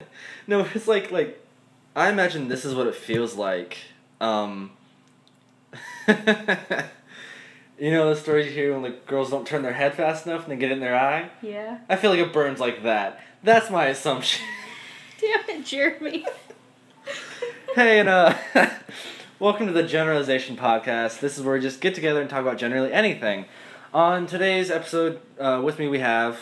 No, 0.46 0.66
it's 0.74 0.88
like 0.88 1.10
like 1.10 1.44
I 1.94 2.08
imagine 2.10 2.48
this 2.48 2.64
is 2.64 2.74
what 2.74 2.86
it 2.86 2.94
feels 2.94 3.34
like. 3.34 3.78
Um 4.20 4.70
You 7.80 7.92
know 7.92 8.10
the 8.12 8.16
stories 8.16 8.46
you 8.46 8.52
hear 8.52 8.72
when 8.72 8.82
the 8.82 8.96
girls 9.06 9.30
don't 9.30 9.46
turn 9.46 9.62
their 9.62 9.72
head 9.74 9.94
fast 9.94 10.26
enough 10.26 10.42
and 10.42 10.52
they 10.52 10.56
get 10.56 10.70
it 10.70 10.74
in 10.74 10.80
their 10.80 10.96
eye? 10.98 11.30
Yeah. 11.42 11.78
I 11.88 11.94
feel 11.96 12.10
like 12.10 12.18
it 12.18 12.32
burns 12.32 12.58
like 12.58 12.82
that. 12.82 13.20
That's 13.44 13.70
my 13.70 13.86
assumption. 13.86 14.44
Damn 15.20 15.48
it, 15.60 15.64
Jeremy. 15.64 16.26
hey 17.74 18.00
and 18.00 18.08
uh 18.08 18.34
welcome 19.38 19.66
to 19.66 19.72
the 19.72 19.82
generalization 19.82 20.56
podcast. 20.56 21.20
This 21.20 21.36
is 21.38 21.44
where 21.44 21.54
we 21.54 21.60
just 21.60 21.80
get 21.80 21.94
together 21.94 22.20
and 22.20 22.28
talk 22.30 22.40
about 22.42 22.58
generally 22.58 22.92
anything. 22.92 23.44
On 23.94 24.26
today's 24.26 24.70
episode, 24.70 25.20
uh, 25.38 25.60
with 25.64 25.78
me 25.78 25.88
we 25.88 25.98
have 26.00 26.40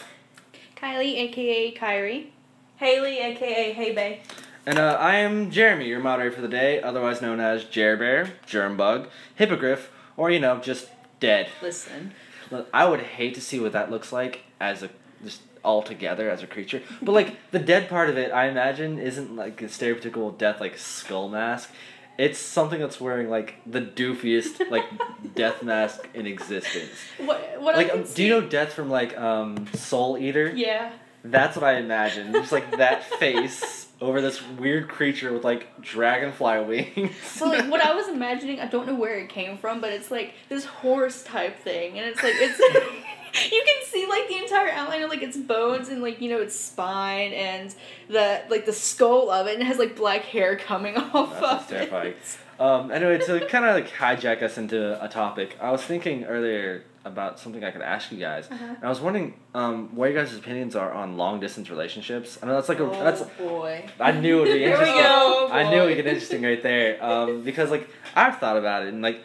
Kylie, 0.76 1.16
aka 1.18 1.70
Kyrie. 1.72 2.32
Haley, 2.76 3.18
aka 3.18 3.72
Hey 3.72 3.94
Bay. 3.94 4.20
And 4.66 4.78
uh, 4.78 4.96
I 5.00 5.16
am 5.16 5.50
Jeremy, 5.50 5.86
your 5.86 6.00
moderator 6.00 6.34
for 6.34 6.40
the 6.42 6.48
day, 6.48 6.80
otherwise 6.82 7.22
known 7.22 7.38
as 7.40 7.64
Jerbear, 7.64 8.30
Germbug, 8.48 9.06
Hippogriff, 9.36 9.90
or 10.16 10.30
you 10.30 10.40
know, 10.40 10.58
just 10.58 10.88
dead. 11.20 11.48
Listen. 11.62 12.12
Look, 12.50 12.68
I 12.74 12.88
would 12.88 13.00
hate 13.00 13.34
to 13.36 13.40
see 13.40 13.60
what 13.60 13.72
that 13.72 13.90
looks 13.90 14.12
like 14.12 14.40
as 14.60 14.82
a 14.82 14.90
just 15.24 15.40
all 15.64 15.82
together 15.82 16.28
as 16.30 16.42
a 16.42 16.46
creature. 16.46 16.82
But 17.02 17.12
like 17.12 17.36
the 17.50 17.58
dead 17.58 17.88
part 17.88 18.08
of 18.10 18.18
it, 18.18 18.30
I 18.32 18.48
imagine 18.48 18.98
isn't 18.98 19.34
like 19.34 19.62
a 19.62 19.66
stereotypical 19.66 20.36
death 20.36 20.60
like 20.60 20.76
skull 20.78 21.28
mask. 21.28 21.70
It's 22.18 22.38
something 22.38 22.80
that's 22.80 23.00
wearing 23.00 23.28
like 23.28 23.56
the 23.66 23.80
doofiest 23.80 24.70
like 24.70 24.84
death 25.34 25.62
mask 25.62 26.08
in 26.14 26.26
existence. 26.26 26.90
What? 27.18 27.60
What 27.60 27.76
Like, 27.76 27.86
I 27.86 27.90
can 27.90 28.00
do 28.02 28.06
see- 28.06 28.24
you 28.26 28.30
know 28.30 28.40
Death 28.40 28.72
from 28.72 28.90
like 28.90 29.16
um, 29.18 29.66
Soul 29.74 30.18
Eater? 30.18 30.52
Yeah. 30.54 30.92
That's 31.30 31.56
what 31.56 31.64
I 31.64 31.76
imagine. 31.78 32.32
Just 32.32 32.52
like 32.52 32.76
that 32.76 33.04
face 33.04 33.86
over 34.00 34.20
this 34.20 34.42
weird 34.58 34.88
creature 34.88 35.32
with 35.32 35.44
like 35.44 35.80
dragonfly 35.80 36.60
wings. 36.96 37.16
So 37.16 37.48
like 37.48 37.70
what 37.70 37.80
I 37.80 37.94
was 37.94 38.08
imagining, 38.08 38.60
I 38.60 38.66
don't 38.66 38.86
know 38.86 38.94
where 38.94 39.18
it 39.18 39.28
came 39.28 39.58
from, 39.58 39.80
but 39.80 39.92
it's 39.92 40.10
like 40.10 40.34
this 40.48 40.64
horse 40.64 41.22
type 41.22 41.58
thing, 41.58 41.98
and 41.98 42.06
it's 42.06 42.22
like 42.22 42.34
it's 42.36 42.58
you 43.52 43.62
can 43.66 43.86
see 43.86 44.06
like 44.06 44.28
the 44.28 44.36
entire 44.36 44.70
outline 44.70 45.02
of 45.02 45.10
like 45.10 45.22
its 45.22 45.36
bones 45.36 45.88
and 45.88 46.02
like 46.02 46.20
you 46.20 46.30
know 46.30 46.40
its 46.40 46.58
spine 46.58 47.32
and 47.32 47.74
the 48.08 48.42
like 48.48 48.66
the 48.66 48.72
skull 48.72 49.30
of 49.30 49.46
it, 49.46 49.54
and 49.54 49.62
it 49.62 49.66
has 49.66 49.78
like 49.78 49.96
black 49.96 50.22
hair 50.22 50.56
coming 50.56 50.96
off 51.14 51.40
That's 51.40 51.62
of 51.62 51.68
terrifying. 51.68 52.14
Um, 52.58 52.90
anyway, 52.90 53.18
to 53.18 53.46
kind 53.48 53.66
of 53.66 53.74
like 53.74 53.90
hijack 53.90 54.42
us 54.42 54.56
into 54.56 55.02
a 55.02 55.08
topic, 55.08 55.56
I 55.60 55.70
was 55.70 55.82
thinking 55.82 56.24
earlier 56.24 56.84
about 57.06 57.38
something 57.38 57.62
I 57.62 57.70
could 57.70 57.82
ask 57.82 58.10
you 58.10 58.18
guys. 58.18 58.50
Uh-huh. 58.50 58.64
And 58.64 58.84
I 58.84 58.88
was 58.88 59.00
wondering 59.00 59.34
um, 59.54 59.94
what 59.94 60.10
your 60.10 60.24
guys' 60.24 60.36
opinions 60.36 60.74
are 60.74 60.92
on 60.92 61.16
long 61.16 61.38
distance 61.40 61.70
relationships. 61.70 62.38
I 62.42 62.46
know 62.46 62.54
that's 62.54 62.68
like 62.68 62.80
a 62.80 62.86
that's 62.86 63.22
oh 63.22 63.30
boy. 63.38 63.88
I 64.00 64.12
knew 64.12 64.38
it 64.38 64.48
would 64.48 64.52
be 64.52 64.64
interesting. 64.72 64.96
go. 64.96 65.48
I 65.50 65.70
knew 65.70 65.82
it 65.82 65.86
would 65.86 65.96
get 65.96 66.06
interesting 66.06 66.42
right 66.42 66.62
there. 66.62 67.02
Um, 67.02 67.42
because 67.44 67.70
like 67.70 67.88
I've 68.14 68.38
thought 68.38 68.56
about 68.56 68.82
it 68.82 68.88
and 68.92 69.00
like 69.02 69.22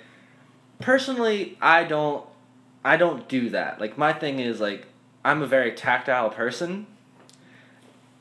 personally 0.80 1.58
I 1.62 1.84
don't 1.84 2.26
I 2.86 2.98
don't 2.98 3.28
do 3.28 3.50
that. 3.50 3.82
Like 3.82 3.98
my 3.98 4.14
thing 4.14 4.40
is 4.40 4.62
like 4.62 4.86
I'm 5.26 5.42
a 5.42 5.48
very 5.48 5.72
tactile 5.72 6.30
person. 6.30 6.86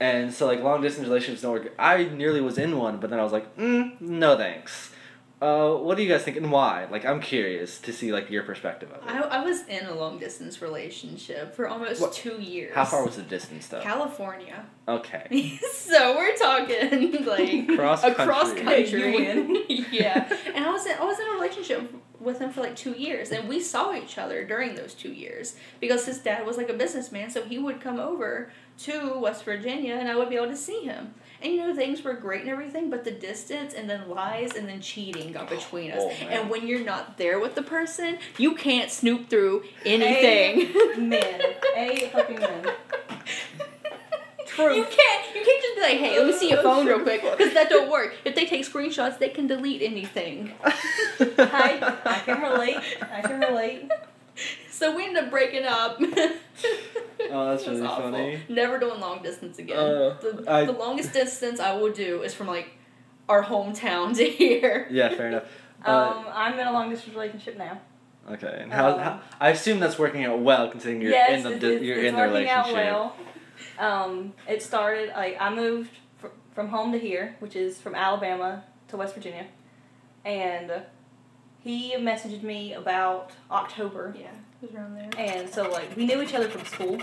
And 0.00 0.32
so 0.32 0.46
like 0.46 0.62
long 0.62 0.80
distance 0.80 1.06
relationships 1.06 1.42
don't 1.42 1.52
work. 1.52 1.74
I 1.78 2.04
nearly 2.04 2.40
was 2.40 2.56
in 2.56 2.78
one, 2.78 2.96
but 2.96 3.10
then 3.10 3.20
I 3.20 3.22
was 3.22 3.32
like, 3.32 3.54
mm, 3.58 4.00
no 4.00 4.36
thanks. 4.38 4.92
Uh, 5.40 5.72
what 5.74 5.96
do 5.96 6.02
you 6.02 6.08
guys 6.08 6.22
think 6.22 6.36
and 6.36 6.52
why? 6.52 6.86
Like 6.90 7.06
I'm 7.06 7.18
curious 7.20 7.78
to 7.80 7.92
see 7.94 8.12
like 8.12 8.28
your 8.30 8.42
perspective 8.42 8.90
of 8.92 8.98
it. 9.02 9.10
I, 9.10 9.20
I 9.40 9.44
was 9.44 9.66
in 9.68 9.86
a 9.86 9.94
long 9.94 10.18
distance 10.18 10.60
relationship 10.60 11.54
for 11.54 11.66
almost 11.66 12.00
What- 12.02 12.12
two 12.12 12.40
years. 12.42 12.74
How 12.74 12.84
far 12.84 13.04
was 13.06 13.16
the 13.16 13.22
distance 13.22 13.66
though? 13.68 13.80
California. 13.80 14.66
Okay. 14.86 15.58
so 15.72 16.14
we're 16.16 16.36
talking 16.36 17.24
like 17.24 17.68
Cross 17.74 18.04
across 18.04 18.52
country. 18.52 19.24
country. 19.24 19.86
Yeah, 19.90 20.28
and 20.54 20.64
I 20.64 20.70
was 20.70 20.84
in, 20.86 20.92
I 20.98 21.04
was 21.04 21.18
in 21.18 21.26
a 21.28 21.32
relationship 21.32 21.92
with 22.20 22.38
him 22.38 22.50
for 22.50 22.60
like 22.60 22.76
two 22.76 22.92
years, 22.92 23.30
and 23.32 23.48
we 23.48 23.60
saw 23.60 23.94
each 23.94 24.18
other 24.18 24.44
during 24.44 24.74
those 24.74 24.94
two 24.94 25.10
years 25.12 25.56
because 25.80 26.04
his 26.06 26.18
dad 26.18 26.46
was 26.46 26.56
like 26.56 26.68
a 26.68 26.74
businessman, 26.74 27.30
so 27.30 27.42
he 27.42 27.58
would 27.58 27.80
come 27.80 27.98
over 27.98 28.50
to 28.80 29.18
West 29.18 29.44
Virginia, 29.44 29.94
and 29.94 30.08
I 30.08 30.16
would 30.16 30.28
be 30.28 30.36
able 30.36 30.48
to 30.48 30.56
see 30.56 30.82
him. 30.84 31.14
And 31.42 31.54
you 31.54 31.66
know 31.66 31.74
things 31.74 32.02
were 32.02 32.12
great 32.12 32.42
and 32.42 32.50
everything, 32.50 32.90
but 32.90 33.04
the 33.04 33.10
distance 33.10 33.72
and 33.72 33.88
then 33.88 34.08
lies 34.10 34.54
and 34.56 34.68
then 34.68 34.80
cheating 34.80 35.32
got 35.32 35.48
between 35.48 35.90
us. 35.90 35.98
Oh, 36.02 36.10
and 36.28 36.50
when 36.50 36.66
you're 36.66 36.84
not 36.84 37.16
there 37.16 37.40
with 37.40 37.54
the 37.54 37.62
person, 37.62 38.18
you 38.36 38.54
can't 38.54 38.90
snoop 38.90 39.30
through 39.30 39.64
anything. 39.86 40.70
Men. 41.08 41.40
A 41.76 42.10
fucking 42.12 42.40
men. 42.40 42.66
Truth. 44.46 44.76
You 44.76 44.84
can't. 44.84 45.34
You 45.34 45.44
can't 45.44 45.62
just 45.62 45.76
be 45.76 45.80
like, 45.80 45.98
"Hey, 45.98 46.18
let 46.18 46.26
me 46.26 46.32
see 46.32 46.50
your 46.50 46.62
phone 46.62 46.86
real 46.86 47.00
quick," 47.00 47.22
because 47.38 47.54
that 47.54 47.70
don't 47.70 47.90
work. 47.90 48.14
If 48.24 48.34
they 48.34 48.44
take 48.46 48.66
screenshots, 48.66 49.18
they 49.18 49.28
can 49.28 49.46
delete 49.46 49.80
anything. 49.80 50.52
Hi. 50.62 51.96
I 52.04 52.20
can 52.24 52.42
relate. 52.42 52.76
I 53.12 53.22
can 53.22 53.40
relate. 53.40 53.90
So 54.80 54.96
we 54.96 55.04
ended 55.04 55.24
up 55.24 55.30
breaking 55.30 55.64
up. 55.66 56.00
Oh, 57.32 57.50
that's 57.50 57.64
It 57.64 57.70
really 57.70 57.82
awful. 57.86 58.04
funny. 58.10 58.40
Never 58.48 58.78
doing 58.78 58.98
long 58.98 59.22
distance 59.22 59.58
again. 59.58 59.78
Uh, 59.78 60.16
the, 60.20 60.44
I- 60.48 60.64
the 60.64 60.72
longest 60.72 61.12
distance 61.12 61.60
I 61.60 61.74
will 61.76 61.92
do 61.92 62.22
is 62.22 62.32
from 62.34 62.46
like 62.46 62.70
our 63.28 63.44
hometown 63.44 64.16
to 64.16 64.24
here. 64.24 64.88
Yeah, 64.90 65.10
fair 65.10 65.28
enough. 65.28 65.44
Uh, 65.86 65.90
Um, 66.16 66.26
I'm 66.32 66.58
in 66.58 66.66
a 66.66 66.72
long 66.72 66.90
distance 66.90 67.14
relationship 67.14 67.56
now. 67.58 67.80
Okay, 68.30 68.58
and 68.62 68.72
how, 68.72 68.92
Um, 68.92 68.98
how? 69.00 69.20
I 69.38 69.50
assume 69.50 69.80
that's 69.80 69.98
working 69.98 70.24
out 70.24 70.40
well, 70.40 70.68
considering 70.70 71.00
you're 71.02 71.10
yes, 71.12 71.30
in 71.38 71.42
the 71.42 71.50
it's, 71.52 71.60
di- 71.60 71.72
it's, 71.74 71.84
you're 71.84 71.98
it's 71.98 72.08
in 72.08 72.14
the 72.14 72.20
working 72.20 72.32
relationship. 72.34 72.76
out 72.76 73.16
well. 73.78 74.02
Um, 74.04 74.32
it 74.48 74.62
started 74.62 75.10
like 75.10 75.36
I 75.40 75.54
moved 75.54 75.90
fr- 76.18 76.26
from 76.54 76.68
home 76.68 76.92
to 76.92 76.98
here, 76.98 77.36
which 77.40 77.54
is 77.54 77.78
from 77.80 77.94
Alabama 77.94 78.64
to 78.88 78.96
West 78.98 79.14
Virginia, 79.14 79.46
and 80.24 80.82
he 81.60 81.94
messaged 81.96 82.42
me 82.42 82.72
about 82.74 83.32
October, 83.50 84.14
Yeah, 84.18 84.28
it 84.62 84.66
was 84.66 84.74
around 84.74 84.94
there. 84.94 85.10
and 85.18 85.48
so 85.48 85.70
like 85.70 85.96
we 85.96 86.06
knew 86.06 86.20
each 86.22 86.34
other 86.34 86.48
from 86.48 86.64
school, 86.64 86.98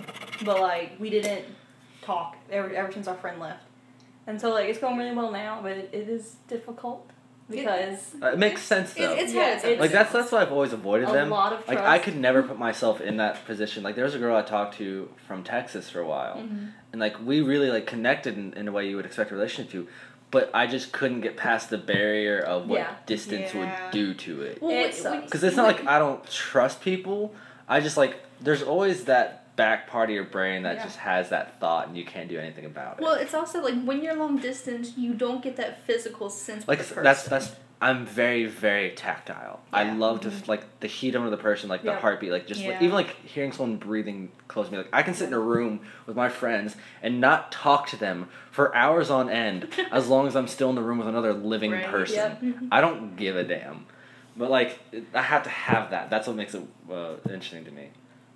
but 0.46 0.60
like 0.62 0.94
we 1.00 1.10
didn't 1.10 1.46
talk 2.02 2.36
ever 2.52 2.74
ever 2.74 2.92
since 2.92 3.08
our 3.08 3.16
friend 3.16 3.40
left, 3.40 3.64
and 4.28 4.40
so 4.40 4.50
like 4.54 4.68
it's 4.70 4.80
going 4.80 4.98
really 4.98 5.16
well 5.16 5.32
now, 5.32 5.60
but 5.62 5.72
it, 5.72 5.90
it 5.94 6.10
is 6.10 6.36
difficult 6.48 7.10
because 7.50 8.14
Uh, 8.22 8.28
it 8.28 8.40
makes 8.40 8.62
sense 8.62 8.94
though. 8.94 9.14
It's, 9.14 9.24
it's 9.24 9.34
Yeah, 9.34 9.56
its 9.56 9.64
it's- 9.64 9.80
like 9.80 9.92
that's 9.92 10.12
that's 10.12 10.32
why 10.32 10.42
I've 10.42 10.52
always 10.52 10.74
avoided 10.74 11.10
a 11.10 11.14
them. 11.14 11.30
lot 11.30 11.54
of 11.54 11.68
Like. 11.68 11.80
I 11.80 11.98
could 12.00 12.18
never 12.18 12.44
put 12.44 12.60
myself 12.60 13.00
in 13.02 13.18
that 13.18 13.46
position. 13.46 13.84
Like 13.84 13.96
there 13.96 14.04
was 14.06 14.16
a 14.16 14.20
girl 14.20 14.36
I 14.36 14.42
talked 14.42 14.76
to 14.78 15.10
from 15.28 15.44
Texas 15.44 15.90
for 15.90 16.00
a 16.02 16.08
while, 16.08 16.38
Mhm. 16.38 16.72
and 16.92 17.00
like 17.02 17.16
we 17.26 17.42
really 17.42 17.70
like 17.72 17.88
connected 17.88 18.38
in, 18.38 18.54
in 18.54 18.68
a 18.68 18.72
way 18.72 18.88
you 18.90 18.96
would 18.98 19.06
expect 19.06 19.32
a 19.32 19.36
relationship 19.36 19.72
to, 19.72 19.88
but 20.30 20.50
I 20.54 20.68
just 20.68 20.92
couldn't 20.92 21.22
get 21.22 21.38
past 21.38 21.70
the 21.70 21.78
barrier 21.78 22.40
of 22.40 22.68
what 22.68 22.80
Yeah. 22.80 22.94
distance 23.06 23.54
Yeah. 23.54 23.60
would 23.86 23.92
do 23.92 24.14
to 24.14 24.42
it. 24.42 24.62
Well, 24.62 24.72
It 24.72 24.94
sucks. 24.94 25.24
Because 25.26 25.44
it's 25.46 25.56
not 25.56 25.68
like 25.68 25.88
I 25.88 26.00
don't 26.00 26.24
trust 26.30 26.82
people. 26.82 27.34
I 27.68 27.80
just 27.80 27.98
like 27.98 28.16
there's 28.42 28.64
always 28.64 29.06
that 29.06 29.56
back 29.56 29.88
part 29.88 30.10
of 30.10 30.14
your 30.16 30.24
brain 30.24 30.64
that 30.64 30.76
Yeah. 30.78 30.84
just 30.84 30.98
has 31.00 31.30
that 31.30 31.60
thought, 31.60 31.88
and 31.88 31.98
you 31.98 32.06
can't 32.06 32.30
do 32.30 32.40
anything 32.40 32.66
about 32.66 33.00
it. 33.00 33.04
Well, 33.04 33.16
it's 33.16 33.34
also 33.34 33.62
like 33.64 33.84
when 33.84 34.04
you're 34.04 34.16
long 34.16 34.38
distance, 34.38 34.94
you 34.98 35.14
don't 35.14 35.42
get 35.44 35.56
that 35.58 35.82
physical 35.86 36.30
sense. 36.30 36.68
like 36.68 36.80
that's 36.88 37.24
that's 37.24 37.56
I'm 37.80 38.06
very 38.08 38.46
very 38.46 38.92
tactile. 38.92 39.60
I 39.72 39.84
love 39.94 40.22
to 40.22 40.32
like 40.48 40.80
the 40.80 40.88
heat 40.88 41.14
of 41.16 41.30
the 41.30 41.38
person, 41.38 41.70
like 41.70 41.82
the 41.84 41.92
Yeah. 41.92 42.00
heartbeat, 42.00 42.32
like 42.32 42.48
just 42.48 42.66
like, 42.66 42.82
even 42.82 42.94
like 42.96 43.16
hearing 43.26 43.52
someone 43.52 43.78
breathing 43.78 44.32
close 44.48 44.68
to 44.68 44.72
me. 44.72 44.78
Like 44.80 44.90
I 44.94 45.04
can 45.04 45.14
sit 45.14 45.28
in 45.28 45.34
a 45.34 45.40
room 45.40 45.82
with 46.08 46.16
my 46.16 46.30
friends 46.30 46.76
and 47.04 47.20
not 47.22 47.52
talk 47.52 47.88
to 47.90 47.96
them 47.98 48.30
for 48.52 48.76
hours 48.76 49.10
on 49.12 49.30
end 49.30 49.68
as 49.92 50.08
long 50.08 50.26
as 50.28 50.36
I'm 50.36 50.48
still 50.48 50.70
in 50.70 50.76
the 50.76 50.82
room 50.82 50.98
with 51.00 51.08
another 51.08 51.34
living 51.34 51.72
Right, 51.72 51.84
person. 51.86 52.16
yep. 52.16 52.42
Mhm. 52.42 52.68
I 52.72 52.82
don't 52.82 53.16
give 53.16 53.36
a 53.36 53.44
damn. 53.44 53.86
But 54.38 54.52
like 54.52 54.80
I 55.14 55.22
have 55.22 55.44
to 55.44 55.50
have 55.50 55.92
that. 55.92 56.10
That's 56.10 56.28
what 56.28 56.36
makes 56.36 56.54
it 56.54 56.64
uh, 56.92 57.16
interesting 57.26 57.66
to 57.66 57.72
me. 57.72 57.90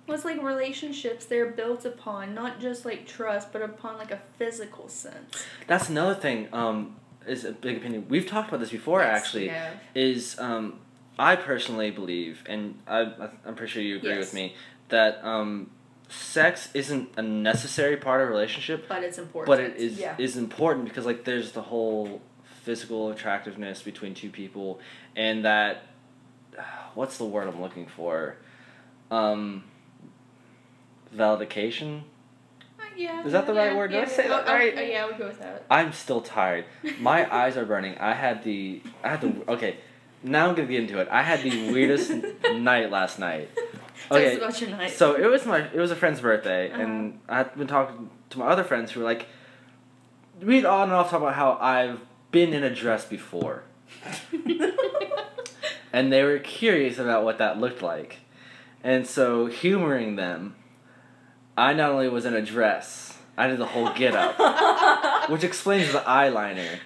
Well, 0.06 0.16
it's 0.16 0.24
like 0.24 0.42
relationships, 0.42 1.26
they're 1.26 1.52
built 1.52 1.84
upon 1.84 2.34
not 2.34 2.60
just 2.60 2.84
like 2.84 3.06
trust, 3.06 3.52
but 3.52 3.62
upon 3.62 3.98
like 3.98 4.10
a 4.10 4.20
physical 4.36 4.88
sense. 4.88 5.44
That's 5.68 5.88
another 5.88 6.14
thing. 6.14 6.48
Um, 6.52 6.96
is 7.26 7.44
a 7.44 7.52
big 7.52 7.76
opinion. 7.76 8.06
We've 8.08 8.26
talked 8.26 8.48
about 8.48 8.58
this 8.58 8.70
before. 8.70 9.00
Yes, 9.00 9.16
actually, 9.16 9.46
have. 9.48 9.74
is 9.94 10.36
um, 10.40 10.80
I 11.18 11.36
personally 11.36 11.92
believe, 11.92 12.42
and 12.46 12.80
I, 12.88 13.12
I'm 13.46 13.54
pretty 13.54 13.70
sure 13.72 13.82
you 13.82 13.98
agree 13.98 14.10
Yes. 14.10 14.18
with 14.18 14.34
me, 14.34 14.56
that 14.88 15.24
um, 15.24 15.70
sex 16.08 16.68
isn't 16.74 17.10
a 17.16 17.22
necessary 17.22 17.96
part 17.96 18.22
of 18.22 18.28
a 18.28 18.30
relationship, 18.32 18.88
But 18.88 19.04
it's 19.04 19.18
important. 19.18 19.46
but 19.46 19.60
it 19.60 19.76
is 19.76 20.00
Yeah. 20.00 20.16
is 20.18 20.36
important 20.36 20.86
because 20.86 21.06
like 21.06 21.22
there's 21.24 21.52
the 21.52 21.62
whole 21.62 22.20
physical 22.64 23.10
attractiveness 23.10 23.82
between 23.82 24.14
two 24.14 24.30
people, 24.30 24.80
and 25.14 25.44
that 25.44 25.84
what's 26.94 27.18
the 27.18 27.24
word 27.24 27.48
I'm 27.48 27.60
looking 27.60 27.86
for, 27.86 28.36
um, 29.10 29.64
validation. 31.14 32.02
Uh, 32.78 32.84
yeah. 32.96 33.24
Is 33.24 33.32
that 33.32 33.46
the 33.46 33.54
right 33.54 33.76
word? 33.76 33.90
Did 33.90 33.98
I 33.98 34.02
yeah, 34.02 34.08
say 34.08 34.28
that 34.28 34.48
I- 34.48 34.52
I- 34.52 34.58
right? 34.58 34.78
uh, 34.78 34.80
yeah, 34.80 35.02
I 35.04 35.06
would 35.06 35.18
go 35.18 35.26
with 35.26 35.38
that. 35.40 35.64
I'm 35.70 35.92
still 35.92 36.20
tired. 36.20 36.64
My 37.00 37.32
eyes 37.34 37.56
are 37.56 37.64
burning. 37.64 37.96
I 37.98 38.14
had 38.14 38.42
the 38.44 38.82
I 39.04 39.08
had 39.10 39.20
the 39.20 39.34
okay. 39.52 39.76
Now 40.22 40.48
I'm 40.48 40.54
gonna 40.54 40.68
get 40.68 40.80
into 40.80 40.98
it. 41.00 41.08
I 41.10 41.22
had 41.22 41.42
the 41.42 41.72
weirdest 41.72 42.10
night 42.54 42.90
last 42.90 43.18
night. 43.18 43.50
Tell 44.08 44.16
us 44.18 44.22
Okay, 44.24 44.36
about 44.36 44.60
your 44.60 44.70
night. 44.70 44.90
so 44.92 45.14
it 45.14 45.26
was 45.26 45.44
my 45.46 45.58
it 45.72 45.78
was 45.78 45.90
a 45.90 45.96
friend's 45.96 46.20
birthday, 46.20 46.70
Uh-huh. 46.70 46.82
and 46.82 47.20
I 47.28 47.38
had 47.38 47.56
been 47.56 47.66
talking 47.66 48.10
to 48.30 48.38
my 48.38 48.46
other 48.46 48.64
friends 48.64 48.92
who 48.92 49.00
were 49.00 49.06
like, 49.06 49.26
we'd 50.40 50.64
on 50.64 50.84
and 50.84 50.92
off 50.92 51.10
talk 51.10 51.20
about 51.20 51.34
how 51.34 51.58
I've 51.60 52.00
been 52.30 52.52
in 52.54 52.62
a 52.64 52.74
dress 52.74 53.04
before, 53.04 53.62
and 55.92 56.12
they 56.12 56.22
were 56.22 56.38
curious 56.38 56.98
about 56.98 57.24
what 57.24 57.38
that 57.38 57.58
looked 57.58 57.82
like, 57.82 58.18
and 58.84 59.06
so 59.06 59.46
humoring 59.46 60.16
them, 60.16 60.54
I 61.56 61.72
not 61.74 61.90
only 61.92 62.08
was 62.08 62.24
in 62.24 62.34
a 62.34 62.42
dress, 62.42 63.18
I 63.36 63.46
did 63.46 63.58
the 63.58 63.66
whole 63.66 63.90
get 63.94 64.14
up, 64.14 65.28
which 65.30 65.42
explains 65.44 65.90
the 65.92 66.00
eyeliner. 66.00 66.78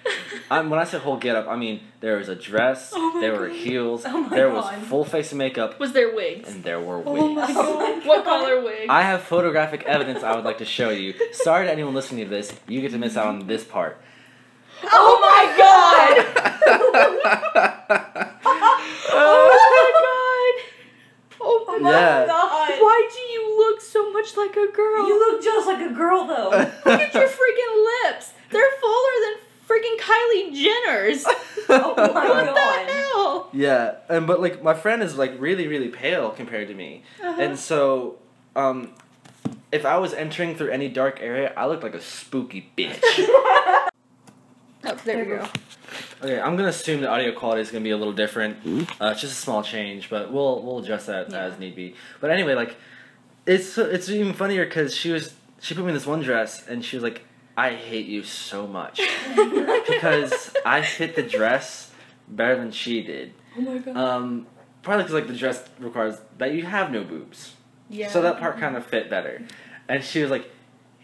Um, 0.49 0.69
when 0.69 0.79
I 0.79 0.85
say 0.85 0.97
whole 0.97 1.17
get 1.17 1.35
up, 1.35 1.47
I 1.47 1.55
mean 1.57 1.81
there 1.99 2.15
was 2.17 2.29
a 2.29 2.35
dress, 2.35 2.91
Oh 2.95 3.19
there 3.19 3.33
were 3.33 3.47
God. 3.47 3.55
heels, 3.57 4.03
Oh 4.05 4.29
there 4.29 4.49
was 4.49 4.65
full 4.87 5.03
face 5.03 5.31
of 5.33 5.37
makeup, 5.37 5.77
Was 5.79 5.91
there 5.91 6.13
wigs? 6.15 6.49
and 6.49 6.63
there 6.63 6.79
were 6.79 6.99
wigs. 6.99 7.09
Oh 7.19 7.33
my 7.33 7.47
Oh 7.49 7.79
god. 7.99 8.05
What 8.07 8.23
color 8.23 8.61
wigs? 8.61 8.85
I 8.89 9.01
have 9.01 9.23
photographic 9.23 9.83
evidence 9.83 10.23
I 10.23 10.35
would 10.35 10.45
like 10.45 10.59
to 10.59 10.65
show 10.65 10.89
you. 10.89 11.13
Sorry 11.33 11.65
to 11.65 11.71
anyone 11.71 11.93
listening 11.93 12.23
to 12.25 12.29
this, 12.29 12.53
you 12.67 12.79
get 12.81 12.91
to 12.91 12.97
miss 12.97 13.17
out 13.17 13.27
on 13.27 13.47
this 13.47 13.63
part. 13.65 13.99
Oh 14.83 15.19
my 15.21 15.57
god! 15.57 16.25
oh 19.09 19.49
my 19.53 19.91
god. 19.93 20.53
Oh 21.77 21.83
my 21.83 21.91
my 21.91 21.97
Yeah. 21.97 22.25
god! 22.27 22.69
Why 22.81 23.09
do 23.13 23.19
you 23.19 23.57
look 23.57 23.81
so 23.81 24.11
much 24.11 24.35
like 24.37 24.55
a 24.55 24.67
girl? 24.71 25.07
You 25.07 25.19
look 25.19 25.43
just 25.43 25.67
like 25.67 25.81
a 25.89 25.93
girl 25.93 26.25
though. 26.25 26.49
Look 26.85 27.01
at 27.01 27.13
your 27.13 27.27
freaking 27.27 27.85
lips. 28.05 28.33
They're 28.51 28.71
fuller 28.81 29.15
than 29.25 29.35
freaking 29.67 29.97
Kylie 29.99 30.53
Jenner's. 30.55 31.25
Oh 31.69 31.93
my 31.97 32.05
what 32.29 32.45
God. 32.45 32.87
the 32.87 32.93
hell? 32.93 33.49
yeah, 33.51 33.95
and 34.07 34.25
but 34.25 34.39
like 34.41 34.63
my 34.63 34.73
friend 34.73 35.03
is 35.03 35.17
like 35.17 35.33
really 35.37 35.67
really 35.67 35.89
pale 35.89 36.29
compared 36.29 36.69
to 36.69 36.73
me, 36.73 37.03
Uh-huh. 37.21 37.41
and 37.41 37.59
so 37.59 38.19
um, 38.55 38.93
if 39.73 39.85
I 39.85 39.97
was 39.97 40.13
entering 40.13 40.55
through 40.55 40.69
any 40.69 40.87
dark 40.87 41.19
area, 41.21 41.51
I 41.57 41.65
looked 41.67 41.83
like 41.83 41.93
a 41.93 41.99
spooky 42.01 42.71
bitch. 42.77 43.01
oh, 44.87 44.97
there 45.05 45.19
we 45.19 45.25
go. 45.25 45.47
okay, 46.21 46.39
I'm 46.39 46.55
gonna 46.55 46.69
assume 46.69 47.01
the 47.01 47.09
audio 47.09 47.31
quality 47.31 47.61
is 47.61 47.71
gonna 47.71 47.83
be 47.83 47.91
a 47.91 47.97
little 47.97 48.13
different. 48.13 48.57
Uh, 49.01 49.07
it's 49.11 49.21
just 49.21 49.33
a 49.33 49.41
small 49.41 49.63
change, 49.63 50.09
but 50.09 50.31
we'll 50.31 50.61
we'll 50.63 50.79
adjust 50.79 51.07
that 51.07 51.29
Yeah. 51.31 51.45
as 51.45 51.59
need 51.59 51.75
be. 51.75 51.95
But 52.21 52.31
anyway, 52.31 52.53
like 52.55 52.75
it's 53.45 53.77
it's 53.77 54.09
even 54.09 54.33
funnier 54.33 54.65
because 54.65 54.95
she 54.95 55.11
was 55.11 55.33
she 55.61 55.73
put 55.75 55.83
me 55.83 55.89
in 55.89 55.93
this 55.95 56.05
one 56.05 56.21
dress 56.21 56.67
and 56.67 56.83
she 56.83 56.95
was 56.97 57.03
like, 57.03 57.23
"I 57.55 57.71
hate 57.71 58.05
you 58.07 58.23
so 58.23 58.67
much." 58.67 58.99
because 59.87 60.55
I 60.65 60.81
fit 60.81 61.15
the 61.15 61.23
dress 61.23 61.91
better 62.27 62.55
than 62.57 62.71
she 62.71 63.01
did. 63.03 63.33
Oh 63.57 63.61
my 63.61 63.77
god. 63.77 63.95
Um, 63.97 64.47
probably 64.83 65.03
because 65.03 65.13
like 65.13 65.27
the 65.27 65.35
dress 65.35 65.63
requires 65.79 66.15
that 66.37 66.53
you 66.53 66.63
have 66.63 66.91
no 66.91 67.03
boobs, 67.03 67.53
yeah. 67.89 68.09
so 68.09 68.21
that 68.21 68.39
part 68.39 68.59
kind 68.59 68.75
of 68.77 68.85
fit 68.85 69.09
better. 69.09 69.41
And 69.89 70.03
she 70.03 70.21
was 70.21 70.29
like, 70.29 70.51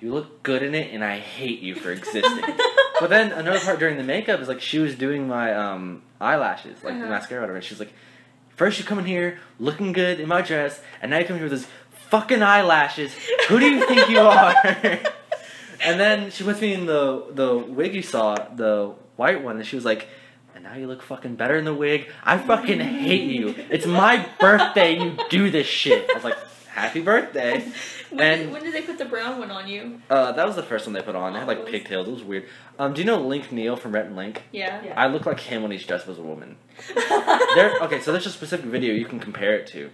"You 0.01 0.13
look 0.13 0.43
good 0.43 0.61
in 0.61 0.75
it, 0.75 0.93
and 0.93 1.03
I 1.03 1.19
hate 1.19 1.61
you 1.61 1.75
for 1.75 1.91
existing." 1.91 2.43
but 2.99 3.09
then 3.09 3.31
another 3.31 3.59
part 3.59 3.79
during 3.79 3.97
the 3.97 4.03
makeup 4.03 4.39
is 4.39 4.47
like 4.47 4.61
she 4.61 4.79
was 4.79 4.95
doing 4.95 5.27
my 5.27 5.53
um, 5.53 6.01
eyelashes, 6.21 6.83
like 6.83 6.93
the 6.95 7.01
Uh-huh. 7.01 7.09
mascara, 7.09 7.39
or 7.39 7.43
whatever. 7.43 7.57
And 7.57 7.65
she 7.65 7.73
was 7.73 7.79
like, 7.79 7.93
first 8.55 8.79
you 8.79 8.85
come 8.85 8.99
in 8.99 9.05
here 9.05 9.39
looking 9.59 9.91
good 9.93 10.19
in 10.19 10.27
my 10.27 10.41
dress, 10.41 10.81
and 11.01 11.11
now 11.11 11.17
you 11.19 11.25
come 11.25 11.37
here 11.37 11.45
with 11.49 11.59
this 11.61 11.67
fucking 12.09 12.41
eyelashes. 12.43 13.13
Who 13.49 13.59
do 13.59 13.69
you 13.69 13.85
think 13.87 14.09
you 14.09 14.19
are?" 14.19 14.53
and 15.83 15.99
then 15.99 16.31
she 16.31 16.43
puts 16.43 16.61
me 16.61 16.73
in 16.73 16.85
the 16.85 17.25
the 17.31 17.57
wig 17.57 17.93
you 17.95 18.01
saw, 18.01 18.35
the 18.55 18.93
white 19.15 19.43
one, 19.43 19.57
and 19.57 19.65
she 19.65 19.75
was 19.75 19.85
like. 19.85 20.07
And 20.55 20.63
now 20.65 20.75
you 20.75 20.85
look 20.85 21.01
fucking 21.01 21.33
better 21.33 21.57
in 21.57 21.65
the 21.65 21.73
wig. 21.73 22.11
I 22.23 22.37
fucking 22.37 22.79
hate 22.79 23.23
you. 23.31 23.55
It's 23.71 23.87
my 23.87 24.23
birthday. 24.39 24.99
You 25.03 25.17
do 25.31 25.49
this 25.49 25.65
shit. 25.65 26.07
I 26.07 26.13
was 26.13 26.23
like, 26.23 26.37
happy 26.73 27.01
birthday. 27.01 27.59
when, 28.09 28.21
and- 28.21 28.41
did, 28.43 28.51
when 28.51 28.63
did 28.63 28.73
they 28.73 28.81
put 28.81 28.97
the 28.97 29.05
brown 29.05 29.39
one 29.39 29.51
on 29.51 29.67
you? 29.67 30.01
Uh, 30.09 30.31
that 30.31 30.45
was 30.45 30.55
the 30.55 30.63
first 30.63 30.85
one 30.85 30.93
they 30.93 31.01
put 31.01 31.15
on. 31.15 31.33
They 31.33 31.39
had 31.39 31.47
Oh, 31.49 31.53
like 31.53 31.65
pigtails. 31.67 32.07
It 32.07 32.11
was 32.11 32.23
weird. 32.23 32.45
Um, 32.79 32.93
do 32.93 33.01
you 33.01 33.05
know 33.05 33.21
Link 33.21 33.51
Neal 33.51 33.75
from 33.75 33.91
Rhett 33.93 34.07
and 34.07 34.15
Link? 34.15 34.43
Yeah. 34.51 34.81
Yeah. 34.83 34.93
I 34.99 35.07
look 35.07 35.25
like 35.25 35.39
him 35.39 35.61
when 35.61 35.71
he's 35.71 35.85
dressed 35.85 36.07
as 36.07 36.17
a 36.17 36.23
woman. 36.23 36.57
There. 37.55 37.79
Okay, 37.83 38.01
so 38.01 38.11
there's 38.11 38.25
a 38.25 38.31
specific 38.31 38.65
video 38.65 38.93
you 38.95 39.05
can 39.05 39.19
compare 39.19 39.55
it 39.55 39.67
to. 39.67 39.91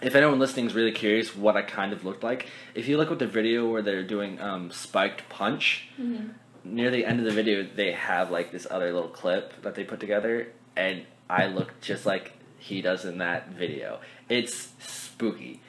If 0.00 0.14
anyone 0.14 0.38
listening 0.38 0.66
is 0.66 0.74
really 0.74 0.92
curious 0.92 1.34
what 1.36 1.56
I 1.56 1.62
kind 1.62 1.92
of 1.92 2.04
looked 2.04 2.22
like, 2.22 2.46
if 2.74 2.86
you 2.88 2.96
look 2.96 3.10
at 3.10 3.18
the 3.18 3.26
video 3.26 3.68
where 3.68 3.82
they're 3.82 4.04
doing 4.04 4.40
um, 4.40 4.70
spiked 4.70 5.28
punch, 5.28 5.88
Mhm. 6.00 6.30
near 6.64 6.90
the 6.90 7.04
end 7.04 7.18
of 7.18 7.24
the 7.26 7.32
video 7.32 7.62
they 7.74 7.92
have 7.92 8.30
like 8.30 8.52
this 8.52 8.66
other 8.70 8.92
little 8.92 9.08
clip 9.10 9.60
that 9.62 9.74
they 9.74 9.82
put 9.84 9.98
together, 10.00 10.46
and 10.76 11.02
I 11.28 11.46
look 11.46 11.74
just 11.80 12.06
like 12.06 12.32
he 12.58 12.80
does 12.82 13.04
in 13.04 13.18
that 13.18 13.48
video. 13.50 14.00
It's 14.28 14.68
spooky. 14.78 15.60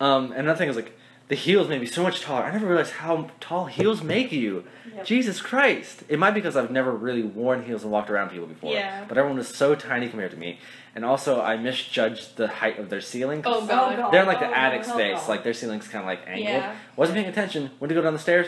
Um, 0.00 0.32
and 0.32 0.40
another 0.40 0.58
thing 0.58 0.68
is 0.68 0.76
like 0.76 0.96
the 1.28 1.34
heels 1.34 1.68
made 1.68 1.80
me 1.80 1.86
so 1.86 2.02
much 2.02 2.20
taller. 2.22 2.44
I 2.44 2.52
never 2.52 2.66
realized 2.66 2.92
how 2.92 3.30
tall 3.40 3.66
heels 3.66 4.02
make 4.02 4.32
you. 4.32 4.64
Yep. 4.94 5.04
Jesus 5.04 5.40
Christ! 5.40 6.02
It 6.08 6.18
might 6.18 6.30
be 6.32 6.40
because 6.40 6.56
I've 6.56 6.70
never 6.70 6.90
really 6.92 7.22
worn 7.22 7.64
heels 7.64 7.82
and 7.82 7.92
walked 7.92 8.08
around 8.10 8.30
people 8.30 8.46
before. 8.46 8.72
Yeah. 8.72 9.04
But 9.08 9.18
everyone 9.18 9.38
was 9.38 9.48
so 9.48 9.74
tiny 9.74 10.08
compared 10.08 10.30
to 10.30 10.36
me, 10.36 10.58
and 10.94 11.04
also 11.04 11.40
I 11.42 11.56
misjudged 11.56 12.36
the 12.36 12.48
height 12.48 12.78
of 12.78 12.88
their 12.90 13.00
ceiling. 13.00 13.42
'cause 13.42 13.64
Oh 13.64 13.66
god. 13.66 13.96
God. 13.96 14.12
They're 14.12 14.22
in 14.22 14.26
like 14.28 14.40
the 14.40 14.48
Oh, 14.48 14.54
attic 14.54 14.86
no, 14.86 14.94
space, 14.94 15.26
no. 15.26 15.28
like 15.34 15.44
their 15.44 15.52
ceiling's 15.54 15.86
kind 15.88 16.02
of 16.02 16.06
like 16.06 16.20
angled. 16.26 16.48
Yeah. 16.48 16.74
Wasn't 16.96 17.16
paying 17.16 17.28
attention. 17.28 17.70
Went 17.78 17.88
to 17.90 17.94
go 17.94 18.00
down 18.02 18.14
the 18.14 18.18
stairs, 18.18 18.46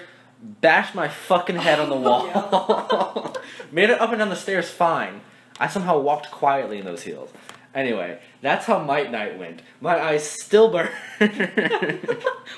bashed 0.61 0.95
my 0.95 1.09
fucking 1.09 1.57
head 1.57 1.79
on 1.81 1.91
the 1.91 1.97
wall. 2.09 3.37
Made 3.73 3.91
it 3.91 4.01
up 4.01 4.11
and 4.11 4.19
down 4.19 4.31
the 4.31 4.37
stairs 4.37 4.71
fine. 4.71 5.21
I 5.61 5.69
somehow 5.69 5.99
walked 6.01 6.31
quietly 6.31 6.79
in 6.79 6.87
those 6.87 7.03
heels. 7.03 7.31
Anyway, 7.75 8.19
that's 8.43 8.67
how 8.67 8.79
my 8.81 9.03
night 9.03 9.39
went. 9.39 9.63
My 9.81 10.01
eyes 10.01 10.29
still 10.29 10.71
burn. 10.71 10.91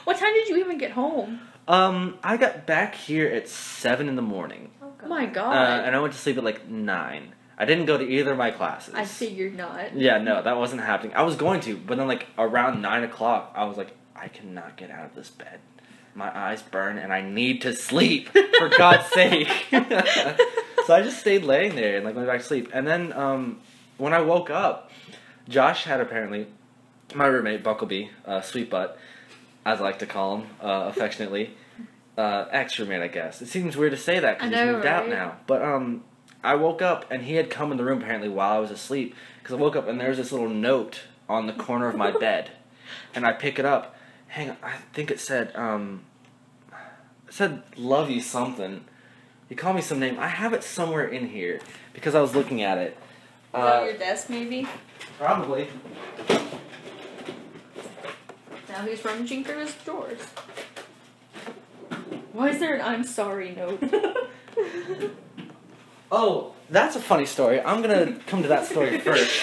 what 0.05 0.17
time 0.19 0.33
did 0.35 0.49
you 0.49 0.57
even 0.59 0.79
get 0.79 0.93
home? 0.93 1.41
um, 1.69 2.19
I 2.23 2.37
got 2.37 2.67
back 2.67 2.95
here 2.95 3.29
at 3.29 3.49
seven 3.49 4.09
in 4.09 4.17
the 4.17 4.23
morning, 4.23 4.71
Oh 4.83 4.93
Oh 5.05 5.09
my 5.09 5.27
uh, 5.27 5.31
god. 5.31 5.85
and 5.85 5.95
I 5.95 6.01
went 6.01 6.13
to 6.15 6.19
sleep 6.19 6.39
at 6.39 6.45
like 6.45 6.69
nine. 6.69 7.35
I 7.59 7.65
didn't 7.67 7.85
go 7.87 7.97
to 7.99 8.05
either 8.05 8.33
of 8.33 8.39
my 8.39 8.51
classes. 8.51 8.95
I 8.95 9.05
figured 9.05 9.57
not. 9.57 9.95
Yeah, 9.97 10.19
no, 10.19 10.43
that 10.43 10.57
wasn't 10.57 10.81
happening. 10.83 11.15
I 11.15 11.23
was 11.23 11.37
going 11.37 11.61
to, 11.63 11.77
but 11.77 11.99
then 11.99 12.09
like 12.09 12.27
around 12.39 12.81
nine 12.83 13.05
o'clock, 13.05 13.53
I 13.55 13.65
was 13.65 13.77
like, 13.77 13.95
I 14.17 14.29
cannot 14.29 14.77
get 14.77 14.91
out 14.91 15.05
of 15.05 15.15
this 15.15 15.31
bed. 15.31 15.61
My 16.15 16.37
eyes 16.37 16.63
burn, 16.63 16.99
and 16.99 17.13
I 17.13 17.21
need 17.23 17.63
to 17.63 17.75
sleep. 17.75 18.29
For 18.31 18.69
God's 18.79 19.07
sake. 19.07 19.49
so 19.71 20.95
I 20.95 21.03
just 21.03 21.21
stayed 21.21 21.43
laying 21.45 21.75
there 21.77 21.97
and 21.97 22.05
like 22.05 22.15
went 22.15 22.27
back 22.27 22.41
to 22.41 22.45
sleep. 22.45 22.71
And 22.75 22.87
then 22.87 23.13
um, 23.13 23.61
when 24.03 24.13
I 24.13 24.21
woke 24.21 24.51
up, 24.51 24.91
Josh 25.49 25.85
had 25.85 26.01
apparently 26.01 26.49
my 27.15 27.27
roommate 27.27 27.63
Buckleby, 27.63 28.11
uh, 28.27 28.41
sweet 28.41 28.69
butt, 28.69 28.99
as 29.65 29.81
I 29.81 29.85
like 29.85 30.01
to 30.01 30.07
call 30.07 30.39
him 30.39 30.49
uh, 30.61 30.91
affectionately, 30.91 31.55
uh, 32.19 32.47
ex 32.51 32.81
roommate, 32.81 33.01
I 33.01 33.07
guess. 33.07 33.41
It 33.41 33.47
seems 33.47 33.77
weird 33.77 33.93
to 33.93 33.97
say 33.97 34.19
that 34.19 34.39
because 34.39 34.51
he's 34.51 34.59
know, 34.59 34.73
moved 34.73 34.87
out 34.87 35.09
now. 35.09 35.37
But 35.47 35.63
um, 35.63 36.03
I 36.43 36.57
woke 36.57 36.83
up 36.83 37.05
and 37.13 37.23
he 37.23 37.35
had 37.35 37.49
come 37.49 37.71
in 37.71 37.79
the 37.79 37.85
room 37.85 38.03
apparently 38.03 38.29
while 38.29 38.57
I 38.57 38.59
was 38.59 38.73
asleep 38.73 39.15
because 39.39 39.55
I 39.55 39.57
woke 39.57 39.77
up 39.77 39.87
and 39.87 40.01
there's 40.01 40.17
this 40.17 40.33
little 40.33 40.49
note 40.49 41.03
on 41.29 41.47
the 41.47 41.53
corner 41.53 41.87
of 41.87 41.95
my 41.95 42.11
bed, 42.19 42.51
and 43.15 43.25
I 43.25 43.33
pick 43.33 43.61
it 43.61 43.65
up. 43.65 43.95
Hang 44.27 44.51
on, 44.51 44.57
I 44.65 44.79
think 44.93 45.13
it 45.13 45.21
said 45.21 45.55
um, 45.55 46.03
it 47.29 47.35
said 47.35 47.63
love 47.77 48.11
you 48.11 48.21
something. 48.21 48.85
He 49.49 49.55
called 49.55 49.77
me 49.77 49.83
some 49.83 50.01
name. 50.01 50.19
I 50.19 50.27
have 50.27 50.53
it 50.53 50.65
somewhere 50.65 51.07
in 51.07 51.29
here 51.29 51.61
because 51.93 52.17
I 52.17 52.21
was 52.21 52.35
looking 52.35 52.63
at 52.63 52.79
it. 52.79 52.97
Uh, 53.55 53.83
your 53.87 53.99
desk 53.99 54.31
maybe? 54.31 54.67
probably. 55.19 55.69
Now 58.69 58.83
he's 58.87 59.05
rummaging 59.05 59.45
through 59.45 59.59
his 59.61 59.75
drawers. 59.85 60.21
Why 62.33 62.49
is 62.51 62.59
there 62.59 62.75
an 62.75 62.81
I'm 62.81 63.05
sorry 63.05 63.55
note? 63.55 63.83
Oh, 66.15 66.53
that's 66.69 66.95
a 66.95 67.01
funny 67.01 67.25
story. 67.25 67.59
I'm 67.63 67.81
gonna 67.81 68.19
come 68.27 68.43
to 68.43 68.49
that 68.49 68.67
story 68.67 68.99
first. 69.01 69.43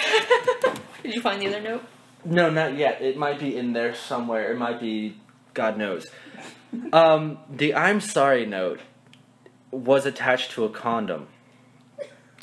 Did 1.02 1.12
you 1.16 1.20
find 1.20 1.42
the 1.42 1.48
other 1.48 1.60
note? 1.60 1.82
No, 2.24 2.48
not 2.48 2.76
yet. 2.76 3.02
It 3.02 3.16
might 3.16 3.40
be 3.40 3.56
in 3.56 3.72
there 3.72 3.92
somewhere. 3.92 4.52
It 4.52 4.56
might 4.56 4.78
be, 4.78 5.16
God 5.52 5.76
knows. 5.76 6.06
Um, 6.92 7.38
the 7.50 7.74
I'm 7.74 8.00
sorry 8.00 8.46
note 8.46 8.78
was 9.72 10.06
attached 10.06 10.52
to 10.52 10.64
a 10.64 10.68
condom. 10.68 11.26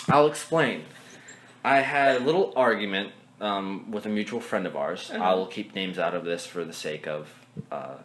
I'll 0.09 0.27
explain. 0.27 0.83
I 1.67 1.81
had 1.81 2.21
a 2.21 2.23
little 2.23 2.53
argument 2.55 3.11
um, 3.41 3.91
with 3.91 4.05
a 4.05 4.09
mutual 4.09 4.39
friend 4.39 4.65
of 4.65 4.77
ours. 4.77 5.11
Uh-huh. 5.11 5.21
I 5.21 5.33
will 5.33 5.47
keep 5.47 5.75
names 5.75 5.99
out 5.99 6.13
of 6.13 6.23
this 6.23 6.45
for 6.45 6.63
the 6.63 6.71
sake 6.71 7.07
of 7.07 7.27
uh, 7.69 7.95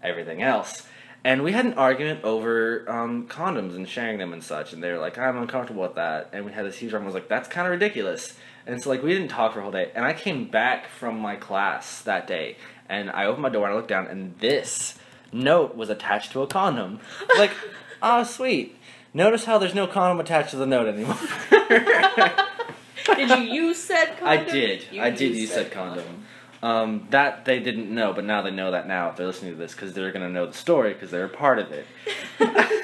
everything 0.00 0.42
else. 0.42 0.86
And 1.24 1.42
we 1.42 1.50
had 1.50 1.66
an 1.66 1.74
argument 1.74 2.22
over 2.22 2.88
um, 2.88 3.26
condoms 3.26 3.74
and 3.74 3.88
sharing 3.88 4.18
them 4.18 4.32
and 4.32 4.44
such. 4.44 4.72
And 4.72 4.80
they 4.80 4.92
were 4.92 4.98
like, 4.98 5.18
I'm 5.18 5.36
uncomfortable 5.38 5.82
with 5.82 5.96
that. 5.96 6.30
And 6.32 6.46
we 6.46 6.52
had 6.52 6.64
this 6.64 6.76
huge 6.78 6.92
argument. 6.94 7.12
I 7.12 7.14
was 7.14 7.22
like, 7.22 7.28
that's 7.28 7.48
kind 7.48 7.66
of 7.66 7.72
ridiculous. 7.72 8.34
And 8.64 8.80
so, 8.80 8.88
like, 8.88 9.02
we 9.02 9.12
didn't 9.12 9.28
talk 9.28 9.54
for 9.54 9.58
a 9.58 9.62
whole 9.62 9.72
day. 9.72 9.90
And 9.96 10.04
I 10.04 10.12
came 10.12 10.48
back 10.48 10.86
from 10.86 11.18
my 11.18 11.34
class 11.34 12.02
that 12.02 12.28
day. 12.28 12.58
And 12.88 13.10
I 13.10 13.24
opened 13.24 13.42
my 13.42 13.48
door 13.48 13.64
and 13.64 13.72
I 13.72 13.76
looked 13.76 13.88
down. 13.88 14.06
And 14.06 14.38
this 14.38 14.94
note 15.32 15.74
was 15.74 15.90
attached 15.90 16.30
to 16.32 16.42
a 16.42 16.46
condom. 16.46 17.00
Like, 17.36 17.50
oh, 18.00 18.22
sweet. 18.38 18.76
Notice 19.12 19.46
how 19.46 19.58
there's 19.58 19.74
no 19.74 19.88
condom 19.88 20.20
attached 20.20 20.50
to 20.50 20.56
the 20.56 20.66
note 20.66 20.86
anymore. 20.86 21.18
Did 23.06 23.30
you 23.30 23.36
use 23.36 23.78
said 23.78 24.06
condom? 24.18 24.26
I 24.26 24.50
did. 24.50 24.86
You 24.90 25.02
I 25.02 25.10
did 25.10 25.36
use 25.36 25.52
said 25.52 25.70
condom. 25.70 26.24
Um, 26.62 27.06
that 27.10 27.46
they 27.46 27.58
didn't 27.58 27.94
know, 27.94 28.12
but 28.12 28.24
now 28.24 28.42
they 28.42 28.50
know 28.50 28.72
that 28.72 28.86
now 28.86 29.08
if 29.08 29.16
they're 29.16 29.26
listening 29.26 29.52
to 29.52 29.58
this 29.58 29.72
because 29.72 29.94
they're 29.94 30.12
gonna 30.12 30.28
know 30.28 30.46
the 30.46 30.52
story 30.52 30.92
because 30.92 31.10
they're 31.10 31.24
a 31.24 31.28
part 31.28 31.58
of 31.58 31.72
it. 31.72 31.86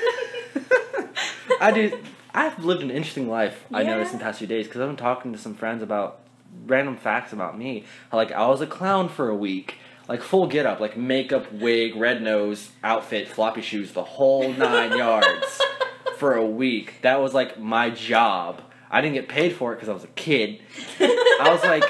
I 1.61 1.70
do. 1.73 1.99
I've 2.35 2.62
lived 2.64 2.82
an 2.82 2.90
interesting 2.90 3.28
life. 3.28 3.64
I 3.73 3.82
noticed 3.82 4.12
in 4.12 4.18
the 4.18 4.25
past 4.25 4.38
few 4.38 4.46
days 4.46 4.66
because 4.66 4.80
I've 4.80 4.88
been 4.88 4.96
talking 4.96 5.32
to 5.32 5.38
some 5.38 5.54
friends 5.54 5.82
about 5.82 6.20
random 6.66 6.96
facts 6.96 7.32
about 7.32 7.58
me. 7.58 7.85
How, 8.11 8.18
like 8.18 8.32
I 8.32 8.46
was 8.46 8.61
a 8.61 8.66
clown 8.66 9.08
for 9.08 9.28
a 9.28 9.35
week, 9.35 9.76
like 10.08 10.23
full 10.23 10.46
get 10.46 10.66
up, 10.66 10.80
like 10.80 10.96
makeup, 10.96 11.50
wig, 11.52 11.96
red 11.96 12.23
nose, 12.23 12.70
outfit, 12.82 13.28
floppy 13.28 13.62
shoes, 13.62 13.92
the 13.92 14.04
whole 14.04 14.52
nine 14.52 14.96
yards 14.96 15.61
for 16.18 16.35
a 16.35 16.46
week. 16.46 17.00
That 17.02 17.20
was 17.20 17.35
like 17.35 17.58
my 17.58 17.90
job. 17.90 18.62
I 18.90 19.00
didn't 19.00 19.14
get 19.14 19.28
paid 19.28 19.54
for 19.54 19.72
it 19.72 19.76
because 19.76 19.88
I 19.88 19.92
was 19.92 20.04
a 20.04 20.08
kid. 20.08 20.60
I 21.00 21.48
was 21.50 21.62
like, 21.64 21.84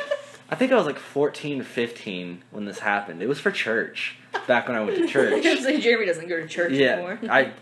I 0.49 0.55
think 0.55 0.73
I 0.73 0.77
was 0.77 0.87
like 0.87 0.99
14, 0.99 1.63
15 1.63 2.43
when 2.51 2.65
this 2.65 2.79
happened. 2.79 3.23
It 3.23 3.29
was 3.29 3.39
for 3.41 3.51
church. 3.51 4.17
Back 4.47 4.69
when 4.69 4.77
I 4.77 4.81
went 4.85 4.97
to 4.99 5.07
church. 5.09 5.45
like 5.65 5.81
Jeremy 5.81 6.07
doesn't 6.07 6.29
go 6.29 6.41
to 6.41 6.47
church 6.47 6.73
Yeah, 6.73 6.93
anymore. 6.93 7.19
I. 7.31 7.53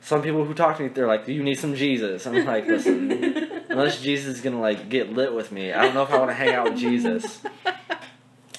Some 0.00 0.20
people 0.20 0.44
who 0.44 0.52
talk 0.52 0.76
to 0.76 0.82
me, 0.82 0.90
they're 0.90 1.06
like, 1.06 1.26
"You 1.28 1.42
need 1.42 1.58
some 1.58 1.74
Jesus." 1.74 2.26
I'm 2.26 2.44
like, 2.44 2.66
"Listen, 2.66 3.10
unless 3.70 4.02
Jesus 4.02 4.36
is 4.36 4.42
gonna 4.42 4.60
like 4.60 4.90
get 4.90 5.10
lit 5.10 5.32
with 5.32 5.50
me, 5.50 5.72
I 5.72 5.80
don't 5.82 5.94
know 5.94 6.02
if 6.02 6.10
I 6.10 6.18
want 6.18 6.30
to 6.30 6.34
hang 6.34 6.50
out 6.54 6.64
with 6.70 6.78
Jesus." 6.78 7.40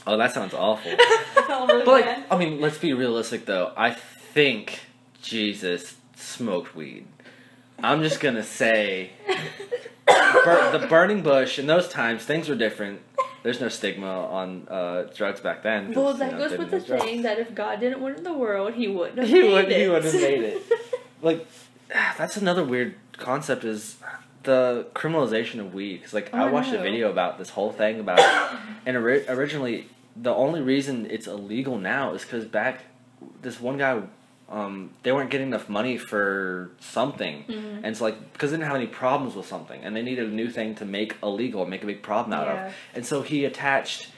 Oh, 0.08 0.18
that 0.18 0.34
sounds 0.34 0.56
awful. 0.56 0.92
Oh, 1.38 1.68
But 1.86 1.88
like. 1.88 2.32
I 2.32 2.38
mean, 2.38 2.60
let's 2.62 2.80
be 2.80 2.94
realistic 2.94 3.46
though. 3.46 3.72
I 3.78 3.92
think 3.92 4.80
Jesus 5.22 5.96
smoked 6.16 6.76
weed. 6.76 7.06
I'm 7.84 8.02
just 8.02 8.20
gonna 8.20 8.44
say, 8.44 9.12
bur- 10.08 10.78
the 10.78 10.88
burning 10.88 11.22
bush 11.22 11.60
in 11.60 11.68
those 11.68 11.88
times, 11.88 12.24
things 12.24 12.50
were 12.50 12.56
different. 12.56 13.02
There's 13.44 13.62
no 13.62 13.70
stigma 13.70 14.08
on 14.08 14.68
uh, 14.70 15.04
drugs 15.16 15.40
back 15.40 15.62
then. 15.62 15.94
well, 15.94 16.14
you 16.14 16.18
that 16.20 16.32
know, 16.32 16.38
goes 16.50 16.58
with 16.58 16.72
the 16.72 16.80
drugs. 16.80 17.04
thing 17.04 17.22
that 17.22 17.38
if 17.38 17.54
God 17.54 17.80
didn't 17.80 18.02
want 18.02 18.16
it 18.16 18.18
in 18.20 18.24
the 18.24 18.34
world, 18.34 18.74
He 18.74 18.88
wouldn't 18.88 19.20
have 19.20 19.28
He 19.28 19.42
made 19.42 19.52
would- 19.54 19.72
it. 19.72 19.82
he 19.82 19.88
wouldn't 19.88 20.14
have 20.14 20.22
made 20.22 20.42
it. 20.44 20.64
like 21.22 21.48
that's 22.18 22.38
another 22.38 22.64
weird 22.64 22.96
concept 23.14 23.64
is 23.64 23.98
the 24.44 24.88
criminalization 24.94 25.60
of 25.60 25.74
weed 25.74 25.98
because 25.98 26.14
like 26.14 26.30
Oh, 26.34 26.38
i 26.38 26.50
watched 26.52 26.72
a 26.74 26.78
video 26.80 27.10
about 27.10 27.38
this 27.40 27.50
whole 27.52 27.72
thing 27.72 28.00
about 28.00 28.20
and 28.86 28.96
ori- 28.98 29.28
originally 29.28 29.88
the 30.16 30.32
only 30.34 30.62
reason 30.62 31.08
it's 31.10 31.26
illegal 31.26 31.80
now 31.80 32.14
is 32.14 32.22
because 32.24 32.46
back 32.46 32.82
this 33.42 33.60
one 33.60 33.78
guy 33.78 34.02
um, 34.50 34.92
they 35.04 35.12
weren't 35.12 35.32
getting 35.32 35.48
enough 35.48 35.68
money 35.70 35.98
for 35.98 36.70
something 36.80 37.44
Mhm. 37.48 37.78
and 37.78 37.86
it's 37.88 38.02
like 38.02 38.34
because 38.34 38.52
they 38.52 38.58
didn't 38.58 38.68
have 38.68 38.76
any 38.76 38.88
problems 38.88 39.36
with 39.36 39.48
something 39.48 39.82
and 39.84 39.96
they 39.96 40.02
needed 40.04 40.28
a 40.30 40.32
new 40.34 40.50
thing 40.50 40.76
to 40.76 40.86
make 40.86 41.16
illegal 41.24 41.66
make 41.66 41.82
a 41.84 41.86
big 41.88 42.02
problem 42.04 42.32
out 42.34 42.46
Yeah. 42.48 42.68
of 42.68 42.74
and 42.94 43.06
so 43.06 43.22
he 43.24 43.44
attached 43.46 44.10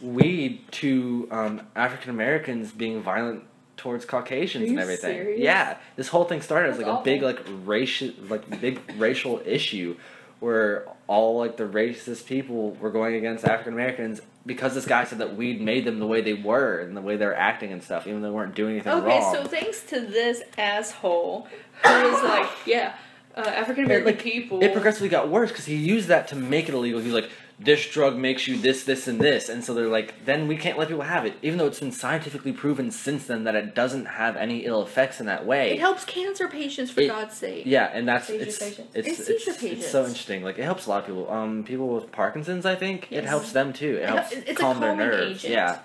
weed 0.00 0.60
to 0.72 1.28
um, 1.30 1.62
African 1.76 2.10
Americans 2.10 2.72
being 2.72 3.00
violent 3.02 3.44
towards 3.76 4.04
Caucasians 4.04 4.68
and 4.70 4.78
everything. 4.78 5.16
serious? 5.16 5.40
Yeah, 5.40 5.76
this 5.96 6.08
whole 6.08 6.24
thing 6.24 6.40
started 6.40 6.70
as 6.70 6.76
That's 6.78 6.88
like 6.88 7.00
a 7.00 7.04
big 7.04 7.22
like 7.22 7.40
racial 7.64 8.10
like 8.28 8.60
big 8.60 8.80
racial 8.98 9.40
issue 9.44 9.96
where 10.40 10.84
all 11.06 11.38
like 11.38 11.56
the 11.56 11.64
racist 11.64 12.26
people 12.26 12.72
were 12.80 12.90
going 12.90 13.14
against 13.14 13.44
African 13.44 13.72
Americans 13.72 14.20
because 14.44 14.74
this 14.74 14.86
guy 14.86 15.04
said 15.04 15.18
that 15.18 15.36
weed 15.36 15.60
made 15.60 15.84
them 15.84 15.98
the 15.98 16.06
way 16.06 16.20
they 16.20 16.34
were 16.34 16.80
and 16.80 16.96
the 16.96 17.00
way 17.00 17.16
they're 17.16 17.36
acting 17.36 17.72
and 17.72 17.82
stuff, 17.82 18.06
even 18.06 18.22
though 18.22 18.28
they 18.28 18.34
weren't 18.34 18.54
doing 18.54 18.74
anything 18.74 18.92
Okay, 18.92 19.06
wrong. 19.18 19.34
Okay, 19.34 19.42
so 19.42 19.48
thanks 19.48 19.82
to 19.84 20.00
this 20.00 20.42
asshole 20.58 21.46
who 21.84 21.90
was 22.10 22.22
like, 22.24 22.48
yeah, 22.66 22.94
uh, 23.36 23.40
African 23.40 23.84
American 23.84 24.14
like, 24.14 24.22
people. 24.22 24.62
it 24.62 24.72
progressively 24.72 25.08
got 25.08 25.28
worse 25.28 25.50
because 25.50 25.64
he 25.66 25.76
used 25.76 26.08
that 26.08 26.28
to 26.28 26.36
make 26.36 26.68
it 26.68 26.74
illegal. 26.74 27.00
He's 27.00 27.12
like, 27.12 27.30
this 27.58 27.88
drug 27.88 28.16
makes 28.16 28.48
you 28.48 28.56
this, 28.58 28.84
this, 28.84 29.06
and 29.06 29.20
this, 29.20 29.48
and 29.48 29.62
so 29.64 29.72
they're 29.74 29.86
like, 29.86 30.24
then 30.24 30.48
we 30.48 30.56
can't 30.56 30.76
let 30.78 30.88
people 30.88 31.02
have 31.04 31.24
it, 31.24 31.34
even 31.42 31.58
though 31.58 31.66
it's 31.66 31.78
been 31.80 31.92
scientifically 31.92 32.52
proven 32.52 32.90
since 32.90 33.26
then 33.26 33.44
that 33.44 33.54
it 33.54 33.74
doesn't 33.74 34.06
have 34.06 34.36
any 34.36 34.64
ill 34.64 34.82
effects 34.82 35.20
in 35.20 35.26
that 35.26 35.46
way. 35.46 35.72
It 35.72 35.78
helps 35.80 36.04
cancer 36.04 36.48
patients, 36.48 36.90
for 36.90 37.02
It- 37.02 37.08
God's 37.08 37.36
sake. 37.36 37.64
Yeah, 37.66 37.90
and 37.92 38.08
that's 38.08 38.26
Seizure 38.26 38.42
it's, 38.44 38.58
patients. 38.58 38.90
it's 38.94 39.08
It's 39.08 39.28
it's 39.28 39.62
it's, 39.62 39.90
so 39.90 40.00
interesting. 40.04 40.42
Like 40.42 40.58
it 40.58 40.64
helps 40.64 40.86
a 40.86 40.90
lot 40.90 41.00
of 41.00 41.06
people. 41.06 41.30
Um, 41.30 41.62
people 41.64 41.88
with 41.88 42.10
Parkinson's, 42.10 42.66
I 42.66 42.74
think 42.74 43.08
it 43.12 43.24
helps 43.24 43.52
them 43.52 43.72
too. 43.72 43.96
It 44.02 44.08
helps 44.08 44.32
hel- 44.32 44.42
it's 44.46 44.50
a 44.50 44.54
calm 44.54 44.80
their 44.80 44.96
nerves. 44.96 45.44
agent. 45.44 45.52
Yeah. 45.54 45.78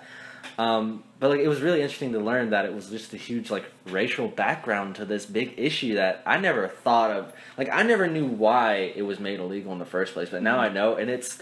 Um, 0.58 1.04
but 1.20 1.30
like 1.30 1.40
it 1.40 1.48
was 1.48 1.60
really 1.60 1.80
interesting 1.82 2.12
to 2.12 2.18
learn 2.18 2.50
that 2.50 2.64
it 2.64 2.74
was 2.74 2.90
just 2.90 3.12
a 3.14 3.16
huge 3.16 3.50
like 3.50 3.64
racial 3.86 4.26
background 4.28 4.96
to 4.96 5.04
this 5.04 5.26
big 5.26 5.54
issue 5.56 5.94
that 5.94 6.22
I 6.26 6.38
never 6.38 6.66
thought 6.68 7.10
of. 7.12 7.32
Like 7.56 7.68
I 7.72 7.82
never 7.82 8.08
knew 8.08 8.26
why 8.26 8.92
it 8.96 9.02
was 9.02 9.20
made 9.20 9.38
illegal 9.38 9.72
in 9.72 9.78
the 9.78 9.84
first 9.84 10.14
place, 10.14 10.30
but 10.30 10.42
now 10.42 10.58
I 10.58 10.68
know, 10.68 10.96
and 10.96 11.10
it's 11.10 11.38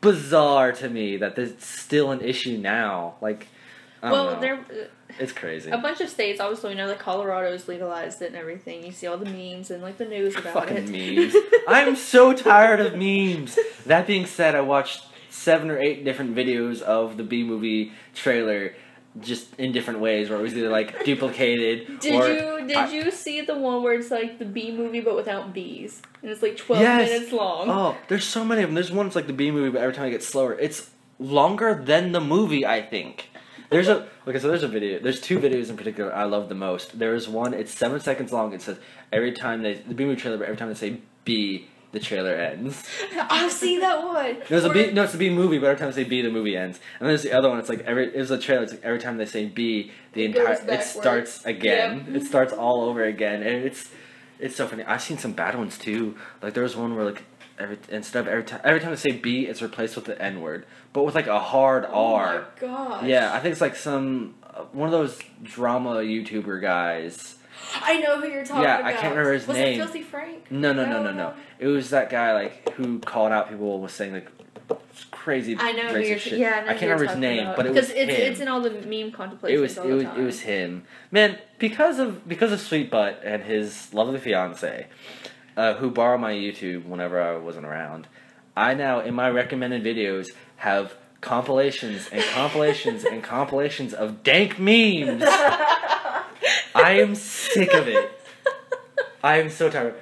bizarre 0.00 0.72
to 0.72 0.88
me 0.88 1.16
that 1.18 1.36
there's 1.36 1.58
still 1.58 2.10
an 2.12 2.20
issue 2.20 2.58
now. 2.58 3.14
Like, 3.20 3.48
I 4.02 4.12
Well, 4.12 4.34
know. 4.34 4.40
there 4.40 4.64
it's 5.18 5.32
crazy. 5.32 5.70
a 5.70 5.78
bunch 5.78 6.00
of 6.00 6.08
states, 6.08 6.40
obviously, 6.40 6.70
you 6.70 6.76
know, 6.76 6.86
like 6.88 6.98
Colorado's 6.98 7.68
legalized 7.68 8.20
it 8.22 8.26
and 8.26 8.36
everything. 8.36 8.84
You 8.84 8.92
see 8.92 9.06
all 9.06 9.16
the 9.16 9.24
memes 9.30 9.70
and 9.70 9.82
like 9.82 9.96
the 9.96 10.04
news 10.04 10.36
about 10.36 10.52
Fucking 10.54 10.94
it. 10.94 11.16
memes. 11.16 11.34
I'm 11.68 11.96
so 11.96 12.32
tired 12.34 12.80
of 12.80 12.94
memes. 12.94 13.58
That 13.86 14.06
being 14.06 14.26
said, 14.26 14.54
I 14.54 14.60
watched 14.60 15.06
seven 15.30 15.70
or 15.70 15.78
eight 15.78 16.04
different 16.04 16.34
videos 16.36 16.82
of 16.82 17.16
the 17.16 17.22
Bee 17.22 17.42
Movie 17.44 17.92
trailer, 18.14 18.74
just 19.20 19.54
in 19.58 19.72
different 19.72 20.00
ways, 20.00 20.28
where 20.28 20.38
it 20.38 20.42
was 20.42 20.56
either 20.56 20.68
like 20.70 21.04
duplicated 21.38 22.00
Did 22.00 22.14
or 22.14 22.28
you 22.28 22.66
did 22.66 22.76
I- 22.76 22.90
you 22.92 23.10
see 23.10 23.40
the 23.42 23.54
one 23.56 23.82
where 23.82 23.94
it's 23.94 24.10
like 24.10 24.38
the 24.38 24.44
bee 24.44 24.72
movie 24.72 25.00
but 25.00 25.14
without 25.14 25.52
bees 25.52 26.02
and 26.22 26.30
it's 26.30 26.42
like 26.42 26.56
twelve 26.56 26.82
Yes. 26.82 27.10
minutes 27.10 27.32
long? 27.32 27.70
Oh, 27.70 27.96
there's 28.08 28.24
so 28.24 28.44
many 28.44 28.62
of 28.62 28.68
them. 28.68 28.74
There's 28.74 28.90
one 28.90 29.06
that's 29.06 29.16
like 29.16 29.26
the 29.26 29.32
Bee 29.32 29.50
Movie, 29.50 29.70
but 29.70 29.80
every 29.82 29.94
time 29.94 30.06
it 30.06 30.10
gets 30.10 30.26
slower, 30.26 30.54
it's 30.58 30.90
longer 31.18 31.80
than 31.84 32.12
the 32.12 32.20
movie. 32.20 32.66
I 32.66 32.82
think. 32.82 33.28
There's 33.70 33.88
a 33.88 34.08
okay, 34.26 34.38
so 34.38 34.48
there's 34.48 34.62
a 34.62 34.68
video. 34.68 34.98
There's 35.00 35.20
two 35.20 35.38
videos 35.38 35.68
in 35.70 35.76
particular 35.76 36.14
I 36.14 36.24
love 36.24 36.48
the 36.48 36.54
most. 36.54 36.98
There 36.98 37.14
is 37.14 37.28
one. 37.28 37.54
It's 37.54 37.72
seven 37.72 38.00
seconds 38.00 38.32
long. 38.32 38.52
It 38.52 38.62
says 38.62 38.78
every 39.12 39.32
time 39.32 39.62
they 39.62 39.74
the 39.74 39.94
Bee 39.94 40.04
Movie 40.04 40.20
trailer, 40.20 40.38
but 40.38 40.44
every 40.44 40.56
time 40.56 40.68
they 40.68 40.74
say 40.74 40.98
B, 41.24 41.68
the 41.94 42.00
trailer 42.00 42.34
ends. 42.34 42.86
I've 43.30 43.50
seen 43.50 43.80
that 43.80 44.04
one. 44.04 44.36
There's 44.48 44.64
a 44.64 44.70
Or- 44.70 44.92
No, 44.92 45.04
it's 45.04 45.14
a 45.14 45.18
Bee 45.18 45.30
Movie, 45.30 45.58
but 45.58 45.68
every 45.68 45.78
time 45.78 45.90
they 45.90 46.02
say 46.02 46.08
B, 46.08 46.20
the 46.20 46.30
movie 46.30 46.56
ends. 46.56 46.78
And 47.00 47.08
there's 47.08 47.22
the 47.22 47.32
other 47.32 47.48
one. 47.48 47.58
It's 47.58 47.68
like 47.70 47.80
every. 47.80 48.06
It 48.14 48.18
was 48.18 48.30
a 48.30 48.38
trailer. 48.38 48.64
It's 48.64 48.72
like 48.72 48.84
every 48.84 48.98
time 48.98 49.16
they 49.16 49.24
say 49.26 49.46
B, 49.46 49.90
the 50.12 50.24
It 50.24 50.36
entire. 50.36 50.52
It 50.70 50.82
starts 50.82 51.44
again. 51.46 52.04
Yep. 52.08 52.16
It 52.22 52.26
starts 52.26 52.52
all 52.52 52.82
over 52.82 53.02
again, 53.04 53.42
and 53.42 53.64
it's 53.64 53.88
it's 54.38 54.56
so 54.56 54.66
funny. 54.66 54.84
I've 54.84 55.00
seen 55.02 55.16
some 55.18 55.32
bad 55.32 55.54
ones 55.56 55.78
too. 55.78 56.16
Like 56.42 56.52
there 56.54 56.62
was 56.64 56.76
one 56.76 56.94
where 56.96 57.04
like 57.06 57.22
every 57.58 57.78
instead 57.88 58.20
of 58.20 58.28
every 58.28 58.44
time 58.44 58.60
every 58.64 58.80
time 58.80 58.90
they 58.90 58.96
say 58.96 59.12
B, 59.12 59.46
it's 59.46 59.62
replaced 59.62 59.96
with 59.96 60.04
the 60.06 60.20
N 60.20 60.40
word, 60.40 60.66
but 60.92 61.04
with 61.04 61.14
like 61.14 61.28
a 61.28 61.38
hard 61.40 61.86
Oh 61.88 62.14
R. 62.14 62.40
my 62.40 62.60
gosh. 62.60 63.04
Yeah, 63.06 63.32
I 63.32 63.40
think 63.40 63.52
it's 63.52 63.60
like 63.60 63.76
some 63.76 64.34
uh, 64.42 64.62
one 64.72 64.86
of 64.88 64.92
those 64.92 65.18
drama 65.42 65.96
YouTuber 65.96 66.60
guys. 66.60 67.36
I 67.82 68.00
know 68.00 68.20
who 68.20 68.28
you're 68.28 68.44
talking 68.44 68.62
Yeah, 68.64 68.78
about. 68.80 68.90
Yeah, 68.92 68.98
I 68.98 69.00
can't 69.00 69.10
remember 69.14 69.32
his 69.32 69.46
was 69.46 69.56
name. 69.56 69.74
it 69.80 69.84
Filthy 69.84 70.02
Frank? 70.02 70.50
No, 70.50 70.72
no, 70.72 70.84
no, 70.84 71.02
no, 71.02 71.12
no. 71.12 71.34
It 71.58 71.66
was 71.68 71.90
that 71.90 72.10
guy 72.10 72.32
like 72.34 72.70
who 72.70 72.98
called 73.00 73.32
out 73.32 73.48
people 73.50 73.80
was 73.80 73.92
saying 73.92 74.12
like 74.12 74.28
it's 74.90 75.04
crazy 75.10 75.56
I 75.58 75.72
know 75.72 75.88
who 75.88 76.00
you're. 76.00 76.18
shit. 76.18 76.38
Yeah, 76.38 76.64
I, 76.66 76.70
I 76.70 76.74
can't 76.74 76.82
remember 76.82 77.06
his 77.06 77.16
name, 77.18 77.42
about. 77.42 77.56
but 77.56 77.66
it 77.66 77.74
was 77.74 77.88
because 77.88 77.90
it's 78.08 78.16
him. 78.18 78.32
it's 78.32 78.40
in 78.40 78.48
all 78.48 78.60
the 78.60 78.70
meme 78.70 79.12
contemplations 79.12 79.76
It 79.76 79.82
was 79.82 79.90
it 79.90 79.92
was 79.94 80.04
it 80.18 80.22
was 80.22 80.40
him. 80.40 80.84
Man, 81.10 81.38
because 81.58 81.98
of 81.98 82.26
because 82.28 82.52
of 82.52 82.60
Sweet 82.60 82.90
Butt 82.90 83.20
and 83.24 83.42
his 83.42 83.92
lovely 83.92 84.18
fiance, 84.20 84.86
uh, 85.56 85.74
who 85.74 85.90
borrowed 85.90 86.20
my 86.20 86.32
YouTube 86.32 86.86
whenever 86.86 87.20
I 87.20 87.36
wasn't 87.36 87.66
around, 87.66 88.06
I 88.56 88.74
now 88.74 89.00
in 89.00 89.14
my 89.14 89.28
recommended 89.30 89.82
videos 89.82 90.28
have 90.56 90.94
compilations 91.20 92.08
and 92.12 92.22
compilations 92.32 93.04
and 93.04 93.22
compilations 93.34 93.92
of 93.94 94.22
dank 94.22 94.58
memes. 94.58 95.24
I 96.74 96.92
am 97.00 97.14
sick 97.14 97.72
of 97.72 97.86
it. 97.88 98.10
I 99.22 99.38
am 99.38 99.48
so 99.50 99.70
tired. 99.70 99.94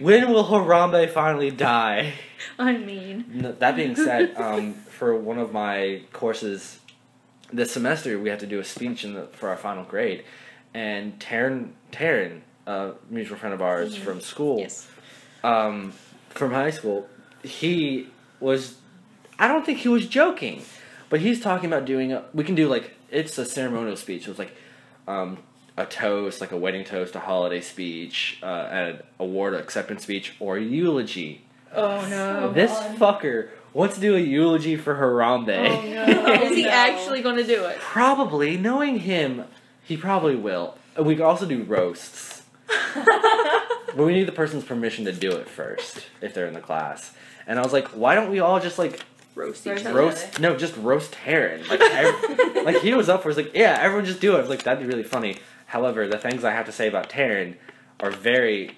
When 0.00 0.28
will 0.30 0.44
Harambe 0.44 1.08
finally 1.10 1.50
die? 1.50 2.12
I 2.58 2.76
mean, 2.76 3.24
No, 3.32 3.52
that 3.52 3.76
being 3.76 3.94
said, 3.96 4.36
um, 4.36 4.74
for 4.74 5.14
one 5.16 5.38
of 5.38 5.52
my 5.52 6.02
courses 6.12 6.78
this 7.52 7.72
semester, 7.72 8.18
we 8.18 8.28
had 8.28 8.40
to 8.40 8.46
do 8.46 8.58
a 8.60 8.64
speech 8.64 9.04
in 9.04 9.14
the, 9.14 9.26
for 9.28 9.48
our 9.48 9.56
final 9.56 9.84
grade, 9.84 10.24
and 10.74 11.18
Taryn, 11.18 11.70
Taryn, 11.92 12.40
a 12.66 12.92
mutual 13.08 13.36
friend 13.38 13.54
of 13.54 13.62
ours 13.62 13.96
Mhm. 13.96 14.00
from 14.02 14.20
school, 14.20 14.58
yes. 14.58 14.86
um, 15.42 15.92
from 16.30 16.52
high 16.52 16.70
school, 16.70 17.08
he 17.42 18.08
was, 18.40 18.76
I 19.38 19.48
don't 19.48 19.64
think 19.64 19.78
he 19.78 19.88
was 19.88 20.06
joking, 20.06 20.62
but 21.08 21.20
he's 21.20 21.40
talking 21.40 21.66
about 21.72 21.84
doing 21.86 22.12
a, 22.12 22.24
we 22.34 22.44
can 22.44 22.54
do 22.54 22.68
like, 22.68 22.94
it's 23.10 23.38
a 23.38 23.46
ceremonial 23.46 23.96
speech. 23.96 24.22
It 24.22 24.28
was 24.28 24.38
like, 24.38 24.54
um, 25.06 25.38
a 25.78 25.86
toast, 25.86 26.40
like 26.40 26.52
a 26.52 26.56
wedding 26.56 26.84
toast, 26.84 27.14
a 27.14 27.20
holiday 27.20 27.60
speech, 27.60 28.38
uh, 28.42 28.46
an 28.46 29.02
award 29.18 29.54
acceptance 29.54 30.02
speech, 30.02 30.34
or 30.40 30.56
a 30.56 30.62
eulogy. 30.62 31.42
Oh 31.74 32.06
no. 32.08 32.52
This 32.52 32.70
God. 32.72 32.96
fucker 32.98 33.48
wants 33.72 33.94
to 33.96 34.00
do 34.00 34.16
a 34.16 34.18
eulogy 34.20 34.76
for 34.76 34.94
Harambe. 34.96 35.68
Oh, 35.68 35.82
no. 35.82 36.32
Is 36.44 36.56
he 36.56 36.62
no. 36.64 36.70
actually 36.70 37.22
going 37.22 37.36
to 37.36 37.44
do 37.44 37.64
it? 37.66 37.78
probably, 37.78 38.56
knowing 38.56 38.98
him, 39.00 39.44
he 39.84 39.96
probably 39.96 40.36
will. 40.36 40.76
We 40.98 41.14
could 41.14 41.24
also 41.24 41.46
do 41.46 41.62
roasts. 41.62 42.42
But 43.96 44.04
we 44.04 44.12
need 44.12 44.28
the 44.28 44.32
person's 44.32 44.64
permission 44.64 45.06
to 45.06 45.12
do 45.12 45.30
it 45.32 45.48
first, 45.48 46.06
if 46.20 46.34
they're 46.34 46.46
in 46.46 46.52
the 46.54 46.60
class. 46.60 47.12
And 47.46 47.58
I 47.58 47.62
was 47.62 47.72
like, 47.72 47.88
why 47.88 48.14
don't 48.14 48.30
we 48.30 48.38
all 48.38 48.60
just 48.60 48.78
like 48.78 49.00
Roast 49.34 49.66
Roast 49.66 49.80
each 49.80 49.86
other. 49.86 49.98
roast? 49.98 50.40
No, 50.40 50.56
just 50.56 50.76
roast 50.76 51.12
Taryn. 51.12 51.66
Like, 51.68 51.80
ev- 51.80 52.64
like 52.66 52.76
he 52.82 52.92
was 52.94 53.08
up 53.08 53.22
for. 53.22 53.30
it. 53.30 53.38
It's 53.38 53.46
like, 53.46 53.56
yeah, 53.56 53.78
everyone 53.80 54.04
just 54.04 54.20
do 54.20 54.34
it. 54.34 54.38
I 54.38 54.40
was 54.40 54.50
like, 54.50 54.62
that'd 54.64 54.80
be 54.80 54.86
really 54.86 55.02
funny. 55.04 55.38
However, 55.68 56.08
the 56.08 56.18
things 56.18 56.44
I 56.44 56.52
have 56.52 56.64
to 56.66 56.72
say 56.72 56.88
about 56.88 57.10
Taryn 57.10 57.56
are 58.00 58.10
very 58.10 58.76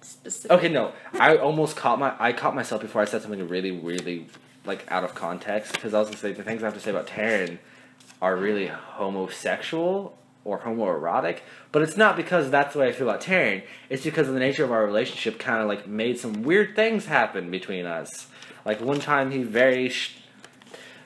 specific. 0.00 0.50
Okay, 0.50 0.68
no, 0.68 0.92
I 1.14 1.36
almost 1.36 1.76
caught 1.76 2.00
my 2.00 2.14
I 2.18 2.32
caught 2.32 2.54
myself 2.54 2.82
before 2.82 3.00
I 3.00 3.04
said 3.04 3.22
something 3.22 3.46
really, 3.48 3.70
really 3.70 4.26
like 4.64 4.84
out 4.90 5.04
of 5.04 5.14
context 5.14 5.72
because 5.72 5.94
I 5.94 6.00
was 6.00 6.08
gonna 6.08 6.18
say 6.18 6.32
the 6.32 6.42
things 6.42 6.62
I 6.62 6.66
have 6.66 6.74
to 6.74 6.80
say 6.80 6.90
about 6.90 7.06
Taryn 7.06 7.58
are 8.20 8.36
really 8.36 8.66
homosexual 8.66 10.18
or 10.44 10.58
homoerotic, 10.58 11.38
but 11.70 11.82
it's 11.82 11.96
not 11.96 12.16
because 12.16 12.50
that's 12.50 12.72
the 12.72 12.80
way 12.80 12.88
I 12.88 12.92
feel 12.92 13.08
about 13.08 13.20
Taryn. 13.20 13.62
It's 13.88 14.02
because 14.02 14.26
of 14.26 14.34
the 14.34 14.40
nature 14.40 14.64
of 14.64 14.72
our 14.72 14.84
relationship 14.84 15.38
kind 15.38 15.62
of 15.62 15.68
like 15.68 15.86
made 15.86 16.18
some 16.18 16.42
weird 16.42 16.74
things 16.74 17.06
happen 17.06 17.52
between 17.52 17.86
us. 17.86 18.26
Like 18.64 18.80
one 18.80 18.98
time 18.98 19.30
he 19.30 19.44
very, 19.44 19.88
sh- 19.88 20.16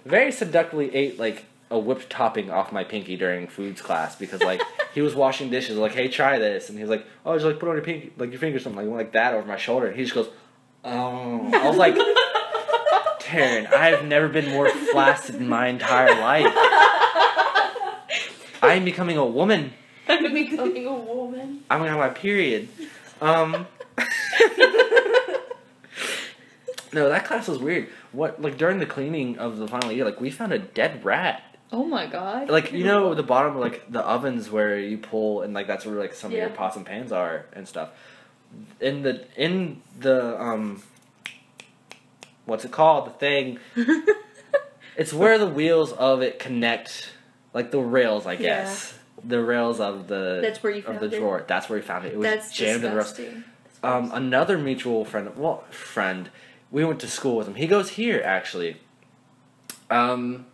very 0.07 0.33
seductively 0.33 0.95
ate 0.95 1.19
like 1.19 1.45
a 1.71 1.79
whipped 1.79 2.09
topping 2.09 2.51
off 2.51 2.73
my 2.73 2.85
pinky 2.85 3.17
during 3.17 3.49
foods 3.49 3.83
class 3.83 4.15
because 4.15 4.43
like 4.43 4.63
he 4.95 5.01
was 5.01 5.15
washing 5.15 5.51
dishes 5.51 5.77
like 5.77 5.93
hey 5.93 6.09
try 6.09 6.39
this. 6.39 6.69
And 6.69 6.79
he 6.79 6.85
was 6.85 6.91
like 6.91 7.07
oh 7.25 7.35
just 7.35 7.45
like 7.45 7.59
put 7.59 7.69
on 7.69 7.75
your 7.75 7.85
pinky 7.85 8.13
like 8.17 8.31
your 8.31 8.39
finger 8.39 8.59
something 8.59 8.89
like, 8.89 8.97
like 8.97 9.13
that 9.13 9.35
over 9.35 9.47
my 9.47 9.57
shoulder. 9.57 9.87
And 9.89 9.97
he 9.97 10.03
just 10.03 10.15
goes 10.15 10.29
oh. 10.85 11.51
I 11.53 11.69
was 11.69 11.77
like 11.77 11.97
Taryn 13.21 13.73
I 13.73 13.89
have 13.89 14.05
never 14.05 14.29
been 14.29 14.51
more 14.51 14.69
flaccid 14.69 15.37
in 15.37 15.49
my 15.49 15.67
entire 15.67 16.15
life. 16.21 16.47
I 18.63 18.75
am 18.75 18.85
becoming 18.85 19.17
a 19.17 19.27
woman. 19.27 19.73
I'm 20.09 20.33
becoming 20.33 20.87
a 20.87 20.95
woman. 20.95 21.65
I'm 21.69 21.81
gonna 21.81 21.91
have 21.91 21.99
my 21.99 22.11
period. 22.11 22.69
Um 23.21 23.67
no 26.93 27.09
that 27.09 27.25
class 27.25 27.49
was 27.49 27.59
weird. 27.59 27.89
What 28.13 28.41
like 28.41 28.57
during 28.57 28.79
the 28.79 28.87
cleaning 28.87 29.37
of 29.39 29.57
the 29.57 29.67
final 29.67 29.91
year 29.91 30.05
like 30.05 30.21
we 30.21 30.31
found 30.31 30.53
a 30.53 30.61
dead 30.61 31.05
rat 31.05 31.43
Oh 31.73 31.85
my 31.85 32.07
god. 32.07 32.49
like 32.49 32.73
you 32.73 32.85
know 32.85 33.15
the 33.15 33.23
bottom 33.23 33.57
of 33.57 33.61
like 33.61 33.91
the 33.91 34.01
ovens 34.01 34.51
where 34.51 34.79
you 34.79 34.99
pull 34.99 35.43
and 35.43 35.53
like 35.53 35.67
that's 35.67 35.85
where 35.85 35.97
like 35.97 36.15
some 36.15 36.33
of 36.33 36.39
your 36.39 36.51
pots 36.51 36.77
and 36.77 36.87
pans 36.87 37.13
are 37.13 37.47
and 37.53 37.67
stuff. 37.67 37.91
In 38.81 39.03
the 39.03 39.27
in 39.37 39.83
the 39.99 40.41
um 40.41 40.83
what's 42.45 42.65
it 42.65 42.71
called? 42.73 43.07
The 43.07 43.11
thing. 43.11 43.59
It's 44.97 45.13
where 45.13 45.39
the 45.39 45.47
wheels 45.47 45.93
of 45.93 46.23
it 46.23 46.39
connect 46.39 47.13
like 47.53 47.71
the 47.71 47.81
rails 47.81 48.27
i 48.27 48.37
guess. 48.37 48.95
The 49.25 49.43
rails 49.43 49.81
of 49.81 50.09
the 50.09 50.41
That's 50.43 50.63
where 50.63 50.73
you 50.73 50.85
of 50.87 51.01
the 51.01 51.07
it. 51.07 51.19
drawer. 51.19 51.45
That's 51.47 51.69
where 51.69 51.79
we 51.79 51.83
found 51.83 52.07
it. 52.07 52.13
It 52.13 52.19
was 52.19 52.25
That's 52.25 52.53
jammed 52.53 52.85
in 52.85 52.91
the 52.91 52.97
rust 52.97 53.21
um, 53.83 54.11
another 54.13 54.59
mutual 54.59 55.05
friend, 55.05 55.37
well, 55.37 55.65
friend, 55.71 56.31
we 56.71 56.85
went 56.85 56.99
to 57.01 57.09
school 57.09 57.37
with 57.37 57.47
him. 57.47 57.55
He 57.55 57.67
goes 57.67 57.91
here 57.91 58.23
actually. 58.25 58.79
Um, 59.91 60.47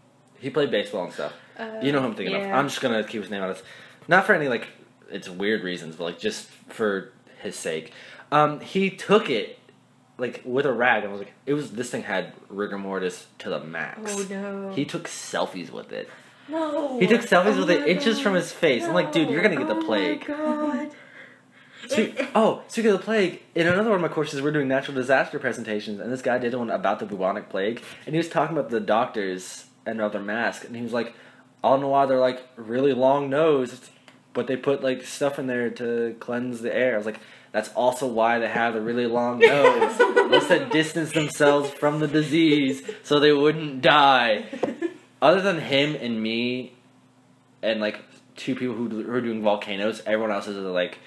he 0.43 0.51
played 0.51 0.71
baseball 0.71 1.05
and 1.05 1.13
stuff. 1.15 1.33
Uh, 1.59 1.69
You 1.83 1.93
know 1.93 2.01
who 2.01 2.09
I'm 2.09 2.15
thinking 2.15 2.35
of. 2.37 2.43
I'm 2.43 2.69
just 2.69 2.81
gonna 2.83 3.03
keep 3.05 3.23
his 3.23 3.31
name 3.31 3.43
out 3.43 3.51
of 3.51 3.57
this. 3.57 3.65
Not 4.09 4.27
for 4.27 4.35
any 4.35 4.49
like 4.49 4.69
it's 5.11 5.29
weird 5.29 5.63
reasons, 5.63 5.97
but 5.97 6.05
like 6.05 6.19
just 6.19 6.49
for 6.69 7.13
his 7.41 7.57
sake. 7.57 7.93
Um, 8.31 8.61
he 8.61 8.91
took 8.91 9.31
it 9.31 9.59
like 10.19 10.43
with 10.45 10.67
a 10.67 10.73
rag 10.73 11.05
and 11.05 11.09
I 11.11 11.13
was 11.13 11.21
like, 11.23 11.33
it 11.47 11.55
was 11.55 11.73
this 11.73 11.91
thing 11.91 12.03
had 12.03 12.33
rigor 12.49 12.79
mortis 12.79 13.27
to 13.39 13.49
the 13.51 13.61
max. 13.61 13.99
Oh 14.15 14.27
no. 14.31 14.73
He 14.75 14.85
took 14.85 15.09
selfies 15.09 15.71
with 15.71 15.93
it. 15.93 16.09
No. 16.49 16.99
He 16.99 17.07
took 17.07 17.21
selfies 17.23 17.57
Oh 17.57 17.61
with 17.61 17.71
it 17.71 17.81
my 17.83 17.87
inches 17.87 18.17
God. 18.17 18.23
from 18.25 18.35
his 18.35 18.53
face. 18.53 18.85
I'm 18.85 18.95
like, 18.95 19.13
dude, 19.13 19.31
you're 19.31 19.43
gonna 19.43 19.57
get 19.57 19.69
the 19.69 19.75
Oh 19.75 19.81
my 19.81 19.87
plague. 19.87 20.27
god. 20.27 20.91
Spe- 21.89 22.29
oh, 22.35 22.63
speaking 22.69 22.93
of 22.93 22.99
the 22.99 23.05
plague, 23.05 23.43
in 23.57 23.67
another 23.67 23.91
one 23.91 23.97
of 23.97 24.01
my 24.03 24.09
courses, 24.15 24.41
we're 24.41 24.53
doing 24.53 24.69
natural 24.69 24.95
disaster 24.95 25.39
presentations, 25.41 25.99
and 25.99 26.13
this 26.13 26.23
guy 26.23 26.39
did 26.39 26.55
one 26.55 26.71
about 26.71 27.01
the 27.01 27.07
bubonic 27.07 27.49
plague, 27.49 27.83
and 28.07 28.15
he 28.15 28.19
was 28.19 28.29
talking 28.29 28.57
about 28.57 28.71
the 28.71 28.79
doctors 28.79 29.65
their 29.85 30.21
mask, 30.21 30.65
and 30.65 30.75
he 30.77 30.83
was 30.83 30.93
like, 30.93 31.15
"I 31.63 31.71
don't 31.71 31.81
know 31.81 31.89
why 31.89 32.07
they're 32.07 32.21
like 32.21 32.43
really 32.57 32.93
long 32.93 33.31
nosed, 33.31 33.91
but 34.33 34.47
they 34.47 34.57
put 34.57 34.83
like 34.83 35.05
stuff 35.05 35.39
in 35.39 35.47
there 35.47 35.71
to 35.71 36.17
cleanse 36.21 36.61
the 36.61 36.75
air." 36.75 36.95
I 36.95 36.97
was 36.97 37.07
like, 37.07 37.21
"That's 37.53 37.71
also 37.71 38.07
why 38.07 38.39
they 38.39 38.49
have 38.49 38.75
a 38.75 38.81
really 38.81 39.07
long 39.07 39.39
nose, 39.41 39.99
was 39.99 40.49
to 40.49 40.67
distance 40.67 41.13
themselves 41.13 41.71
from 41.71 42.01
the 42.01 42.09
disease 42.09 42.83
so 43.03 43.19
they 43.19 43.33
wouldn't 43.33 43.83
die." 43.83 44.47
Other 45.21 45.41
than 45.41 45.61
him 45.61 45.95
and 45.95 46.21
me, 46.21 46.75
and 47.63 47.81
like 47.81 48.01
two 48.37 48.55
people 48.55 48.75
who, 48.75 48.89
who 48.89 49.13
are 49.13 49.21
doing 49.21 49.43
volcanoes, 49.43 50.03
everyone 50.05 50.33
else 50.33 50.49
is 50.49 50.57
like 50.57 50.99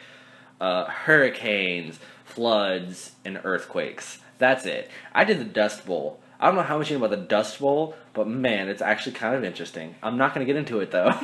uh, 0.62 0.86
hurricanes, 0.86 2.00
floods, 2.24 3.12
and 3.24 3.40
earthquakes. 3.44 4.20
That's 4.38 4.66
it. 4.66 4.90
I 5.14 5.24
did 5.24 5.40
the 5.40 5.46
Dust 5.46 5.86
Bowl. 5.86 6.20
I 6.40 6.48
don't 6.48 6.56
know 6.56 6.64
how 6.64 6.78
much 6.78 6.90
you 6.90 6.98
know 6.98 7.06
about 7.06 7.18
the 7.18 7.26
Dust 7.26 7.60
Bowl, 7.60 7.96
but 8.14 8.28
man, 8.28 8.68
it's 8.68 8.82
actually 8.82 9.14
kind 9.14 9.36
of 9.36 9.44
interesting. 9.44 9.96
I'm 10.04 10.18
not 10.18 10.34
going 10.34 10.46
to 10.46 10.52
get 10.52 10.58
into 10.58 10.80
it 10.80 10.92
though. 10.92 11.14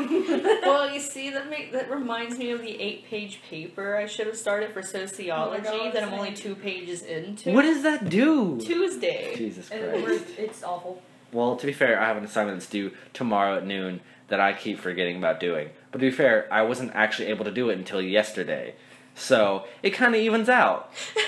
well, 0.63 0.93
you 0.93 0.99
see, 0.99 1.29
that 1.31 1.49
make, 1.49 1.71
that 1.73 1.91
reminds 1.91 2.37
me 2.37 2.51
of 2.51 2.61
the 2.61 2.81
eight-page 2.81 3.41
paper 3.49 3.95
I 3.97 4.05
should 4.05 4.27
have 4.27 4.37
started 4.37 4.71
for 4.71 4.79
oh 4.79 4.83
sociology 4.83 5.67
Oh 5.67 5.83
God, 5.85 5.93
that 5.93 6.03
I'm 6.03 6.13
only 6.13 6.33
two 6.33 6.55
pages 6.55 7.01
into. 7.01 7.51
what 7.51 7.63
does 7.63 7.83
that 7.83 8.09
do? 8.09 8.59
Tuesday? 8.59 9.35
Jesus 9.35 9.69
Christ. 9.69 10.25
it's 10.37 10.63
awful. 10.63 11.01
Well, 11.31 11.55
to 11.55 11.65
be 11.65 11.73
fair, 11.73 11.99
I 11.99 12.07
have 12.07 12.17
an 12.17 12.25
assignment 12.25 12.59
that's 12.59 12.69
due 12.69 12.91
tomorrow 13.13 13.57
at 13.57 13.65
noon 13.65 14.01
that 14.27 14.39
I 14.39 14.53
keep 14.53 14.79
forgetting 14.79 15.17
about 15.17 15.39
doing. 15.39 15.69
But 15.91 15.99
to 15.99 16.05
be 16.05 16.11
fair, 16.11 16.47
I 16.51 16.61
wasn't 16.63 16.91
actually 16.93 17.27
able 17.27 17.45
to 17.45 17.51
do 17.51 17.69
it 17.69 17.77
until 17.77 18.01
yesterday. 18.01 18.75
So 19.21 19.65
it 19.83 19.91
kind 19.91 20.15
of 20.15 20.21
evens 20.21 20.49
out. 20.49 20.91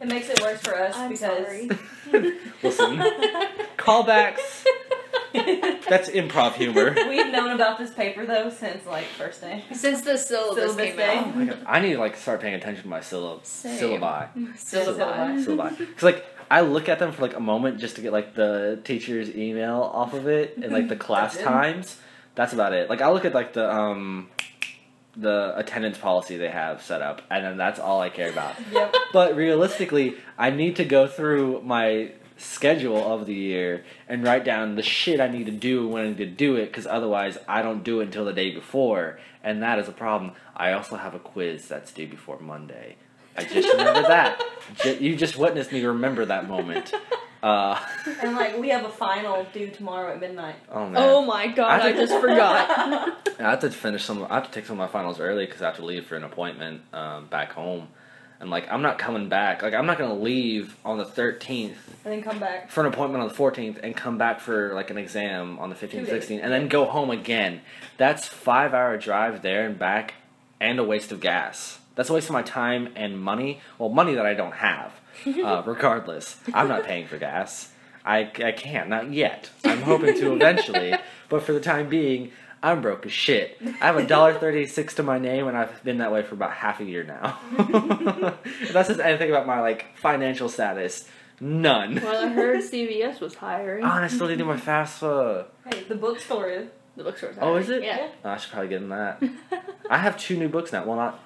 It 0.00 0.06
makes 0.06 0.28
it 0.28 0.40
worse 0.40 0.60
for 0.60 0.76
us 0.76 0.94
I'm 0.94 1.10
because 1.10 1.20
sorry. 1.44 1.68
Listen, 2.62 2.98
callbacks. 3.76 4.64
That's 5.88 6.08
improv 6.10 6.54
humor. 6.54 6.94
we've 7.08 7.32
known 7.32 7.50
about 7.50 7.78
this 7.78 7.92
paper 7.92 8.24
though 8.24 8.48
since 8.48 8.86
like 8.86 9.06
first 9.06 9.40
day. 9.40 9.64
Since 9.72 10.02
the 10.02 10.16
syllabus, 10.16 10.56
Syllabus 10.76 10.76
came 10.76 10.96
day. 10.96 11.20
Oh 11.20 11.26
my 11.34 11.44
god, 11.46 11.58
I 11.66 11.80
need 11.80 11.94
to 11.94 11.98
like 11.98 12.16
start 12.16 12.40
paying 12.40 12.54
attention 12.54 12.84
to 12.84 12.88
my 12.88 13.00
syllab- 13.00 13.44
Same. 13.44 14.00
syllabi. 14.00 14.28
Syllabi. 14.56 15.44
Syllabi. 15.44 15.78
Because 15.78 16.02
like 16.04 16.24
I 16.48 16.60
look 16.60 16.88
at 16.88 17.00
them 17.00 17.10
for 17.10 17.22
like 17.22 17.34
a 17.36 17.40
moment 17.40 17.80
just 17.80 17.96
to 17.96 18.00
get 18.00 18.12
like 18.12 18.34
the 18.36 18.80
teacher's 18.84 19.34
email 19.34 19.80
off 19.92 20.14
of 20.14 20.28
it 20.28 20.56
and 20.58 20.72
like 20.72 20.86
the 20.88 20.96
class 20.96 21.36
times. 21.36 21.96
That's 22.36 22.52
about 22.52 22.72
it. 22.72 22.88
Like 22.88 23.02
I 23.02 23.10
look 23.10 23.24
at 23.24 23.34
like 23.34 23.52
the 23.54 23.68
um 23.68 24.28
the 25.18 25.52
attendance 25.56 25.98
policy 25.98 26.36
they 26.36 26.50
have 26.50 26.82
set 26.82 27.02
up 27.02 27.22
and 27.30 27.44
then 27.44 27.56
that's 27.56 27.80
all 27.80 28.00
I 28.00 28.08
care 28.08 28.30
about. 28.30 28.56
Yep. 28.72 28.94
But 29.12 29.34
realistically, 29.34 30.16
I 30.36 30.50
need 30.50 30.76
to 30.76 30.84
go 30.84 31.06
through 31.06 31.62
my 31.62 32.12
schedule 32.36 33.12
of 33.12 33.26
the 33.26 33.34
year 33.34 33.84
and 34.08 34.22
write 34.22 34.44
down 34.44 34.76
the 34.76 34.82
shit 34.82 35.20
I 35.20 35.28
need 35.28 35.46
to 35.46 35.52
do 35.52 35.88
when 35.88 36.04
I 36.04 36.08
need 36.08 36.18
to 36.18 36.26
do 36.26 36.56
it 36.56 36.66
because 36.66 36.86
otherwise 36.86 37.36
I 37.48 37.62
don't 37.62 37.82
do 37.82 38.00
it 38.00 38.04
until 38.04 38.24
the 38.24 38.32
day 38.32 38.50
before, 38.50 39.18
and 39.42 39.62
that 39.62 39.78
is 39.78 39.88
a 39.88 39.92
problem. 39.92 40.32
I 40.56 40.72
also 40.72 40.96
have 40.96 41.14
a 41.14 41.18
quiz 41.18 41.66
that's 41.66 41.92
due 41.92 42.06
before 42.06 42.38
Monday. 42.38 42.96
I 43.36 43.44
just 43.44 43.68
remember 43.72 44.02
that. 44.02 44.42
You 45.00 45.16
just 45.16 45.38
witnessed 45.38 45.72
me 45.72 45.82
remember 45.82 46.26
that 46.26 46.46
moment. 46.46 46.92
Uh, 47.42 47.78
And 48.22 48.34
like 48.34 48.58
we 48.58 48.68
have 48.70 48.84
a 48.84 48.88
final 48.88 49.46
due 49.52 49.70
tomorrow 49.70 50.12
at 50.12 50.20
midnight. 50.20 50.56
oh 50.72 50.88
man. 50.88 50.96
Oh 50.96 51.22
my 51.24 51.46
god, 51.46 51.80
I 51.82 51.88
I 51.88 51.92
just 51.92 52.12
forgot. 52.20 52.68
I 53.38 53.42
have 53.50 53.60
to 53.60 53.70
finish 53.70 54.04
some. 54.04 54.24
I 54.28 54.34
have 54.34 54.44
to 54.46 54.50
take 54.50 54.66
some 54.66 54.80
of 54.80 54.86
my 54.86 54.92
finals 54.92 55.20
early 55.20 55.46
because 55.46 55.62
I 55.62 55.66
have 55.66 55.76
to 55.76 55.84
leave 55.84 56.06
for 56.06 56.16
an 56.16 56.24
appointment 56.24 56.82
um, 56.92 57.26
back 57.26 57.52
home, 57.52 57.88
and 58.40 58.50
like 58.50 58.66
I'm 58.72 58.82
not 58.82 58.98
coming 58.98 59.28
back. 59.28 59.62
Like 59.62 59.74
I'm 59.74 59.86
not 59.86 59.98
gonna 59.98 60.14
leave 60.18 60.74
on 60.84 60.98
the 60.98 61.04
13th 61.04 61.76
And 62.04 62.12
then 62.12 62.22
come 62.22 62.40
back. 62.40 62.70
for 62.70 62.80
an 62.80 62.86
appointment 62.92 63.22
on 63.22 63.28
the 63.28 63.34
14th 63.34 63.78
and 63.84 63.94
come 63.94 64.18
back 64.18 64.40
for 64.40 64.74
like 64.74 64.90
an 64.90 64.98
exam 64.98 65.58
on 65.60 65.70
the 65.70 65.76
15th, 65.76 66.08
16th, 66.08 66.40
and 66.42 66.52
then 66.52 66.66
go 66.68 66.86
home 66.86 67.10
again. 67.10 67.60
That's 67.98 68.26
five 68.26 68.74
hour 68.74 68.96
drive 68.96 69.42
there 69.42 69.64
and 69.64 69.78
back, 69.78 70.14
and 70.60 70.80
a 70.80 70.84
waste 70.84 71.12
of 71.12 71.20
gas. 71.20 71.78
That's 71.94 72.10
a 72.10 72.12
waste 72.14 72.28
of 72.28 72.32
my 72.32 72.42
time 72.42 72.90
and 72.96 73.20
money. 73.20 73.60
Well, 73.78 73.88
money 73.90 74.14
that 74.14 74.26
I 74.26 74.34
don't 74.34 74.54
have. 74.54 74.92
Uh, 75.26 75.62
regardless, 75.66 76.36
I'm 76.52 76.68
not 76.68 76.84
paying 76.84 77.06
for 77.06 77.18
gas. 77.18 77.70
I, 78.04 78.30
I 78.42 78.52
can't, 78.52 78.88
not 78.88 79.12
yet. 79.12 79.50
I'm 79.64 79.82
hoping 79.82 80.14
to 80.18 80.32
eventually, 80.34 80.94
but 81.28 81.42
for 81.42 81.52
the 81.52 81.60
time 81.60 81.88
being, 81.88 82.30
I'm 82.62 82.80
broke 82.80 83.04
as 83.06 83.12
shit. 83.12 83.60
I 83.80 83.86
have 83.86 83.96
a 83.96 84.06
dollar 84.06 84.34
thirty 84.34 84.66
six 84.66 84.94
to 84.94 85.02
my 85.02 85.18
name, 85.18 85.46
and 85.46 85.56
I've 85.56 85.82
been 85.84 85.98
that 85.98 86.10
way 86.12 86.22
for 86.22 86.34
about 86.34 86.52
half 86.52 86.80
a 86.80 86.84
year 86.84 87.04
now. 87.04 87.38
if 88.44 88.72
that 88.72 88.86
says 88.86 88.98
anything 88.98 89.30
about 89.30 89.46
my 89.46 89.60
like 89.60 89.96
financial 89.96 90.48
status, 90.48 91.08
none. 91.40 91.96
well, 92.02 92.24
I 92.24 92.28
heard 92.28 92.60
CVS 92.62 93.20
was 93.20 93.34
hiring. 93.36 93.84
Oh, 93.84 93.88
and 93.90 94.04
I 94.04 94.08
still 94.08 94.26
didn't 94.26 94.38
do 94.38 94.44
my 94.46 94.56
FAFSA. 94.56 95.46
Hey, 95.70 95.84
the 95.84 95.94
bookstore 95.94 96.48
is. 96.48 96.68
the 96.96 97.04
bookstore's 97.04 97.36
Oh, 97.40 97.56
is 97.56 97.68
it? 97.68 97.82
Yeah. 97.84 98.08
Oh, 98.24 98.30
I 98.30 98.36
should 98.38 98.50
probably 98.52 98.68
get 98.70 98.82
in 98.82 98.88
that. 98.88 99.22
I 99.90 99.98
have 99.98 100.16
two 100.16 100.36
new 100.36 100.48
books 100.48 100.72
now. 100.72 100.84
Well, 100.84 100.96
not. 100.96 101.20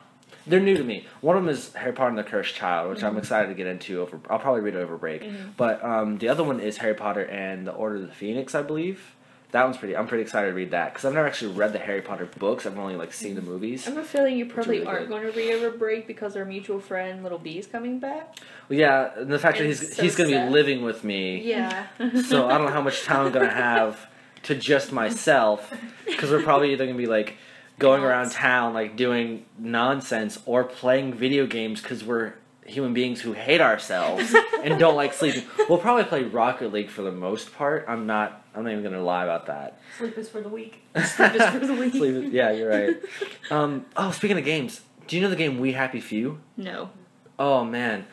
They're 0.47 0.61
new 0.61 0.77
to 0.77 0.85
me. 0.85 1.07
One 1.21 1.37
of 1.37 1.45
them 1.45 1.53
is 1.53 1.73
Harry 1.75 1.93
Potter 1.93 2.11
and 2.11 2.19
the 2.19 2.25
Cursed 2.25 2.55
Child, 2.55 2.91
which 2.91 3.03
I'm 3.03 3.11
mm-hmm. 3.11 3.19
excited 3.19 3.49
to 3.49 3.55
get 3.55 3.67
into. 3.67 4.01
Over, 4.01 4.21
I'll 4.29 4.39
probably 4.39 4.61
read 4.61 4.75
it 4.75 4.79
over 4.79 4.97
break. 4.97 5.23
Mm-hmm. 5.23 5.51
But 5.57 5.85
um, 5.85 6.19
the 6.19 6.29
other 6.29 6.45
one 6.45 6.61
is 6.61 6.79
Harry 6.79 6.95
Potter 6.95 7.25
and 7.25 7.67
the 7.67 7.73
Order 7.73 7.97
of 7.97 8.03
the 8.03 8.15
Phoenix, 8.15 8.55
I 8.55 8.63
believe. 8.63 9.15
That 9.53 9.65
one's 9.65 9.77
pretty. 9.77 9.95
I'm 9.95 10.07
pretty 10.07 10.23
excited 10.23 10.49
to 10.49 10.55
read 10.55 10.71
that 10.71 10.93
because 10.93 11.05
I've 11.05 11.13
never 11.13 11.27
actually 11.27 11.53
read 11.53 11.75
the 11.75 11.79
Harry 11.79 12.01
Potter 12.01 12.27
books. 12.39 12.65
I've 12.65 12.79
only 12.79 12.97
like 12.97 13.13
seen 13.13 13.35
the 13.35 13.43
mm-hmm. 13.43 13.51
movies. 13.51 13.87
I 13.87 13.91
have 13.91 13.99
a 13.99 14.05
feeling 14.05 14.39
you 14.39 14.47
probably 14.47 14.79
really 14.79 14.87
aren't 14.87 15.01
good. 15.01 15.09
going 15.11 15.31
to 15.31 15.39
read 15.39 15.53
over 15.53 15.77
break 15.77 16.07
because 16.07 16.37
our 16.37 16.47
mutual 16.47 16.81
friend 16.81 17.23
Little 17.23 17.39
B 17.39 17.59
is 17.59 17.67
coming 17.67 17.99
back. 17.99 18.39
Well, 18.71 18.79
yeah, 18.79 19.11
and 19.15 19.31
the 19.31 19.39
fact 19.39 19.59
that 19.59 19.67
he's 19.67 19.95
so 19.95 20.03
he's 20.03 20.17
gonna 20.17 20.31
be 20.31 20.51
living 20.51 20.83
with 20.83 21.05
me. 21.05 21.43
Yeah. 21.43 21.87
so 22.27 22.49
I 22.49 22.57
don't 22.57 22.67
know 22.67 22.73
how 22.73 22.81
much 22.83 23.03
time 23.03 23.27
I'm 23.27 23.33
gonna 23.33 23.51
have 23.51 24.07
to 24.45 24.55
just 24.55 24.91
myself 24.91 25.73
because 26.07 26.31
we're 26.31 26.43
probably 26.43 26.73
either 26.73 26.87
gonna 26.87 26.97
be 26.97 27.07
like 27.07 27.37
going 27.79 28.03
around 28.03 28.31
town 28.31 28.75
like 28.75 28.97
doing 28.97 29.45
nonsense 29.59 30.39
or 30.47 30.65
playing 30.65 31.15
video 31.15 31.47
games 31.47 31.81
because 31.83 32.05
we're 32.05 32.35
human 32.65 32.95
beings 32.95 33.21
who 33.21 33.33
hate 33.33 33.61
ourselves 33.61 34.35
and 34.63 34.79
don't 34.79 34.95
like 34.95 35.13
sleeping. 35.13 35.43
We'll 35.69 35.79
probably 35.79 36.05
play 36.05 36.23
Rocket 36.23 36.73
League 36.73 36.91
for 36.91 37.03
the 37.03 37.11
most 37.13 37.53
part. 37.55 37.85
I'm 37.89 38.07
not. 38.07 38.39
I'm 38.55 38.65
not 38.65 38.71
even 38.73 38.85
gonna 38.85 39.03
lie 39.03 39.25
about 39.25 39.47
that. 39.47 39.81
Sleep 39.99 40.17
is 40.19 40.29
for 40.29 40.41
the 40.43 40.49
weak. 40.49 40.83
Sleep 41.05 41.35
is 41.35 41.43
for 41.49 41.59
the 41.59 41.75
weak. 41.75 41.93
Sleep 41.93 42.15
is- 42.27 42.33
yeah, 42.33 42.51
you're 42.53 42.69
right. 42.71 42.97
Um, 43.51 43.85
oh, 43.97 44.11
speaking 44.13 44.39
of 44.39 44.45
games, 44.45 44.81
do 45.09 45.17
you 45.17 45.23
know 45.23 45.29
the 45.29 45.37
game 45.37 45.59
We 45.59 45.73
Happy 45.73 46.01
Few? 46.01 46.41
No. 46.57 46.91
Oh 47.39 47.65
man, 47.65 48.07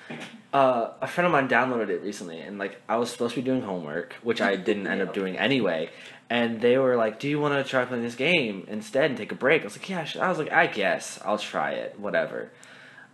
uh, 0.53 0.89
a 1.01 1.07
friend 1.07 1.25
of 1.27 1.31
mine 1.31 1.47
downloaded 1.47 1.89
it 1.89 2.01
recently, 2.01 2.39
and 2.39 2.57
like 2.57 2.81
I 2.89 2.97
was 2.97 3.09
supposed 3.11 3.35
to 3.35 3.41
be 3.41 3.45
doing 3.45 3.61
homework, 3.61 4.13
which 4.23 4.41
I 4.41 4.55
didn't 4.55 4.87
end 4.87 5.01
up 5.01 5.13
doing 5.13 5.37
anyway. 5.37 5.89
And 6.29 6.61
they 6.61 6.77
were 6.77 6.95
like, 6.95 7.19
"Do 7.19 7.27
you 7.27 7.39
want 7.39 7.53
to 7.55 7.67
try 7.69 7.85
playing 7.85 8.03
this 8.03 8.15
game 8.15 8.65
instead 8.67 9.05
and 9.05 9.17
take 9.17 9.31
a 9.31 9.35
break?" 9.35 9.61
I 9.61 9.65
was 9.65 9.77
like, 9.77 9.89
"Yeah." 9.89 10.03
sh-" 10.03 10.17
I 10.17 10.29
was 10.29 10.37
like, 10.37 10.51
"I 10.51 10.67
guess 10.67 11.19
I'll 11.25 11.37
try 11.39 11.71
it. 11.71 11.99
Whatever." 11.99 12.51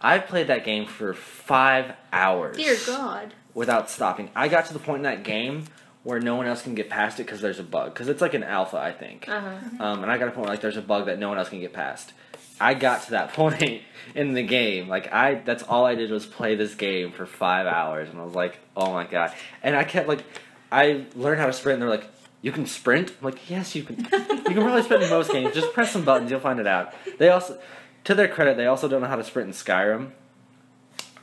I 0.01 0.19
played 0.19 0.47
that 0.47 0.65
game 0.65 0.86
for 0.86 1.13
five 1.13 1.93
hours 2.12 2.58
Dear 2.58 2.78
God. 2.86 3.34
without 3.54 3.89
stopping. 3.89 4.30
I 4.36 4.49
got 4.49 4.65
to 4.67 4.73
the 4.73 4.80
point 4.80 4.97
in 4.97 5.04
that 5.04 5.23
game 5.23 5.65
where 6.04 6.19
no 6.19 6.36
one 6.36 6.45
else 6.45 6.62
can 6.62 6.75
get 6.75 6.89
past 6.89 7.19
it 7.19 7.23
because 7.23 7.41
there's 7.41 7.58
a 7.60 7.63
bug. 7.63 7.93
Because 7.93 8.10
it's 8.10 8.21
like 8.21 8.34
an 8.36 8.43
alpha, 8.43 8.78
I 8.78 8.91
think. 8.91 9.28
Uh 9.28 9.39
huh. 9.39 9.84
Um, 9.84 10.04
and 10.04 10.12
I 10.12 10.17
got 10.17 10.28
a 10.28 10.32
point 10.32 10.41
where 10.45 10.49
like 10.49 10.62
there's 10.62 10.78
a 10.78 10.82
bug 10.82 11.06
that 11.08 11.17
no 11.17 11.30
one 11.30 11.38
else 11.38 11.49
can 11.49 11.62
get 11.62 11.73
past. 11.73 12.12
I 12.60 12.73
got 12.73 13.04
to 13.04 13.12
that 13.12 13.34
point 13.34 13.82
in 14.13 14.34
the 14.34 14.43
game. 14.43 14.88
Like 14.89 15.12
I, 15.12 15.36
that's 15.36 15.63
all 15.63 15.86
I 15.86 15.95
did 15.95 16.12
was 16.12 16.25
play 16.25 16.56
this 16.56 16.75
game 16.75 17.12
for 17.13 17.25
five 17.25 17.65
hours, 17.65 18.10
and 18.10 18.19
I 18.19 18.25
was 18.25 18.36
like, 18.36 18.60
oh 18.75 18.91
my 18.93 19.06
god. 19.06 19.34
And 19.63 19.75
I 19.75 19.86
kept 19.86 20.08
like, 20.10 20.23
I 20.71 21.06
learned 21.15 21.39
how 21.39 21.47
to 21.47 21.54
sprint. 21.54 21.75
and 21.75 21.82
They're 21.82 21.89
like, 21.89 22.08
you 22.45 22.51
can 22.51 22.67
sprint. 22.67 23.10
I'm 23.10 23.25
like, 23.25 23.49
yes, 23.49 23.73
you 23.73 23.81
can. 23.81 23.97
You 23.97 24.08
can 24.53 24.62
probably 24.62 24.84
sprint 24.84 25.01
in 25.01 25.10
most 25.10 25.31
games. 25.31 25.55
Just 25.55 25.73
press 25.73 25.91
some 25.91 26.05
buttons, 26.05 26.29
you'll 26.29 26.39
find 26.39 26.60
it 26.60 26.67
out. 26.67 26.93
They 27.17 27.29
also, 27.29 27.60
to 28.03 28.13
their 28.13 28.27
credit, 28.27 28.55
they 28.55 28.67
also 28.67 28.88
don't 28.88 29.01
know 29.01 29.08
how 29.08 29.15
to 29.15 29.23
sprint 29.23 29.47
in 29.47 29.53
Skyrim. 29.53 30.12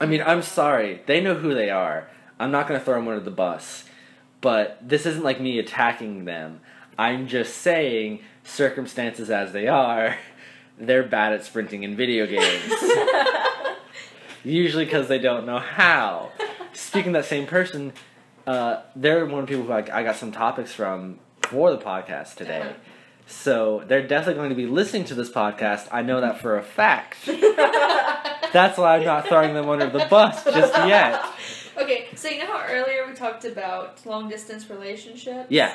I 0.00 0.06
mean, 0.06 0.20
I'm 0.20 0.42
sorry. 0.42 1.00
They 1.06 1.20
know 1.20 1.36
who 1.36 1.54
they 1.54 1.70
are. 1.70 2.08
I'm 2.40 2.50
not 2.50 2.66
gonna 2.66 2.80
throw 2.80 2.96
them 2.96 3.06
under 3.06 3.20
the 3.22 3.30
bus. 3.30 3.84
But 4.40 4.76
this 4.82 5.06
isn't 5.06 5.22
like 5.22 5.40
me 5.40 5.60
attacking 5.60 6.24
them. 6.24 6.60
I'm 6.98 7.28
just 7.28 7.58
saying, 7.58 8.18
circumstances 8.42 9.30
as 9.30 9.52
they 9.52 9.68
are, 9.68 10.16
they're 10.76 11.04
bad 11.04 11.34
at 11.34 11.44
sprinting 11.44 11.84
in 11.84 11.94
video 11.94 12.26
games. 12.26 12.74
Usually 14.42 14.86
because 14.86 15.06
they 15.06 15.20
don't 15.20 15.46
know 15.46 15.60
how. 15.60 16.32
Speaking 16.72 17.14
of 17.14 17.22
that 17.22 17.28
same 17.28 17.46
person, 17.46 17.92
uh, 18.46 18.82
they're 18.96 19.24
one 19.26 19.40
of 19.40 19.46
the 19.46 19.52
people 19.54 19.66
who 19.66 19.72
I, 19.72 20.00
I 20.00 20.02
got 20.02 20.16
some 20.16 20.32
topics 20.32 20.72
from 20.72 21.18
for 21.42 21.70
the 21.70 21.78
podcast 21.78 22.36
today. 22.36 22.74
So 23.24 23.84
they're 23.86 24.06
definitely 24.06 24.34
going 24.34 24.50
to 24.50 24.56
be 24.56 24.66
listening 24.66 25.04
to 25.04 25.14
this 25.14 25.30
podcast. 25.30 25.88
I 25.90 26.02
know 26.02 26.20
that 26.20 26.40
for 26.40 26.58
a 26.58 26.62
fact. 26.62 27.16
That's 27.26 28.76
why 28.76 28.96
I'm 28.96 29.04
not 29.04 29.28
throwing 29.28 29.54
them 29.54 29.68
under 29.68 29.88
the 29.88 30.06
bus 30.10 30.44
just 30.44 30.74
yet. 30.86 31.24
Okay, 31.74 32.08
so 32.14 32.28
you 32.28 32.40
know 32.40 32.46
how 32.52 32.66
earlier 32.68 33.06
we 33.08 33.14
talked 33.14 33.46
about 33.46 34.04
long 34.04 34.28
distance 34.28 34.68
relationships? 34.68 35.46
Yeah. 35.48 35.74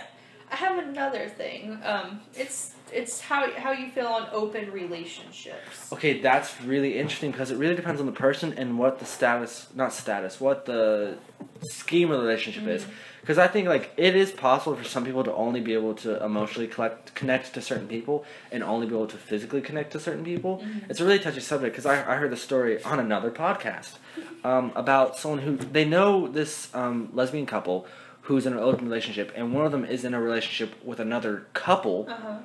I 0.51 0.55
have 0.55 0.77
another 0.77 1.27
thing. 1.27 1.79
Um, 1.83 2.21
it's 2.35 2.75
it's 2.93 3.21
how 3.21 3.51
how 3.51 3.71
you 3.71 3.89
feel 3.89 4.07
on 4.07 4.27
open 4.31 4.71
relationships. 4.71 5.91
Okay, 5.91 6.19
that's 6.19 6.61
really 6.61 6.97
interesting 6.97 7.31
because 7.31 7.51
it 7.51 7.57
really 7.57 7.75
depends 7.75 7.99
on 7.99 8.05
the 8.07 8.11
person 8.11 8.53
and 8.53 8.77
what 8.77 8.99
the 8.99 9.05
status, 9.05 9.67
not 9.75 9.93
status, 9.93 10.39
what 10.39 10.65
the 10.65 11.17
scheme 11.61 12.11
of 12.11 12.19
the 12.19 12.25
relationship 12.25 12.67
is. 12.67 12.85
Because 13.21 13.37
I 13.37 13.47
think 13.47 13.67
like 13.67 13.91
it 13.97 14.15
is 14.15 14.31
possible 14.31 14.75
for 14.75 14.85
some 14.85 15.03
people 15.03 15.23
to 15.23 15.33
only 15.33 15.59
be 15.59 15.73
able 15.73 15.93
to 15.95 16.23
emotionally 16.23 16.67
collect, 16.67 17.13
connect 17.13 17.53
to 17.55 17.61
certain 17.61 17.87
people 17.87 18.23
and 18.51 18.63
only 18.63 18.87
be 18.87 18.93
able 18.95 19.07
to 19.07 19.17
physically 19.17 19.59
connect 19.61 19.91
to 19.91 19.99
certain 19.99 20.23
people. 20.23 20.63
It's 20.89 21.01
a 21.01 21.05
really 21.05 21.19
touchy 21.19 21.41
subject 21.41 21.73
because 21.73 21.85
I, 21.85 22.13
I 22.13 22.15
heard 22.15 22.31
the 22.31 22.37
story 22.37 22.81
on 22.83 22.99
another 22.99 23.29
podcast 23.31 23.97
um, 24.45 24.71
about 24.75 25.17
someone 25.17 25.39
who 25.41 25.57
they 25.57 25.83
know 25.83 26.27
this 26.27 26.73
um, 26.73 27.09
lesbian 27.13 27.45
couple 27.45 27.85
who's 28.21 28.45
in 28.45 28.53
an 28.53 28.59
open 28.59 28.85
relationship 28.85 29.31
and 29.35 29.53
one 29.53 29.65
of 29.65 29.71
them 29.71 29.83
is 29.85 30.05
in 30.05 30.13
a 30.13 30.21
relationship 30.21 30.75
with 30.83 30.99
another 30.99 31.45
couple 31.53 32.07
Uh 32.09 32.15
huh. 32.15 32.37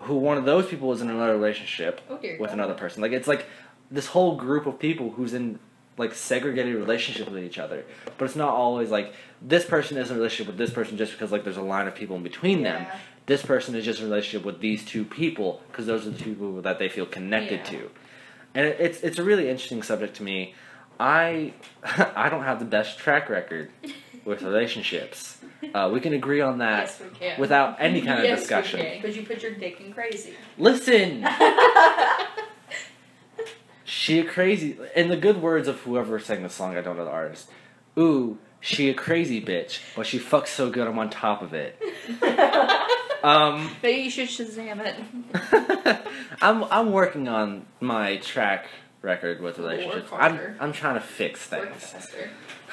Who 0.00 0.14
one 0.16 0.36
of 0.38 0.44
those 0.44 0.66
people 0.66 0.92
is 0.92 1.00
in 1.00 1.08
another 1.10 1.32
relationship 1.32 2.00
Oh 2.10 2.16
with 2.16 2.38
God. 2.40 2.50
another 2.52 2.74
person. 2.74 3.02
Like 3.02 3.12
it's 3.12 3.28
like 3.28 3.46
this 3.90 4.06
whole 4.08 4.36
group 4.36 4.66
of 4.66 4.78
people 4.78 5.10
who's 5.10 5.32
in 5.34 5.58
like 5.98 6.14
segregated 6.14 6.74
relationships 6.74 7.30
with 7.30 7.42
each 7.42 7.58
other. 7.58 7.84
But 8.18 8.26
it's 8.26 8.36
not 8.36 8.50
always 8.54 8.90
like 8.90 9.14
this 9.40 9.64
person 9.64 9.96
is 9.96 10.10
in 10.10 10.16
a 10.16 10.18
relationship 10.18 10.48
with 10.48 10.58
this 10.58 10.70
person 10.70 10.96
just 10.98 11.12
because 11.12 11.32
like 11.32 11.44
there's 11.44 11.56
a 11.56 11.62
line 11.62 11.86
of 11.88 11.94
people 11.94 12.16
in 12.16 12.22
between 12.22 12.62
them. 12.62 12.86
This 13.26 13.42
person 13.42 13.74
is 13.74 13.84
just 13.84 13.98
in 14.00 14.06
a 14.06 14.08
relationship 14.08 14.44
with 14.46 14.60
these 14.60 14.84
two 14.84 15.04
people 15.04 15.62
because 15.68 15.86
those 15.86 16.06
are 16.06 16.10
the 16.10 16.18
two 16.18 16.34
people 16.34 16.60
that 16.62 16.78
they 16.78 16.88
feel 16.88 17.06
connected 17.06 17.60
Yeah. 17.64 17.70
to. 17.80 17.90
And 18.54 18.66
it, 18.66 18.76
it's 18.80 19.00
it's 19.00 19.18
a 19.18 19.24
really 19.24 19.48
interesting 19.48 19.82
subject 19.82 20.16
to 20.16 20.22
me. 20.22 20.54
I 21.00 21.54
I 21.84 22.28
don't 22.28 22.44
have 22.44 22.58
the 22.58 22.64
best 22.66 22.98
track 22.98 23.28
record 23.30 23.70
with 24.26 24.42
relationships. 24.42 25.38
Uh, 25.72 25.88
we 25.90 26.00
can 26.00 26.12
agree 26.12 26.42
on 26.42 26.58
that 26.58 26.80
yes, 26.80 27.00
we 27.00 27.18
can. 27.18 27.40
without 27.40 27.76
any 27.78 28.02
kind 28.02 28.18
of 28.18 28.24
yes, 28.24 28.40
discussion. 28.40 28.80
Because 29.00 29.16
you 29.16 29.24
put 29.24 29.42
your 29.42 29.52
dick 29.52 29.80
in 29.80 29.92
crazy. 29.92 30.34
Listen. 30.58 31.26
She 33.88 34.18
a 34.18 34.24
crazy. 34.24 34.76
In 34.96 35.08
the 35.08 35.16
good 35.16 35.40
words 35.40 35.68
of 35.68 35.80
whoever 35.80 36.18
sang 36.18 36.42
the 36.42 36.48
song, 36.48 36.76
I 36.76 36.80
don't 36.80 36.96
know 36.96 37.04
the 37.04 37.10
artist. 37.10 37.48
Ooh, 37.98 38.38
she 38.60 38.88
a 38.88 38.94
crazy 38.94 39.40
bitch, 39.40 39.80
but 39.94 40.06
she 40.06 40.18
fucks 40.18 40.48
so 40.48 40.70
good 40.70 40.88
I'm 40.88 40.98
on 40.98 41.08
top 41.08 41.40
of 41.42 41.54
it. 41.54 41.80
Um, 43.22 43.70
Maybe 43.82 44.02
you 44.02 44.10
should 44.10 44.28
Shazam 44.28 44.80
it. 44.84 45.98
I'm 46.42 46.62
I'm 46.64 46.92
working 46.92 47.26
on 47.26 47.66
my 47.80 48.18
track 48.18 48.68
record 49.06 49.40
with 49.40 49.58
relationships. 49.58 50.10
I'm. 50.12 50.56
I'm 50.60 50.72
trying 50.72 50.94
to 50.96 51.00
fix 51.00 51.40
things, 51.46 51.94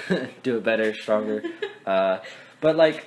do 0.43 0.57
it 0.57 0.63
better, 0.63 0.93
stronger. 0.93 1.43
Uh, 1.85 2.19
but 2.61 2.77
like, 2.77 3.05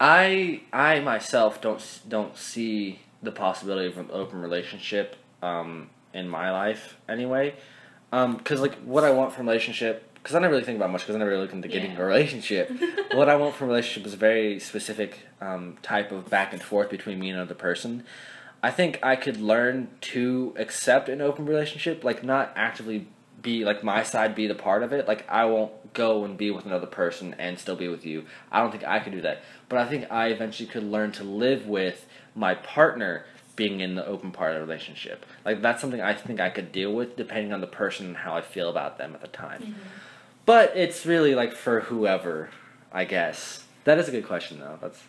I 0.00 0.62
I 0.72 0.98
myself 1.00 1.60
don't 1.60 2.00
don't 2.08 2.36
see 2.36 2.98
the 3.22 3.30
possibility 3.30 3.86
of 3.86 3.96
an 3.96 4.08
open 4.12 4.40
relationship 4.42 5.14
um, 5.40 5.88
in 6.12 6.28
my 6.28 6.50
life 6.50 6.96
anyway. 7.08 7.54
Because 8.10 8.60
like 8.60 8.74
what 8.82 9.04
I 9.04 9.10
want 9.12 9.32
from 9.32 9.46
relationship, 9.46 10.12
because 10.14 10.34
I 10.34 10.40
never 10.40 10.54
really 10.54 10.64
think 10.64 10.78
about 10.78 10.90
much, 10.90 11.02
because 11.02 11.14
I 11.14 11.18
never 11.20 11.30
really 11.30 11.42
look 11.42 11.52
into 11.52 11.68
getting 11.68 11.92
Yeah. 11.92 12.00
a 12.00 12.04
relationship. 12.04 12.72
what 13.12 13.28
I 13.28 13.36
want 13.36 13.54
from 13.54 13.68
a 13.68 13.70
relationship 13.70 14.04
is 14.06 14.14
a 14.14 14.16
very 14.16 14.58
specific 14.58 15.20
um, 15.40 15.78
type 15.82 16.10
of 16.10 16.28
back 16.28 16.52
and 16.52 16.60
forth 16.60 16.90
between 16.90 17.20
me 17.20 17.30
and 17.30 17.38
another 17.38 17.54
person. 17.54 18.04
I 18.64 18.70
think 18.70 18.98
I 19.02 19.14
could 19.16 19.36
learn 19.36 19.88
to 20.00 20.54
accept 20.56 21.10
an 21.10 21.20
open 21.20 21.44
relationship, 21.44 22.02
like 22.02 22.24
not 22.24 22.50
actively 22.56 23.08
be 23.42 23.62
like 23.62 23.84
my 23.84 24.02
side 24.02 24.34
be 24.34 24.46
the 24.46 24.54
part 24.54 24.82
of 24.82 24.90
it. 24.90 25.06
Like 25.06 25.28
I 25.28 25.44
won't 25.44 25.92
go 25.92 26.24
and 26.24 26.38
be 26.38 26.50
with 26.50 26.64
another 26.64 26.86
person 26.86 27.36
and 27.38 27.58
still 27.58 27.76
be 27.76 27.88
with 27.88 28.06
you. 28.06 28.24
I 28.50 28.60
don't 28.60 28.70
think 28.70 28.82
I 28.84 29.00
could 29.00 29.12
do 29.12 29.20
that. 29.20 29.42
But 29.68 29.80
I 29.80 29.86
think 29.86 30.10
I 30.10 30.28
eventually 30.28 30.66
could 30.66 30.82
learn 30.82 31.12
to 31.12 31.24
live 31.24 31.66
with 31.66 32.06
my 32.34 32.54
partner 32.54 33.26
being 33.54 33.80
in 33.80 33.96
the 33.96 34.06
open 34.06 34.32
part 34.32 34.54
of 34.54 34.60
the 34.62 34.66
relationship. 34.66 35.26
Like 35.44 35.60
that's 35.60 35.82
something 35.82 36.00
I 36.00 36.14
think 36.14 36.40
I 36.40 36.48
could 36.48 36.72
deal 36.72 36.94
with 36.94 37.16
depending 37.16 37.52
on 37.52 37.60
the 37.60 37.66
person 37.66 38.06
and 38.06 38.16
how 38.16 38.34
I 38.34 38.40
feel 38.40 38.70
about 38.70 38.96
them 38.96 39.14
at 39.14 39.20
the 39.20 39.28
time. 39.28 39.60
Mm-hmm. 39.60 39.72
But 40.46 40.74
it's 40.74 41.04
really 41.04 41.34
like 41.34 41.52
for 41.52 41.80
whoever, 41.80 42.48
I 42.90 43.04
guess. 43.04 43.66
That 43.84 43.98
is 43.98 44.08
a 44.08 44.10
good 44.10 44.26
question 44.26 44.58
though. 44.58 44.78
That's 44.80 45.02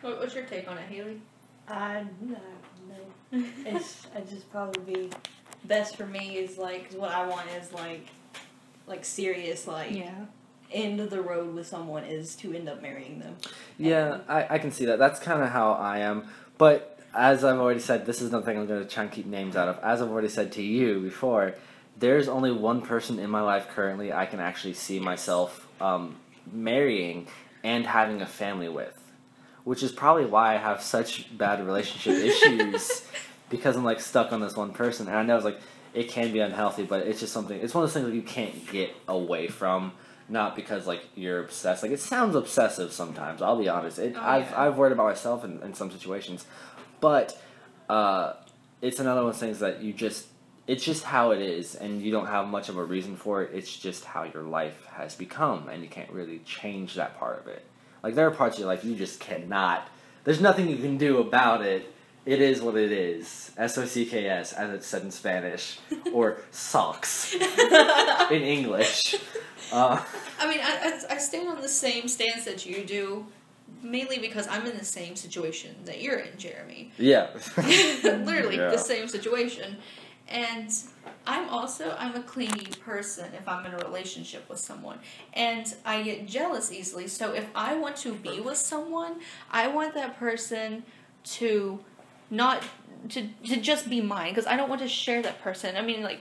What, 0.00 0.20
what's 0.20 0.34
your 0.34 0.44
take 0.44 0.66
on 0.70 0.78
it, 0.78 0.88
Haley? 0.88 1.20
I 1.68 2.04
no, 2.22 2.36
no. 2.88 3.42
It's 3.66 4.06
I 4.16 4.20
just 4.20 4.50
probably 4.50 4.94
be 4.94 5.10
best 5.64 5.96
for 5.96 6.06
me 6.06 6.36
is 6.36 6.58
like 6.58 6.88
'cause 6.90 6.96
what 6.98 7.10
I 7.10 7.26
want 7.26 7.48
is 7.50 7.72
like 7.72 8.06
like 8.86 9.04
serious 9.04 9.66
like 9.66 9.90
Yeah. 9.92 10.26
end 10.72 11.00
of 11.00 11.10
the 11.10 11.20
road 11.22 11.54
with 11.54 11.66
someone 11.66 12.04
is 12.04 12.34
to 12.36 12.52
end 12.52 12.68
up 12.68 12.82
marrying 12.82 13.18
them. 13.20 13.36
Yeah, 13.78 14.18
I, 14.28 14.46
I 14.54 14.58
can 14.58 14.70
see 14.72 14.84
that. 14.86 14.98
That's 14.98 15.20
kind 15.20 15.42
of 15.42 15.50
how 15.50 15.72
I 15.72 15.98
am. 16.00 16.28
But 16.58 16.98
as 17.14 17.44
I've 17.44 17.58
already 17.58 17.80
said, 17.80 18.06
this 18.06 18.20
is 18.20 18.30
nothing 18.32 18.58
I'm 18.58 18.66
going 18.66 18.82
to 18.82 18.88
try 18.88 19.04
and 19.04 19.12
keep 19.12 19.26
names 19.26 19.56
out 19.56 19.68
of. 19.68 19.78
As 19.82 20.02
I've 20.02 20.10
already 20.10 20.28
said 20.28 20.52
to 20.52 20.62
you 20.62 21.00
before, 21.00 21.54
there's 21.96 22.28
only 22.28 22.50
one 22.50 22.82
person 22.82 23.18
in 23.18 23.30
my 23.30 23.40
life 23.40 23.68
currently 23.68 24.12
I 24.12 24.26
can 24.26 24.40
actually 24.40 24.74
see 24.74 24.98
myself 24.98 25.66
um, 25.80 26.16
marrying 26.52 27.28
and 27.62 27.86
having 27.86 28.20
a 28.20 28.26
family 28.26 28.68
with, 28.68 28.98
which 29.64 29.82
is 29.82 29.90
probably 29.92 30.26
why 30.26 30.54
I 30.54 30.58
have 30.58 30.82
such 30.82 31.36
bad 31.36 31.64
relationship 31.64 32.22
issues 32.22 33.06
because 33.50 33.76
I'm 33.76 33.84
like 33.84 34.00
stuck 34.00 34.32
on 34.32 34.40
this 34.40 34.56
one 34.56 34.72
person. 34.72 35.08
And 35.08 35.16
I 35.16 35.22
know 35.22 35.36
it's 35.36 35.44
like 35.44 35.60
it 35.92 36.08
can 36.08 36.32
be 36.32 36.40
unhealthy, 36.40 36.84
but 36.84 37.06
it's 37.06 37.20
just 37.20 37.32
something. 37.32 37.58
It's 37.58 37.74
one 37.74 37.84
of 37.84 37.90
those 37.90 37.94
things 37.94 38.06
that 38.06 38.14
you 38.14 38.22
can't 38.22 38.70
get 38.70 38.94
away 39.08 39.48
from. 39.48 39.92
Not 40.28 40.56
because 40.56 40.86
like 40.86 41.02
you're 41.14 41.40
obsessed. 41.40 41.82
Like 41.82 41.92
it 41.92 42.00
sounds 42.00 42.34
obsessive 42.34 42.92
sometimes. 42.92 43.42
I'll 43.42 43.58
be 43.58 43.68
honest. 43.68 43.98
It, 43.98 44.14
Oh, 44.16 44.22
I've. 44.22 44.54
I've 44.54 44.76
worried 44.78 44.92
about 44.92 45.04
myself 45.06 45.44
in, 45.44 45.62
in 45.62 45.74
some 45.74 45.90
situations, 45.90 46.46
but 47.00 47.38
uh, 47.90 48.32
it's 48.80 49.00
another 49.00 49.20
one 49.20 49.30
of 49.30 49.34
those 49.34 49.40
things 49.40 49.58
that 49.58 49.82
you 49.82 49.92
just 49.92 50.26
it's 50.66 50.82
just 50.82 51.04
how 51.04 51.32
it 51.32 51.40
is, 51.42 51.74
and 51.74 52.00
you 52.00 52.10
don't 52.10 52.26
have 52.26 52.48
much 52.48 52.70
of 52.70 52.78
a 52.78 52.84
reason 52.84 53.16
for 53.16 53.42
it. 53.42 53.50
It's 53.52 53.76
just 53.76 54.04
how 54.04 54.24
your 54.24 54.42
life 54.44 54.86
has 54.94 55.14
become, 55.14 55.68
and 55.68 55.82
you 55.82 55.88
can't 55.88 56.10
really 56.10 56.38
change 56.40 56.94
that 56.94 57.18
part 57.18 57.38
of 57.40 57.48
it. 57.48 57.64
Like 58.04 58.14
there 58.16 58.26
are 58.26 58.30
parts 58.30 58.56
of 58.56 58.60
your 58.60 58.68
life 58.68 58.84
you 58.84 58.94
just 58.94 59.18
cannot. 59.18 59.88
There's 60.24 60.40
nothing 60.40 60.68
you 60.68 60.76
can 60.76 60.98
do 60.98 61.18
about 61.18 61.62
it. 61.62 61.90
It 62.26 62.42
is 62.42 62.60
what 62.60 62.76
it 62.76 62.92
is. 62.92 63.50
S 63.56 63.78
O 63.78 63.86
C 63.86 64.04
K 64.04 64.26
S, 64.28 64.52
as 64.52 64.70
it's 64.74 64.86
said 64.86 65.02
in 65.04 65.10
Spanish, 65.10 65.78
or 66.12 66.36
socks 66.50 67.34
in 67.34 68.42
English. 68.42 69.16
Uh, 69.72 70.00
I 70.38 70.46
mean, 70.48 70.60
I, 70.62 71.00
I, 71.10 71.14
I 71.14 71.18
stand 71.18 71.48
on 71.48 71.60
the 71.62 71.68
same 71.68 72.06
stance 72.06 72.44
that 72.44 72.66
you 72.66 72.84
do, 72.84 73.26
mainly 73.82 74.18
because 74.18 74.46
I'm 74.46 74.66
in 74.66 74.76
the 74.76 74.84
same 74.84 75.16
situation 75.16 75.74
that 75.86 76.02
you're 76.02 76.18
in, 76.18 76.36
Jeremy. 76.38 76.92
yeah. 76.98 77.28
Literally 77.56 78.58
Yeah. 78.58 78.70
the 78.70 78.76
same 78.78 79.08
situation. 79.08 79.78
And 80.28 80.70
I'm 81.26 81.48
also 81.48 81.94
I'm 81.98 82.14
a 82.14 82.22
clingy 82.22 82.66
person 82.84 83.26
if 83.34 83.46
I'm 83.48 83.64
in 83.66 83.74
a 83.74 83.78
relationship 83.78 84.48
with 84.48 84.58
someone. 84.58 84.98
And 85.32 85.72
I 85.84 86.02
get 86.02 86.26
jealous 86.26 86.72
easily. 86.72 87.08
So 87.08 87.32
if 87.32 87.46
I 87.54 87.76
want 87.76 87.96
to 87.98 88.14
be 88.14 88.40
with 88.40 88.56
someone, 88.56 89.20
I 89.50 89.68
want 89.68 89.94
that 89.94 90.18
person 90.18 90.84
to 91.24 91.80
not 92.30 92.62
to 93.10 93.28
to 93.46 93.56
just 93.60 93.88
be 93.88 94.00
mine 94.00 94.30
because 94.30 94.46
I 94.46 94.56
don't 94.56 94.68
want 94.68 94.80
to 94.80 94.88
share 94.88 95.22
that 95.22 95.42
person. 95.42 95.76
I 95.76 95.82
mean 95.82 96.02
like 96.02 96.20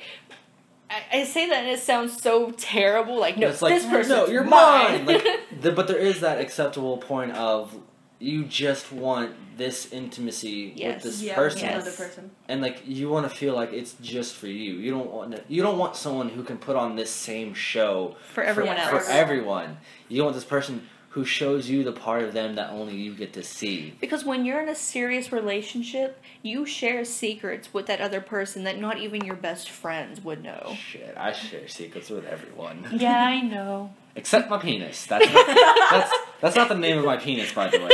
I, 0.89 1.19
I 1.19 1.23
say 1.23 1.49
that 1.49 1.63
and 1.63 1.69
it 1.69 1.79
sounds 1.79 2.21
so 2.21 2.51
terrible. 2.51 3.19
Like 3.19 3.37
no, 3.37 3.49
it's 3.49 3.61
like 3.61 3.73
this 3.73 3.85
person, 3.85 4.17
no, 4.17 4.27
you're 4.27 4.43
mine. 4.43 5.05
Like, 5.05 5.25
the, 5.61 5.71
but 5.71 5.87
there 5.87 5.97
is 5.97 6.21
that 6.21 6.39
acceptable 6.39 6.97
point 6.97 7.31
of 7.31 7.77
you 8.19 8.45
just 8.45 8.91
want 8.91 9.35
this 9.57 9.91
intimacy 9.91 10.73
Yes. 10.75 10.95
with 10.95 11.03
this 11.03 11.21
yeah, 11.21 11.35
person, 11.35 11.67
Another 11.69 11.91
person. 11.91 12.31
and 12.47 12.61
like 12.61 12.81
you 12.85 13.09
want 13.09 13.29
to 13.29 13.35
feel 13.35 13.53
like 13.55 13.71
it's 13.73 13.93
just 14.01 14.35
for 14.35 14.47
you. 14.47 14.73
You 14.73 14.91
don't 14.91 15.11
want 15.11 15.35
to, 15.35 15.43
you 15.47 15.61
don't 15.61 15.77
want 15.77 15.95
someone 15.95 16.29
who 16.29 16.43
can 16.43 16.57
put 16.57 16.75
on 16.75 16.95
this 16.95 17.09
same 17.11 17.53
show 17.53 18.15
for 18.33 18.43
everyone 18.43 18.75
Yeah, 18.77 18.89
for 18.89 18.97
else. 18.97 19.09
everyone. 19.09 19.77
You 20.09 20.23
want 20.23 20.35
this 20.35 20.45
person 20.45 20.87
who 21.09 21.23
shows 21.23 21.69
you 21.69 21.83
the 21.83 21.91
part 21.91 22.23
of 22.23 22.33
them 22.33 22.55
that 22.55 22.71
only 22.71 22.95
you 22.95 23.13
get 23.13 23.33
to 23.33 23.43
see. 23.43 23.93
Because 24.01 24.25
when 24.25 24.45
you're 24.45 24.59
in 24.61 24.67
a 24.69 24.73
serious 24.75 25.31
relationship, 25.31 26.19
you 26.41 26.65
share 26.65 27.05
secrets 27.05 27.71
with 27.71 27.85
that 27.85 28.01
other 28.01 28.19
person 28.19 28.63
that 28.63 28.79
not 28.79 28.97
even 28.97 29.23
your 29.23 29.35
best 29.35 29.69
friends 29.69 30.23
would 30.23 30.43
know. 30.43 30.75
Shit, 30.75 31.13
I 31.15 31.31
share 31.33 31.67
secrets 31.67 32.09
with 32.09 32.25
everyone 32.25 32.87
Yeah, 32.91 33.23
I 33.23 33.41
know. 33.55 33.91
Except 34.15 34.49
my 34.49 34.57
penis. 34.57 35.05
That's 35.05 35.25
not, 35.33 35.47
that's 35.91 36.11
that's 36.41 36.55
not 36.55 36.69
the 36.69 36.75
name 36.75 36.97
of 36.99 37.05
my 37.05 37.17
penis, 37.17 37.53
by 37.53 37.69
the 37.69 37.79
way. 37.79 37.89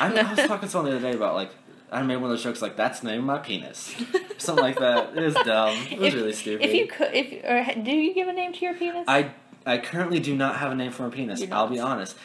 I, 0.00 0.12
I 0.12 0.30
was 0.30 0.38
talking 0.46 0.66
to 0.66 0.68
someone 0.68 0.90
the 0.90 0.96
other 0.98 1.10
day 1.10 1.16
about 1.16 1.34
like 1.34 1.50
I 1.92 2.02
made 2.02 2.16
one 2.16 2.24
of 2.24 2.30
those 2.30 2.42
jokes 2.42 2.60
like 2.62 2.76
that's 2.76 3.00
the 3.00 3.08
name 3.08 3.20
of 3.20 3.26
my 3.26 3.38
penis, 3.38 3.94
something 4.38 4.64
like 4.64 4.78
that. 4.78 5.16
It 5.16 5.22
was 5.22 5.34
dumb. 5.34 5.76
It 5.90 5.98
was 5.98 6.08
If- 6.08 6.14
really 6.14 6.32
stupid. 6.32 6.64
If 6.66 6.74
you 6.74 6.86
could, 6.88 7.14
if 7.14 7.44
or 7.44 7.82
do 7.82 7.90
you 7.92 8.14
give 8.14 8.28
a 8.28 8.32
name 8.32 8.52
to 8.52 8.64
your 8.64 8.74
penis? 8.74 9.04
I 9.08 9.30
I 9.66 9.78
currently 9.78 10.20
do 10.20 10.34
not 10.36 10.56
have 10.56 10.72
a 10.72 10.74
name 10.74 10.90
for 10.92 11.04
my 11.04 11.10
penis. 11.10 11.42
I'll 11.50 11.68
be 11.68 11.78
honest. 11.78 12.16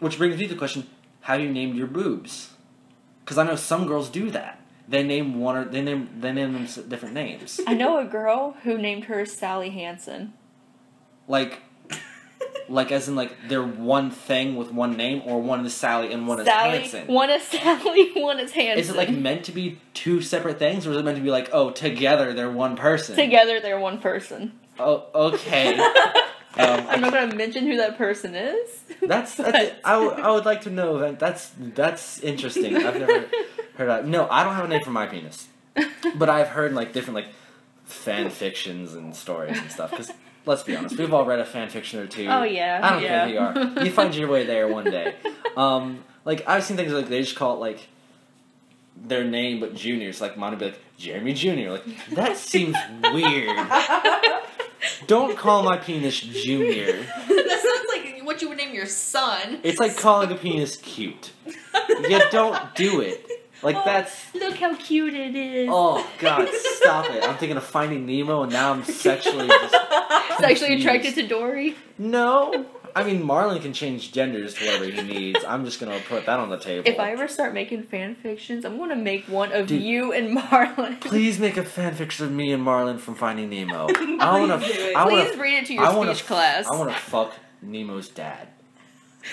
Which 0.00 0.18
brings 0.18 0.36
me 0.36 0.46
to 0.48 0.54
the 0.54 0.58
question: 0.58 0.86
Have 1.22 1.40
you 1.40 1.50
named 1.52 1.76
your 1.76 1.86
boobs? 1.86 2.50
Because 3.24 3.38
I 3.38 3.44
know 3.44 3.56
some 3.56 3.86
girls 3.86 4.08
do 4.08 4.30
that. 4.30 4.60
They 4.88 5.02
name 5.02 5.40
one 5.40 5.56
or 5.56 5.64
they 5.64 5.82
name 5.82 6.08
they 6.20 6.32
name 6.32 6.52
them 6.52 6.66
different 6.88 7.14
names. 7.14 7.60
I 7.66 7.74
know 7.74 7.98
a 7.98 8.04
girl 8.04 8.56
who 8.62 8.78
named 8.78 9.04
her 9.04 9.26
Sally 9.26 9.70
Hansen. 9.70 10.32
Like, 11.28 11.60
like 12.68 12.90
as 12.92 13.08
in 13.08 13.14
like 13.16 13.32
they're 13.48 13.62
one 13.62 14.10
thing 14.10 14.56
with 14.56 14.72
one 14.72 14.96
name, 14.96 15.22
or 15.24 15.40
one 15.40 15.64
is 15.64 15.74
Sally 15.74 16.12
and 16.12 16.26
one 16.26 16.44
Sally, 16.44 16.78
is 16.78 16.92
Hansen. 16.92 17.14
one 17.14 17.30
is 17.30 17.42
Sally, 17.42 18.10
one 18.16 18.40
is 18.40 18.52
Hansen. 18.52 18.78
Is 18.78 18.90
it 18.90 18.96
like 18.96 19.10
meant 19.10 19.44
to 19.46 19.52
be 19.52 19.78
two 19.94 20.20
separate 20.20 20.58
things, 20.58 20.86
or 20.86 20.92
is 20.92 20.96
it 20.98 21.04
meant 21.04 21.16
to 21.16 21.22
be 21.22 21.30
like, 21.30 21.48
oh, 21.52 21.70
together 21.70 22.32
they're 22.34 22.50
one 22.50 22.76
person? 22.76 23.16
together 23.16 23.60
they're 23.60 23.78
one 23.80 23.98
person? 24.00 24.52
Oh, 24.78 25.06
okay. 25.14 25.78
I'm 26.58 26.86
Um, 26.88 27.00
not 27.02 27.12
gonna 27.12 27.34
mention 27.34 27.66
who 27.66 27.76
that 27.76 27.98
person 27.98 28.34
is. 28.34 28.70
that's 29.02 29.34
that's. 29.34 29.74
I, 29.84 29.92
w- 29.92 30.10
I 30.12 30.30
would 30.30 30.46
like 30.46 30.62
to 30.62 30.70
know 30.70 30.98
that. 31.00 31.18
That's 31.18 31.50
that's 31.58 32.18
interesting. 32.20 32.76
I've 32.76 32.98
never 32.98 33.26
heard 33.74 33.88
of. 33.90 34.06
No, 34.06 34.26
I 34.30 34.42
don't 34.42 34.54
have 34.54 34.64
a 34.64 34.68
name 34.68 34.82
for 34.82 34.90
my 34.90 35.06
penis, 35.06 35.48
but 36.16 36.30
I've 36.30 36.48
heard 36.48 36.72
like 36.72 36.94
different 36.94 37.14
like 37.16 37.26
fan 37.84 38.30
fictions 38.30 38.94
and 38.94 39.14
stories 39.14 39.58
and 39.58 39.70
stuff. 39.70 39.90
Because 39.90 40.10
let's 40.46 40.62
be 40.62 40.76
honest, 40.76 40.96
we've 40.96 41.12
all 41.12 41.24
read 41.26 41.40
a 41.40 41.44
fan 41.44 41.68
fiction 41.68 42.00
or 42.00 42.06
two. 42.06 42.26
Oh 42.26 42.42
yeah, 42.42 42.80
I 42.82 42.90
don't 42.90 43.02
yeah. 43.02 43.08
care 43.08 43.26
who 43.26 43.32
you 43.32 43.38
are. 43.38 43.84
You 43.84 43.90
find 43.90 44.14
your 44.14 44.28
way 44.28 44.44
there 44.44 44.68
one 44.68 44.84
day. 44.84 45.14
Um, 45.56 46.04
like 46.26 46.46
I've 46.46 46.64
seen 46.64 46.76
things 46.76 46.92
like 46.92 47.08
they 47.08 47.22
just 47.22 47.34
call 47.34 47.54
it 47.54 47.60
like 47.60 47.88
their 48.94 49.24
name 49.24 49.58
but 49.58 49.74
juniors. 49.74 50.20
Like 50.20 50.36
mine 50.36 50.50
would 50.50 50.58
be 50.58 50.66
like 50.66 50.80
Jeremy 50.98 51.32
Junior. 51.32 51.70
Like 51.72 51.84
that 52.10 52.36
seems 52.36 52.76
weird. 53.02 53.56
Don't 55.06 55.36
call 55.36 55.62
my 55.62 55.78
penis 55.78 56.20
Junior. 56.20 56.92
that 57.28 57.86
sounds 57.88 58.04
like 58.04 58.24
what 58.26 58.42
you 58.42 58.48
would 58.50 58.58
name 58.58 58.74
your 58.74 58.86
son. 58.86 59.60
It's 59.62 59.80
like 59.80 59.96
calling 59.96 60.30
a 60.30 60.34
penis 60.34 60.76
cute. 60.76 61.32
You 61.88 62.20
don't 62.30 62.74
do 62.74 63.00
it. 63.00 63.24
Like 63.62 63.76
oh, 63.76 63.82
that's 63.84 64.34
Look 64.34 64.56
how 64.56 64.74
cute 64.76 65.14
it 65.14 65.34
is. 65.34 65.68
oh 65.72 66.06
god, 66.18 66.48
stop 66.52 67.10
it. 67.10 67.22
I'm 67.26 67.36
thinking 67.36 67.56
of 67.56 67.64
Finding 67.64 68.06
Nemo 68.06 68.42
and 68.42 68.52
now 68.52 68.72
I'm 68.72 68.84
sexually 69.06 69.48
just 69.48 69.74
Sexually 70.38 70.74
attracted 70.80 71.14
to 71.14 71.26
Dory. 71.26 71.74
No. 71.98 72.66
I 72.94 73.04
mean 73.04 73.22
Marlin 73.22 73.60
can 73.60 73.72
change 73.74 74.12
genders 74.12 74.54
to 74.54 74.64
whatever 74.64 74.84
he 74.86 75.02
needs. 75.02 75.44
I'm 75.44 75.64
just 75.66 75.80
gonna 75.80 75.98
put 76.08 76.24
that 76.26 76.38
on 76.38 76.48
the 76.48 76.58
table. 76.58 76.88
If 76.88 76.98
I 76.98 77.12
ever 77.12 77.28
start 77.28 77.52
making 77.52 77.82
fan 77.84 78.14
fictions, 78.14 78.64
I'm 78.64 78.78
gonna 78.78 78.96
make 78.96 79.24
one 79.26 79.52
of 79.52 79.66
Dude. 79.66 79.82
you 79.82 80.12
and 80.12 80.32
Marlin. 80.34 80.96
Please 80.98 81.38
make 81.38 81.56
a 81.58 81.62
fanfiction 81.62 82.22
of 82.22 82.32
me 82.32 82.52
and 82.52 82.62
Marlin 82.62 82.96
from 82.98 83.14
Finding 83.14 83.50
Nemo. 83.50 83.86
I 84.20 84.40
wanna 84.40 84.58
Please 84.58 84.74
do 84.74 84.80
it. 84.82 84.96
I 84.96 85.04
wanna 85.04 85.24
Please 85.24 85.38
read 85.38 85.62
it 85.62 85.66
to 85.66 85.74
your 85.74 85.84
I 85.84 85.94
wanna 85.94 86.14
speech 86.14 86.26
class. 86.26 86.66
I 86.66 86.76
wanna 86.78 86.94
fuck 86.94 87.34
Nemo's 87.62 88.08
dad. 88.08 88.48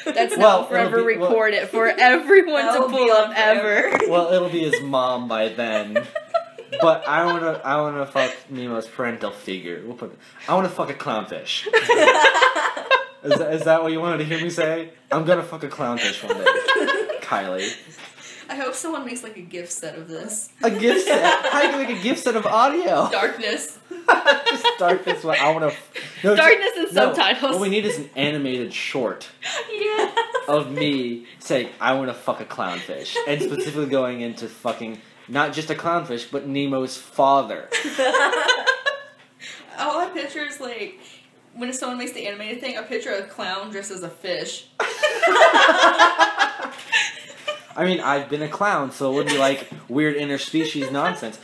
That's 0.06 0.38
Well, 0.38 0.62
not 0.62 0.70
forever 0.70 1.00
it'll 1.10 1.22
well- 1.22 1.30
record 1.32 1.54
it 1.54 1.70
for 1.70 1.88
everyone 1.88 2.66
to 2.74 2.88
be 2.88 2.94
pull 2.94 3.12
on 3.12 3.32
up 3.32 3.38
ever. 3.38 3.98
Well, 4.10 4.34
it'll 4.34 4.50
be 4.50 4.70
his 4.70 4.82
mom 4.82 5.28
by 5.28 5.50
then. 5.50 6.06
But 6.82 7.08
I 7.08 7.26
wanna, 7.26 7.62
I 7.64 7.80
wanna 7.82 8.06
fuck 8.06 8.32
Nemo's 8.50 8.88
parental 8.88 9.32
figure. 9.32 9.82
We'll 9.86 9.96
put, 9.96 10.18
I 10.48 10.56
wanna 10.56 10.70
fuck 10.70 10.90
a 10.90 10.94
clownfish. 10.94 11.68
Is 13.24 13.38
that, 13.40 13.54
is 13.54 13.64
that 13.64 13.82
what 13.82 13.94
you 13.94 14.02
wanted 14.02 14.18
to 14.18 14.26
hear 14.26 14.38
me 14.42 14.50
say? 14.50 14.90
I'm 15.10 15.24
gonna 15.24 15.44
fuck 15.44 15.64
a 15.64 15.70
clownfish 15.70 16.28
one 16.28 16.36
day, 16.38 17.20
Kylie. 17.22 17.74
I 18.50 18.56
hope 18.56 18.74
someone 18.74 19.06
makes 19.06 19.24
like 19.24 19.38
a 19.38 19.42
gift 19.42 19.72
set 19.72 19.98
of 19.98 20.10
this. 20.10 20.50
A 20.62 20.70
gift 20.70 21.06
set. 21.08 21.46
How 21.54 21.62
do 21.62 21.68
you 21.70 21.88
make 21.88 21.98
a 21.98 22.04
gift 22.04 22.22
set 22.22 22.36
of 22.36 22.46
audio? 22.46 23.10
Darkness. 23.10 23.80
Just 24.08 24.66
darkness. 24.80 25.24
What 25.24 25.40
I 25.40 25.52
wanna. 25.52 25.72
No, 26.24 26.36
Darkness 26.36 26.72
and 26.78 26.94
no, 26.94 27.14
subtitles. 27.14 27.54
What 27.54 27.62
we 27.62 27.70
need 27.70 27.86
is 27.86 27.98
an 27.98 28.10
animated 28.16 28.74
short 28.74 29.30
yeah. 29.72 30.14
of 30.48 30.72
me 30.72 31.26
saying 31.40 31.70
I 31.82 31.94
want 31.94 32.10
to 32.10 32.14
fuck 32.14 32.40
a 32.40 32.46
clownfish, 32.46 33.16
and 33.28 33.42
specifically 33.42 33.88
going 33.88 34.22
into 34.22 34.48
fucking 34.48 35.02
not 35.28 35.54
just 35.54 35.70
a 35.70 35.76
clownfish, 35.76 36.32
but 36.32 36.48
Nemo's 36.48 36.98
father. 36.98 37.70
All 39.78 40.00
I 40.00 40.10
picture 40.14 40.46
is 40.46 40.60
like 40.60 41.00
when 41.56 41.74
someone 41.74 41.98
makes 41.98 42.14
the 42.14 42.28
animated 42.28 42.62
thing, 42.62 42.78
I 42.78 42.82
picture 42.84 43.12
of 43.12 43.26
a 43.26 43.28
clown 43.28 43.72
dressed 43.72 43.92
as 43.92 44.04
a 44.04 44.10
fish. 44.10 44.68
I 47.76 47.86
mean, 47.86 48.00
I've 48.02 48.30
been 48.30 48.44
a 48.44 48.48
clown, 48.48 48.92
so 48.92 49.12
it 49.12 49.16
wouldn't 49.16 49.34
be 49.34 49.40
like 49.40 49.68
weird 49.88 50.16
interspecies 50.16 50.92
nonsense. 50.92 51.40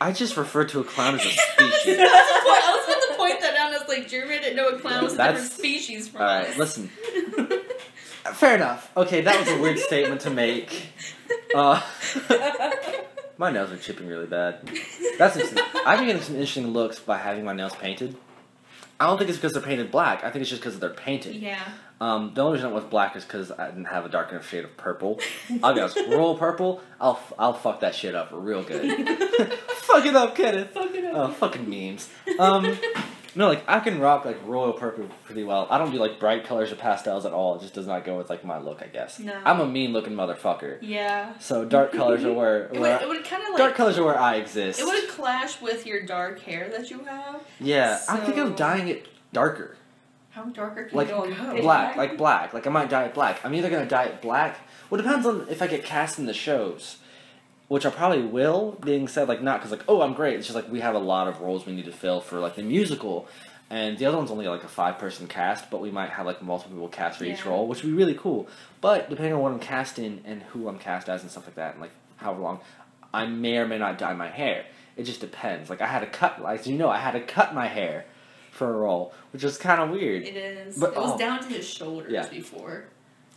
I 0.00 0.12
just 0.12 0.36
refer 0.36 0.64
to 0.66 0.80
a 0.80 0.84
clown 0.84 1.14
as 1.14 1.24
a 1.24 1.28
species. 1.30 1.98
I 1.98 2.74
was 2.76 2.84
about 2.88 3.08
to 3.08 3.14
point 3.16 3.40
that 3.40 3.54
out. 3.56 3.72
I 3.72 3.78
was 3.78 3.88
like, 3.88 4.08
Jeremy 4.08 4.38
didn't 4.38 4.56
know 4.56 4.68
a 4.68 4.78
clown 4.78 5.04
was 5.04 5.14
a 5.14 5.16
different 5.18 5.50
species 5.52 6.08
from 6.08 6.22
All 6.22 6.28
us. 6.28 6.48
right, 6.48 6.58
listen. 6.58 6.88
Fair 8.34 8.56
enough. 8.56 8.90
Okay, 8.96 9.20
that 9.20 9.38
was 9.38 9.48
a 9.48 9.60
weird 9.60 9.78
statement 9.78 10.20
to 10.22 10.30
make. 10.30 10.88
Uh, 11.54 11.80
my 13.38 13.50
nails 13.50 13.70
are 13.70 13.76
chipping 13.76 14.06
really 14.08 14.26
bad. 14.26 14.68
That's 15.18 15.36
interesting. 15.36 15.62
I've 15.86 15.98
been 15.98 16.06
getting 16.08 16.22
some 16.22 16.34
interesting 16.36 16.68
looks 16.68 16.98
by 16.98 17.18
having 17.18 17.44
my 17.44 17.52
nails 17.52 17.74
painted. 17.74 18.16
I 19.04 19.08
don't 19.08 19.18
think 19.18 19.28
it's 19.30 19.38
because 19.38 19.52
they're 19.52 19.62
painted 19.62 19.90
black. 19.90 20.24
I 20.24 20.30
think 20.30 20.40
it's 20.42 20.50
just 20.50 20.62
because 20.62 20.78
they're 20.80 20.90
painted. 20.90 21.36
yeah. 21.36 21.60
Um, 22.00 22.32
the 22.34 22.42
only 22.42 22.54
reason 22.56 22.70
it 22.70 22.74
was 22.74 22.84
black 22.84 23.14
is 23.16 23.24
because 23.24 23.52
I 23.52 23.66
didn't 23.66 23.84
have 23.86 24.04
a 24.04 24.08
dark 24.08 24.30
enough 24.32 24.48
shade 24.48 24.64
of 24.64 24.76
purple. 24.76 25.20
I'll 25.62 25.72
be 25.74 25.80
honest, 25.80 25.96
royal 26.08 26.36
purple, 26.36 26.82
I'll 27.00 27.12
f- 27.12 27.32
I'll 27.38 27.52
fuck 27.54 27.80
that 27.80 27.94
shit 27.94 28.14
up 28.14 28.28
real 28.32 28.62
good. 28.64 29.06
fuck 29.76 30.04
it 30.04 30.16
up, 30.16 30.34
Kenneth. 30.34 30.70
Fuck 30.72 30.92
it 30.94 31.04
Oh, 31.14 31.28
fucking 31.28 31.68
memes. 31.70 32.08
Um, 32.38 32.76
no, 33.34 33.48
like 33.48 33.64
I 33.68 33.80
can 33.80 33.98
rock 34.00 34.24
like 34.24 34.38
royal 34.46 34.72
purple 34.72 35.06
pretty 35.24 35.44
well. 35.44 35.66
I 35.70 35.78
don't 35.78 35.90
do 35.90 35.98
like 35.98 36.18
bright 36.20 36.44
colors 36.44 36.70
or 36.72 36.76
pastels 36.76 37.26
at 37.26 37.32
all. 37.32 37.56
It 37.56 37.62
just 37.62 37.74
does 37.74 37.86
not 37.86 38.04
go 38.04 38.16
with 38.16 38.30
like 38.30 38.44
my 38.44 38.58
look, 38.58 38.82
I 38.82 38.86
guess. 38.86 39.18
No. 39.18 39.38
I'm 39.44 39.60
a 39.60 39.66
mean 39.66 39.92
looking 39.92 40.12
motherfucker. 40.14 40.78
Yeah. 40.80 41.36
So 41.38 41.64
dark 41.64 41.92
colors 41.92 42.24
are 42.24 42.32
where, 42.32 42.64
It 42.66 42.72
would, 42.72 42.80
where 42.80 43.02
it 43.02 43.08
would 43.08 43.24
kind 43.24 43.42
of 43.42 43.48
like 43.50 43.58
dark 43.58 43.74
colors 43.74 43.98
are 43.98 44.04
where 44.04 44.18
I 44.18 44.36
exist. 44.36 44.78
it 44.80 44.86
would 44.86 45.08
clash 45.08 45.60
with 45.60 45.86
your 45.86 46.02
dark 46.04 46.40
hair 46.40 46.68
that 46.70 46.90
you 46.90 47.04
have. 47.04 47.42
yeah, 47.60 48.00
I 48.08 48.18
think 48.18 48.38
I'm 48.38 48.54
dyeing 48.54 48.88
it 48.88 49.08
darker. 49.32 49.76
How 50.30 50.42
darker 50.46 50.84
can 50.84 50.96
like 50.96 51.08
you 51.08 51.14
go? 51.34 51.60
black, 51.62 51.96
like 51.96 52.16
black. 52.18 52.52
Like 52.54 52.66
I 52.66 52.70
might 52.70 52.90
dye 52.90 53.04
it 53.04 53.14
black. 53.14 53.44
I'm 53.44 53.54
either 53.54 53.70
gonna 53.70 53.86
dye 53.86 54.06
it 54.06 54.20
black. 54.20 54.58
Well, 54.90 55.00
it 55.00 55.04
depends 55.04 55.26
on 55.26 55.46
if 55.48 55.62
I 55.62 55.68
get 55.68 55.84
cast 55.84 56.18
in 56.18 56.26
the 56.26 56.34
shows, 56.34 56.96
which 57.68 57.86
I 57.86 57.90
probably 57.90 58.22
will. 58.22 58.72
Being 58.84 59.08
said, 59.08 59.28
like 59.28 59.42
not 59.42 59.60
because 59.60 59.70
like 59.70 59.84
oh 59.88 60.02
I'm 60.02 60.14
great. 60.14 60.36
It's 60.36 60.46
just 60.46 60.56
like 60.56 60.70
we 60.70 60.80
have 60.80 60.94
a 60.94 60.98
lot 60.98 61.28
of 61.28 61.40
roles 61.40 61.66
we 61.66 61.74
need 61.74 61.86
to 61.86 61.92
fill 61.92 62.20
for 62.20 62.40
like 62.40 62.56
the 62.56 62.62
musical, 62.62 63.28
and 63.70 63.98
the 63.98 64.06
other 64.06 64.16
one's 64.16 64.30
only 64.30 64.46
like 64.46 64.64
a 64.64 64.68
five 64.68 64.98
person 64.98 65.26
cast, 65.26 65.70
but 65.70 65.80
we 65.80 65.90
might 65.90 66.10
have 66.10 66.26
like 66.26 66.42
multiple 66.42 66.72
people 66.72 66.88
cast 66.88 67.18
for 67.18 67.24
each 67.24 67.44
role, 67.46 67.66
which 67.66 67.82
would 67.82 67.90
be 67.90 67.96
really 67.96 68.14
cool. 68.14 68.48
But 68.80 69.08
depending 69.10 69.34
on 69.34 69.40
what 69.40 69.52
I'm 69.52 69.58
cast 69.60 69.98
in 69.98 70.20
and 70.24 70.42
who 70.42 70.68
I'm 70.68 70.78
cast 70.78 71.08
as 71.08 71.22
and 71.22 71.30
stuff 71.30 71.46
like 71.46 71.56
that, 71.56 71.72
and 71.72 71.80
like 71.80 71.92
however 72.16 72.40
long, 72.40 72.60
I 73.12 73.26
may 73.26 73.58
or 73.58 73.66
may 73.66 73.78
not 73.78 73.98
dye 73.98 74.14
my 74.14 74.28
hair. 74.28 74.64
It 74.96 75.04
just 75.04 75.20
depends. 75.20 75.70
Like 75.70 75.80
I 75.80 75.86
had 75.86 76.00
to 76.00 76.06
cut, 76.06 76.40
like 76.42 76.66
you 76.66 76.76
know, 76.76 76.88
I 76.88 76.98
had 76.98 77.12
to 77.12 77.20
cut 77.20 77.54
my 77.54 77.66
hair 77.66 78.04
for 78.50 78.68
a 78.68 78.72
role, 78.72 79.12
which 79.32 79.42
was 79.42 79.58
kind 79.58 79.80
of 79.80 79.90
weird. 79.90 80.22
It 80.22 80.36
is. 80.36 80.78
But- 80.78 80.92
it 80.92 80.96
was 80.96 81.12
oh. 81.12 81.18
down 81.18 81.40
to 81.40 81.48
his 81.48 81.68
shoulders 81.68 82.12
Yeah. 82.12 82.28
before. 82.28 82.84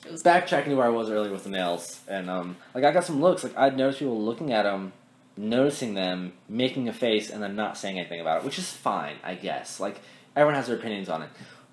It 0.05 0.11
was 0.11 0.23
backtracking 0.23 0.65
to 0.65 0.75
where 0.75 0.85
I 0.85 0.89
was 0.89 1.09
earlier 1.09 1.31
with 1.31 1.43
the 1.43 1.49
nails, 1.49 1.99
and 2.07 2.29
um, 2.29 2.57
like 2.73 2.83
I 2.83 2.91
got 2.91 3.03
some 3.03 3.21
looks. 3.21 3.43
Like 3.43 3.57
I'd 3.57 3.77
noticed 3.77 3.99
people 3.99 4.21
looking 4.21 4.53
at 4.53 4.63
them, 4.63 4.93
noticing 5.35 5.95
them, 5.95 6.33
making 6.47 6.87
a 6.87 6.93
face, 6.93 7.29
and 7.29 7.41
then 7.43 7.55
not 7.55 7.77
saying 7.77 7.99
anything 7.99 8.21
about 8.21 8.39
it, 8.39 8.45
which 8.45 8.57
is 8.57 8.71
fine, 8.71 9.15
I 9.23 9.35
guess. 9.35 9.79
Like 9.79 9.99
everyone 10.35 10.55
has 10.55 10.67
their 10.67 10.77
opinions 10.77 11.09
on 11.09 11.23
it, 11.23 11.29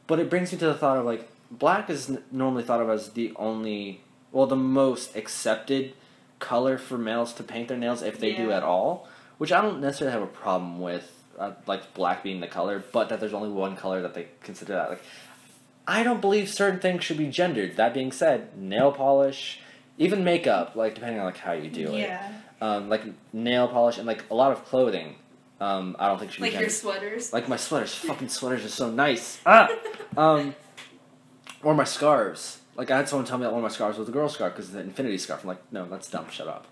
but 0.06 0.18
it 0.18 0.30
brings 0.30 0.52
me 0.52 0.58
to 0.58 0.66
the 0.66 0.74
thought 0.74 0.96
of 0.98 1.04
like 1.04 1.28
black 1.50 1.88
is 1.90 2.10
n- 2.10 2.22
normally 2.32 2.64
thought 2.64 2.80
of 2.80 2.90
as 2.90 3.10
the 3.12 3.32
only, 3.36 4.00
well, 4.32 4.46
the 4.46 4.56
most 4.56 5.14
accepted 5.14 5.92
color 6.40 6.76
for 6.78 6.98
males 6.98 7.32
to 7.34 7.42
paint 7.44 7.68
their 7.68 7.78
nails 7.78 8.02
if 8.02 8.18
they 8.18 8.32
do 8.34 8.50
at 8.50 8.62
all, 8.64 9.06
which 9.38 9.52
I 9.52 9.60
don't 9.60 9.80
necessarily 9.80 10.12
have 10.12 10.22
a 10.22 10.32
problem 10.32 10.80
with. 10.80 11.10
Uh, 11.36 11.50
like 11.66 11.94
black 11.94 12.22
being 12.22 12.38
the 12.38 12.46
color, 12.46 12.84
but 12.92 13.08
that 13.08 13.18
there's 13.18 13.34
only 13.34 13.48
one 13.48 13.74
color 13.74 14.00
that 14.02 14.14
they 14.14 14.28
consider 14.44 14.74
that. 14.74 14.88
Like 14.88 15.02
I 15.86 16.02
don't 16.02 16.20
believe 16.20 16.48
certain 16.48 16.80
things 16.80 17.04
should 17.04 17.18
be 17.18 17.28
gendered. 17.28 17.76
That 17.76 17.92
being 17.92 18.10
said, 18.12 18.56
nail 18.56 18.90
polish, 18.92 19.60
even 19.98 20.24
makeup, 20.24 20.74
like 20.76 20.94
depending 20.94 21.20
on 21.20 21.26
like 21.26 21.38
how 21.38 21.52
you 21.52 21.70
do 21.70 21.92
it, 21.94 22.10
um, 22.60 22.88
like 22.88 23.02
nail 23.32 23.68
polish 23.68 23.98
and 23.98 24.06
like 24.06 24.24
a 24.30 24.34
lot 24.34 24.52
of 24.52 24.64
clothing, 24.64 25.16
um, 25.60 25.96
I 25.98 26.08
don't 26.08 26.18
think 26.18 26.32
should 26.32 26.42
Like 26.42 26.52
be 26.52 26.58
your 26.58 26.68
sweaters. 26.70 27.32
Like 27.32 27.48
my 27.48 27.56
sweaters, 27.56 27.94
fucking 28.10 28.28
sweaters 28.28 28.64
are 28.64 28.68
so 28.68 28.90
nice. 28.90 29.40
Ah, 29.44 29.68
um, 30.16 30.54
or 31.62 31.74
my 31.74 31.84
scarves. 31.84 32.60
Like 32.76 32.90
I 32.90 32.96
had 32.96 33.08
someone 33.08 33.26
tell 33.26 33.38
me 33.38 33.44
that 33.44 33.52
one 33.52 33.60
of 33.60 33.70
my 33.70 33.74
scarves 33.74 33.98
was 33.98 34.08
a 34.08 34.12
girl 34.12 34.28
scarf 34.28 34.54
because 34.54 34.68
it's 34.68 34.74
an 34.74 34.82
infinity 34.82 35.18
scarf. 35.18 35.42
I'm 35.42 35.48
like, 35.48 35.72
no, 35.72 35.86
that's 35.86 36.10
dumb. 36.10 36.28
Shut 36.30 36.48
up. 36.48 36.66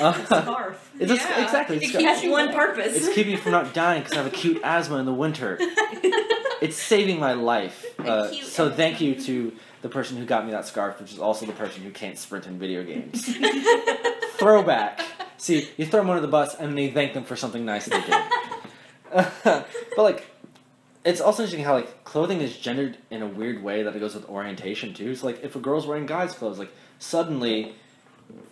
Uh, 0.00 0.12
Scarf. 0.24 0.90
it's 1.00 1.12
a, 1.12 1.14
Yeah. 1.14 1.44
exactly. 1.44 1.76
It 1.76 1.82
It's, 1.82 1.92
keeps 1.92 2.04
Has 2.04 2.22
you 2.24 2.30
one 2.30 2.52
purpose. 2.52 2.96
it's 2.96 3.08
keeping 3.14 3.32
me 3.32 3.36
from 3.38 3.52
not 3.52 3.72
dying 3.74 4.02
because 4.02 4.16
I 4.18 4.22
have 4.22 4.32
acute 4.32 4.60
asthma 4.64 4.96
in 4.98 5.06
the 5.06 5.14
winter. 5.14 5.58
It's 6.62 6.76
saving 6.76 7.18
my 7.18 7.32
life. 7.32 7.86
Uh, 7.98 8.30
so 8.34 8.70
thank 8.70 9.00
you 9.00 9.14
to 9.14 9.50
the 9.80 9.88
person 9.88 10.18
who 10.18 10.26
got 10.26 10.44
me 10.44 10.50
that 10.52 10.66
scarf, 10.66 11.00
which 11.00 11.10
is 11.10 11.18
also 11.18 11.46
the 11.46 11.54
person 11.54 11.82
who 11.82 11.90
can't 11.90 12.18
sprint 12.18 12.46
in 12.46 12.58
video 12.58 12.84
games. 12.84 13.34
Throwback. 14.38 15.00
See, 15.38 15.70
you 15.78 15.86
throw 15.86 16.00
them 16.00 16.10
under 16.10 16.20
the 16.20 16.28
bus 16.28 16.54
and 16.54 16.72
then 16.76 16.84
you 16.84 16.92
thank 16.92 17.14
them 17.14 17.24
for 17.24 17.34
something 17.34 17.64
nice 17.64 17.86
they 17.86 17.98
did. 18.02 18.14
but 19.40 19.66
like, 19.96 20.26
it's 21.02 21.22
also 21.22 21.44
interesting 21.44 21.64
how 21.64 21.74
like 21.74 22.04
clothing 22.04 22.42
is 22.42 22.54
gendered 22.58 22.98
in 23.10 23.22
a 23.22 23.26
weird 23.26 23.62
way 23.62 23.82
that 23.84 23.96
it 23.96 24.00
goes 24.00 24.14
with 24.14 24.28
orientation 24.28 24.92
too. 24.92 25.14
So 25.14 25.26
like, 25.26 25.42
if 25.42 25.56
a 25.56 25.60
girl's 25.60 25.86
wearing 25.86 26.04
guys' 26.04 26.34
clothes, 26.34 26.58
like 26.58 26.72
suddenly 26.98 27.72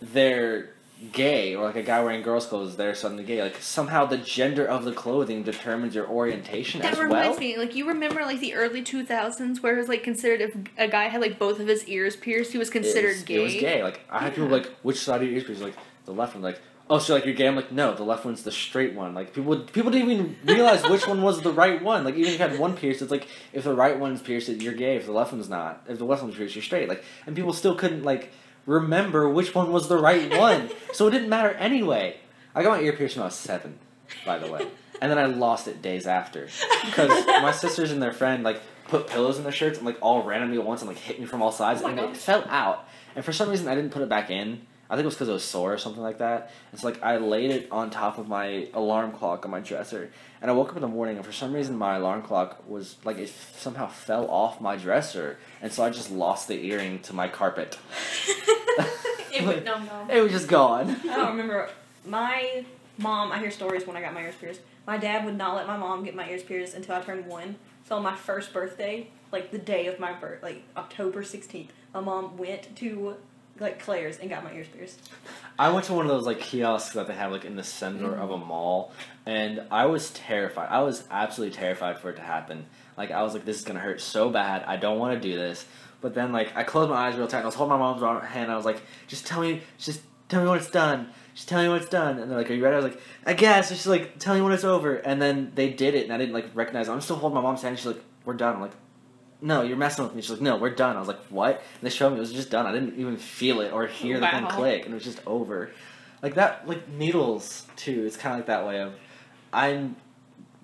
they're 0.01 0.71
gay, 1.13 1.55
or 1.55 1.65
like 1.65 1.77
a 1.77 1.83
guy 1.83 2.03
wearing 2.03 2.23
girls' 2.23 2.47
clothes, 2.47 2.77
they're 2.77 2.95
suddenly 2.95 3.25
gay. 3.25 3.43
Like 3.43 3.57
somehow 3.61 4.05
the 4.05 4.19
gender 4.19 4.67
of 4.67 4.85
the 4.85 4.93
clothing 4.93 5.43
determines 5.43 5.95
your 5.95 6.09
orientation 6.09 6.83
That 6.83 6.95
as 6.95 6.99
reminds 6.99 7.31
well. 7.31 7.41
me, 7.41 7.57
like 7.57 7.75
you 7.75 7.87
remember, 7.87 8.23
like 8.23 8.41
the 8.41 8.55
early 8.55 8.83
two 8.83 9.05
thousands, 9.05 9.63
where 9.63 9.77
it 9.77 9.79
was 9.79 9.89
like 9.89 10.03
considered 10.03 10.41
if 10.41 10.57
a 10.77 10.89
guy 10.89 11.05
had 11.05 11.21
like 11.21 11.39
both 11.39 11.61
of 11.61 11.69
his 11.69 11.85
ears 11.87 12.17
pierced, 12.17 12.53
he 12.53 12.59
was 12.59 12.71
considered 12.71 13.11
it 13.11 13.15
was, 13.15 13.23
gay. 13.25 13.41
It 13.41 13.43
was 13.45 13.55
gay. 13.55 13.83
Like 13.83 14.01
I 14.11 14.21
had 14.21 14.35
people 14.35 14.49
like, 14.49 14.67
which 14.83 14.99
side 14.99 15.23
of 15.23 15.29
your 15.29 15.35
ears 15.35 15.45
pierced? 15.45 15.63
Like 15.63 15.77
the 16.05 16.13
left 16.13 16.35
one. 16.35 16.43
Like, 16.43 16.61
oh, 16.91 16.99
so 16.99 17.15
like 17.15 17.25
you're 17.25 17.35
gay? 17.35 17.47
I'm 17.47 17.55
like, 17.55 17.71
no, 17.71 17.95
the 17.95 18.03
left 18.03 18.25
one's 18.25 18.43
the 18.43 18.51
straight 18.53 18.95
one. 18.95 19.15
Like 19.15 19.33
people, 19.33 19.57
people 19.61 19.93
didn't 19.93 20.11
even 20.11 20.37
realize 20.45 20.83
which 20.89 21.07
one 21.07 21.23
was 21.23 21.43
the 21.43 21.53
right 21.53 21.81
one. 21.83 22.03
Like 22.03 22.17
even 22.17 22.33
if 22.33 22.41
you 22.41 22.49
had 22.49 22.59
one 22.59 22.77
pierced, 22.77 23.03
it's 23.03 23.11
like 23.13 23.29
if 23.53 23.65
the 23.65 23.75
right 23.75 23.99
one's 23.99 24.21
pierced, 24.21 24.49
you're 24.49 24.75
gay. 24.75 24.97
If 24.97 25.07
the 25.07 25.13
left 25.13 25.33
one's 25.33 25.49
not, 25.49 25.85
if 25.89 25.99
the 25.99 26.05
left 26.05 26.23
one's 26.23 26.35
pierced, 26.35 26.57
you're 26.57 26.63
straight. 26.65 26.89
Like, 26.89 27.05
and 27.27 27.37
people 27.37 27.53
still 27.53 27.77
couldn't 27.77 28.03
like 28.03 28.33
remember 28.69 29.29
which 29.29 29.55
one 29.55 29.73
was 29.73 29.89
the 29.89 29.97
right 29.99 30.31
one. 30.39 30.71
so 30.93 31.09
it 31.09 31.11
didn't 31.11 31.29
matter 31.29 31.51
anyway. 31.51 32.19
I 32.55 32.63
got 32.63 32.79
my 32.79 32.85
ear 32.85 32.93
pierced 32.93 33.17
when 33.17 33.23
I 33.23 33.27
was 33.27 33.35
seven, 33.35 33.79
by 34.27 34.39
the 34.39 34.51
way, 34.51 34.67
and 35.01 35.11
then 35.11 35.19
I 35.19 35.27
lost 35.27 35.69
it 35.69 35.81
days 35.83 36.07
after 36.07 36.49
because 36.85 37.27
my 37.27 37.53
sisters 37.53 37.91
and 37.93 38.03
their 38.03 38.13
friend 38.13 38.43
like 38.45 38.61
put 38.89 39.07
pillows 39.07 39.39
in 39.39 39.43
their 39.45 39.53
shirts 39.53 39.79
and 39.79 39.87
like 39.87 39.99
all 40.01 40.23
randomly 40.23 40.57
at 40.57 40.59
me 40.59 40.63
at 40.63 40.67
once 40.69 40.81
and 40.83 40.89
like 40.89 40.99
hit 40.99 41.21
me 41.21 41.27
from 41.27 41.43
all 41.43 41.53
sides 41.53 41.83
Oh 41.83 41.89
and 41.89 41.99
it 41.99 42.17
fell 42.17 42.45
out. 42.49 42.89
And 43.17 43.25
for 43.25 43.33
some 43.33 43.49
reason 43.49 43.69
I 43.69 43.75
didn't 43.75 43.91
put 43.91 44.03
it 44.03 44.09
back 44.09 44.31
in. 44.31 44.63
I 44.91 44.95
think 44.95 45.05
it 45.05 45.07
was 45.07 45.15
because 45.15 45.29
it 45.29 45.33
was 45.33 45.45
sore 45.45 45.75
or 45.75 45.79
something 45.79 46.03
like 46.03 46.19
that. 46.19 46.51
It's 46.73 46.83
like 46.83 47.03
I 47.03 47.19
laid 47.19 47.51
it 47.51 47.69
on 47.71 47.91
top 47.91 48.17
of 48.17 48.27
my 48.27 48.69
alarm 48.73 49.13
clock 49.13 49.45
on 49.45 49.51
my 49.51 49.61
dresser, 49.61 50.11
and 50.41 50.51
I 50.51 50.55
woke 50.55 50.71
up 50.71 50.77
in 50.77 50.83
the 50.83 50.89
morning 50.89 51.17
and 51.17 51.27
for 51.27 51.33
some 51.33 51.53
reason 51.53 51.77
my 51.77 51.97
alarm 51.97 52.23
clock 52.23 52.67
was 52.67 52.97
like 53.05 53.19
it 53.19 53.33
somehow 53.57 53.89
fell 53.89 54.29
off 54.31 54.61
my 54.61 54.77
dresser, 54.77 55.39
and 55.61 55.71
so 55.71 55.85
I 55.85 55.91
just 55.91 56.11
lost 56.11 56.49
the 56.49 56.65
earring 56.67 57.01
to 57.01 57.13
my 57.13 57.29
carpet. 57.29 57.79
it 59.31 59.47
went 59.47 59.65
no 59.65 59.79
no. 59.79 60.07
It 60.11 60.23
was 60.23 60.33
just 60.33 60.49
gone. 60.49 60.97
I 61.03 61.17
don't 61.17 61.31
remember. 61.31 61.69
My 62.07 62.65
mom, 62.97 63.31
I 63.31 63.39
hear 63.39 63.51
stories 63.51 63.87
when 63.87 63.97
I 63.97 64.01
got 64.01 64.15
my 64.15 64.23
ears 64.23 64.37
pierced. 64.41 64.61
My 64.87 64.97
dad 64.97 65.27
would 65.27 65.37
not 65.37 65.55
let 65.55 65.67
my 65.67 65.77
mom 65.77 66.05
get 66.05 66.15
my 66.15 66.29
ears 66.29 66.43
pierced 66.43 66.75
until 66.75 66.95
I 66.95 67.03
turned 67.03 67.27
one. 67.27 67.57
So 67.87 67.97
on 67.97 68.03
my 68.03 68.17
first 68.17 68.53
birthday, 68.53 69.11
like 69.33 69.51
the 69.51 69.59
day 69.59 69.87
of 69.87 70.01
my 70.01 70.13
birth, 70.13 70.43
like 70.43 70.63
October 70.77 71.23
16th, 71.23 71.69
my 71.93 72.01
mom 72.01 72.37
went 72.37 72.75
to 72.77 73.17
like 73.61 73.83
Claire's 73.83 74.19
and 74.19 74.31
got 74.31 74.45
my 74.45 74.53
ears 74.53 74.69
pierced. 74.69 75.11
I 75.59 75.71
went 75.71 75.87
to 75.87 75.95
one 75.95 76.05
of 76.05 76.11
those 76.11 76.27
like 76.27 76.41
kiosks 76.41 76.95
that 76.95 77.07
they 77.07 77.15
have 77.15 77.33
like 77.33 77.45
in 77.45 77.57
the 77.57 77.65
center 77.65 78.15
of 78.15 78.31
a 78.31 78.35
mm-hmm. 78.35 78.49
mall, 78.49 78.93
and 79.27 79.63
I 79.71 79.87
was 79.87 80.11
terrified. 80.11 80.69
I 80.71 80.83
was 80.83 81.05
absolutely 81.11 81.57
terrified 81.57 81.99
for 81.99 82.11
it 82.11 82.17
to 82.17 82.23
happen. 82.23 82.67
Like 82.97 83.11
I 83.11 83.23
was 83.23 83.35
like, 83.35 83.45
this 83.45 83.59
is 83.59 83.65
gonna 83.65 83.81
hurt 83.81 84.01
so 84.01 84.31
bad. 84.31 84.65
I 84.65 84.77
don't 84.77 84.99
want 84.99 85.21
to 85.21 85.29
do 85.29 85.37
this. 85.37 85.65
But 86.01 86.15
then 86.15 86.33
like 86.33 86.57
I 86.57 86.63
closed 86.63 86.91
my 86.91 87.09
eyes 87.09 87.17
real 87.17 87.27
tight. 87.27 87.39
and 87.39 87.45
I 87.45 87.49
was 87.49 87.55
holding 87.55 87.77
my 87.77 87.79
mom's 87.79 88.03
hand. 88.29 88.45
And 88.45 88.53
I 88.53 88.57
was 88.57 88.65
like, 88.65 88.81
just 89.07 89.27
tell 89.27 89.41
me, 89.41 89.63
just 89.79 90.01
tell 90.29 90.43
me 90.43 90.49
when 90.49 90.59
it's 90.59 90.71
done. 90.71 91.09
Just 91.35 91.49
tell 91.49 91.63
me 91.63 91.69
when 91.69 91.81
it's 91.81 91.91
done. 91.91 92.19
And 92.19 92.31
they're 92.31 92.39
like, 92.39 92.51
are 92.51 92.55
you 92.55 92.63
ready? 92.63 92.75
I 92.75 92.81
was 92.81 92.85
like, 92.85 93.01
I 93.27 93.33
guess. 93.33 93.71
And 93.71 93.79
she's 93.79 93.87
like, 93.87 94.19
tell 94.19 94.35
me 94.35 94.41
when 94.41 94.53
it's 94.53 94.65
over. 94.65 94.97
And 94.97 95.21
then 95.21 95.53
they 95.55 95.71
did 95.71 95.95
it, 95.95 96.05
and 96.05 96.13
I 96.13 96.19
didn't 96.19 96.35
like 96.35 96.51
recognize. 96.55 96.89
It. 96.89 96.93
I'm 96.93 97.01
still 97.01 97.17
holding 97.17 97.35
my 97.35 97.41
mom's 97.41 97.63
hand. 97.63 97.73
And 97.73 97.79
she's 97.79 97.87
like, 97.87 98.03
we're 98.25 98.35
done. 98.35 98.57
I'm 98.57 98.61
like. 98.61 98.73
No, 99.41 99.63
you're 99.63 99.77
messing 99.77 100.05
with 100.05 100.15
me. 100.15 100.23
She's 100.23 100.33
like, 100.33 100.41
no, 100.41 100.57
we're 100.57 100.75
done. 100.75 100.97
I 100.97 100.99
was 100.99 101.09
like, 101.09 101.21
what? 101.29 101.57
And 101.57 101.83
they 101.83 101.91
showed 101.91 102.11
me 102.11 102.17
it 102.17 102.21
was 102.21 102.33
just 102.33 102.51
done. 102.51 102.67
I 102.67 102.73
didn't 102.73 102.99
even 102.99 103.17
feel 103.17 103.61
it 103.61 103.73
or 103.73 103.87
hear 103.87 104.19
the 104.19 104.27
thing 104.27 104.47
click, 104.47 104.85
and 104.85 104.93
it 104.93 104.95
was 104.95 105.05
just 105.05 105.21
over. 105.27 105.71
Like 106.23 106.35
that, 106.35 106.67
like 106.67 106.89
needles 106.89 107.67
too. 107.77 108.05
It's 108.05 108.17
kind 108.17 108.35
of 108.35 108.41
like 108.41 108.47
that 108.47 108.67
way 108.67 108.81
of, 108.81 108.95
I'm 109.53 109.95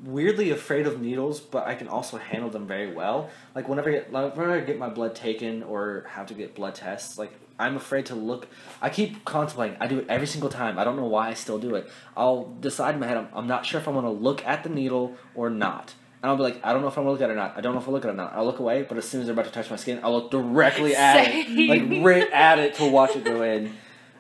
weirdly 0.03 0.51
afraid 0.51 0.87
of 0.89 1.01
needles, 1.01 1.39
but 1.41 1.67
I 1.67 1.77
can 1.77 1.87
also 1.87 2.17
handle 2.19 2.51
them 2.51 2.67
very 2.67 2.93
well. 2.93 3.31
Like 3.55 3.69
whenever 3.69 3.91
I 3.91 3.93
get, 3.93 4.11
whenever 4.11 4.53
I 4.53 4.61
get 4.61 4.79
my 4.79 4.89
blood 4.89 5.15
taken 5.15 5.63
or 5.63 6.07
have 6.09 6.27
to 6.27 6.35
get 6.35 6.57
blood 6.57 6.75
tests, 6.75 7.17
like 7.17 7.33
I'm 7.59 7.77
afraid 7.77 8.07
to 8.07 8.17
look. 8.17 8.49
I 8.83 8.91
keep 8.91 9.25
contemplating. 9.25 9.77
I 9.81 9.87
do 9.87 10.01
it 10.01 10.07
every 10.09 10.27
single 10.27 10.51
time. 10.51 10.79
I 10.79 10.85
don't 10.85 10.97
know 10.97 11.07
why 11.07 11.29
I 11.29 11.35
still 11.35 11.59
do 11.59 11.77
it. 11.77 11.89
I'll 12.17 12.47
decide 12.61 12.95
in 12.95 13.01
my 13.01 13.07
head. 13.07 13.17
I'm, 13.17 13.29
I'm 13.33 13.47
not 13.47 13.65
sure 13.65 13.81
if 13.81 13.87
I'm 13.87 13.95
gonna 13.95 14.11
look 14.11 14.45
at 14.45 14.65
the 14.65 14.69
needle 14.69 15.17
or 15.37 15.51
not. 15.51 15.95
And 16.25 16.31
I'll 16.31 16.39
be 16.39 16.43
like, 16.43 16.65
I 16.65 16.73
don't 16.73 16.81
know 16.81 16.89
if 16.89 16.97
I'm 16.97 17.05
gonna 17.05 17.13
look 17.13 17.21
at 17.21 17.29
it 17.29 17.35
or 17.35 17.37
not. 17.37 17.53
I 17.55 17.61
don't 17.61 17.75
know 17.75 17.81
if 17.83 17.87
I'll 17.87 17.93
look 17.93 18.07
at 18.07 18.09
it 18.09 18.15
or 18.15 18.17
not. 18.17 18.33
I'll 18.33 18.47
look 18.47 18.59
away, 18.59 18.81
but 18.81 18.97
as 18.97 19.07
soon 19.07 19.21
as 19.21 19.27
they're 19.27 19.35
about 19.35 19.45
to 19.45 19.51
touch 19.51 19.69
my 19.69 19.77
skin, 19.77 20.01
I'll 20.03 20.15
look 20.15 20.31
directly 20.31 20.97
at 20.97 21.17
it, 21.19 21.69
like 21.69 22.03
right 22.03 22.33
at 22.33 22.59
it 22.59 22.77
to 22.77 22.89
watch 22.89 23.15
it 23.15 23.25
go 23.25 23.43
in. 23.43 23.75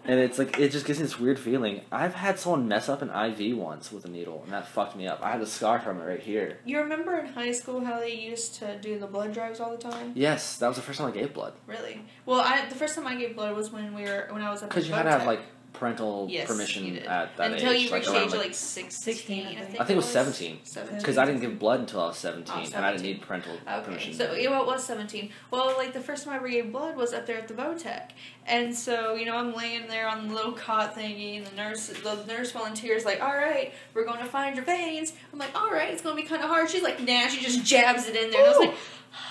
And 0.05 0.21
it's 0.21 0.38
like 0.38 0.59
it 0.59 0.71
just 0.71 0.85
gives 0.85 0.99
me 0.99 1.05
this 1.07 1.19
weird 1.19 1.38
feeling. 1.38 1.81
I've 1.90 2.12
had 2.12 2.38
someone 2.38 2.69
mess 2.69 2.90
up 2.90 3.01
an 3.01 3.09
IV 3.09 3.57
once 3.57 3.90
with 3.90 4.05
a 4.05 4.09
needle, 4.09 4.43
and 4.45 4.53
that 4.53 4.69
fucked 4.69 4.97
me 4.97 5.07
up. 5.07 5.21
I 5.23 5.31
had 5.31 5.40
a 5.40 5.47
scar 5.47 5.81
from 5.81 5.99
it 5.99 6.05
right 6.05 6.21
here. 6.21 6.59
You 6.67 6.81
remember 6.81 7.17
in 7.17 7.25
high 7.25 7.53
school 7.53 7.83
how 7.83 7.99
they 7.99 8.12
used 8.14 8.57
to 8.57 8.77
do 8.77 8.99
the 8.99 9.07
blood 9.07 9.33
drives 9.33 9.59
all 9.59 9.71
the 9.71 9.79
time? 9.79 10.12
Yes, 10.14 10.59
that 10.59 10.69
was 10.69 10.77
the 10.77 10.83
first 10.83 10.99
time 10.99 11.09
I 11.09 11.11
gave 11.11 11.33
blood. 11.33 11.55
Really? 11.67 12.03
Well, 12.27 12.40
I 12.40 12.67
the 12.69 12.75
first 12.75 12.97
time 12.97 13.07
I 13.07 13.14
gave 13.14 13.35
blood 13.35 13.57
was 13.57 13.71
when 13.73 13.95
we 13.95 14.03
were 14.03 14.29
when 14.29 14.43
I 14.43 14.51
was 14.51 14.62
at 14.62 14.69
the 14.69 14.75
Because 14.75 14.88
you 14.90 14.95
had 14.95 15.05
to 15.05 15.11
have 15.11 15.25
like 15.25 15.40
parental 15.75 16.27
Yes, 16.31 16.47
permission 16.49 16.97
at 17.01 17.37
that 17.37 17.51
age. 17.51 17.55
until 17.61 17.73
age. 17.73 17.83
you 17.83 17.91
like, 17.91 18.01
reached 18.01 18.13
the 18.13 18.23
age 18.25 18.31
like- 18.31 18.39
like 18.41 18.55
16, 18.55 18.91
16, 18.91 19.39
I 19.47 19.51
I 19.51 19.55
think. 19.55 19.59
think. 19.69 19.81
I 19.81 19.85
think 19.85 19.91
it 19.91 19.97
was 19.97 20.05
17. 20.07 20.61
17. 20.65 20.99
Because 20.99 21.19
I 21.19 21.25
didn't 21.27 21.41
give 21.43 21.59
blood 21.59 21.81
until 21.81 22.01
I 22.01 22.07
was 22.07 22.17
17, 22.19 22.55
Oh, 22.57 22.77
and 22.77 22.87
I 22.87 22.93
didn't 22.93 23.03
need 23.03 23.21
parental 23.21 23.53
Okay, 23.55 23.85
permission. 23.85 24.15
so 24.15 24.33
yeah, 24.35 24.49
well, 24.51 24.63
it 24.63 24.67
was 24.67 24.83
seventeen. 24.85 25.31
Well, 25.51 25.75
like 25.77 25.93
the 25.93 26.01
first 26.01 26.25
time 26.25 26.33
I 26.33 26.37
ever 26.37 26.49
gave 26.49 26.73
blood 26.73 26.97
was 26.97 27.13
up 27.13 27.27
there 27.27 27.37
at 27.39 27.49
the 27.49 27.55
Votech, 27.55 28.11
and 28.47 28.75
so 28.75 29.15
you 29.15 29.27
know 29.27 29.37
I'm 29.37 29.53
laying 29.55 29.87
there 29.89 30.09
on 30.09 30.29
the 30.29 30.35
little 30.35 30.53
cot 30.53 30.95
thingy, 30.97 31.37
and 31.39 31.47
the 31.47 31.55
nurse, 31.57 31.88
the 31.88 32.25
nurse 32.27 32.53
volunteers 32.53 33.05
like, 33.05 33.21
"All 33.21 33.35
right, 33.37 33.75
we're 33.94 34.05
going 34.07 34.21
to 34.21 34.27
find 34.27 34.55
your 34.57 34.65
veins." 34.65 35.13
I'm 35.33 35.38
like, 35.38 35.55
"All 35.55 35.71
right, 35.71 35.90
it's 35.92 36.03
going 36.03 36.17
to 36.17 36.23
be 36.23 36.27
kind 36.29 36.42
of 36.42 36.48
hard." 36.48 36.71
She's 36.71 36.83
like, 36.83 37.01
"Nah," 37.01 37.27
she 37.29 37.40
just 37.42 37.65
jabs 37.65 38.07
it 38.09 38.15
in 38.17 38.31
there, 38.31 38.40
and 38.46 38.55
I 38.55 38.59
was 38.59 38.67
like, 38.69 38.77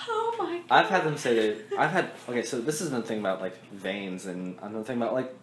"Oh 0.08 0.34
my." 0.38 0.58
God. 0.58 0.64
I've 0.70 0.90
had 0.90 1.04
them 1.04 1.16
say 1.16 1.34
that 1.34 1.78
I've 1.78 1.90
had 1.90 2.10
okay, 2.28 2.42
so 2.42 2.60
this 2.60 2.80
is 2.80 2.88
another 2.88 3.06
thing 3.06 3.20
about 3.20 3.40
like 3.40 3.56
veins 3.72 4.26
and 4.26 4.58
another 4.62 4.84
thing 4.84 4.96
about 4.98 5.14
like 5.14 5.34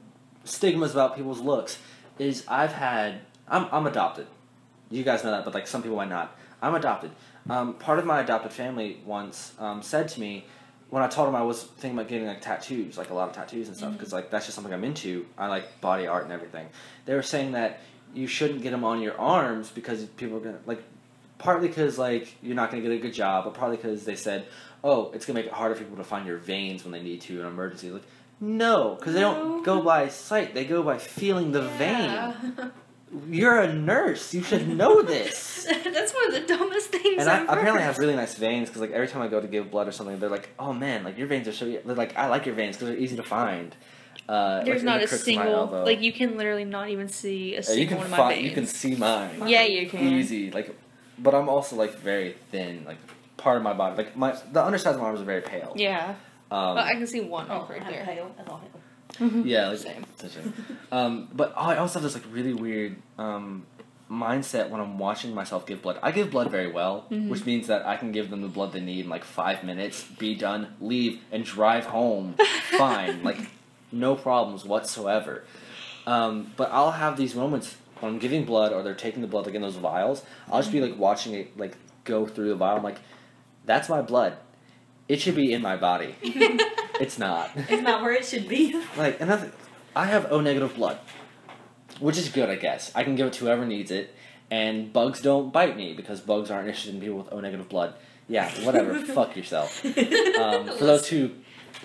stigmas 0.43 0.91
about 0.91 1.15
people's 1.15 1.39
looks 1.39 1.79
is 2.19 2.45
I've 2.47 2.73
had 2.73 3.21
I'm 3.47 3.67
I'm 3.71 3.87
adopted. 3.87 4.27
You 4.89 5.03
guys 5.03 5.23
know 5.23 5.31
that, 5.31 5.45
but 5.45 5.53
like 5.53 5.67
some 5.67 5.81
people 5.81 5.97
might 5.97 6.09
not. 6.09 6.35
I'm 6.61 6.75
adopted. 6.75 7.11
Um, 7.49 7.73
part 7.73 7.97
of 7.97 8.05
my 8.05 8.21
adopted 8.21 8.51
family 8.51 8.99
once 9.05 9.53
um, 9.57 9.81
said 9.81 10.07
to 10.09 10.19
me 10.19 10.45
when 10.89 11.01
I 11.01 11.07
told 11.07 11.27
them 11.27 11.35
I 11.35 11.41
was 11.41 11.63
thinking 11.63 11.97
about 11.97 12.09
getting 12.09 12.27
like 12.27 12.41
tattoos, 12.41 12.97
like 12.97 13.09
a 13.09 13.13
lot 13.13 13.29
of 13.29 13.35
tattoos 13.35 13.67
and 13.67 13.77
stuff, 13.77 13.93
because 13.93 14.13
like 14.13 14.29
that's 14.29 14.45
just 14.45 14.55
something 14.55 14.73
I'm 14.73 14.83
into. 14.83 15.25
I 15.37 15.47
like 15.47 15.81
body 15.81 16.05
art 16.05 16.23
and 16.23 16.33
everything. 16.33 16.67
They 17.05 17.15
were 17.15 17.21
saying 17.21 17.53
that 17.53 17.79
you 18.13 18.27
shouldn't 18.27 18.61
get 18.61 18.71
them 18.71 18.83
on 18.83 19.01
your 19.01 19.17
arms 19.17 19.69
because 19.69 20.03
people 20.03 20.37
are 20.37 20.41
gonna 20.41 20.59
like 20.65 20.83
partly 21.41 21.67
because 21.67 21.97
like 21.97 22.35
you're 22.41 22.55
not 22.55 22.71
going 22.71 22.81
to 22.81 22.87
get 22.87 22.95
a 22.95 23.01
good 23.01 23.13
job, 23.13 23.45
but 23.45 23.53
partly 23.53 23.75
because 23.75 24.05
they 24.05 24.15
said, 24.15 24.45
oh, 24.83 25.11
it's 25.13 25.25
going 25.25 25.35
to 25.35 25.41
make 25.41 25.51
it 25.51 25.53
harder 25.53 25.75
for 25.75 25.83
people 25.83 25.97
to 25.97 26.03
find 26.03 26.25
your 26.25 26.37
veins 26.37 26.83
when 26.83 26.91
they 26.91 27.01
need 27.01 27.21
to 27.21 27.39
in 27.39 27.45
an 27.45 27.47
emergency. 27.47 27.89
Like, 27.89 28.03
no, 28.41 28.95
because 28.95 29.13
they 29.13 29.21
don't 29.21 29.63
go 29.63 29.81
by 29.81 30.09
sight; 30.09 30.53
they 30.53 30.65
go 30.65 30.83
by 30.83 30.97
feeling 30.97 31.51
the 31.51 31.61
Yeah. 31.61 32.33
vein. 32.57 32.71
You're 33.29 33.59
a 33.59 33.71
nurse; 33.73 34.33
you 34.33 34.41
should 34.41 34.67
know 34.69 35.01
this. 35.01 35.65
That's 35.83 36.13
one 36.13 36.27
of 36.27 36.33
the 36.33 36.45
dumbest 36.47 36.87
things. 36.91 37.19
And 37.19 37.29
I 37.29 37.43
apparently 37.43 37.83
have 37.83 37.97
really 37.97 38.15
nice 38.15 38.35
veins 38.35 38.69
because 38.69 38.81
like 38.81 38.91
every 38.91 39.07
time 39.07 39.21
I 39.21 39.27
go 39.27 39.39
to 39.41 39.47
give 39.47 39.69
blood 39.69 39.87
or 39.87 39.91
something, 39.91 40.17
they're 40.19 40.29
like, 40.29 40.49
"Oh 40.57 40.71
man, 40.73 41.03
like 41.03 41.17
your 41.17 41.27
veins 41.27 41.47
are 41.47 41.51
so." 41.51 41.65
e-" 41.65 41.79
They're 41.85 41.95
like, 41.95 42.17
"I 42.17 42.27
like 42.27 42.45
your 42.45 42.55
veins 42.55 42.77
because 42.77 42.89
they're 42.89 42.97
easy 42.97 43.15
to 43.17 43.23
find." 43.23 43.75
Uh, 44.29 44.63
There's 44.63 44.81
in 44.81 44.85
not 44.85 44.99
the 44.99 45.05
a 45.05 45.07
crooks 45.07 45.27
of 45.27 45.35
my 45.35 45.43
single. 45.45 45.83
Like 45.83 46.01
you 46.01 46.13
can 46.13 46.37
literally 46.37 46.63
not 46.63 46.87
even 46.89 47.09
see 47.09 47.53
a 47.55 47.57
Yeah, 47.57 47.61
single 47.63 47.97
one 47.97 48.05
of 48.05 48.11
my 48.11 48.17
fi- 48.17 48.29
veins. 48.35 48.45
you 48.45 48.51
can 48.51 48.65
see 48.65 48.95
mine 48.95 49.43
Yeah, 49.45 49.63
you 49.63 49.89
can. 49.89 50.13
easy. 50.13 50.51
Like, 50.51 50.73
but 51.19 51.35
I'm 51.35 51.49
also 51.49 51.75
like 51.75 51.95
very 51.95 52.35
thin. 52.49 52.85
Like 52.85 52.97
part 53.35 53.57
of 53.57 53.63
my 53.63 53.73
body, 53.73 53.97
like 53.97 54.15
my 54.15 54.37
the 54.53 54.63
underside 54.63 54.95
of 54.95 55.01
my 55.01 55.07
arms 55.07 55.19
are 55.19 55.25
very 55.25 55.41
pale. 55.41 55.73
Yeah, 55.75 56.15
Um, 56.51 56.75
but 56.75 56.85
I 56.85 56.93
can 56.93 57.07
see 57.07 57.21
one 57.21 57.47
Oh, 57.49 57.59
like, 57.59 57.69
right 57.69 57.81
I'm 57.83 57.91
there. 57.91 58.05
pale. 58.05 58.31
That's 58.37 58.49
all. 58.49 58.61
yeah, 59.43 59.69
like, 59.69 59.77
Same. 59.79 60.05
such 60.17 60.31
a- 60.37 60.95
um, 60.95 61.29
but 61.33 61.53
I 61.57 61.77
also 61.77 61.99
have 61.99 62.03
this 62.03 62.13
like 62.13 62.23
really 62.31 62.53
weird 62.53 62.97
um, 63.17 63.65
mindset 64.09 64.69
when 64.69 64.81
I'm 64.81 64.97
watching 64.99 65.33
myself 65.33 65.65
give 65.65 65.81
blood. 65.81 65.97
I 66.03 66.11
give 66.11 66.29
blood 66.31 66.49
very 66.51 66.71
well, 66.71 67.05
Mhm. 67.09 67.29
which 67.29 67.45
means 67.45 67.67
that 67.67 67.85
I 67.85 67.95
can 67.97 68.11
give 68.11 68.29
them 68.29 68.41
the 68.41 68.47
blood 68.49 68.73
they 68.73 68.79
need 68.81 69.05
in 69.05 69.09
like 69.09 69.23
five 69.23 69.63
minutes, 69.63 70.03
be 70.03 70.35
done, 70.35 70.75
leave, 70.81 71.21
and 71.31 71.43
drive 71.45 71.85
home 71.85 72.35
fine, 72.77 73.23
like 73.23 73.39
no 73.91 74.15
problems 74.15 74.65
whatsoever. 74.65 75.43
Um, 76.07 76.51
but 76.57 76.69
I'll 76.71 76.91
have 76.91 77.15
these 77.15 77.35
moments 77.35 77.75
when 77.99 78.13
I'm 78.13 78.19
giving 78.19 78.43
blood 78.43 78.73
or 78.73 78.81
they're 78.83 78.95
taking 78.95 79.21
the 79.21 79.27
blood 79.27 79.45
like 79.45 79.55
in 79.55 79.61
those 79.61 79.75
vials. 79.75 80.23
I'll 80.51 80.59
just 80.61 80.71
be 80.71 80.81
like 80.81 80.97
watching 80.97 81.33
it 81.33 81.57
like 81.57 81.75
go 82.03 82.25
through 82.25 82.49
the 82.49 82.55
vial. 82.55 82.77
I'm 82.77 82.83
like, 82.83 82.99
that's 83.65 83.87
my 83.87 84.01
blood. 84.01 84.35
It 85.12 85.20
should 85.20 85.36
be 85.36 85.51
in 85.51 85.62
my 85.62 85.76
body. 85.76 86.16
it's 86.22 87.20
not. 87.20 87.51
It's 87.55 87.84
not 87.84 88.01
where 88.01 88.14
it 88.14 88.24
should 88.24 88.47
be. 88.47 88.82
Like 88.95 89.20
another, 89.20 89.51
I 89.93 90.05
have 90.05 90.32
O 90.32 90.39
negative 90.39 90.74
blood, 90.76 90.99
which 91.99 92.18
is 92.18 92.30
good, 92.30 92.49
I 92.49 92.55
guess. 92.55 92.93
I 92.95 93.03
can 93.03 93.18
give 93.18 93.28
it 93.28 93.34
to 93.34 93.45
whoever 93.45 93.66
needs 93.66 93.91
it, 93.91 94.16
and 94.49 94.93
bugs 94.93 95.20
don't 95.20 95.51
bite 95.51 95.76
me 95.76 95.93
because 95.93 96.22
bugs 96.22 96.49
aren't 96.49 96.70
interested 96.70 96.95
in 96.95 97.01
people 97.01 97.18
with 97.18 97.34
O 97.34 97.41
negative 97.41 97.68
blood. 97.68 97.93
Yeah, 98.30 98.49
whatever. 98.64 98.97
Fuck 99.05 99.36
yourself. 99.36 99.84
Um, 99.86 100.70
for 100.70 100.86
those 100.86 101.09
who 101.09 101.32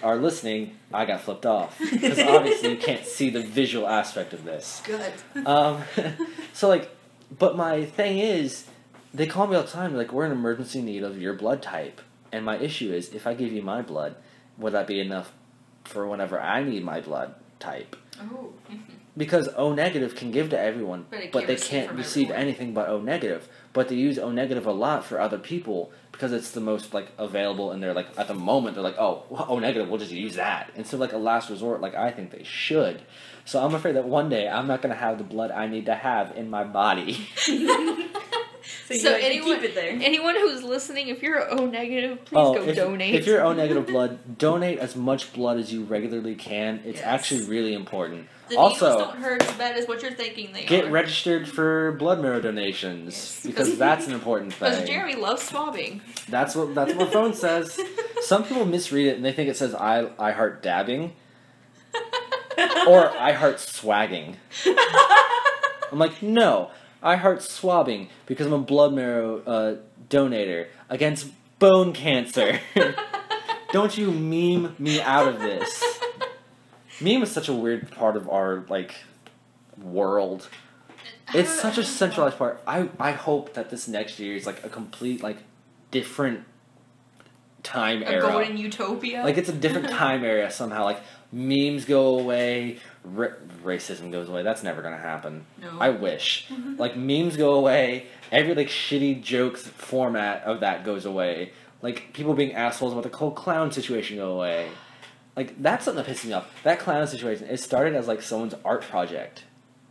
are 0.04 0.16
listening, 0.16 0.78
I 0.94 1.04
got 1.04 1.20
flipped 1.20 1.46
off 1.46 1.76
because 1.90 2.20
obviously 2.20 2.70
you 2.70 2.76
can't 2.76 3.04
see 3.04 3.28
the 3.28 3.42
visual 3.42 3.88
aspect 3.88 4.34
of 4.34 4.44
this. 4.44 4.82
Good. 4.84 5.12
Um, 5.44 5.82
so 6.52 6.68
like, 6.68 6.94
but 7.36 7.56
my 7.56 7.86
thing 7.86 8.18
is, 8.18 8.66
they 9.12 9.26
call 9.26 9.48
me 9.48 9.56
all 9.56 9.62
the 9.62 9.68
time. 9.68 9.96
Like, 9.96 10.12
we're 10.12 10.26
in 10.26 10.32
emergency 10.32 10.80
need 10.80 11.02
of 11.02 11.20
your 11.20 11.34
blood 11.34 11.60
type, 11.60 12.00
and 12.36 12.44
my 12.46 12.56
issue 12.58 12.92
is, 12.92 13.12
if 13.12 13.26
I 13.26 13.34
give 13.34 13.52
you 13.52 13.62
my 13.62 13.82
blood, 13.82 14.16
would 14.58 14.72
that 14.74 14.86
be 14.86 15.00
enough 15.00 15.32
for 15.84 16.06
whenever 16.06 16.40
I 16.40 16.62
need 16.62 16.84
my 16.84 17.00
blood 17.00 17.34
type? 17.58 17.96
Oh. 18.20 18.52
Because 19.18 19.48
O 19.56 19.72
negative 19.72 20.14
can 20.14 20.30
give 20.30 20.50
to 20.50 20.60
everyone, 20.60 21.06
But 21.10 21.32
but 21.32 21.46
they 21.46 21.56
can't 21.56 21.92
receive 21.92 22.24
everyone. 22.28 22.42
anything 22.42 22.74
but 22.74 22.90
O 22.90 23.00
negative. 23.00 23.48
But 23.72 23.88
they 23.88 23.94
use 23.94 24.18
O 24.18 24.30
negative 24.30 24.66
a 24.66 24.72
lot 24.72 25.06
for 25.06 25.18
other 25.18 25.38
people 25.38 25.90
because 26.12 26.32
it's 26.32 26.50
the 26.50 26.60
most 26.60 26.92
like 26.92 27.08
available, 27.16 27.72
and 27.72 27.82
they're 27.82 27.94
like 27.94 28.08
at 28.18 28.28
the 28.28 28.34
moment 28.34 28.74
they're 28.74 28.84
like, 28.84 28.98
oh, 28.98 29.24
O 29.48 29.58
negative, 29.58 29.88
we'll 29.88 29.98
just 29.98 30.12
use 30.12 30.34
that 30.34 30.70
instead 30.76 30.96
of 30.96 31.00
like 31.00 31.14
a 31.14 31.16
last 31.18 31.48
resort, 31.48 31.80
like 31.80 31.94
I 31.94 32.10
think 32.10 32.30
they 32.30 32.42
should. 32.44 33.00
So 33.46 33.64
I'm 33.64 33.74
afraid 33.74 33.96
that 33.96 34.04
one 34.04 34.28
day 34.28 34.48
I'm 34.50 34.66
not 34.66 34.82
gonna 34.82 34.94
have 34.94 35.16
the 35.16 35.24
blood 35.24 35.50
I 35.50 35.66
need 35.66 35.86
to 35.86 35.94
have 35.94 36.36
in 36.36 36.50
my 36.50 36.64
body. 36.64 37.26
So, 38.88 38.94
So 38.94 39.12
like 39.12 39.22
anyone- 39.24 39.56
keep 39.60 39.70
it 39.70 39.74
there. 39.74 39.90
Anyone 40.00 40.36
who's 40.36 40.62
listening, 40.62 41.08
if 41.08 41.20
you're 41.22 41.50
O 41.52 41.66
negative, 41.66 42.24
please 42.24 42.36
oh, 42.38 42.54
go 42.54 42.62
if, 42.62 42.76
donate. 42.76 43.14
if 43.16 43.26
you're 43.26 43.42
O 43.42 43.52
negative 43.62 43.86
blood, 43.86 44.38
donate 44.38 44.78
as 44.78 44.94
much 44.94 45.32
blood 45.32 45.58
as 45.58 45.72
you 45.72 45.82
regularly 45.84 46.34
can. 46.36 46.80
It's 46.84 46.98
Yes. 46.98 47.06
actually 47.06 47.42
really 47.46 47.74
important. 47.74 48.28
the 48.48 48.56
also- 48.56 48.96
don't 48.98 49.16
hurt 49.16 49.42
as 49.42 49.52
bad 49.56 49.76
as 49.76 49.88
what 49.88 50.02
you're 50.02 50.12
thinking 50.12 50.52
they 50.52 50.64
Get 50.66 50.84
are. 50.84 50.90
registered 50.90 51.48
for 51.48 51.92
blood 51.98 52.20
marrow 52.20 52.40
donations 52.40 53.14
Yes. 53.14 53.42
because 53.44 53.76
that's 53.84 54.06
an 54.06 54.12
important 54.12 54.54
thing. 54.54 54.70
Because. 54.70 54.88
Jeremy 54.88 55.16
loves 55.16 55.42
swabbing. 55.42 56.00
That's 56.28 56.54
what 56.54 56.72
that's 56.74 56.94
what 56.94 57.06
my 57.08 57.12
phone 57.12 57.34
says. 57.46 57.80
Some 58.22 58.44
people 58.44 58.64
misread 58.64 59.06
it 59.08 59.16
and 59.16 59.24
they 59.24 59.32
think 59.32 59.48
it 59.48 59.56
says 59.56 59.74
I 59.74 60.10
I 60.16 60.30
heart 60.30 60.62
dabbing 60.62 61.12
or 62.86 63.10
I 63.18 63.32
heart 63.32 63.58
swagging. 63.58 64.36
I'm 65.92 65.98
like, 65.98 66.22
no, 66.22 66.70
I 67.06 67.14
heart 67.16 67.40
swabbing 67.40 68.08
because 68.26 68.46
I'm 68.46 68.52
a 68.52 68.58
blood 68.58 68.92
marrow 68.92 69.40
uh, 69.46 69.76
donator 70.10 70.66
against 70.90 71.28
bone 71.60 71.92
cancer. 71.92 72.58
Don't 73.72 73.96
you 73.96 74.10
meme 74.10 74.74
me 74.78 75.00
out 75.00 75.28
of 75.28 75.38
this. 75.40 75.82
Meme 77.00 77.22
is 77.22 77.30
such 77.30 77.48
a 77.48 77.52
weird 77.52 77.90
part 77.92 78.16
of 78.16 78.28
our 78.28 78.64
like 78.68 78.96
world. 79.80 80.48
It's 81.32 81.50
such 81.50 81.78
a 81.78 81.84
centralized 81.84 82.38
part. 82.38 82.60
I 82.66 82.88
I 82.98 83.12
hope 83.12 83.54
that 83.54 83.70
this 83.70 83.86
next 83.86 84.18
year 84.18 84.34
is 84.34 84.44
like 84.44 84.64
a 84.64 84.68
complete 84.68 85.22
like 85.22 85.38
different 85.92 86.44
time 87.62 88.02
A 88.02 88.06
era. 88.06 88.20
golden 88.22 88.56
utopia. 88.56 89.22
Like 89.22 89.36
it's 89.36 89.48
a 89.48 89.52
different 89.52 89.90
time 90.04 90.24
area 90.24 90.50
somehow. 90.50 90.84
Like 90.84 91.00
memes 91.32 91.84
go 91.84 92.18
away, 92.18 92.78
ra- 93.14 93.28
racism 93.64 94.10
goes 94.12 94.28
away. 94.28 94.42
That's 94.42 94.62
never 94.62 94.82
gonna 94.82 94.96
happen. 94.98 95.46
no. 95.60 95.70
I 95.80 95.90
wish. 95.90 96.48
like 96.78 96.96
memes 96.96 97.36
go 97.36 97.54
away. 97.54 98.06
Every 98.32 98.54
like 98.54 98.68
shitty 98.68 99.22
jokes 99.22 99.66
format 99.66 100.42
of 100.42 100.60
that 100.60 100.84
goes 100.84 101.04
away. 101.06 101.52
Like 101.82 102.12
people 102.12 102.34
being 102.34 102.52
assholes 102.54 102.92
about 102.92 103.10
the 103.10 103.16
whole 103.16 103.30
clown 103.30 103.70
situation 103.72 104.16
go 104.16 104.32
away. 104.32 104.68
Like 105.36 105.60
that's 105.62 105.84
something 105.84 106.02
that 106.04 106.10
pisses 106.10 106.24
me 106.26 106.32
off. 106.32 106.48
That 106.64 106.78
clown 106.78 107.06
situation. 107.06 107.46
It 107.48 107.58
started 107.60 107.94
as 107.94 108.08
like 108.08 108.22
someone's 108.22 108.54
art 108.64 108.82
project. 108.82 109.44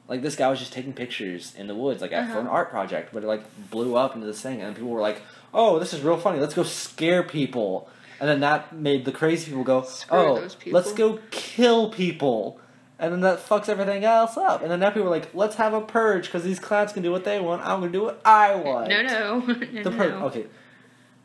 Like 0.07 0.22
this 0.22 0.36
guy 0.36 0.49
was 0.49 0.59
just 0.59 0.74
taking 0.74 0.93
pictures 0.93 1.53
in 1.57 1.68
the 1.68 1.76
woods, 1.76 2.01
like 2.01 2.11
at 2.11 2.32
for 2.32 2.39
an 2.39 2.45
Uh-huh. 2.47 2.55
art 2.55 2.70
project, 2.70 3.09
but 3.13 3.24
it 3.24 3.28
like 3.28 3.43
blew 3.72 3.95
up 3.95 4.13
into 4.16 4.28
this 4.28 4.41
thing, 4.41 4.61
and 4.61 4.76
people 4.76 4.89
were 4.91 5.01
like, 5.01 5.22
"Oh, 5.53 5.80
this 5.80 5.93
is 5.93 6.01
real 6.01 6.18
funny. 6.18 6.39
Let's 6.39 6.53
go 6.53 6.63
scare 6.63 7.24
people." 7.24 7.89
And 8.20 8.30
then 8.30 8.39
that 8.41 8.74
made 8.74 9.03
the 9.05 9.11
crazy 9.11 9.47
people 9.49 9.63
go, 9.63 9.82
Screw 9.84 10.18
"Oh, 10.18 10.49
people." 10.59 10.80
let's 10.80 10.93
go 10.93 11.20
kill 11.32 11.89
people." 11.89 12.59
And 12.98 13.12
then 13.12 13.22
that 13.22 13.39
fucks 13.46 13.68
everything 13.68 14.06
else 14.06 14.38
up. 14.38 14.62
And 14.62 14.72
then 14.72 14.80
now 14.80 14.89
people 14.89 15.08
are 15.08 15.12
like, 15.12 15.34
"Let's 15.36 15.56
have 15.56 15.74
a 15.74 15.82
purge 15.82 16.26
because 16.26 16.43
these 16.43 16.60
clowns 16.60 16.93
can 16.93 17.04
do 17.04 17.12
what 17.12 17.26
they 17.26 17.39
want. 17.41 17.62
I'm 17.64 17.82
gonna 17.82 17.91
do 17.91 18.04
what 18.04 18.22
I 18.24 18.56
want." 18.56 18.88
no, 18.89 19.02
no, 19.02 19.39
no, 19.48 19.84
The 19.84 19.91
purge. 19.91 20.12
no. 20.12 20.26
Okay, 20.28 20.46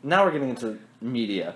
now 0.03 0.25
we're 0.25 0.31
getting 0.31 0.49
into 0.49 0.79
media. 0.99 1.55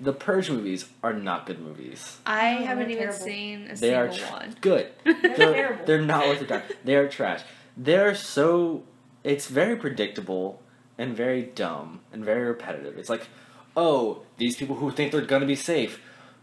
The 0.00 0.12
purge 0.14 0.50
movies 0.50 0.86
are 1.02 1.12
not 1.12 1.44
good 1.46 1.60
movies. 1.60 2.16
I 2.24 2.56
Oh, 2.58 2.64
haven't 2.64 2.90
even 2.90 3.02
terrible. 3.02 3.18
seen 3.18 3.68
a 3.70 3.76
They 3.76 3.94
are 3.94 4.10
single 4.10 4.28
tr- 4.28 4.32
one. 4.34 4.56
good. 4.62 4.86
They're 5.04 5.14
good. 5.14 5.36
They're, 5.36 5.52
terrible. 5.54 5.84
they're 5.86 6.02
not 6.02 6.26
worth 6.26 6.40
your 6.40 6.48
time. 6.48 6.62
They 6.84 6.96
are 6.96 7.06
trash. 7.08 7.42
They're 7.76 8.14
so. 8.14 8.82
It's 9.22 9.46
very 9.48 9.76
predictable 9.76 10.62
and 10.96 11.14
very 11.14 11.42
dumb 11.42 12.00
and 12.12 12.24
very 12.24 12.44
repetitive. 12.46 12.96
It's 12.98 13.10
like, 13.10 13.28
oh, 13.76 14.22
these 14.38 14.56
people 14.56 14.76
who 14.76 14.90
think 14.90 15.12
they're 15.12 15.20
gonna 15.20 15.46
be 15.46 15.54
safe 15.54 16.00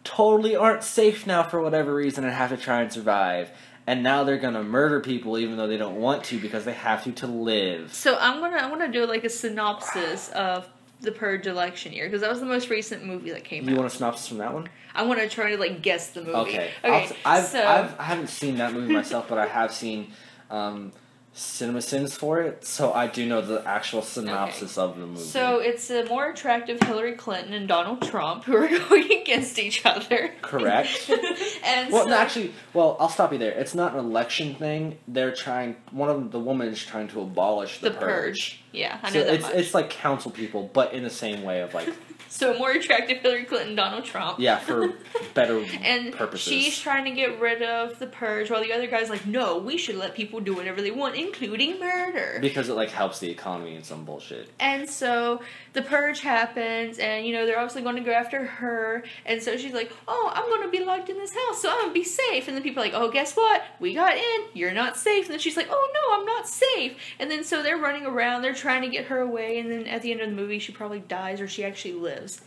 totally 0.07 0.55
aren't 0.55 0.83
safe 0.83 1.27
now 1.27 1.43
for 1.43 1.61
whatever 1.61 1.93
reason 1.93 2.23
and 2.23 2.33
have 2.33 2.49
to 2.51 2.57
try 2.57 2.81
and 2.81 2.91
survive. 2.91 3.51
And 3.85 4.03
now 4.03 4.23
they're 4.23 4.37
gonna 4.37 4.63
murder 4.63 4.99
people 4.99 5.37
even 5.37 5.57
though 5.57 5.67
they 5.67 5.77
don't 5.77 5.97
want 5.97 6.23
to 6.25 6.39
because 6.39 6.65
they 6.65 6.73
have 6.73 7.03
to 7.03 7.11
to 7.11 7.27
live. 7.27 7.93
So 7.93 8.17
I'm 8.19 8.39
gonna 8.39 8.57
I'm 8.57 8.69
gonna 8.69 8.91
do 8.91 9.05
like 9.05 9.23
a 9.23 9.29
synopsis 9.29 10.29
of 10.29 10.67
the 11.01 11.11
Purge 11.11 11.45
election 11.45 11.93
year 11.93 12.05
because 12.05 12.21
that 12.21 12.29
was 12.29 12.39
the 12.39 12.45
most 12.45 12.69
recent 12.69 13.05
movie 13.05 13.31
that 13.31 13.43
came 13.43 13.63
You 13.63 13.69
out. 13.69 13.71
You 13.71 13.77
want 13.77 13.93
a 13.93 13.95
synopsis 13.95 14.27
from 14.27 14.37
that 14.39 14.53
one? 14.53 14.67
I 14.95 15.03
want 15.03 15.19
to 15.19 15.29
try 15.29 15.51
to 15.51 15.57
like 15.57 15.81
guess 15.81 16.09
the 16.09 16.21
movie. 16.21 16.33
Okay. 16.33 16.71
Okay. 16.83 17.15
I'll 17.23 17.37
I've, 17.37 17.45
so 17.45 17.65
I've, 17.65 17.99
I 17.99 18.03
haven't 18.03 18.27
seen 18.27 18.57
that 18.57 18.73
movie 18.73 18.93
myself, 18.93 19.27
but 19.29 19.37
I 19.37 19.45
have 19.45 19.73
seen 19.83 20.11
um, 20.49 20.91
CinemaSins 21.37 22.13
for 22.13 22.41
it, 22.41 22.65
so 22.65 22.91
I 22.91 23.05
do 23.05 23.27
know 23.27 23.41
the 23.41 23.65
actual 23.67 24.01
synopsis 24.01 24.75
of 24.75 24.97
the 24.99 25.05
movie. 25.05 25.21
so 25.21 25.59
it's 25.59 25.91
a 25.91 26.03
more 26.05 26.31
attractive 26.31 26.81
Hillary 26.81 27.13
Clinton 27.13 27.53
and 27.53 27.67
Donald 27.67 28.01
Trump 28.01 28.43
who 28.45 28.55
are 28.55 28.67
going 28.89 29.11
against 29.21 29.59
each 29.59 29.85
other. 29.85 30.31
Correct. 30.41 31.09
and 31.63 31.93
well, 31.93 32.05
so, 32.05 32.09
no, 32.09 32.17
actually, 32.17 32.53
well, 32.73 32.97
I'll 32.99 33.09
stop 33.09 33.31
you 33.33 33.37
there. 33.37 33.51
It's 33.51 33.75
not 33.75 33.93
an 33.93 33.99
election 33.99 34.55
thing. 34.55 34.97
They're 35.07 35.33
trying. 35.33 35.75
One 35.91 36.09
of 36.09 36.31
the 36.31 36.39
woman 36.39 36.69
is 36.69 36.83
trying 36.83 37.07
to 37.09 37.21
abolish 37.21 37.81
the, 37.81 37.91
the 37.91 37.97
purge. 37.97 38.63
Yeah, 38.77 38.99
I 39.03 39.11
So 39.11 39.19
know 39.19 39.25
that 39.25 39.33
it's 39.35 39.43
much. 39.43 39.53
it's 39.55 39.73
like 39.73 39.89
council 39.89 40.31
people, 40.31 40.69
but 40.73 40.93
in 40.93 41.03
the 41.03 41.09
same 41.09 41.43
way 41.43 41.61
of 41.61 41.73
like 41.73 41.89
so 42.29 42.57
more 42.57 42.71
attractive 42.71 43.19
Hillary 43.19 43.45
Clinton, 43.45 43.75
Donald 43.75 44.03
Trump. 44.05 44.37
yeah, 44.39 44.59
for 44.59 44.93
better 45.33 45.63
And 45.81 46.13
purposes. 46.13 46.47
she's 46.51 46.77
trying 46.79 47.05
to 47.05 47.11
get 47.11 47.39
rid 47.39 47.61
of 47.61 47.97
the 47.99 48.07
purge, 48.07 48.51
while 48.51 48.61
the 48.61 48.73
other 48.73 48.85
guy's 48.87 49.09
like, 49.09 49.25
"No, 49.25 49.57
we 49.57 49.77
should 49.77 49.95
let 49.95 50.13
people 50.13 50.39
do 50.41 50.53
whatever 50.53 50.81
they 50.81 50.91
want, 50.91 51.15
including 51.15 51.79
murder. 51.79 52.37
Because 52.41 52.69
it 52.69 52.73
like 52.73 52.89
helps 52.91 53.19
the 53.19 53.29
economy 53.31 53.75
and 53.75 53.85
some 53.85 54.03
bullshit. 54.05 54.49
And 54.59 54.89
so 54.89 55.41
the 55.73 55.81
purge 55.81 56.19
happens, 56.21 56.99
and 56.99 57.25
you 57.25 57.33
know 57.33 57.45
they're 57.45 57.57
obviously 57.59 57.81
going 57.81 57.95
to 57.95 58.01
go 58.03 58.11
after 58.11 58.45
her. 58.45 59.03
And 59.25 59.41
so 59.41 59.55
she's 59.57 59.73
like, 59.73 59.91
"Oh, 60.07 60.31
I'm 60.35 60.45
going 60.49 60.63
to 60.63 60.69
be 60.77 60.83
locked 60.83 61.09
in 61.09 61.17
this 61.17 61.33
house, 61.33 61.61
so 61.61 61.69
I'm 61.71 61.79
gonna 61.81 61.93
be 61.93 62.03
safe." 62.03 62.47
And 62.47 62.55
then 62.55 62.61
people 62.63 62.83
are 62.83 62.85
like, 62.87 62.93
"Oh, 62.95 63.09
guess 63.09 63.33
what? 63.35 63.63
We 63.79 63.93
got 63.93 64.15
in. 64.17 64.41
You're 64.53 64.73
not 64.73 64.97
safe." 64.97 65.25
And 65.25 65.31
then 65.33 65.39
she's 65.39 65.55
like, 65.57 65.67
"Oh 65.71 65.91
no, 65.93 66.19
I'm 66.19 66.25
not 66.25 66.47
safe." 66.47 66.93
And 67.19 67.31
then 67.31 67.43
so 67.45 67.63
they're 67.63 67.77
running 67.77 68.05
around, 68.05 68.41
they're 68.41 68.53
trying 68.53 68.66
to 68.67 68.89
get 68.89 69.05
her 69.05 69.19
away, 69.19 69.59
and 69.59 69.71
then 69.71 69.87
at 69.87 70.01
the 70.01 70.11
end 70.11 70.21
of 70.21 70.29
the 70.29 70.35
movie, 70.35 70.59
she 70.59 70.71
probably 70.71 70.99
dies 70.99 71.41
or 71.41 71.47
she 71.47 71.63
actually 71.63 71.93
lives. 71.93 72.41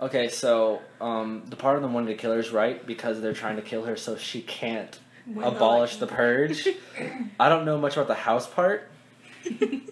Okay, 0.00 0.28
so 0.28 0.80
um, 1.00 1.42
the 1.48 1.56
part 1.56 1.76
of 1.76 1.82
them 1.82 1.92
wanted 1.92 2.08
to 2.08 2.14
kill 2.14 2.32
her 2.32 2.38
is 2.38 2.50
right 2.50 2.84
because 2.86 3.20
they're 3.20 3.32
trying 3.34 3.56
to 3.56 3.62
kill 3.62 3.84
her 3.84 3.96
so 3.96 4.16
she 4.16 4.40
can't 4.42 4.98
abolish 5.42 5.96
the 5.96 6.06
purge. 6.06 6.68
I 7.40 7.48
don't 7.48 7.64
know 7.64 7.78
much 7.78 7.94
about 7.96 8.06
the 8.06 8.14
house 8.14 8.46
part. 8.46 8.88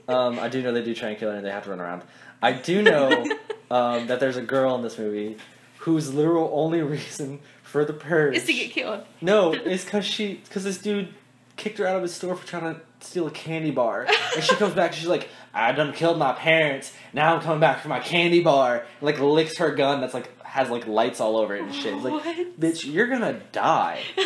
Um, 0.09 0.39
I 0.39 0.49
do 0.49 0.63
know 0.63 0.73
they 0.73 0.83
do 0.83 0.95
try 0.95 1.11
and 1.11 1.19
kill 1.19 1.31
her 1.31 1.37
and 1.37 1.45
they 1.45 1.51
have 1.51 1.65
to 1.65 1.71
run 1.71 1.81
around. 1.81 2.03
I 2.41 2.53
do 2.53 2.83
know 2.83 3.11
um, 3.71 4.07
that 4.07 4.21
there's 4.21 4.37
a 4.37 4.43
girl 4.43 4.75
in 4.77 4.83
this 4.83 4.97
movie 4.99 5.37
whose 5.79 6.15
literal 6.15 6.51
only 6.53 6.83
reason 6.83 7.41
for 7.63 7.85
the 7.85 7.93
purge 7.93 8.37
Is 8.37 8.45
to 8.45 8.53
get 8.53 8.71
killed. 8.71 9.05
no, 9.21 9.53
it's 9.65 9.85
because 9.85 10.05
she 10.05 10.35
because 10.45 10.63
this 10.65 10.79
dude 10.79 11.09
kicked 11.57 11.79
her 11.79 11.87
out 11.87 11.97
of 11.97 12.03
his 12.03 12.15
store 12.15 12.37
for 12.37 12.47
trying 12.47 12.75
to 12.75 12.81
steal 13.01 13.27
a 13.27 13.31
candy 13.31 13.71
bar, 13.71 14.07
and 14.35 14.45
she 14.45 14.55
comes 14.57 14.75
back. 14.75 14.91
and 14.91 14.99
She's 14.99 15.09
like, 15.09 15.29
"I 15.57 15.73
done 15.73 15.93
killed 15.93 16.19
my 16.19 16.33
parents. 16.33 16.93
Now 17.13 17.35
I'm 17.35 17.41
coming 17.41 17.61
back 17.61 17.81
for 17.81 17.89
my 17.89 18.01
candy 18.01 18.43
bar." 18.43 18.77
And, 18.77 18.85
like 19.03 19.19
licks 19.19 19.59
her 19.59 19.75
gun 19.75 20.01
that's 20.01 20.15
like 20.15 20.31
has 20.45 20.71
like 20.71 20.87
lights 20.87 21.21
all 21.21 21.37
over 21.37 21.57
it 21.57 21.63
and 21.63 21.75
shit. 21.75 21.95
It's 21.95 22.05
like, 22.05 22.25
What? 22.25 22.61
bitch, 22.61 22.91
you're 22.91 23.09
gonna 23.09 23.41
die. 23.53 24.03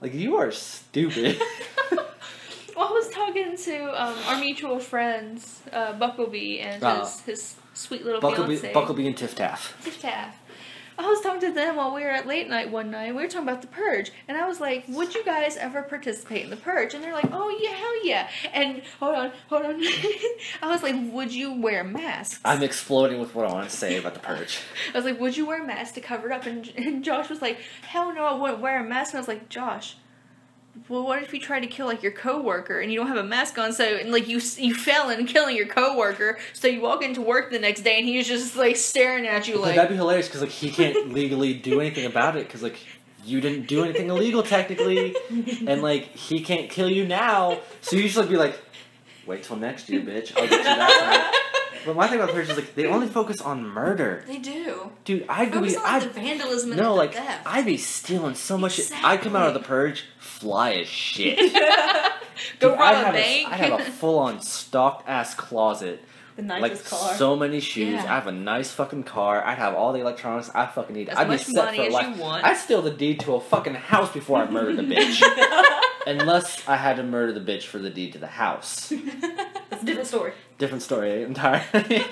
Like 0.00 0.12
you 0.14 0.36
are 0.36 0.50
stupid. 0.52 1.40
Well, 2.76 2.88
I 2.88 2.92
was 2.92 3.08
talking 3.10 3.56
to 3.56 4.02
um, 4.04 4.16
our 4.26 4.40
mutual 4.40 4.80
friends, 4.80 5.60
uh, 5.72 5.92
Buckleby 5.92 6.58
and 6.58 6.82
Oh. 6.82 7.00
his, 7.04 7.20
his 7.20 7.54
sweet 7.72 8.04
little 8.04 8.20
Buckleby, 8.20 8.56
fiance, 8.56 8.72
Buckleby 8.74 9.06
and 9.06 9.16
Tiff 9.16 9.36
Taff. 9.36 9.80
Tiff 9.84 10.00
Taff. 10.02 10.36
I 10.98 11.06
was 11.06 11.20
talking 11.20 11.40
to 11.40 11.52
them 11.52 11.76
while 11.76 11.94
we 11.94 12.02
were 12.02 12.10
at 12.10 12.26
late 12.26 12.48
night 12.48 12.70
one 12.70 12.90
night. 12.90 13.14
We 13.14 13.22
were 13.22 13.28
talking 13.28 13.48
about 13.48 13.62
the 13.62 13.68
purge, 13.68 14.12
and 14.28 14.36
I 14.36 14.46
was 14.46 14.60
like, 14.60 14.84
"Would 14.88 15.14
you 15.14 15.24
guys 15.24 15.56
ever 15.56 15.82
participate 15.82 16.44
in 16.44 16.50
the 16.50 16.56
purge?" 16.56 16.94
And 16.94 17.02
they're 17.02 17.12
like, 17.12 17.30
"Oh 17.32 17.48
yeah, 17.60 17.70
hell 17.70 18.06
yeah!" 18.06 18.28
And 18.52 18.82
hold 19.00 19.16
on, 19.16 19.32
hold 19.48 19.64
on. 19.64 19.82
I 20.62 20.68
was 20.68 20.82
like, 20.82 20.94
"Would 21.12 21.32
you 21.32 21.52
wear 21.52 21.82
masks?" 21.82 22.40
I'm 22.44 22.62
exploding 22.62 23.20
with 23.20 23.34
what 23.34 23.46
I 23.46 23.52
want 23.52 23.68
to 23.68 23.76
say 23.76 23.96
about 23.96 24.14
the 24.14 24.20
purge. 24.20 24.58
I 24.94 24.98
was 24.98 25.04
like, 25.04 25.20
"Would 25.20 25.36
you 25.36 25.46
wear 25.46 25.62
a 25.62 25.66
mask 25.66 25.94
to 25.94 26.00
cover 26.00 26.30
it 26.30 26.32
up?" 26.32 26.46
And, 26.46 26.70
and 26.76 27.02
Josh 27.04 27.28
was 27.28 27.42
like, 27.42 27.58
"Hell 27.82 28.14
no, 28.14 28.24
I 28.24 28.34
wouldn't 28.34 28.60
wear 28.60 28.78
a 28.78 28.84
mask." 28.84 29.12
And 29.12 29.18
I 29.18 29.20
was 29.20 29.28
like, 29.28 29.48
"Josh." 29.48 29.96
Well, 30.88 31.04
what 31.04 31.22
if 31.22 31.32
you 31.32 31.40
try 31.40 31.60
to 31.60 31.66
kill 31.66 31.86
like 31.86 32.02
your 32.02 32.12
coworker 32.12 32.80
and 32.80 32.92
you 32.92 32.98
don't 32.98 33.06
have 33.08 33.16
a 33.16 33.24
mask 33.24 33.58
on? 33.58 33.72
So 33.72 33.84
and 33.84 34.10
like 34.10 34.28
you 34.28 34.40
you 34.56 34.74
fell 34.74 35.10
in 35.10 35.24
killing 35.26 35.56
your 35.56 35.66
coworker, 35.66 36.38
so 36.52 36.68
you 36.68 36.80
walk 36.80 37.02
into 37.02 37.20
work 37.20 37.50
the 37.50 37.58
next 37.58 37.82
day 37.82 37.98
and 37.98 38.06
he's 38.06 38.26
just 38.26 38.56
like 38.56 38.76
staring 38.76 39.26
at 39.26 39.46
you 39.46 39.54
Like, 39.54 39.66
like, 39.66 39.76
that'd 39.76 39.90
be 39.90 39.96
hilarious 39.96 40.26
because 40.26 40.40
like 40.40 40.50
he 40.50 40.70
can't 40.70 41.12
legally 41.12 41.54
do 41.54 41.80
anything 41.80 42.06
about 42.06 42.36
it 42.36 42.46
because 42.46 42.62
like 42.62 42.76
you 43.24 43.40
didn't 43.40 43.66
do 43.66 43.84
anything 43.84 44.10
illegal 44.10 44.42
technically, 44.42 45.14
and 45.66 45.80
like 45.82 46.14
he 46.14 46.40
can't 46.40 46.68
kill 46.70 46.90
you 46.90 47.06
now. 47.06 47.60
So 47.80 47.96
you 47.96 48.02
just 48.02 48.16
like 48.16 48.28
be 48.28 48.36
like, 48.36 48.58
wait 49.26 49.44
till 49.44 49.56
next 49.56 49.88
year, 49.88 50.00
bitch. 50.00 50.36
I'll 50.36 50.48
get 50.48 50.58
you 50.58 50.64
that 50.64 51.30
time. 51.32 51.40
But 51.86 51.96
my 51.96 52.08
thing 52.08 52.18
about 52.18 52.34
purge 52.34 52.48
is 52.48 52.56
like 52.56 52.74
they 52.74 52.86
only 52.86 53.06
focus 53.06 53.40
on 53.40 53.64
murder, 53.66 54.24
they 54.26 54.38
do. 54.38 54.90
dude. 55.04 55.26
I'd 55.28 55.52
Focus 55.52 55.74
be, 55.74 55.78
on 55.78 55.84
I'd 55.86 56.02
the 56.02 56.08
vandalism 56.08 56.72
and 56.72 56.80
no 56.80 56.90
the 56.90 56.94
like 56.94 57.12
theft. 57.14 57.46
I'd 57.46 57.66
be 57.66 57.76
stealing 57.76 58.34
so 58.34 58.56
much. 58.56 58.72
Shit. 58.72 58.92
I'd 59.04 59.20
come 59.20 59.36
out 59.36 59.48
of 59.48 59.54
the 59.54 59.60
purge 59.60 60.04
fly 60.38 60.72
as 60.74 60.88
shit. 60.88 61.38
Go 62.58 62.70
Dude, 62.70 62.78
rob 62.78 62.80
I'd 62.80 63.04
have 63.04 63.14
bank. 63.14 63.48
I'd 63.48 63.60
have 63.60 63.80
a 63.80 63.84
full 63.90 64.18
on 64.18 64.40
stocked 64.40 65.08
ass 65.08 65.34
closet. 65.34 66.02
The 66.36 66.42
like 66.42 66.72
nicest 66.72 66.90
car. 66.90 67.14
so 67.14 67.36
many 67.36 67.60
shoes. 67.60 67.92
Yeah. 67.94 68.02
I 68.02 68.16
have 68.16 68.26
a 68.26 68.32
nice 68.32 68.72
fucking 68.72 69.04
car. 69.04 69.44
I'd 69.44 69.58
have 69.58 69.74
all 69.74 69.92
the 69.92 70.00
electronics 70.00 70.50
I 70.52 70.66
fucking 70.66 70.94
need. 70.94 71.08
As 71.08 71.16
I'd 71.16 71.30
be 71.30 71.38
set 71.38 71.66
money 71.66 71.78
for 71.78 71.84
as 71.84 71.92
life. 71.92 72.16
you 72.16 72.22
want. 72.22 72.44
I'd 72.44 72.56
steal 72.56 72.82
the 72.82 72.90
deed 72.90 73.20
to 73.20 73.34
a 73.34 73.40
fucking 73.40 73.74
house 73.74 74.12
before 74.12 74.38
I 74.38 74.50
murdered 74.50 74.76
the 74.76 74.82
bitch. 74.82 75.22
Unless 76.06 76.66
I 76.66 76.76
had 76.76 76.96
to 76.96 77.04
murder 77.04 77.32
the 77.32 77.40
bitch 77.40 77.62
for 77.62 77.78
the 77.78 77.88
deed 77.88 78.12
to 78.14 78.18
the 78.18 78.26
house. 78.26 78.88
That's 79.70 79.82
a 79.82 79.86
different 79.86 80.08
story. 80.08 80.32
Different 80.58 80.82
story 80.82 81.12
eh? 81.12 81.26
entirely. 81.26 82.04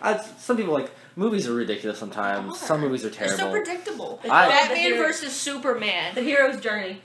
I, 0.00 0.16
some 0.38 0.56
people 0.56 0.72
like 0.72 0.90
movies 1.18 1.46
are 1.48 1.52
ridiculous 1.54 1.98
sometimes. 1.98 2.58
They 2.60 2.66
Some 2.66 2.80
movies 2.80 3.04
are 3.04 3.10
They're 3.10 3.28
so 3.28 3.36
terrible. 3.36 3.50
predictable. 3.52 4.20
I- 4.24 4.48
Batman 4.48 4.94
versus 4.96 5.32
Superman. 5.34 6.14
The 6.14 6.22
hero's 6.22 6.60
journey. 6.60 7.00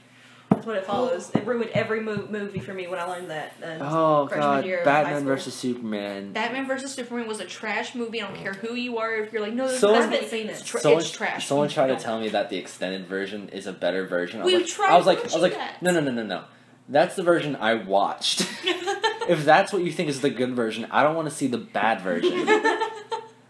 That's 0.49 0.67
what 0.67 0.75
it 0.77 0.85
follows. 0.85 1.31
It 1.33 1.45
ruined 1.47 1.71
every 1.73 1.99
mo- 1.99 2.27
movie 2.29 2.59
for 2.59 2.73
me 2.75 2.85
when 2.85 2.99
I 2.99 3.05
learned 3.05 3.31
that. 3.31 3.53
in 3.63 3.79
oh 3.81 4.27
god, 4.27 4.65
year 4.65 4.81
Batman 4.85 5.25
versus 5.25 5.53
Superman. 5.55 6.31
Batman 6.31 6.67
versus 6.67 6.93
Superman 6.93 7.27
was 7.27 7.39
a 7.39 7.45
trash 7.45 7.95
movie. 7.95 8.21
I 8.21 8.27
don't 8.27 8.37
care 8.37 8.53
who 8.53 8.75
you 8.75 8.99
are. 8.99 9.15
If 9.15 9.33
you're 9.33 9.41
like, 9.41 9.53
no, 9.53 9.67
this 9.67 9.83
I 9.83 9.91
is 9.97 10.05
haven't 10.05 10.29
seen 10.29 10.47
it. 10.47 10.51
It's, 10.51 10.61
tra- 10.63 10.79
someone, 10.79 11.01
it's 11.01 11.09
trash. 11.11 11.47
someone 11.47 11.69
tried 11.69 11.87
to 11.87 11.95
tell 11.95 12.19
me 12.19 12.29
that 12.29 12.51
the 12.51 12.57
extended 12.57 13.07
version 13.07 13.49
is 13.49 13.65
a 13.65 13.73
better 13.73 14.05
version. 14.05 14.41
I 14.41 14.43
was 14.45 14.53
We 14.53 14.59
like, 14.59 14.67
tried 14.67 14.89
I 14.91 14.97
was 14.97 15.05
like, 15.07 15.19
I 15.19 15.23
was 15.23 15.35
like, 15.41 15.55
that. 15.55 15.81
no, 15.81 15.91
no, 15.91 15.99
no, 16.01 16.11
no, 16.11 16.23
no. 16.23 16.43
That's 16.87 17.15
the 17.15 17.23
version 17.23 17.55
I 17.55 17.73
watched. 17.75 18.41
if 18.63 19.43
that's 19.45 19.73
what 19.73 19.83
you 19.83 19.91
think 19.91 20.09
is 20.09 20.21
the 20.21 20.29
good 20.29 20.53
version, 20.55 20.85
I 20.91 21.01
don't 21.01 21.15
want 21.15 21.29
to 21.29 21.33
see 21.33 21.47
the 21.47 21.57
bad 21.57 22.01
version. 22.01 22.31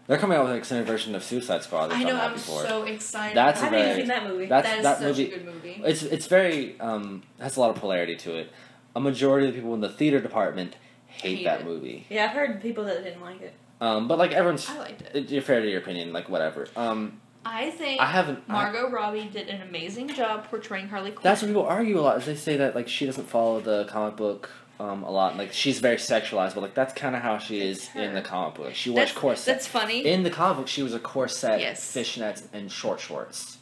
They're 0.06 0.18
coming 0.18 0.36
out 0.36 0.44
with 0.44 0.52
an 0.52 0.58
extended 0.58 0.86
version 0.86 1.14
of 1.14 1.24
Suicide 1.24 1.62
Squad. 1.62 1.88
They've 1.88 1.98
I 1.98 2.02
know. 2.04 2.16
I'm 2.20 2.34
before. 2.34 2.62
so 2.66 2.82
excited. 2.82 3.36
That's 3.36 3.60
I 3.62 3.68
a 3.68 3.70
haven't 3.70 3.78
even 3.78 3.88
very- 3.90 4.00
seen 4.00 4.08
that 4.08 4.24
movie. 4.28 4.46
That's 4.46 4.68
that 4.68 4.76
is 4.78 4.82
that 4.84 4.98
such 4.98 5.06
movie. 5.06 5.32
a 5.32 5.38
good 5.38 5.44
movie. 5.46 5.82
It's 5.84 6.02
it's 6.02 6.26
very 6.26 6.78
um 6.80 7.22
has 7.40 7.56
a 7.56 7.60
lot 7.60 7.70
of 7.70 7.76
polarity 7.76 8.16
to 8.16 8.36
it. 8.36 8.50
A 8.96 9.00
majority 9.00 9.48
of 9.48 9.54
the 9.54 9.58
people 9.58 9.74
in 9.74 9.80
the 9.80 9.88
theater 9.88 10.20
department 10.20 10.76
hate, 11.06 11.38
Hate 11.38 11.44
that 11.44 11.60
it. 11.62 11.66
movie. 11.66 12.06
yeah, 12.10 12.24
I've 12.26 12.30
heard 12.30 12.60
people 12.60 12.84
that 12.84 13.02
didn't 13.02 13.22
like 13.22 13.40
it. 13.40 13.54
Um, 13.80 14.06
but 14.08 14.18
like 14.18 14.32
everyone's, 14.32 14.68
I 14.70 14.78
liked 14.78 15.02
it. 15.14 15.30
you're 15.30 15.42
fair 15.42 15.60
to 15.60 15.68
your 15.68 15.80
opinion. 15.80 16.12
Like 16.12 16.28
whatever. 16.28 16.68
Um, 16.76 17.20
I 17.46 17.70
think 17.70 18.00
I 18.00 18.06
haven't. 18.06 18.42
I- 18.48 18.52
Margot 18.52 18.90
Robbie 18.90 19.28
did 19.32 19.48
an 19.48 19.62
amazing 19.62 20.08
job 20.08 20.44
portraying 20.48 20.88
Harley 20.88 21.10
Quinn. 21.10 21.22
That's 21.24 21.42
what 21.42 21.48
people 21.48 21.66
argue 21.66 21.98
a 21.98 22.02
lot. 22.02 22.18
Is 22.18 22.26
they 22.26 22.34
say 22.36 22.56
that 22.58 22.74
like 22.74 22.88
she 22.88 23.04
doesn't 23.06 23.26
follow 23.28 23.60
the 23.60 23.84
comic 23.86 24.16
book 24.16 24.50
um, 24.80 25.02
a 25.04 25.10
lot. 25.10 25.36
Like 25.36 25.52
she's 25.52 25.78
very 25.78 25.96
sexualized, 25.96 26.54
but 26.54 26.62
like 26.62 26.74
that's 26.74 26.92
kind 26.94 27.14
of 27.16 27.22
how 27.22 27.38
she 27.38 27.60
is 27.60 27.88
in 27.94 28.14
the 28.14 28.22
comic 28.22 28.54
book. 28.54 28.74
She 28.74 28.90
wears 28.90 29.10
that's, 29.10 29.18
corset. 29.18 29.46
that's 29.46 29.66
funny. 29.66 30.04
In 30.06 30.22
the 30.22 30.30
comic 30.30 30.58
book, 30.58 30.68
she 30.68 30.82
was 30.82 30.94
a 30.94 30.98
corset, 30.98 31.60
Yes. 31.60 31.80
fishnets, 31.94 32.42
and 32.52 32.70
short 32.70 33.00
shorts. 33.00 33.58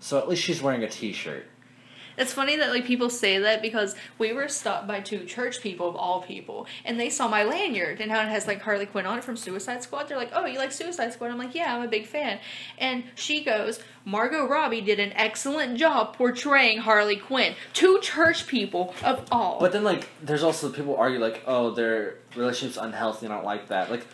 So 0.00 0.18
at 0.18 0.28
least 0.28 0.42
she's 0.42 0.62
wearing 0.62 0.84
a 0.84 0.88
t-shirt. 0.88 1.46
It's 2.16 2.32
funny 2.32 2.56
that 2.56 2.70
like 2.70 2.84
people 2.84 3.10
say 3.10 3.38
that 3.38 3.62
because 3.62 3.94
we 4.18 4.32
were 4.32 4.48
stopped 4.48 4.86
by 4.86 5.00
two 5.00 5.24
church 5.24 5.60
people 5.60 5.88
of 5.88 5.96
all 5.96 6.22
people, 6.22 6.66
and 6.84 6.98
they 6.98 7.10
saw 7.10 7.28
my 7.28 7.44
lanyard 7.44 8.00
and 8.00 8.10
how 8.10 8.20
it 8.20 8.28
has 8.28 8.46
like 8.46 8.62
Harley 8.62 8.86
Quinn 8.86 9.06
on 9.06 9.18
it 9.18 9.24
from 9.24 9.36
Suicide 9.36 9.82
Squad. 9.82 10.08
They're 10.08 10.16
like, 10.16 10.32
"Oh, 10.32 10.46
you 10.46 10.58
like 10.58 10.72
Suicide 10.72 11.12
Squad?" 11.12 11.30
I'm 11.30 11.38
like, 11.38 11.54
"Yeah, 11.54 11.74
I'm 11.74 11.82
a 11.82 11.88
big 11.88 12.06
fan." 12.06 12.38
And 12.78 13.04
she 13.14 13.44
goes, 13.44 13.80
"Margot 14.04 14.46
Robbie 14.46 14.80
did 14.80 15.00
an 15.00 15.12
excellent 15.14 15.78
job 15.78 16.16
portraying 16.16 16.78
Harley 16.78 17.16
Quinn." 17.16 17.54
Two 17.72 17.98
church 18.00 18.46
people 18.46 18.94
of 19.04 19.26
all. 19.30 19.60
But 19.60 19.72
then 19.72 19.84
like, 19.84 20.08
there's 20.22 20.42
also 20.42 20.70
people 20.70 20.96
argue 20.96 21.18
like, 21.18 21.42
oh, 21.46 21.70
their 21.70 22.16
relationship's 22.34 22.78
unhealthy. 22.78 23.26
I 23.26 23.30
don't 23.30 23.44
like 23.44 23.68
that. 23.68 23.90
Like, 23.90 24.06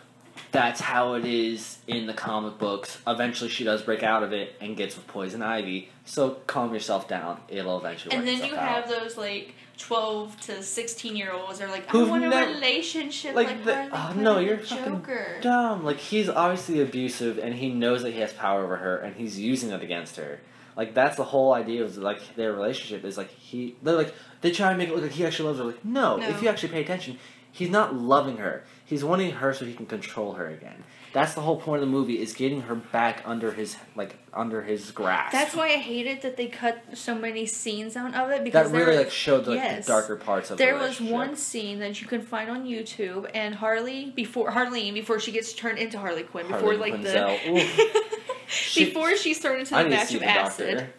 that's 0.51 0.81
how 0.81 1.15
it 1.15 1.25
is 1.25 1.79
in 1.87 2.07
the 2.07 2.15
comic 2.15 2.59
books. 2.59 2.99
Eventually, 3.07 3.51
she 3.51 3.65
does 3.65 3.83
break 3.83 4.03
out 4.03 4.23
of 4.23 4.33
it 4.33 4.55
and 4.61 4.77
gets 4.77 4.97
with 4.97 5.07
Poison 5.07 5.43
Ivy. 5.43 5.89
So 6.05 6.31
calm 6.47 6.73
yourself 6.75 7.09
down. 7.09 7.41
It'll 7.49 7.79
eventually. 7.79 8.15
and 8.17 8.25
work 8.27 8.39
then 8.39 8.49
you 8.49 8.57
out. 8.57 8.69
have 8.85 8.89
those 8.89 9.17
like 9.17 9.55
twelve 9.79 10.39
to 10.43 10.63
sixteen 10.63 11.17
year 11.17 11.33
olds. 11.33 11.59
They're 11.59 11.69
like, 11.69 11.87
"I 11.89 11.93
Who've 11.93 12.09
want 12.11 12.25
a 12.25 12.29
never- 12.29 12.53
relationship 12.53 13.35
like 13.35 13.49
like, 13.49 13.65
the- 13.65 13.89
oh, 13.93 14.13
no, 14.17 14.39
you're 14.39 14.57
Joker." 14.59 15.39
dumb. 15.41 15.85
Like 15.85 15.99
he's 15.99 16.29
obviously 16.29 16.81
abusive, 16.81 17.39
and 17.39 17.55
he 17.55 17.71
knows 17.71 18.03
that 18.03 18.13
he 18.13 18.21
has 18.21 18.33
power 18.33 18.65
over 18.65 18.77
her, 18.77 18.97
and 18.99 19.15
he's 19.17 19.39
using 19.39 19.71
it 19.71 19.83
against 19.83 20.17
her. 20.17 20.41
Like 20.77 20.95
that's 20.95 21.17
the 21.17 21.25
whole 21.25 21.53
idea 21.53 21.85
of 21.85 21.97
like 21.99 22.35
their 22.37 22.53
relationship 22.53 23.05
is 23.05 23.17
like 23.19 23.31
he. 23.31 23.77
They're 23.83 23.95
like 23.97 24.15
they 24.41 24.51
try 24.51 24.71
and 24.71 24.79
make 24.79 24.89
it 24.89 24.95
look 24.95 25.03
like 25.03 25.13
he 25.13 25.25
actually 25.27 25.49
loves 25.49 25.59
her. 25.59 25.65
Like 25.67 25.85
no, 25.85 26.17
No. 26.17 26.29
if 26.29 26.43
you 26.43 26.49
actually 26.49 26.71
pay 26.71 26.81
attention, 26.83 27.19
he's 27.53 27.71
not 27.71 27.95
loving 27.95 28.39
her. 28.39 28.65
He's 28.85 29.05
wanting 29.05 29.33
her 29.33 29.55
so 29.55 29.65
he 29.65 29.75
can 29.75 29.87
control 29.87 30.33
her 30.35 30.49
again. 30.49 30.83
That's 31.13 31.35
the 31.35 31.43
whole 31.43 31.61
point 31.61 31.83
of 31.83 31.89
the 31.89 31.93
movie 31.93 32.19
is 32.19 32.33
getting 32.33 32.63
her 32.63 32.75
back 32.75 33.23
under 33.27 33.53
his 33.53 33.77
like 33.95 34.17
under 34.33 34.63
his 34.63 34.91
grasp. 34.93 35.33
That's 35.33 35.55
why 35.55 35.67
I 35.69 35.77
hated 35.77 36.23
that 36.23 36.39
they 36.39 36.47
cut 36.47 36.83
so 36.95 37.15
many 37.15 37.45
scenes 37.45 37.97
out 37.97 38.15
of 38.15 38.31
it 38.31 38.45
because 38.45 38.73
that 38.73 38.79
really 38.79 38.97
like 38.97 39.11
showed 39.11 39.47
like, 39.47 39.57
yes. 39.57 39.87
the 39.87 39.93
darker 39.93 40.17
parts 40.17 40.51
of 40.51 40.59
it. 40.59 40.65
There 40.65 40.79
the 40.79 40.85
was 40.87 41.01
one 41.01 41.37
scene 41.37 41.81
that 41.81 42.01
you 42.01 42.07
can 42.07 42.23
find 42.23 42.51
on 42.51 42.65
YouTube, 42.65 43.31
and 43.35 43.55
Harley 43.55 44.11
before 44.17 44.51
Harleen 44.53 44.95
before 44.95 45.21
she 45.21 45.33
gets 45.33 45.53
turned 45.53 45.79
into 45.79 45.99
Harley 45.99 46.23
Quinn 46.23 46.47
before 46.47 46.75
Harley 46.75 46.93
like 46.93 46.95
Quinzel. 46.95 47.39
the 47.55 48.03
She- 48.47 48.87
before 48.87 49.17
she's 49.17 49.39
turned 49.41 49.61
into 49.61 49.75
the 49.75 49.85
batch 49.85 50.15
of 50.15 50.21
the 50.21 50.27
acid. 50.27 50.79
doctor. 50.79 50.93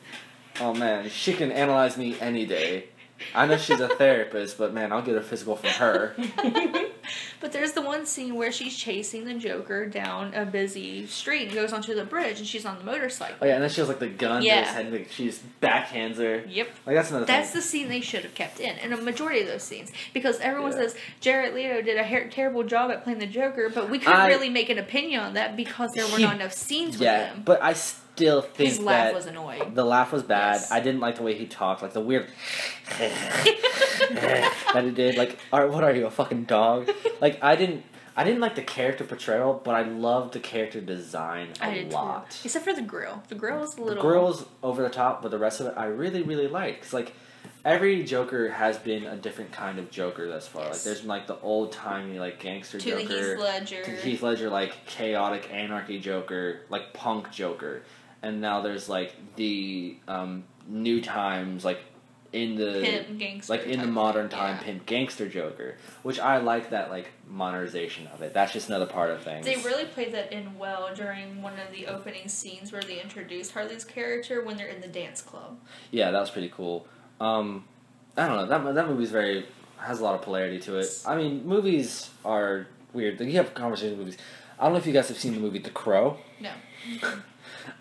Oh 0.59 0.73
man, 0.75 1.09
she 1.09 1.33
can 1.33 1.51
analyze 1.51 1.97
me 1.97 2.15
any 2.19 2.45
day. 2.45 2.89
I 3.33 3.45
know 3.45 3.57
she's 3.57 3.79
a 3.79 3.87
therapist, 3.87 4.57
but 4.57 4.73
man, 4.73 4.91
I'll 4.91 5.01
get 5.01 5.15
a 5.15 5.21
physical 5.21 5.55
from 5.55 5.69
her. 5.69 6.15
But 7.41 7.51
there's 7.51 7.73
the 7.73 7.81
one 7.81 8.05
scene 8.05 8.35
where 8.35 8.53
she's 8.53 8.77
chasing 8.77 9.25
the 9.25 9.33
Joker 9.33 9.85
down 9.85 10.33
a 10.33 10.45
busy 10.45 11.05
street 11.07 11.47
and 11.47 11.53
goes 11.53 11.73
onto 11.73 11.93
the 11.93 12.05
bridge 12.05 12.39
and 12.39 12.47
she's 12.47 12.65
on 12.65 12.77
the 12.77 12.85
motorcycle. 12.85 13.35
Oh 13.41 13.45
yeah, 13.45 13.55
and 13.55 13.63
then 13.63 13.69
she 13.69 13.81
has 13.81 13.89
like 13.89 13.99
the 13.99 14.07
gun 14.07 14.39
to 14.41 14.47
Yeah. 14.47 14.63
his 14.63 14.69
head, 14.73 14.93
like 14.93 15.11
she 15.11 15.25
just 15.25 15.41
backhands 15.59 16.15
her. 16.17 16.45
Yep. 16.47 16.69
Like 16.85 16.95
that's 16.95 17.09
another 17.09 17.25
That's 17.25 17.49
thing. 17.49 17.59
the 17.59 17.61
scene 17.67 17.89
they 17.89 17.99
should 17.99 18.23
have 18.23 18.33
kept 18.33 18.61
in, 18.61 18.77
and 18.77 18.93
a 18.93 18.97
majority 19.01 19.41
of 19.41 19.47
those 19.47 19.63
scenes, 19.63 19.91
because 20.13 20.39
everyone 20.39 20.71
Yeah. 20.71 20.77
says 20.83 20.95
Jared 21.19 21.53
Leto 21.53 21.81
did 21.81 21.97
a 21.97 22.03
her- 22.05 22.29
terrible 22.29 22.63
job 22.63 22.89
at 22.91 23.03
playing 23.03 23.19
the 23.19 23.27
Joker, 23.27 23.67
but 23.69 23.89
we 23.89 23.99
couldn't 23.99 24.13
I- 24.15 24.27
really 24.29 24.49
make 24.49 24.69
an 24.69 24.77
opinion 24.79 25.19
on 25.19 25.33
that 25.33 25.57
because 25.57 25.91
there 25.91 26.07
were 26.07 26.17
He- 26.19 26.23
not 26.23 26.35
enough 26.35 26.53
scenes 26.53 26.97
yeah, 26.97 27.23
with 27.25 27.33
him. 27.33 27.41
but 27.43 27.61
I 27.61 27.73
still 28.15 28.41
think 28.41 28.69
His 28.69 28.79
laugh 28.79 29.05
that 29.07 29.13
was 29.15 29.25
annoying. 29.25 29.73
the 29.73 29.83
laugh 29.85 30.11
was 30.11 30.23
bad. 30.23 30.55
Yes. 30.55 30.71
I 30.71 30.79
didn't 30.79 31.01
like 31.01 31.15
the 31.17 31.23
way 31.23 31.33
he 31.35 31.45
talked, 31.47 31.81
like 31.81 31.93
the 31.93 32.01
weird 32.01 32.27
that 32.99 34.81
he 34.83 34.91
did. 34.91 35.17
Like, 35.17 35.37
are, 35.51 35.67
what 35.67 35.83
are 35.83 35.93
you, 35.93 36.05
a 36.05 36.11
fucking 36.11 36.43
dog? 36.45 36.89
Like, 37.21 37.43
I 37.43 37.55
didn't. 37.55 37.83
I 38.15 38.23
didn't 38.23 38.41
like 38.41 38.53
the 38.53 38.61
character 38.61 39.03
portrayal, 39.03 39.59
but 39.63 39.73
I 39.73 39.81
loved 39.81 40.33
the 40.33 40.39
character 40.39 40.79
design 40.79 41.47
a 41.59 41.65
I 41.65 41.73
did 41.73 41.91
lot. 41.93 42.29
too. 42.29 42.41
Except 42.45 42.63
for 42.63 42.71
the 42.73 42.83
grill. 42.83 43.23
The 43.27 43.33
grill 43.33 43.59
was 43.59 43.73
a 43.73 43.77
The 43.77 43.81
little. 43.85 44.03
girl's 44.03 44.45
over 44.61 44.83
the 44.83 44.89
top, 44.89 45.23
but 45.23 45.31
the 45.31 45.39
rest 45.39 45.59
of 45.61 45.65
it 45.65 45.73
I 45.75 45.85
really, 45.85 46.21
really 46.21 46.47
like. 46.47 46.83
Cause 46.83 46.93
like 46.93 47.13
every 47.65 48.03
Joker 48.03 48.49
has 48.51 48.77
been 48.77 49.05
a 49.05 49.15
different 49.17 49.51
kind 49.51 49.79
of 49.79 49.89
Joker 49.89 50.27
thus 50.27 50.47
far. 50.47 50.61
Like 50.65 50.73
Yes. 50.73 50.83
there's 50.83 50.99
been 50.99 51.07
like 51.09 51.25
the 51.25 51.39
old 51.39 51.71
timey 51.71 52.19
like 52.19 52.39
gangster 52.39 52.79
to 52.79 52.85
the 52.97 53.01
Joker, 53.01 53.31
Heath 53.31 53.39
Ledger. 53.39 53.83
to 53.83 53.91
Heath 53.95 54.21
Ledger 54.21 54.49
like 54.51 54.85
chaotic 54.85 55.49
anarchy 55.51 55.99
Joker, 55.99 56.59
like 56.69 56.93
punk 56.93 57.31
Joker, 57.31 57.81
and 58.23 58.41
now 58.41 58.61
there's 58.61 58.89
like 58.89 59.13
the 59.35 59.97
um, 60.07 60.45
new 60.67 61.01
times 61.01 61.63
like 61.63 61.79
in 62.31 62.55
the 62.55 62.81
Pimp 62.81 63.19
gangster. 63.19 63.53
like 63.53 63.65
in 63.67 63.79
the 63.79 63.85
modern 63.85 64.27
time 64.27 64.57
yeah. 64.57 64.63
pimp 64.63 64.85
gangster 64.87 65.29
Joker, 65.29 65.75
which 66.01 66.19
I 66.19 66.37
like 66.39 66.71
that 66.71 66.89
like 66.89 67.11
modernization 67.27 68.07
of 68.07 68.23
it. 68.23 68.33
That's 68.33 68.51
just 68.51 68.69
another 68.69 68.87
part 68.87 69.11
of 69.11 69.21
things. 69.21 69.45
They 69.45 69.57
really 69.57 69.85
played 69.85 70.13
that 70.13 70.31
in 70.33 70.57
well 70.57 70.89
during 70.95 71.43
one 71.43 71.59
of 71.59 71.71
the 71.71 71.85
opening 71.85 72.27
scenes 72.27 72.71
where 72.71 72.81
they 72.81 72.99
introduced 72.99 73.51
Harley's 73.51 73.85
character 73.85 74.43
when 74.43 74.57
they're 74.57 74.67
in 74.67 74.81
the 74.81 74.87
dance 74.87 75.21
club. 75.21 75.59
Yeah, 75.91 76.09
that 76.09 76.19
was 76.19 76.31
pretty 76.31 76.49
cool. 76.49 76.87
Um, 77.21 77.65
I 78.17 78.27
don't 78.27 78.37
know 78.37 78.45
that 78.47 78.73
that 78.73 78.89
movie's 78.89 79.11
very 79.11 79.45
has 79.77 79.99
a 79.99 80.03
lot 80.03 80.15
of 80.15 80.23
polarity 80.23 80.59
to 80.61 80.77
it. 80.77 80.87
I 81.05 81.15
mean, 81.15 81.45
movies 81.45 82.09
are 82.25 82.67
weird. 82.93 83.19
Like, 83.19 83.29
you 83.29 83.35
have 83.35 83.53
conversations 83.53 83.97
with 83.97 84.07
movies. 84.07 84.17
I 84.57 84.63
don't 84.63 84.73
know 84.73 84.79
if 84.79 84.87
you 84.87 84.93
guys 84.93 85.09
have 85.09 85.17
seen 85.17 85.33
the 85.33 85.39
movie 85.39 85.59
The 85.59 85.69
Crow. 85.69 86.17
No. 86.39 86.51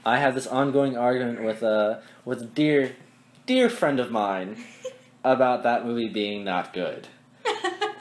I 0.05 0.19
have 0.19 0.35
this 0.35 0.47
ongoing 0.47 0.97
argument 0.97 1.43
with 1.43 1.63
a 1.63 2.03
with 2.25 2.43
a 2.43 2.47
dear 2.47 2.97
dear 3.47 3.69
friend 3.69 4.01
of 4.01 4.11
mine 4.11 4.57
about 5.25 5.63
that 5.63 5.85
movie 5.85 6.09
being 6.09 6.45
not 6.45 6.73
good. 6.73 7.09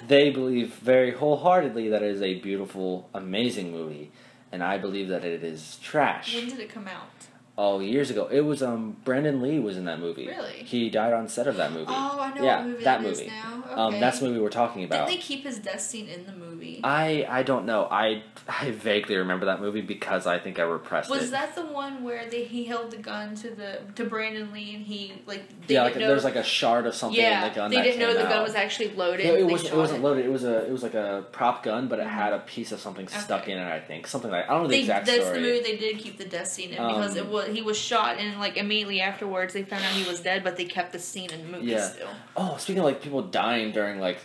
They 0.08 0.30
believe 0.32 0.74
very 0.76 1.12
wholeheartedly 1.12 1.90
that 1.90 2.02
it 2.02 2.12
is 2.12 2.22
a 2.22 2.40
beautiful, 2.40 3.10
amazing 3.14 3.72
movie, 3.72 4.12
and 4.52 4.64
I 4.64 4.78
believe 4.78 5.08
that 5.10 5.24
it 5.24 5.44
is 5.44 5.78
trash. 5.82 6.36
when 6.36 6.50
did 6.50 6.60
it 6.60 6.70
come 6.70 6.88
out? 6.88 7.28
Oh, 7.58 7.80
years 7.80 8.10
ago. 8.10 8.28
It 8.32 8.42
was 8.42 8.64
um 8.64 8.96
Brandon 9.04 9.42
Lee 9.42 9.60
was 9.60 9.78
in 9.78 9.86
that 9.86 10.00
movie. 10.00 10.26
Really? 10.28 10.64
He 10.64 10.90
died 10.90 11.14
on 11.14 11.28
set 11.28 11.48
of 11.48 11.58
that 11.58 11.72
movie. 11.74 11.86
Oh, 11.90 12.18
I 12.20 12.34
know 12.34 12.44
Yeah, 12.44 12.58
what 12.60 12.68
movie 12.68 12.84
that 12.86 13.02
that 13.02 13.10
is 13.10 13.20
movie. 13.20 13.30
now. 13.30 13.64
Okay. 13.72 13.74
Um, 13.82 14.00
that's 14.00 14.20
the 14.20 14.28
movie 14.28 14.40
we're 14.40 14.50
talking 14.50 14.84
about. 14.84 15.08
they 15.08 15.18
keep 15.18 15.44
his 15.44 15.60
death 15.60 15.82
scene 15.82 16.08
in 16.08 16.26
the 16.26 16.32
movie? 16.32 16.80
I 16.84 17.26
I 17.30 17.44
don't 17.44 17.66
know. 17.66 17.88
I 17.92 18.24
I 18.48 18.72
vaguely 18.72 19.18
remember 19.18 19.46
that 19.48 19.60
movie 19.62 19.82
because 19.82 20.26
I 20.28 20.40
think 20.40 20.60
I 20.60 20.64
repressed 20.64 21.10
Was 21.10 21.20
it. 21.20 21.22
Was 21.24 21.32
that 21.32 21.56
the 21.56 21.66
one 21.66 22.04
where 22.04 22.28
they, 22.30 22.46
he 22.46 22.64
held 22.66 22.90
the 22.92 22.98
gun 22.98 23.36
to 23.36 23.50
the 23.52 23.80
to 23.96 24.06
Brandon 24.06 24.52
Lee 24.54 24.74
and 24.76 24.86
he 24.86 25.14
like 25.28 25.44
they 25.68 25.74
yeah, 25.76 25.84
like 25.84 25.98
know 25.98 26.08
there's 26.08 26.24
like 26.24 26.38
a 26.38 26.44
shard 26.44 26.86
of 26.86 26.96
something 26.96 27.20
yeah 27.22 27.44
in 27.44 27.50
the 27.50 27.56
gun 27.56 27.70
they 27.70 27.82
didn't 27.82 28.00
know 28.00 28.14
the 28.14 28.24
gun 28.24 28.44
was 28.44 28.56
actually 28.56 28.90
loaded. 28.96 29.26
No, 29.28 29.36
it 29.36 29.46
wasn't. 29.46 29.74
It 29.74 29.78
wasn't 29.78 30.02
loaded. 30.04 30.26
It 30.26 30.32
was 30.32 30.46
a. 30.46 30.66
It 30.66 30.72
was 30.72 30.84
like 30.84 30.94
a 30.96 31.26
prop 31.34 31.64
gun, 31.64 31.90
but 31.90 32.00
it 32.00 32.08
had 32.08 32.32
a 32.34 32.40
piece 32.40 32.72
of 32.72 32.80
something 32.80 33.08
stuck 33.10 33.48
in 33.50 33.58
it. 33.58 33.68
I 33.72 33.80
think 33.82 34.08
something 34.08 34.32
like 34.32 34.46
I 34.50 34.54
don't 34.54 34.64
know 34.64 34.68
the 34.70 34.76
They, 34.76 34.80
exact 34.82 35.06
that's 35.06 35.20
story. 35.26 35.42
the 35.42 35.48
movie 35.48 35.62
they 35.62 35.78
did 35.78 36.00
keep 36.00 36.18
the 36.18 36.26
death 36.26 36.48
scene 36.48 36.70
in 36.70 36.76
because 36.88 37.12
Um, 37.12 37.18
it 37.18 37.28
was 37.28 37.41
he 37.50 37.62
was 37.62 37.78
shot 37.78 38.18
and 38.18 38.40
like 38.40 38.58
immediately 38.58 39.02
afterwards 39.02 39.54
they 39.54 39.64
found 39.64 39.84
out 39.84 39.92
he 39.94 40.08
was 40.08 40.20
dead, 40.22 40.44
but 40.44 40.58
they 40.58 40.66
kept 40.66 40.92
the 40.94 41.00
scene 41.00 41.32
in 41.32 41.42
the 41.44 41.58
movie 41.58 41.68
Yeah. 41.72 41.90
still. 41.90 42.10
Oh, 42.36 42.58
speaking 42.58 42.80
of 42.80 42.86
like 42.86 43.02
people 43.02 43.22
dying 43.22 43.72
during 43.72 44.00
like 44.00 44.20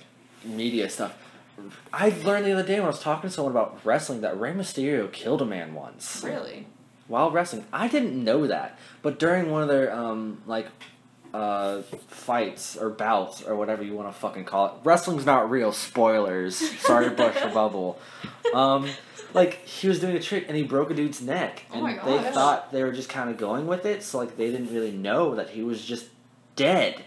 media 0.44 0.88
stuff, 0.88 1.16
I 1.92 2.10
learned 2.24 2.44
the 2.46 2.52
other 2.52 2.62
day 2.66 2.74
when 2.74 2.84
I 2.84 2.88
was 2.90 3.00
talking 3.00 3.28
to 3.30 3.34
someone 3.34 3.52
about 3.52 3.80
wrestling 3.84 4.20
that 4.20 4.38
Rey 4.38 4.52
Mysterio 4.52 5.10
killed 5.10 5.40
a 5.42 5.46
man 5.46 5.72
once 5.74 6.22
Really? 6.24 6.66
while 7.08 7.30
wrestling. 7.30 7.64
I 7.72 7.88
didn't 7.88 8.22
know 8.22 8.46
that, 8.46 8.78
but 9.02 9.18
during 9.18 9.50
one 9.50 9.62
of 9.62 9.68
their 9.68 9.94
um 9.94 10.42
like 10.46 10.66
uh 11.34 11.82
fights 12.08 12.76
or 12.76 12.88
bouts 12.90 13.42
or 13.42 13.56
whatever 13.56 13.82
you 13.82 13.94
want 13.94 14.08
to 14.08 14.18
fucking 14.18 14.44
call 14.44 14.66
it, 14.66 14.72
wrestling's 14.84 15.26
not 15.26 15.50
real. 15.50 15.72
Spoilers. 15.72 16.56
Sorry 16.80 17.06
to 17.06 17.10
burst 17.10 17.40
your 17.40 17.50
bubble. 17.54 17.98
Um, 18.54 18.88
like 19.34 19.64
he 19.66 19.88
was 19.88 20.00
doing 20.00 20.16
a 20.16 20.20
trick 20.20 20.44
and 20.48 20.56
he 20.56 20.62
broke 20.62 20.90
a 20.90 20.94
dude's 20.94 21.20
neck, 21.22 21.62
Oh 21.70 21.74
and 21.74 21.82
my 21.82 22.04
they 22.04 22.30
thought 22.32 22.72
they 22.72 22.82
were 22.84 22.92
just 22.92 23.08
kind 23.08 23.30
of 23.30 23.36
going 23.36 23.66
with 23.66 23.86
it, 23.86 24.02
so 24.02 24.18
like 24.18 24.36
they 24.36 24.50
didn't 24.50 24.72
really 24.72 24.92
know 24.92 25.34
that 25.34 25.50
he 25.50 25.62
was 25.62 25.84
just 25.84 26.06
dead. 26.54 27.04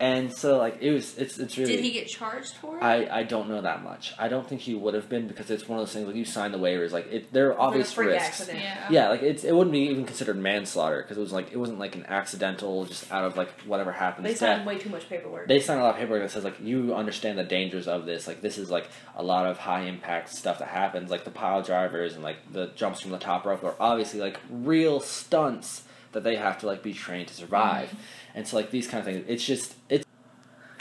And 0.00 0.32
so 0.32 0.58
like 0.58 0.78
it 0.80 0.90
was 0.90 1.16
it's 1.18 1.38
it's 1.38 1.56
really 1.56 1.76
Did 1.76 1.84
he 1.84 1.92
get 1.92 2.08
charged 2.08 2.54
for 2.54 2.76
it? 2.76 2.82
I, 2.82 3.20
I 3.20 3.22
don't 3.22 3.48
know 3.48 3.60
that 3.60 3.84
much. 3.84 4.12
I 4.18 4.26
don't 4.26 4.46
think 4.46 4.60
he 4.60 4.74
would 4.74 4.92
have 4.94 5.08
been 5.08 5.28
because 5.28 5.50
it's 5.50 5.68
one 5.68 5.78
of 5.78 5.86
those 5.86 5.94
things 5.94 6.06
like 6.06 6.16
you 6.16 6.24
sign 6.24 6.50
the 6.50 6.58
waivers 6.58 6.90
like 6.90 7.06
it 7.12 7.32
there 7.32 7.50
are 7.50 7.60
obvious 7.60 7.92
freak 7.92 8.08
risks. 8.08 8.40
accident. 8.40 8.58
yeah. 8.58 8.88
Yeah, 8.90 9.08
like 9.08 9.22
it's 9.22 9.44
it 9.44 9.52
wouldn't 9.54 9.72
be 9.72 9.82
even 9.82 10.04
considered 10.04 10.36
manslaughter 10.36 11.00
because 11.02 11.16
it 11.16 11.20
was 11.20 11.32
like 11.32 11.52
it 11.52 11.58
wasn't 11.58 11.78
like 11.78 11.94
an 11.94 12.06
accidental 12.06 12.86
just 12.86 13.10
out 13.12 13.24
of 13.24 13.36
like 13.36 13.52
whatever 13.62 13.92
happens. 13.92 14.24
They 14.24 14.30
death. 14.32 14.38
signed 14.40 14.66
way 14.66 14.78
too 14.78 14.90
much 14.90 15.08
paperwork. 15.08 15.46
They 15.46 15.60
sign 15.60 15.78
a 15.78 15.82
lot 15.82 15.94
of 15.94 16.00
paperwork 16.00 16.22
that 16.22 16.30
says 16.32 16.42
like 16.42 16.60
you 16.60 16.92
understand 16.92 17.38
the 17.38 17.44
dangers 17.44 17.86
of 17.86 18.04
this. 18.04 18.26
Like 18.26 18.40
this 18.40 18.58
is 18.58 18.70
like 18.70 18.88
a 19.14 19.22
lot 19.22 19.46
of 19.46 19.58
high 19.58 19.82
impact 19.82 20.30
stuff 20.30 20.58
that 20.58 20.68
happens. 20.68 21.08
Like 21.08 21.24
the 21.24 21.30
pile 21.30 21.62
drivers 21.62 22.14
and 22.14 22.24
like 22.24 22.52
the 22.52 22.66
jumps 22.74 23.00
from 23.00 23.12
the 23.12 23.18
top 23.18 23.44
rope 23.46 23.62
are 23.62 23.76
obviously 23.78 24.18
like 24.18 24.40
real 24.50 24.98
stunts 24.98 25.84
that 26.14 26.24
they 26.24 26.36
have 26.36 26.58
to 26.60 26.66
like 26.66 26.82
be 26.82 26.94
trained 26.94 27.28
to 27.28 27.34
survive. 27.34 27.94
And 28.34 28.48
so 28.48 28.56
like 28.56 28.70
these 28.70 28.88
kind 28.88 29.00
of 29.00 29.04
things, 29.04 29.24
it's 29.28 29.44
just 29.44 29.74
it's. 29.88 30.04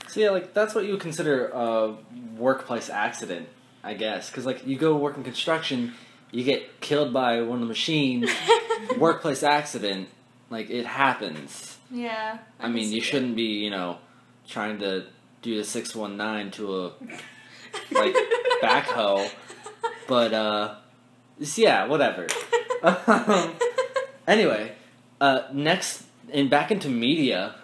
So 0.08 0.20
yeah, 0.20 0.30
like 0.30 0.54
that's 0.54 0.74
what 0.74 0.86
you 0.86 0.92
would 0.92 1.02
consider 1.02 1.48
a 1.50 1.96
workplace 2.38 2.90
accident, 2.90 3.50
I 3.84 3.94
guess. 3.94 4.30
Because 4.30 4.46
like 4.46 4.66
you 4.66 4.78
go 4.78 4.96
work 4.96 5.18
in 5.18 5.24
construction, 5.24 5.94
you 6.32 6.44
get 6.44 6.82
killed 6.82 7.14
by 7.14 7.42
one 7.42 7.58
of 7.58 7.62
the 7.62 7.68
machines. 7.68 8.30
workplace 8.98 9.44
accident, 9.44 10.10
like 10.50 10.70
it 10.70 10.86
happens. 10.86 11.78
yeah. 11.92 12.40
I 12.60 12.70
mean, 12.70 12.92
you 12.92 13.02
shouldn't 13.02 13.36
be, 13.36 13.64
you 13.64 13.70
know, 13.70 13.98
trying 14.48 14.80
to 14.80 15.06
do 15.42 15.58
the 15.58 15.64
six 15.64 15.96
one 15.96 16.18
nine 16.18 16.52
to 16.52 16.76
a 16.76 16.92
like 17.92 18.16
backhoe, 18.62 19.30
but 20.08 20.34
uh, 20.34 20.76
yeah, 21.56 21.86
whatever. 21.86 22.28
um, 22.84 23.54
anyway, 24.28 24.74
uh, 25.24 25.48
next 25.54 26.04
and 26.34 26.50
back 26.50 26.70
into 26.70 26.90
media. 26.90 27.56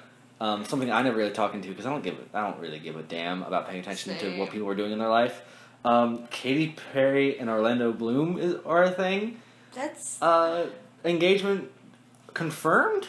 Um, 0.42 0.64
something 0.64 0.90
I 0.90 1.02
never 1.02 1.18
really 1.18 1.34
talk 1.34 1.54
into 1.54 1.68
because 1.68 1.86
I 1.86 1.90
don't 1.90 2.02
give 2.02 2.16
a, 2.16 2.38
I 2.38 2.50
don't 2.50 2.62
really 2.62 2.80
give 2.80 2.96
a 2.96 3.04
damn 3.04 3.44
about 3.44 3.68
paying 3.68 3.82
attention 3.82 4.18
to 4.20 4.40
what 4.40 4.52
people 4.52 4.70
are 4.70 4.76
doing 4.76 4.94
in 4.94 5.00
their 5.00 5.10
life. 5.10 5.42
Um, 5.84 6.28
Katy 6.32 6.78
Perry 6.94 7.38
and 7.38 7.50
Orlando 7.50 7.92
Bloom 7.92 8.38
is 8.38 8.56
are 8.66 8.84
a 8.84 8.92
thing. 8.92 9.42
That's 9.76 10.22
Uh, 10.22 10.68
engagement 11.04 11.70
confirmed. 12.34 13.06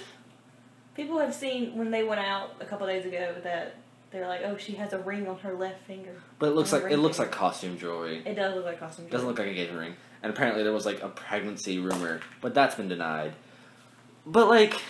People 0.97 1.21
have 1.21 1.33
seen 1.33 1.77
when 1.79 1.93
they 1.93 2.03
went 2.03 2.21
out 2.21 2.57
a 2.61 2.65
couple 2.65 2.89
days 2.89 3.07
ago 3.07 3.37
that 3.45 3.77
they're 4.11 4.27
like, 4.27 4.41
oh, 4.45 4.57
she 4.57 4.73
has 4.73 4.93
a 4.93 4.99
ring 4.99 5.29
on 5.29 5.39
her 5.39 5.55
left 5.55 5.87
finger. 5.87 6.15
But 6.41 6.49
it 6.49 6.55
looks 6.57 6.73
like 6.73 6.91
it 6.91 6.97
looks 6.97 7.19
finger. 7.19 7.31
like 7.31 7.39
costume 7.39 7.79
jewelry. 7.79 8.23
It 8.27 8.35
does 8.35 8.57
look 8.57 8.65
like 8.65 8.81
costume. 8.81 9.05
It 9.07 9.13
doesn't 9.13 9.29
look 9.29 9.39
like 9.39 9.47
an 9.47 9.53
engagement 9.53 9.81
ring. 9.81 9.95
And 10.25 10.33
apparently 10.33 10.65
there 10.65 10.73
was 10.73 10.85
like 10.85 11.01
a 11.01 11.09
pregnancy 11.09 11.79
rumor, 11.79 12.19
but 12.41 12.55
that's 12.55 12.75
been 12.75 12.89
denied. 12.89 13.35
But 14.27 14.49
like, 14.49 14.81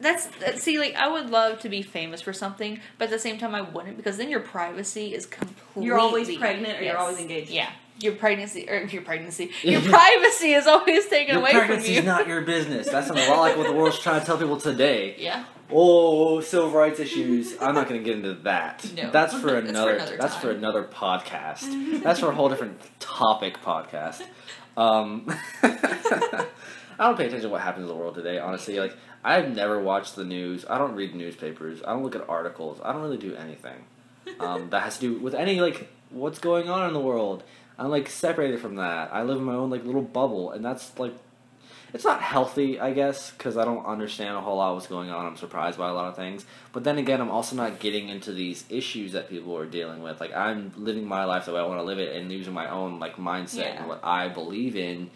That's 0.00 0.26
that, 0.38 0.58
see, 0.60 0.78
like 0.78 0.94
I 0.94 1.08
would 1.08 1.30
love 1.30 1.60
to 1.60 1.68
be 1.68 1.82
famous 1.82 2.20
for 2.20 2.32
something, 2.32 2.80
but 2.98 3.06
at 3.06 3.10
the 3.10 3.18
same 3.18 3.38
time 3.38 3.54
I 3.54 3.62
wouldn't 3.62 3.96
because 3.96 4.16
then 4.16 4.30
your 4.30 4.40
privacy 4.40 5.14
is 5.14 5.26
completely. 5.26 5.84
You're 5.86 5.98
always 5.98 6.34
pregnant 6.36 6.80
or 6.80 6.82
you're 6.84 6.96
always 6.98 7.18
engaged. 7.18 7.50
Yeah, 7.50 7.70
your 7.98 8.14
pregnancy 8.14 8.68
or 8.70 8.82
your 8.84 9.02
pregnancy, 9.02 9.50
your 9.62 9.80
privacy 9.80 10.52
is 10.52 10.66
always 10.66 11.08
taken 11.08 11.34
your 11.34 11.42
away 11.42 11.50
from 11.50 11.60
pregnancy 11.66 11.92
you. 11.94 11.98
is 11.98 12.04
not 12.04 12.28
your 12.28 12.42
business. 12.42 12.88
That's 12.88 13.10
a 13.10 13.14
lot 13.14 13.40
like 13.40 13.56
what 13.56 13.66
the 13.66 13.72
world's 13.72 13.98
trying 13.98 14.20
to 14.20 14.26
tell 14.26 14.38
people 14.38 14.56
today. 14.58 15.16
yeah, 15.18 15.44
Oh, 15.70 16.40
civil 16.40 16.70
rights 16.70 16.98
issues. 17.00 17.54
I'm 17.60 17.74
not 17.74 17.88
going 17.88 18.00
to 18.00 18.04
get 18.04 18.16
into 18.16 18.34
that. 18.44 18.90
No. 18.96 19.10
That's 19.10 19.34
for 19.34 19.50
That's 19.50 19.66
for 19.66 19.68
another. 19.68 19.94
another 19.96 20.16
that's 20.16 20.34
for 20.36 20.50
another 20.50 20.84
podcast. 20.84 22.02
that's 22.02 22.20
for 22.20 22.30
a 22.30 22.34
whole 22.34 22.48
different 22.48 22.80
topic 23.00 23.60
podcast. 23.62 24.22
Um, 24.78 25.26
I 26.98 27.06
don't 27.06 27.16
pay 27.16 27.26
attention 27.26 27.48
to 27.48 27.52
what 27.52 27.60
happens 27.60 27.82
in 27.84 27.88
the 27.88 27.94
world 27.94 28.14
today. 28.14 28.38
Honestly, 28.38 28.78
like 28.80 28.96
I've 29.22 29.54
never 29.54 29.78
watched 29.80 30.16
the 30.16 30.24
news. 30.24 30.64
I 30.68 30.78
don't 30.78 30.94
read 30.94 31.14
newspapers. 31.14 31.80
I 31.86 31.92
don't 31.92 32.02
look 32.02 32.16
at 32.16 32.28
articles. 32.28 32.80
I 32.84 32.92
don't 32.92 33.02
really 33.02 33.16
do 33.18 33.34
anything 33.36 33.84
um, 34.40 34.70
that 34.70 34.82
has 34.82 34.98
to 34.98 35.00
do 35.00 35.18
with 35.20 35.34
any 35.34 35.60
like 35.60 35.88
what's 36.10 36.38
going 36.38 36.68
on 36.68 36.86
in 36.86 36.92
the 36.94 37.00
world. 37.00 37.42
I'm 37.78 37.90
like 37.90 38.08
separated 38.08 38.60
from 38.60 38.76
that. 38.76 39.10
I 39.12 39.22
live 39.22 39.36
in 39.38 39.44
my 39.44 39.54
own 39.54 39.70
like 39.70 39.84
little 39.84 40.02
bubble, 40.02 40.50
and 40.50 40.64
that's 40.64 40.98
like 40.98 41.14
it's 41.94 42.04
not 42.04 42.20
healthy, 42.20 42.78
I 42.78 42.92
guess, 42.92 43.30
because 43.30 43.56
I 43.56 43.64
don't 43.64 43.86
understand 43.86 44.36
a 44.36 44.40
whole 44.42 44.56
lot 44.58 44.70
of 44.70 44.74
what's 44.76 44.88
going 44.88 45.08
on. 45.10 45.24
I'm 45.24 45.36
surprised 45.38 45.78
by 45.78 45.88
a 45.88 45.94
lot 45.94 46.06
of 46.06 46.16
things, 46.16 46.44
but 46.72 46.84
then 46.84 46.98
again, 46.98 47.20
I'm 47.20 47.30
also 47.30 47.56
not 47.56 47.78
getting 47.78 48.08
into 48.10 48.32
these 48.32 48.64
issues 48.68 49.12
that 49.12 49.30
people 49.30 49.56
are 49.56 49.64
dealing 49.64 50.02
with. 50.02 50.20
Like 50.20 50.34
I'm 50.34 50.72
living 50.76 51.06
my 51.06 51.24
life 51.24 51.46
the 51.46 51.52
way 51.54 51.60
I 51.60 51.64
want 51.66 51.78
to 51.80 51.84
live 51.84 51.98
it, 51.98 52.14
and 52.16 52.30
using 52.30 52.52
my 52.52 52.68
own 52.68 52.98
like 52.98 53.16
mindset 53.16 53.56
Yeah. 53.58 53.78
and 53.78 53.88
what 53.88 54.00
I 54.04 54.28
believe 54.28 54.74
in 54.76 55.10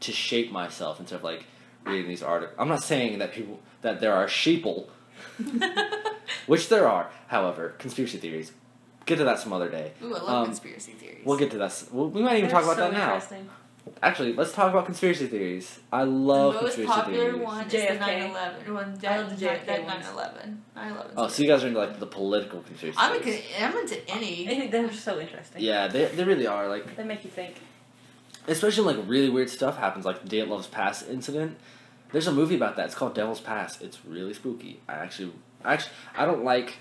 to 0.00 0.12
shape 0.12 0.50
myself 0.52 1.00
instead 1.00 1.16
of 1.16 1.24
like 1.24 1.44
reading 1.84 2.08
these 2.08 2.22
articles. 2.22 2.56
I'm 2.58 2.68
not 2.68 2.82
saying 2.82 3.18
that 3.18 3.32
people 3.32 3.60
that 3.82 4.00
there 4.00 4.14
are 4.14 4.26
sheeple, 4.26 4.86
which 6.46 6.68
there 6.68 6.88
are. 6.88 7.10
However, 7.28 7.74
conspiracy 7.78 8.18
theories. 8.18 8.52
Get 9.06 9.16
to 9.18 9.24
that 9.24 9.38
some 9.38 9.52
other 9.52 9.68
day. 9.68 9.92
Ooh, 10.02 10.14
I 10.14 10.18
love 10.18 10.28
Um, 10.30 10.44
conspiracy 10.46 10.92
theories. 10.92 11.22
We'll 11.26 11.36
get 11.36 11.50
to 11.50 11.58
that. 11.58 11.84
We'll, 11.92 12.08
we 12.08 12.22
might 12.22 12.38
even 12.38 12.48
They're 12.48 12.50
talk 12.50 12.64
about 12.64 12.76
so 12.76 12.90
that 12.90 12.92
now. 13.40 13.42
Actually, 14.02 14.32
let's 14.32 14.52
talk 14.52 14.70
about 14.70 14.86
conspiracy 14.86 15.26
theories. 15.26 15.78
I 15.92 16.04
love 16.04 16.56
conspiracy 16.58 16.86
theories. 16.86 16.86
the 16.86 16.88
most 16.88 16.94
conspiracy 16.94 17.00
popular 17.02 17.30
theories. 17.32 17.44
one 17.44 17.66
is 17.66 17.72
JFK. 17.74 18.62
the 18.64 18.70
9/11 18.70 18.74
one. 18.74 18.84
I 18.94 18.96
That, 18.96 19.20
love 19.20 19.38
the 19.38 19.44
that, 19.44 19.66
JFK 19.66 19.84
9/11. 19.84 20.56
9/11. 20.74 21.10
Oh, 21.18 21.28
so 21.28 21.42
you 21.42 21.48
guys 21.50 21.64
are 21.64 21.66
into 21.66 21.78
like 21.80 22.00
the 22.00 22.06
political 22.06 22.60
conspiracy 22.62 22.98
I'm, 22.98 23.20
theories? 23.20 23.44
into, 23.44 23.62
I'm 23.62 23.76
into 23.76 24.10
any. 24.10 24.68
They're 24.68 24.90
so 24.90 25.20
interesting. 25.20 25.60
Yeah, 25.62 25.88
they, 25.88 26.06
they 26.06 26.24
really 26.24 26.46
are. 26.46 26.66
Like, 26.68 26.96
They 26.96 27.04
make 27.04 27.24
you 27.24 27.30
think. 27.30 27.56
Especially 28.46 28.84
when, 28.84 28.96
like 28.98 29.08
really 29.08 29.30
weird 29.30 29.48
stuff 29.50 29.78
happens, 29.78 30.04
like 30.04 30.22
the 30.24 30.28
Dyatlov 30.36 30.70
Pass 30.70 31.02
incident. 31.02 31.56
There's 32.12 32.26
a 32.26 32.32
movie 32.32 32.54
about 32.56 32.76
that. 32.76 32.86
It's 32.86 32.94
called 32.94 33.14
Devil's 33.14 33.40
Pass. 33.40 33.80
It's 33.80 34.04
really 34.04 34.34
spooky. 34.34 34.80
I 34.88 34.92
actually, 34.94 35.32
actually, 35.64 35.92
I 36.16 36.24
don't 36.26 36.44
like. 36.44 36.74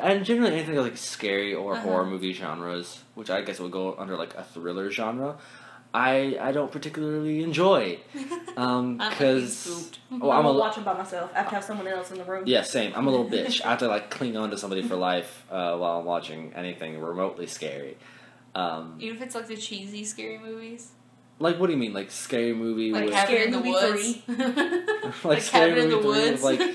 And 0.00 0.24
generally 0.24 0.52
anything 0.54 0.74
like 0.76 0.96
scary 0.96 1.54
or 1.54 1.74
Uh-huh. 1.74 1.82
horror 1.82 2.06
movie 2.06 2.32
genres, 2.32 3.00
which 3.14 3.30
I 3.30 3.42
guess 3.42 3.60
would 3.60 3.70
go 3.70 3.94
under 3.98 4.16
like 4.16 4.34
a 4.34 4.42
thriller 4.42 4.90
genre, 4.90 5.36
I 5.94 6.36
I 6.40 6.50
don't 6.52 6.72
particularly 6.72 7.42
enjoy. 7.42 7.98
Um, 8.56 9.00
I 9.00 9.04
like 9.08 9.10
because 9.18 9.56
spooked. 9.56 9.98
oh, 10.10 10.30
I'm 10.30 10.38
I'm 10.38 10.42
gonna 10.42 10.48
a 10.48 10.58
watch 10.60 10.74
them 10.74 10.84
by 10.84 10.92
myself. 10.94 11.30
I 11.32 11.38
have 11.38 11.48
to 11.50 11.54
have 11.54 11.64
someone 11.64 11.86
else 11.86 12.10
in 12.10 12.18
the 12.18 12.24
room. 12.24 12.42
Yeah, 12.46 12.62
same. 12.62 12.92
I'm 12.96 13.06
a 13.06 13.10
little 13.10 13.30
bitch. 13.36 13.64
I 13.64 13.70
have 13.70 13.78
to 13.78 13.86
like 13.88 14.10
cling 14.10 14.36
on 14.36 14.50
to 14.50 14.58
somebody 14.58 14.82
for 14.82 14.96
life 14.96 15.46
uh, 15.50 15.76
while 15.76 16.00
I'm 16.00 16.04
watching 16.04 16.52
anything 16.56 16.98
remotely 17.00 17.46
scary. 17.46 17.96
Um, 18.54 18.96
Even 18.98 19.16
if 19.16 19.22
it's 19.22 19.34
like 19.34 19.46
the 19.46 19.56
cheesy 19.56 20.04
scary 20.04 20.38
movies, 20.38 20.90
like, 21.38 21.58
what 21.58 21.68
do 21.68 21.72
you 21.72 21.78
mean, 21.78 21.92
like 21.94 22.10
scary 22.10 22.52
movie 22.52 22.92
like 22.92 23.04
with 23.06 23.14
Cabin 23.14 23.26
Scary 23.34 23.44
in 23.46 23.50
the 23.52 23.58
Movie 23.58 23.70
Woods, 23.70 25.24
like, 25.24 25.40
scary 25.42 25.70
Cabin 25.70 25.84
in 25.84 25.90
the 25.90 25.96
three 25.98 26.06
Woods, 26.06 26.42
with 26.42 26.60
like 26.60 26.74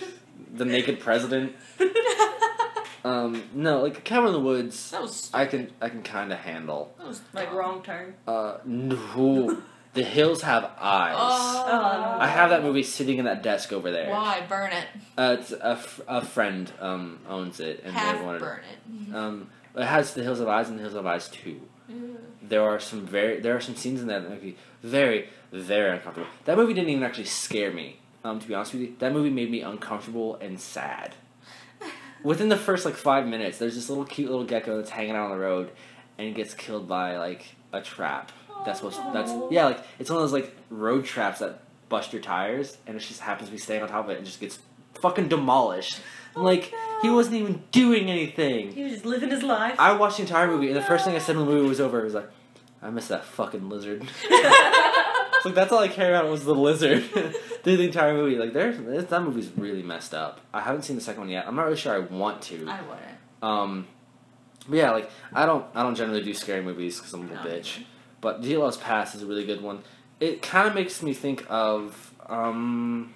the 0.55 0.65
naked 0.65 0.99
president? 0.99 1.53
Um, 3.03 3.43
no, 3.53 3.84
like 3.84 4.03
Cabin 4.03 4.28
in 4.30 4.34
the 4.34 4.39
Woods. 4.39 4.89
that 4.89 4.99
was 4.99 5.30
I 5.32 5.45
can 5.45 5.71
I 5.80 5.89
can 5.89 6.01
kind 6.01 6.34
of 6.34 6.39
handle. 6.39 6.91
that 6.97 7.05
was 7.07 7.21
Like 7.34 7.53
wrong 7.53 7.84
turn. 7.84 8.15
Uh, 8.28 8.57
no, 8.65 9.61
The 9.93 10.01
Hills 10.01 10.41
Have 10.41 10.71
Eyes. 10.82 11.15
Oh, 11.15 12.17
I 12.19 12.26
have 12.28 12.49
that 12.49 12.63
movie 12.63 12.82
sitting 12.82 13.19
in 13.19 13.26
that 13.26 13.43
desk 13.43 13.71
over 13.71 13.91
there. 13.91 14.09
Why 14.09 14.41
burn 14.49 14.71
it? 14.71 14.86
Uh, 15.15 15.38
it's 15.39 15.51
a, 15.51 15.67
f- 15.73 16.01
a 16.07 16.26
friend 16.26 16.71
um 16.80 17.19
owns 17.30 17.59
it 17.59 17.82
and 17.84 17.93
Half 17.93 18.17
they 18.17 18.26
wanted. 18.26 18.39
To 18.39 18.45
burn 18.45 18.59
it. 19.11 19.15
Um, 19.15 19.49
it 19.76 19.86
has 19.86 20.13
The 20.13 20.23
Hills 20.23 20.39
of 20.39 20.47
Eyes 20.47 20.69
and 20.69 20.78
The 20.78 20.84
Hills 20.84 20.95
of 20.95 21.05
Eyes 21.05 21.30
Two. 21.30 21.61
Ew. 21.88 22.17
there 22.41 22.63
are 22.63 22.80
some 22.80 23.05
very 23.05 23.39
there 23.39 23.55
are 23.55 23.61
some 23.61 23.76
scenes 23.76 24.01
in 24.01 24.07
that 24.07 24.23
that 24.23 24.30
make 24.32 24.43
me 24.43 24.55
very 24.82 25.30
very 25.51 25.91
uncomfortable. 25.95 26.30
That 26.45 26.57
movie 26.57 26.73
didn't 26.73 26.89
even 26.89 27.03
actually 27.03 27.26
scare 27.26 27.71
me. 27.71 27.99
Um, 28.23 28.39
to 28.39 28.47
be 28.47 28.55
honest 28.55 28.73
with 28.73 28.82
you, 28.82 28.95
that 28.99 29.13
movie 29.13 29.30
made 29.30 29.51
me 29.51 29.61
uncomfortable 29.61 30.36
and 30.41 30.59
sad. 30.59 31.13
Within 32.23 32.49
the 32.49 32.57
first 32.57 32.86
like 32.86 32.95
five 32.95 33.28
minutes, 33.28 33.59
there's 33.59 33.76
this 33.76 33.88
little 33.89 34.05
cute 34.05 34.30
little 34.30 34.45
gecko 34.45 34.78
that's 34.78 34.89
hanging 34.89 35.11
out 35.15 35.26
on 35.26 35.32
the 35.32 35.38
road, 35.43 35.71
and 36.17 36.34
gets 36.34 36.53
killed 36.53 36.88
by 36.88 37.17
like 37.17 37.55
a 37.71 37.82
trap. 37.82 38.32
That's 38.65 38.80
supposed 38.80 38.99
that's 39.13 39.32
yeah 39.51 39.65
like 39.65 39.80
it's 39.99 40.09
one 40.09 40.17
of 40.17 40.23
those 40.23 40.34
like 40.34 40.55
road 40.69 41.05
traps 41.05 41.39
that 41.39 41.61
bust 41.89 42.13
your 42.13 42.21
tires, 42.21 42.78
and 42.88 42.97
it 42.97 42.99
just 43.01 43.21
happens 43.21 43.49
to 43.49 43.51
be 43.51 43.59
staying 43.59 43.84
on 43.84 43.89
top 43.89 44.05
of 44.05 44.11
it 44.11 44.17
and 44.17 44.26
just 44.26 44.39
gets 44.39 44.59
fucking 44.95 45.28
demolished. 45.28 45.99
I'm 46.36 46.43
like 46.43 46.73
he 47.06 47.10
wasn't 47.16 47.36
even 47.36 47.64
doing 47.72 48.10
anything. 48.10 48.72
He 48.72 48.84
was 48.84 48.93
just 48.93 49.06
living 49.06 49.30
his 49.30 49.43
life. 49.43 49.76
I 49.80 49.93
watched 49.93 50.18
the 50.18 50.24
entire 50.24 50.47
movie, 50.47 50.68
and 50.68 50.76
the 50.76 50.82
first 50.82 51.06
thing 51.06 51.16
I 51.16 51.20
said 51.20 51.36
when 51.38 51.45
the 51.45 51.51
movie 51.51 51.68
was 51.70 51.80
over 51.82 52.01
was 52.03 52.14
like, 52.14 52.30
"I 52.82 52.89
miss 52.89 53.08
that 53.08 53.24
fucking 53.26 53.70
lizard." 53.70 54.01
it's 54.24 55.45
like 55.45 55.56
that's 55.56 55.72
all 55.72 55.80
I 55.80 55.88
care 55.88 56.14
about 56.16 56.30
was 56.30 56.43
the 56.45 56.56
lizard 56.56 57.03
through 57.64 57.78
the 57.78 57.84
entire 57.86 58.14
movie. 58.14 58.36
Like, 58.38 58.53
there's 58.53 58.78
that 59.06 59.24
movie's 59.24 59.49
really 59.56 59.84
messed 59.84 60.14
up. 60.14 60.41
I 60.53 60.62
haven't 60.62 60.84
seen 60.84 60.95
the 60.95 61.01
second 61.01 61.22
one 61.22 61.30
yet. 61.30 61.47
I'm 61.47 61.56
not 61.56 61.66
really 61.66 61.78
sure 61.78 61.93
I 61.95 61.99
want 61.99 62.41
to. 62.43 62.56
I 62.68 62.82
wouldn't. 62.82 63.18
Um, 63.41 63.88
but 64.68 64.78
yeah, 64.78 64.91
like 64.91 65.10
I 65.34 65.45
don't 65.45 65.66
I 65.76 65.84
don't 65.84 65.95
generally 65.95 66.24
do 66.24 66.34
scary 66.34 66.62
movies 66.64 66.97
because 66.97 67.14
I'm 67.14 67.22
a 67.22 67.24
little 67.28 67.43
No, 67.43 67.49
bitch. 67.49 67.78
either. 67.78 67.86
But 68.22 68.41
Dyatlov 68.41 68.82
Pass 68.82 69.14
is 69.14 69.22
a 69.22 69.26
really 69.28 69.45
good 69.45 69.62
one. 69.62 69.84
It 70.20 70.41
kind 70.41 70.68
of 70.68 70.74
makes 70.74 71.03
me 71.03 71.14
think 71.14 71.45
of 71.49 72.14
um, 72.28 73.14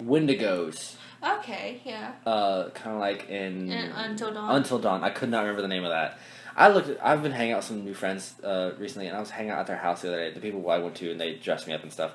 Wendigos. 0.00 0.94
Okay, 1.24 1.80
yeah. 1.84 2.12
Uh, 2.26 2.70
kind 2.70 2.94
of 2.96 3.00
like 3.00 3.28
in 3.28 3.70
And 3.70 3.92
Until 3.94 4.32
Dawn. 4.34 4.56
Until 4.56 4.78
Dawn. 4.78 5.04
I 5.04 5.10
could 5.10 5.30
not 5.30 5.40
remember 5.42 5.62
the 5.62 5.68
name 5.68 5.84
of 5.84 5.90
that. 5.90 6.18
I 6.56 6.68
looked. 6.68 6.88
At, 6.88 7.04
I've 7.04 7.22
been 7.22 7.32
hanging 7.32 7.52
out 7.52 7.58
with 7.58 7.66
some 7.66 7.84
new 7.84 7.94
friends 7.94 8.34
uh, 8.42 8.72
recently, 8.78 9.06
and 9.06 9.16
I 9.16 9.20
was 9.20 9.30
hanging 9.30 9.50
out 9.52 9.60
at 9.60 9.66
their 9.68 9.76
house 9.76 10.02
the 10.02 10.08
other 10.08 10.18
day. 10.18 10.30
The 10.34 10.40
people 10.40 10.68
I 10.68 10.78
went 10.78 10.96
to, 10.96 11.10
and 11.10 11.20
they 11.20 11.34
dressed 11.34 11.66
me 11.66 11.72
up 11.74 11.82
and 11.82 11.92
stuff. 11.92 12.12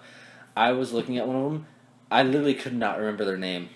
I 0.55 0.73
was 0.73 0.91
looking 0.93 1.17
at 1.17 1.27
one 1.27 1.35
of 1.35 1.43
them. 1.51 1.65
I 2.11 2.23
literally 2.23 2.53
could 2.53 2.73
not 2.75 2.99
remember 2.99 3.25
their 3.25 3.37
name. 3.37 3.69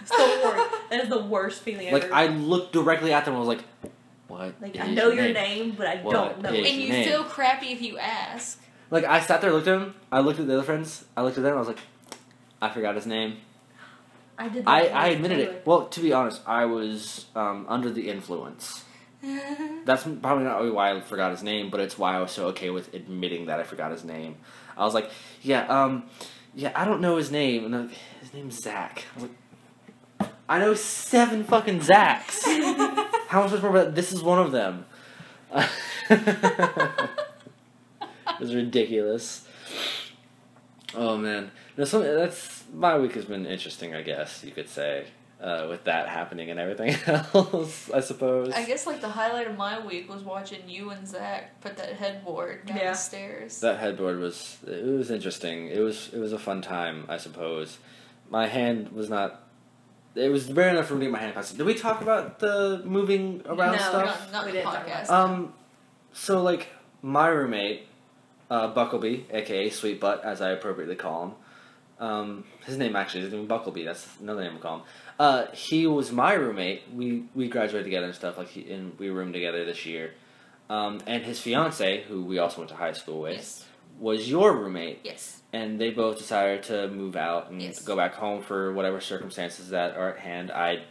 It's 0.00 0.10
the 0.10 0.40
worst. 0.44 0.74
That 0.90 1.00
is 1.04 1.08
the 1.08 1.22
worst 1.22 1.62
feeling 1.62 1.90
Like 1.92 2.04
ever. 2.04 2.14
I 2.14 2.26
looked 2.26 2.72
directly 2.72 3.12
at 3.12 3.24
them. 3.24 3.34
and 3.34 3.40
was 3.40 3.48
like, 3.48 3.64
"What? 4.28 4.54
like 4.60 4.78
I 4.78 4.88
know 4.88 5.08
your 5.10 5.24
name?" 5.24 5.34
name, 5.34 5.74
but 5.76 5.86
I 5.86 5.96
What 6.02 6.12
don't 6.12 6.42
know. 6.42 6.50
and 6.50 6.66
you 6.66 6.90
name. 6.90 7.08
feel 7.08 7.24
crappy 7.24 7.68
if 7.72 7.80
you 7.80 7.96
ask. 7.98 8.60
Like 8.90 9.04
I 9.04 9.20
sat 9.20 9.40
there, 9.40 9.50
looked 9.52 9.66
at 9.68 9.80
him. 9.80 9.94
I 10.12 10.20
looked 10.20 10.38
at 10.40 10.46
the 10.46 10.52
other 10.54 10.62
friends. 10.62 11.04
I 11.16 11.22
looked 11.22 11.38
at 11.38 11.42
them. 11.42 11.54
I 11.56 11.58
was 11.58 11.68
like, 11.68 11.80
I 12.60 12.68
forgot 12.68 12.94
his 12.96 13.06
name. 13.06 13.38
I 14.36 14.48
did. 14.48 14.64
I, 14.66 14.86
I 14.86 15.06
admitted 15.08 15.38
it. 15.38 15.62
Well, 15.64 15.86
to 15.86 16.00
be 16.00 16.12
honest, 16.12 16.42
I 16.46 16.64
was 16.64 17.26
um, 17.34 17.66
under 17.68 17.90
the 17.90 18.08
influence. 18.08 18.84
That's 19.84 20.02
probably 20.02 20.44
not 20.44 20.72
why 20.74 20.92
I 20.92 21.00
forgot 21.00 21.30
his 21.30 21.42
name, 21.42 21.70
but 21.70 21.80
it's 21.80 21.98
why 21.98 22.16
I 22.16 22.20
was 22.20 22.30
so 22.30 22.46
okay 22.48 22.70
with 22.70 22.92
admitting 22.94 23.46
that 23.46 23.60
I 23.60 23.62
forgot 23.62 23.90
his 23.92 24.04
name. 24.04 24.36
I 24.76 24.84
was 24.84 24.94
like, 24.94 25.10
yeah, 25.42 25.66
um, 25.66 26.04
yeah, 26.54 26.72
I 26.74 26.84
don't 26.84 27.00
know 27.00 27.16
his 27.16 27.30
name, 27.30 27.64
and 27.64 27.88
like, 27.88 27.98
his 28.20 28.34
name's 28.34 28.60
Zach. 28.60 29.04
I 29.12 29.20
was 29.20 29.30
like, 29.30 30.30
I 30.48 30.58
know 30.58 30.74
seven 30.74 31.44
fucking 31.44 31.80
Zachs. 31.80 32.42
How 33.28 33.40
am 33.40 33.44
I 33.44 33.46
supposed 33.46 33.62
to 33.62 33.68
remember 33.68 33.84
that? 33.84 33.94
This 33.94 34.12
is 34.12 34.22
one 34.22 34.38
of 34.38 34.52
them. 34.52 34.84
it 36.10 37.10
was 38.40 38.54
ridiculous. 38.54 39.46
Oh 40.94 41.16
man, 41.16 41.50
no, 41.76 41.84
some, 41.84 42.02
that's 42.02 42.64
my 42.72 42.96
week 42.98 43.12
has 43.14 43.24
been 43.24 43.46
interesting. 43.46 43.94
I 43.94 44.02
guess 44.02 44.42
you 44.44 44.52
could 44.52 44.68
say 44.68 45.06
uh, 45.40 45.66
with 45.68 45.84
that 45.84 46.08
happening 46.08 46.50
and 46.50 46.58
everything 46.60 46.94
else. 47.34 47.90
I 47.90 48.00
suppose. 48.00 48.52
I 48.52 48.64
guess 48.64 48.86
like 48.86 49.00
the 49.00 49.08
highlight 49.08 49.46
of 49.48 49.56
my 49.56 49.84
week 49.84 50.08
was 50.08 50.22
watching 50.22 50.68
you 50.68 50.90
and 50.90 51.06
Zach 51.06 51.60
put 51.60 51.76
that 51.76 51.94
headboard 51.94 52.66
down 52.66 52.76
Yeah. 52.78 52.90
the 52.92 52.96
stairs. 52.96 53.60
That 53.60 53.78
headboard 53.78 54.18
was 54.20 54.58
it 54.66 54.84
was 54.84 55.10
interesting. 55.10 55.68
It 55.68 55.80
was 55.80 56.10
it 56.12 56.18
was 56.18 56.32
a 56.32 56.38
fun 56.38 56.62
time, 56.62 57.04
I 57.08 57.16
suppose. 57.18 57.78
My 58.30 58.46
hand 58.46 58.90
was 58.92 59.10
not. 59.10 59.40
It 60.14 60.28
was 60.30 60.50
rare 60.52 60.68
enough 60.68 60.86
for 60.86 60.94
me 60.94 61.00
to 61.00 61.06
get 61.06 61.12
my 61.12 61.18
hand 61.18 61.34
past. 61.34 61.54
it. 61.54 61.58
Did 61.58 61.66
we 61.66 61.74
talk 61.74 62.00
about 62.00 62.38
the 62.38 62.80
moving 62.84 63.42
around 63.46 63.72
No, 63.72 63.78
stuff? 63.78 64.04
not 64.30 64.32
not 64.32 64.44
We 64.46 64.52
the 64.52 64.58
didn't 64.58 64.72
talk 64.72 64.86
podcast. 64.86 65.04
about 65.06 65.30
Um, 65.30 65.52
so 66.12 66.40
like 66.40 66.68
my 67.02 67.26
roommate, 67.28 67.88
uh, 68.48 68.68
Buckleby, 68.68 69.26
aka 69.32 69.68
Sweet 69.70 70.00
Butt, 70.00 70.24
as 70.24 70.40
I 70.40 70.50
appropriately 70.50 70.94
call 70.94 71.24
him. 71.24 71.32
Um, 72.04 72.44
his 72.66 72.76
name 72.76 72.96
actually 72.96 73.20
isn't 73.22 73.34
even 73.34 73.46
Buckleby. 73.46 73.84
That's 73.84 74.06
another 74.20 74.42
name 74.42 74.54
we 74.54 74.60
call 74.60 74.78
him. 74.78 74.82
Uh, 75.18 75.46
he 75.52 75.86
was 75.86 76.12
my 76.12 76.34
roommate. 76.34 76.82
We 76.92 77.24
we 77.34 77.48
graduated 77.48 77.86
together 77.86 78.06
and 78.06 78.14
stuff. 78.14 78.36
Like 78.36 78.48
he 78.48 78.70
and 78.70 78.98
we 78.98 79.08
roomed 79.08 79.32
together 79.32 79.64
this 79.64 79.86
year. 79.86 80.12
Um, 80.68 81.00
and 81.06 81.22
his 81.22 81.40
fiance, 81.40 82.02
who 82.08 82.24
we 82.24 82.38
also 82.38 82.58
went 82.58 82.70
to 82.70 82.76
high 82.76 82.92
school 82.92 83.20
with, 83.20 83.36
yes. 83.36 83.64
was 83.98 84.28
your 84.30 84.56
roommate. 84.56 85.00
Yes. 85.04 85.40
And 85.52 85.80
they 85.80 85.90
both 85.90 86.18
decided 86.18 86.62
to 86.64 86.88
move 86.88 87.16
out 87.16 87.50
and 87.50 87.62
Yes. 87.62 87.82
go 87.82 87.94
back 87.96 88.14
home 88.14 88.42
for 88.42 88.72
whatever 88.72 89.00
circumstances 89.00 89.68
that 89.70 89.96
are 89.96 90.10
at 90.14 90.18
hand. 90.18 90.50
I 90.50 90.82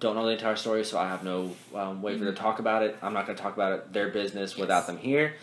don't 0.00 0.14
know 0.16 0.26
the 0.26 0.32
entire 0.32 0.56
story, 0.56 0.84
so 0.84 0.98
I 0.98 1.08
have 1.08 1.22
no 1.24 1.54
um, 1.74 2.02
way 2.02 2.18
for 2.18 2.24
them 2.24 2.34
to 2.34 2.40
talk 2.40 2.58
about 2.58 2.82
it. 2.82 2.96
I'm 3.02 3.14
not 3.14 3.26
going 3.26 3.36
to 3.36 3.42
talk 3.42 3.54
about 3.54 3.72
it, 3.72 3.92
their 3.92 4.08
business, 4.08 4.52
Yes. 4.52 4.58
without 4.60 4.86
them 4.86 4.98
here. 4.98 5.34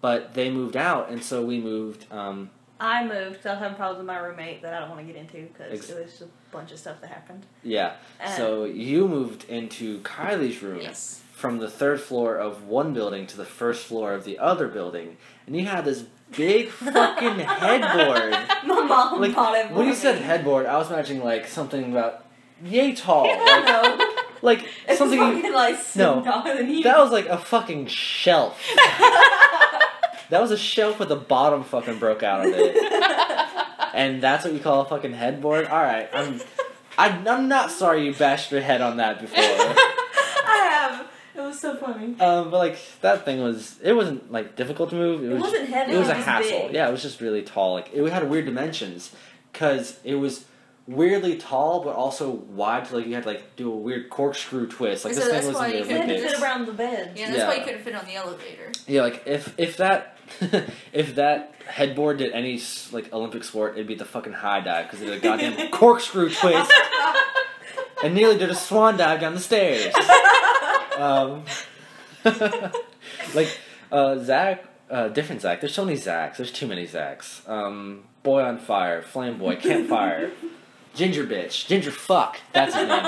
But 0.00 0.34
they 0.34 0.50
moved 0.50 0.76
out, 0.76 1.10
and 1.10 1.22
so 1.22 1.42
we 1.44 1.60
moved. 1.60 2.06
Um, 2.12 2.50
I 2.80 3.04
moved 3.04 3.32
because 3.34 3.46
I 3.46 3.50
was 3.52 3.58
having 3.60 3.76
problems 3.76 3.98
with 3.98 4.06
my 4.06 4.18
roommate 4.18 4.62
that 4.62 4.72
I 4.74 4.80
don't 4.80 4.88
want 4.88 5.06
to 5.06 5.12
get 5.12 5.16
into 5.20 5.42
because 5.52 5.72
Ex- 5.72 5.90
it 5.90 6.00
was 6.02 6.10
just 6.10 6.22
a 6.22 6.28
bunch 6.50 6.72
of 6.72 6.78
stuff 6.78 7.00
that 7.02 7.08
happened. 7.10 7.44
yeah. 7.62 7.92
So 8.36 8.64
you 8.64 9.06
moved 9.06 9.44
into 9.50 10.00
Kylie's 10.00 10.62
room 10.62 10.80
Yes. 10.80 11.20
from 11.32 11.58
the 11.58 11.68
third 11.70 12.00
floor 12.00 12.36
of 12.36 12.64
one 12.64 12.92
building 12.94 13.26
to 13.28 13.36
the 13.36 13.44
first 13.44 13.84
floor 13.86 14.14
of 14.14 14.24
the 14.24 14.38
other 14.38 14.66
building, 14.68 15.16
and 15.46 15.54
you 15.56 15.66
had 15.66 15.84
this 15.84 16.04
big 16.34 16.70
fucking 16.70 17.38
headboard. 17.40 18.32
My 18.66 18.82
mom 18.86 19.20
Like, 19.20 19.34
bought 19.34 19.56
it 19.58 19.70
When 19.72 19.86
you 19.86 19.94
said 19.94 20.16
headboard, 20.22 20.64
I 20.66 20.76
was 20.78 20.90
imagining 20.90 21.22
like 21.22 21.46
something 21.48 21.90
about 21.90 22.24
yay 22.64 22.92
tall, 22.94 23.24
like, 23.26 24.00
like 24.42 24.64
It's 24.88 24.98
something. 24.98 25.18
like 25.52 25.76
No. 25.96 26.20
no. 26.22 26.42
than 26.56 26.70
you. 26.70 26.82
that 26.84 26.98
was 26.98 27.10
like 27.10 27.26
a 27.26 27.36
fucking 27.38 27.86
shelf. 27.88 28.58
That 30.30 30.40
was 30.40 30.50
a 30.50 30.56
shelf 30.56 30.98
with 30.98 31.08
the 31.08 31.16
bottom 31.16 31.64
fucking 31.64 31.98
broke 31.98 32.22
out 32.22 32.46
of 32.46 32.52
it. 32.54 32.76
and 33.94 34.22
that's 34.22 34.44
what 34.44 34.52
you 34.54 34.60
call 34.60 34.80
a 34.82 34.84
fucking 34.84 35.12
headboard. 35.12 35.66
All 35.66 35.82
right, 35.82 36.08
I'm, 36.12 36.40
I, 36.96 37.08
I'm 37.08 37.48
not 37.48 37.70
sorry 37.70 38.06
you 38.06 38.14
bashed 38.14 38.50
your 38.52 38.60
head 38.60 38.80
on 38.80 38.96
that 38.98 39.20
before. 39.20 39.38
I 39.42 40.68
have. 40.70 41.06
It 41.34 41.40
was 41.40 41.60
so 41.60 41.76
funny. 41.76 42.18
Um, 42.20 42.50
but 42.50 42.58
like 42.58 42.78
that 43.02 43.24
thing 43.24 43.40
was, 43.42 43.78
it 43.82 43.92
wasn't 43.92 44.30
like 44.32 44.56
difficult 44.56 44.90
to 44.90 44.96
move. 44.96 45.22
It, 45.24 45.30
It 45.30 45.34
was, 45.34 45.42
wasn't 45.42 45.68
heavy. 45.68 45.92
it 45.92 45.98
was 45.98 46.08
a 46.08 46.14
just 46.14 46.26
hassle. 46.26 46.62
big. 46.66 46.74
Yeah, 46.74 46.88
it 46.88 46.92
was 46.92 47.02
just 47.02 47.20
really 47.20 47.42
tall. 47.42 47.74
Like 47.74 47.90
it 47.92 48.04
had 48.10 48.28
weird 48.28 48.46
dimensions, 48.46 49.14
cause 49.52 49.98
it 50.04 50.16
was 50.16 50.44
weirdly 50.86 51.36
tall, 51.36 51.82
but 51.84 51.94
also 51.94 52.30
wide. 52.30 52.86
To, 52.86 52.96
like 52.96 53.06
you 53.06 53.14
had 53.14 53.22
to 53.22 53.28
like 53.30 53.56
do 53.56 53.72
a 53.72 53.76
weird 53.76 54.10
corkscrew 54.10 54.66
twist. 54.66 55.04
Like 55.04 55.14
So 55.14 55.20
this 55.20 55.28
thing 55.28 55.34
that's 55.34 55.46
was 55.46 55.56
why 55.56 55.68
you 55.68 55.78
It 55.78 55.86
couldn't 55.88 56.08
didn't 56.08 56.30
fit 56.30 56.42
around 56.42 56.66
the 56.66 56.72
bed. 56.72 57.12
Yeah, 57.16 57.30
that's 57.30 57.44
why 57.44 57.54
you 57.56 57.64
couldn't 57.64 57.82
fit 57.84 57.94
on 57.94 58.04
the 58.06 58.14
elevator. 58.16 58.72
Yeah, 58.86 59.02
like 59.02 59.22
if 59.26 59.54
if 59.56 59.76
that 59.78 60.18
if 60.92 61.14
that 61.16 61.54
headboard 61.66 62.18
did 62.18 62.32
any 62.32 62.60
like 62.92 63.12
Olympic 63.12 63.44
sport, 63.44 63.74
it'd 63.74 63.86
be 63.86 63.94
the 63.94 64.04
fucking 64.04 64.32
high 64.32 64.60
dive 64.60 64.86
because 64.86 65.02
it 65.02 65.06
did 65.06 65.14
a 65.14 65.20
goddamn 65.20 65.70
corkscrew 65.70 66.30
twist 66.30 66.72
and 68.04 68.14
nearly 68.14 68.38
did 68.38 68.50
a 68.50 68.54
swan 68.54 68.96
dive 68.96 69.20
down 69.20 69.34
the 69.34 69.40
stairs. 69.40 69.94
Um, 70.96 71.44
like 73.34 73.58
uh, 73.90 74.18
Zach, 74.18 74.64
uh, 74.90 75.08
different 75.08 75.42
Zach. 75.42 75.60
There's 75.60 75.74
so 75.74 75.84
many 75.84 75.96
Zachs. 75.96 76.36
There's 76.36 76.52
too 76.52 76.66
many 76.66 76.86
Zachs. 76.86 77.48
Um, 77.48 78.04
boy 78.22 78.42
on 78.42 78.58
fire, 78.58 79.02
flame 79.02 79.38
boy, 79.38 79.56
campfire, 79.56 80.32
ginger 80.94 81.24
bitch, 81.24 81.66
ginger 81.66 81.90
fuck. 81.90 82.38
That's 82.52 82.74
his 82.74 82.88
name. 82.88 83.04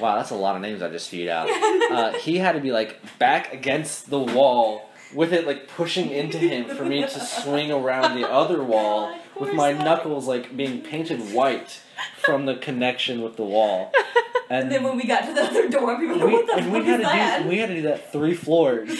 Wow, 0.00 0.16
that's 0.16 0.30
a 0.30 0.34
lot 0.34 0.56
of 0.56 0.62
names 0.62 0.82
I 0.82 0.88
just 0.88 1.08
feed 1.08 1.28
out. 1.28 1.48
Uh, 1.50 2.12
he 2.18 2.38
had 2.38 2.52
to 2.52 2.60
be 2.60 2.72
like 2.72 3.00
back 3.18 3.52
against 3.52 4.08
the 4.08 4.18
wall 4.18 4.88
with 5.14 5.32
it 5.32 5.46
like 5.46 5.68
pushing 5.68 6.10
into 6.10 6.38
him 6.38 6.64
for 6.76 6.84
me 6.84 7.02
to 7.02 7.20
swing 7.20 7.70
around 7.70 8.18
the 8.20 8.28
other 8.28 8.62
wall 8.72 9.14
with 9.38 9.54
my 9.54 9.72
knuckles 9.72 10.26
like 10.26 10.56
being 10.56 10.80
painted 10.82 11.32
white 11.32 11.80
from 12.18 12.46
the 12.46 12.54
connection 12.56 13.22
with 13.22 13.36
the 13.36 13.44
wall. 13.44 13.92
And, 13.94 14.64
And 14.64 14.70
then 14.70 14.82
when 14.82 14.96
we 14.98 15.04
got 15.06 15.24
to 15.26 15.32
the 15.32 15.42
other 15.44 15.68
door, 15.68 15.98
people 15.98 16.18
were 16.18 16.26
we, 16.26 16.32
like, 16.36 16.46
what 16.46 16.56
the 16.56 16.62
fuck 16.62 16.72
we 16.72 16.84
had 16.84 16.96
to 16.98 17.02
that? 17.04 17.42
do 17.42 17.48
we 17.48 17.56
had 17.58 17.68
to 17.70 17.74
do 17.76 17.82
that 17.82 18.12
three 18.12 18.34
floors, 18.34 18.90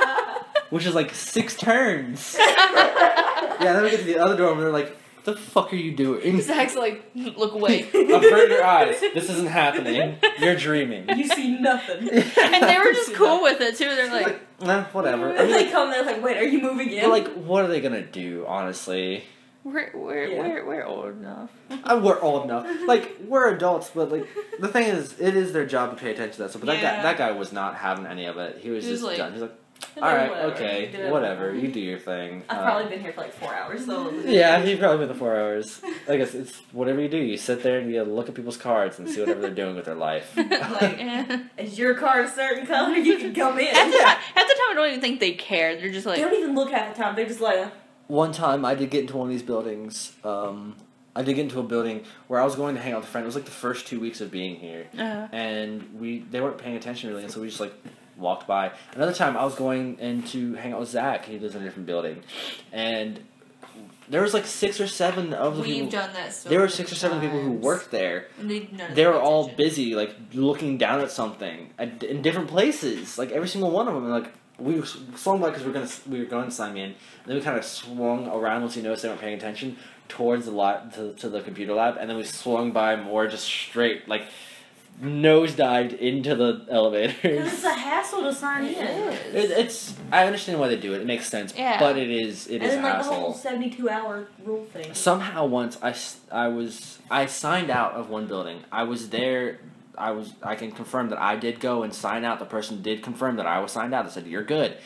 which 0.70 0.86
is 0.86 0.94
like 0.94 1.14
six 1.14 1.54
turns. 1.56 2.34
Yeah, 2.36 3.74
then 3.74 3.84
we 3.84 3.90
get 3.90 4.00
to 4.00 4.06
the 4.06 4.18
other 4.18 4.36
door 4.36 4.50
and 4.52 4.60
they're 4.60 4.72
like, 4.72 4.88
"What 4.88 4.96
the 5.24 5.36
fuck 5.36 5.72
are 5.72 5.76
you 5.76 5.92
doing?" 5.92 6.40
Zach's 6.40 6.74
like, 6.76 7.04
look 7.14 7.52
away. 7.54 7.82
Avert 7.94 8.50
your 8.50 8.64
eyes. 8.64 9.00
This 9.00 9.28
isn't 9.30 9.48
happening. 9.48 10.16
You're 10.38 10.56
dreaming. 10.56 11.08
you 11.16 11.26
see 11.28 11.58
nothing. 11.58 12.08
and 12.10 12.62
they 12.64 12.78
were 12.78 12.92
just 12.92 13.14
cool 13.14 13.42
with 13.42 13.60
it 13.60 13.76
too. 13.76 13.84
They're 13.88 14.10
like, 14.10 14.26
like, 14.26 14.60
nah, 14.62 14.84
whatever. 14.92 15.28
I 15.28 15.36
And 15.36 15.38
mean, 15.38 15.48
they 15.56 15.62
like, 15.64 15.72
come 15.72 15.90
there 15.90 16.04
like, 16.04 16.22
wait, 16.22 16.36
are 16.36 16.44
you 16.44 16.60
moving 16.60 16.90
in? 16.90 17.08
like, 17.10 17.28
what 17.34 17.64
are 17.64 17.68
they 17.68 17.80
gonna 17.80 18.02
do? 18.06 18.44
Honestly, 18.48 19.24
we're 19.64 19.90
we're 19.94 20.24
Yeah. 20.26 20.40
we're, 20.42 20.66
we're 20.66 20.84
old 20.84 21.06
enough. 21.16 21.50
Uh, 21.70 22.00
we're 22.02 22.20
old 22.20 22.44
enough. 22.44 22.66
Like, 22.86 23.16
we're 23.26 23.54
adults, 23.54 23.90
but 23.94 24.10
like, 24.10 24.26
the 24.58 24.68
thing 24.68 24.88
is, 24.88 25.18
it 25.20 25.36
is 25.36 25.52
their 25.52 25.66
job 25.66 25.90
to 25.90 25.96
pay 25.96 26.10
attention 26.10 26.32
to 26.36 26.38
that 26.42 26.50
stuff. 26.50 26.62
But 26.62 26.66
that 26.74 26.82
guy, 26.82 27.02
that 27.02 27.16
guy 27.18 27.30
was 27.32 27.52
not 27.52 27.76
having 27.76 28.06
any 28.06 28.24
of 28.26 28.38
it. 28.38 28.58
He 28.60 28.70
was 28.70 28.84
He 28.84 28.90
was 28.90 29.00
just 29.00 29.08
like- 29.08 29.18
done. 29.18 29.32
He's 29.32 29.42
like, 29.42 29.52
And 29.52 29.58
all 29.96 30.02
then 30.02 30.16
right, 30.16 30.30
whatever. 30.30 30.52
okay, 30.54 30.86
You 30.86 30.92
did 30.92 31.12
whatever. 31.12 31.54
You 31.54 31.68
do 31.68 31.80
your 31.80 31.98
thing. 31.98 32.42
I've 32.48 32.58
Uh, 32.58 32.62
probably 32.64 32.88
been 32.90 33.00
here 33.00 33.12
for 33.12 33.20
like 33.22 33.32
four 33.32 33.54
hours, 33.54 33.86
so. 33.86 34.10
Yeah, 34.24 34.60
he 34.62 34.76
probably 34.76 34.98
been 34.98 35.08
the 35.08 35.14
four 35.18 35.36
hours. 35.36 35.80
I 36.08 36.16
guess 36.16 36.34
it's 36.34 36.56
whatever 36.72 37.00
you 37.00 37.08
do. 37.08 37.18
You 37.18 37.36
sit 37.36 37.62
there 37.62 37.78
and 37.78 37.92
you 37.92 38.02
look 38.02 38.28
at 38.28 38.34
people's 38.34 38.56
cards 38.56 38.98
and 38.98 39.08
see 39.08 39.20
whatever 39.20 39.40
they're 39.40 39.50
doing 39.50 39.76
with 39.76 39.84
their 39.84 39.94
life. 39.94 40.32
like, 40.36 40.50
eh. 40.98 41.42
Is 41.58 41.78
your 41.78 41.94
card 41.94 42.26
a 42.26 42.30
certain 42.30 42.66
color? 42.66 42.94
You 42.96 43.18
can 43.18 43.34
come 43.34 43.58
in. 43.58 43.66
Half 43.74 43.90
the, 43.92 43.98
time, 43.98 44.16
half 44.34 44.48
the 44.48 44.54
time, 44.54 44.70
I 44.70 44.74
don't 44.74 44.88
even 44.88 45.00
think 45.00 45.20
they 45.20 45.32
care. 45.32 45.76
They're 45.76 45.90
just 45.90 46.06
like. 46.06 46.16
they 46.16 46.22
don't 46.22 46.34
even 46.34 46.54
look 46.54 46.70
half 46.70 46.94
the 46.94 47.02
time. 47.02 47.16
They're 47.16 47.26
just 47.26 47.40
like, 47.40 47.70
One 48.06 48.32
time, 48.32 48.64
I 48.64 48.74
did 48.74 48.90
get 48.90 49.02
into 49.02 49.16
one 49.16 49.28
of 49.28 49.32
these 49.32 49.42
buildings. 49.42 50.12
Um, 50.24 50.76
I 51.14 51.22
did 51.22 51.34
get 51.34 51.42
into 51.42 51.60
a 51.60 51.62
building 51.62 52.04
where 52.28 52.40
I 52.40 52.44
was 52.44 52.56
going 52.56 52.74
to 52.74 52.80
hang 52.80 52.92
out 52.94 53.00
with 53.00 53.08
a 53.08 53.10
friend. 53.10 53.24
It 53.24 53.26
was 53.26 53.34
like 53.34 53.44
the 53.44 53.50
first 53.50 53.86
two 53.86 54.00
weeks 54.00 54.20
of 54.22 54.30
being 54.30 54.56
here, 54.56 54.86
uh, 54.96 55.28
and 55.30 56.00
we 56.00 56.20
they 56.20 56.40
weren't 56.40 56.56
paying 56.56 56.74
attention 56.76 57.10
really, 57.10 57.22
and 57.22 57.30
so 57.30 57.40
we 57.42 57.48
just 57.48 57.60
like 57.60 57.74
walked 58.22 58.46
by. 58.46 58.72
Another 58.94 59.12
time, 59.12 59.36
I 59.36 59.44
was 59.44 59.54
going 59.54 59.98
in 59.98 60.22
to 60.28 60.54
hang 60.54 60.72
out 60.72 60.80
with 60.80 60.88
Zach. 60.90 61.26
He 61.26 61.38
lives 61.38 61.54
in 61.54 61.62
a 61.62 61.64
different 61.64 61.86
building, 61.86 62.22
and 62.72 63.20
there 64.08 64.22
was 64.22 64.34
like 64.34 64.46
six 64.46 64.80
or 64.80 64.86
seven 64.86 65.32
of 65.32 65.56
the 65.56 65.62
we've 65.62 65.74
people. 65.74 65.90
done 65.90 66.12
that. 66.12 66.32
So 66.34 66.48
There 66.48 66.60
were 66.60 66.68
six 66.68 66.92
or 66.92 66.96
seven 66.96 67.20
people 67.20 67.40
who 67.40 67.52
worked 67.52 67.90
there, 67.90 68.26
And 68.38 68.50
they, 68.50 68.68
they 68.94 69.06
were 69.06 69.18
all 69.20 69.44
attention. 69.44 69.56
busy, 69.56 69.94
like 69.94 70.14
looking 70.34 70.76
down 70.76 71.00
at 71.00 71.10
something 71.10 71.70
at, 71.78 72.02
in 72.02 72.20
different 72.22 72.48
places. 72.48 73.16
Like 73.18 73.30
every 73.32 73.48
single 73.48 73.70
one 73.70 73.88
of 73.88 73.94
them. 73.94 74.10
Like 74.10 74.32
we 74.58 74.82
swung 75.16 75.40
by 75.40 75.48
because 75.48 75.62
we 75.62 75.68
were 75.68 75.74
gonna 75.74 75.90
we 76.08 76.18
were 76.18 76.26
going 76.26 76.46
to 76.46 76.50
sign 76.50 76.74
me 76.74 76.80
in. 76.82 76.86
And 76.90 76.96
then 77.26 77.36
we 77.36 77.42
kind 77.42 77.56
of 77.58 77.64
swung 77.64 78.28
around 78.28 78.62
once 78.62 78.76
we 78.76 78.82
noticed 78.82 79.02
they 79.02 79.08
weren't 79.08 79.20
paying 79.20 79.38
attention 79.38 79.76
towards 80.08 80.44
the 80.44 80.52
lab 80.52 80.92
to, 80.94 81.14
to 81.14 81.30
the 81.30 81.40
computer 81.40 81.72
lab, 81.72 81.96
and 81.98 82.10
then 82.10 82.16
we 82.18 82.24
swung 82.24 82.70
by 82.72 82.96
more 82.96 83.26
just 83.28 83.44
straight 83.44 84.06
like 84.08 84.24
nosedived 85.00 85.98
into 85.98 86.34
the 86.34 86.52
because 86.64 87.52
it's 87.52 87.64
a 87.64 87.72
hassle 87.72 88.22
to 88.22 88.32
sign 88.34 88.64
It 88.64 88.76
in. 88.76 88.86
is. 88.86 89.34
It, 89.34 89.50
it's 89.58 89.94
I 90.12 90.26
understand 90.26 90.60
why 90.60 90.68
they 90.68 90.76
do 90.76 90.94
it. 90.94 91.00
It 91.00 91.06
makes 91.06 91.26
sense. 91.28 91.54
Yeah. 91.56 91.78
But 91.78 91.96
it 91.98 92.10
is 92.10 92.46
it 92.46 92.56
and 92.56 92.64
is 92.64 92.70
then 92.74 92.84
a 92.84 92.88
like 92.88 92.98
the 92.98 93.08
whole 93.12 93.32
seventy-two 93.34 93.88
hour 93.88 94.28
rule 94.44 94.64
thing. 94.66 94.94
Somehow 94.94 95.46
once 95.46 95.78
I, 95.82 95.94
I 96.30 96.48
was 96.48 96.98
I 97.10 97.26
signed 97.26 97.70
out 97.70 97.94
of 97.94 98.10
one 98.10 98.26
building. 98.26 98.60
I 98.70 98.84
was 98.84 99.10
there. 99.10 99.58
I 99.98 100.12
was 100.12 100.32
I 100.42 100.54
can 100.54 100.70
confirm 100.72 101.10
that 101.10 101.20
I 101.20 101.36
did 101.36 101.60
go 101.60 101.82
and 101.82 101.92
sign 101.92 102.24
out. 102.24 102.38
The 102.38 102.44
person 102.44 102.82
did 102.82 103.02
confirm 103.02 103.36
that 103.36 103.46
I 103.46 103.58
was 103.60 103.72
signed 103.72 103.92
out. 103.94 104.04
They 104.04 104.10
said 104.12 104.26
you're 104.26 104.44
good. 104.44 104.76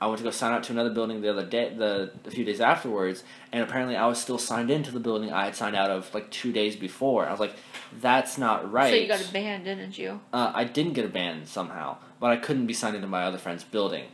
I 0.00 0.06
went 0.06 0.18
to 0.18 0.24
go 0.24 0.30
sign 0.30 0.52
out 0.52 0.62
to 0.64 0.72
another 0.72 0.90
building 0.90 1.20
the 1.22 1.30
other 1.30 1.44
day, 1.46 1.72
the 1.74 2.10
a 2.26 2.30
few 2.30 2.44
days 2.44 2.60
afterwards, 2.60 3.24
and 3.52 3.62
apparently 3.62 3.96
I 3.96 4.06
was 4.06 4.18
still 4.20 4.38
signed 4.38 4.70
into 4.70 4.90
the 4.90 5.00
building 5.00 5.32
I 5.32 5.44
had 5.46 5.56
signed 5.56 5.76
out 5.76 5.90
of 5.90 6.12
like 6.14 6.30
two 6.30 6.52
days 6.52 6.76
before. 6.76 7.26
I 7.26 7.30
was 7.30 7.40
like, 7.40 7.54
that's 8.00 8.36
not 8.36 8.70
right. 8.70 8.90
So 8.90 8.96
you 8.96 9.08
got 9.08 9.20
a 9.20 9.32
didn't 9.32 9.96
you? 9.98 10.20
Uh, 10.32 10.52
I 10.54 10.64
didn't 10.64 10.92
get 10.94 11.04
a 11.04 11.08
ban 11.08 11.46
somehow, 11.46 11.96
but 12.20 12.30
I 12.30 12.36
couldn't 12.36 12.66
be 12.66 12.74
signed 12.74 12.94
into 12.96 13.08
my 13.08 13.22
other 13.24 13.38
friend's 13.38 13.64
building, 13.64 14.04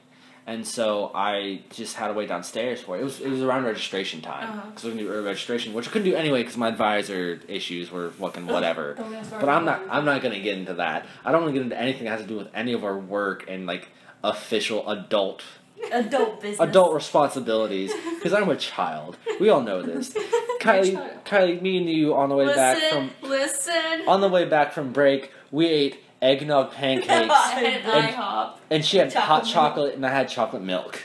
and 0.46 0.64
so 0.66 1.10
I 1.14 1.62
just 1.70 1.96
had 1.96 2.08
to 2.08 2.12
wait 2.14 2.28
downstairs 2.28 2.80
for 2.80 2.96
it. 2.96 3.00
It 3.00 3.04
was 3.04 3.20
it 3.20 3.28
was 3.30 3.42
around 3.42 3.64
registration 3.64 4.20
time 4.20 4.50
Uh-huh. 4.50 4.66
because 4.68 4.84
we 4.84 4.90
can 4.90 4.98
do 4.98 5.08
early 5.08 5.24
registration, 5.24 5.72
which 5.72 5.88
I 5.88 5.90
couldn't 5.90 6.08
do 6.10 6.14
anyway 6.16 6.42
because 6.42 6.56
my 6.56 6.68
advisor 6.68 7.40
issues 7.48 7.90
were 7.90 8.10
fucking 8.10 8.46
whatever. 8.46 8.94
Don't 8.94 9.30
But 9.30 9.48
I'm 9.48 9.64
not 9.64 9.80
I'm 9.90 10.04
not 10.04 10.22
gonna 10.22 10.38
get 10.40 10.58
into 10.58 10.74
that. 10.74 11.06
I 11.24 11.32
don't 11.32 11.42
want 11.42 11.54
to 11.54 11.58
get 11.58 11.64
into 11.64 11.80
anything 11.80 12.04
that 12.04 12.10
has 12.10 12.20
to 12.22 12.26
do 12.28 12.36
with 12.36 12.48
any 12.54 12.72
of 12.72 12.84
our 12.84 12.96
work 12.98 13.46
and 13.48 13.66
like 13.66 13.88
official 14.24 14.88
adult 14.88 15.42
adult 15.92 16.40
business. 16.40 16.60
adult 16.68 16.94
responsibilities 16.94 17.92
because 18.16 18.32
I'm 18.32 18.48
a 18.48 18.56
child. 18.56 19.16
We 19.40 19.48
all 19.48 19.60
know 19.62 19.82
this. 19.82 20.10
Kylie. 20.60 21.22
Kylie, 21.24 21.60
me 21.60 21.78
and 21.78 21.88
you 21.90 22.14
on 22.14 22.28
the 22.28 22.34
way 22.36 22.46
back 22.46 22.78
from 22.78 23.10
listen. 23.22 24.02
on 24.06 24.20
the 24.20 24.28
way 24.28 24.44
back 24.44 24.72
from 24.72 24.92
break, 24.92 25.30
we 25.50 25.66
ate 25.66 25.98
eggnog 26.20 26.70
pancakes. 26.74 27.10
And- 27.10 27.30
IHOP, 27.84 28.56
And 28.70 28.84
she 28.84 28.98
had 28.98 29.10
Chocolate 29.10 29.26
hot 29.28 29.42
milk. 29.44 29.52
chocolate, 29.54 29.94
and 29.94 30.06
I 30.06 30.10
had 30.10 30.28
chocolate 30.28 30.62
milk. 30.62 31.00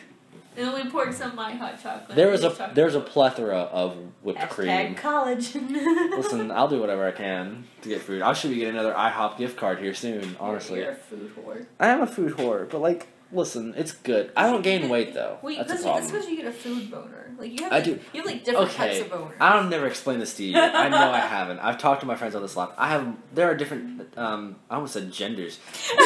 and 0.56 0.74
we 0.74 0.90
poured 0.90 1.14
some 1.14 1.32
of 1.32 1.36
my 1.36 1.52
hot 1.54 1.82
chocolate. 1.82 2.16
There 2.16 2.30
was 2.30 2.44
a 2.44 2.50
chocolate 2.50 2.76
there's 2.76 2.96
a 2.96 3.00
plethora 3.02 3.58
of 3.58 3.96
whipped 4.22 4.40
Hashtag 4.40 4.50
cream. 4.50 4.96
college. 4.96 5.56
Listen, 5.56 6.52
I'll 6.52 6.68
do 6.68 6.80
whatever 6.80 7.08
I 7.08 7.12
can 7.12 7.66
to 7.82 7.90
get 7.90 8.02
food. 8.02 8.22
I 8.22 8.34
should 8.34 8.52
be 8.52 8.58
getting 8.58 8.76
another 8.76 8.94
IHOP 8.94 9.38
gift 9.38 9.58
card 9.58 9.80
here 9.80 9.94
soon. 9.94 10.36
Honestly, 10.40 10.80
You're 10.82 10.92
a 10.92 10.96
food 10.96 11.32
whore. 11.36 11.66
I 11.80 11.88
am 11.90 12.02
a 12.02 12.08
food 12.08 12.34
whore, 12.34 12.70
but 12.70 12.80
like, 12.80 13.08
listen, 13.32 13.74
it's 13.78 13.92
good. 13.92 14.32
I 14.36 14.50
don't 14.50 14.62
gain 14.62 14.90
weight 14.90 15.14
though. 15.14 15.38
Well, 15.42 15.56
That's 15.56 15.70
that's 15.70 15.84
problem. 15.84 16.06
because 16.08 16.28
you 16.28 16.36
get 16.38 16.46
a 16.48 16.52
food 16.52 16.90
boner. 16.92 17.32
Like 17.38 17.52
you 17.60 17.64
have, 17.66 17.74
I 17.74 17.82
do. 17.82 18.00
You 18.14 18.22
have 18.22 18.26
like 18.26 18.44
different 18.44 18.70
Okay, 18.72 19.00
types 19.00 19.12
of 19.12 19.20
boners. 19.20 19.34
I 19.40 19.54
don't 19.54 19.70
never 19.70 19.86
explain 19.88 20.20
this 20.20 20.36
to 20.38 20.44
you. 20.44 20.58
I 20.58 20.90
know 20.90 21.12
I 21.12 21.20
haven't. 21.38 21.60
I've 21.60 21.78
talked 21.78 22.02
to 22.02 22.08
my 22.08 22.16
friends 22.16 22.36
on 22.36 22.42
this 22.42 22.56
a 22.56 22.60
lot. 22.60 22.76
I 22.78 22.90
have. 22.90 23.16
There 23.34 23.50
are 23.50 23.56
different. 23.56 24.18
Um, 24.18 24.56
I 24.70 24.76
almost 24.76 24.94
said 24.94 25.12
genders. 25.12 25.60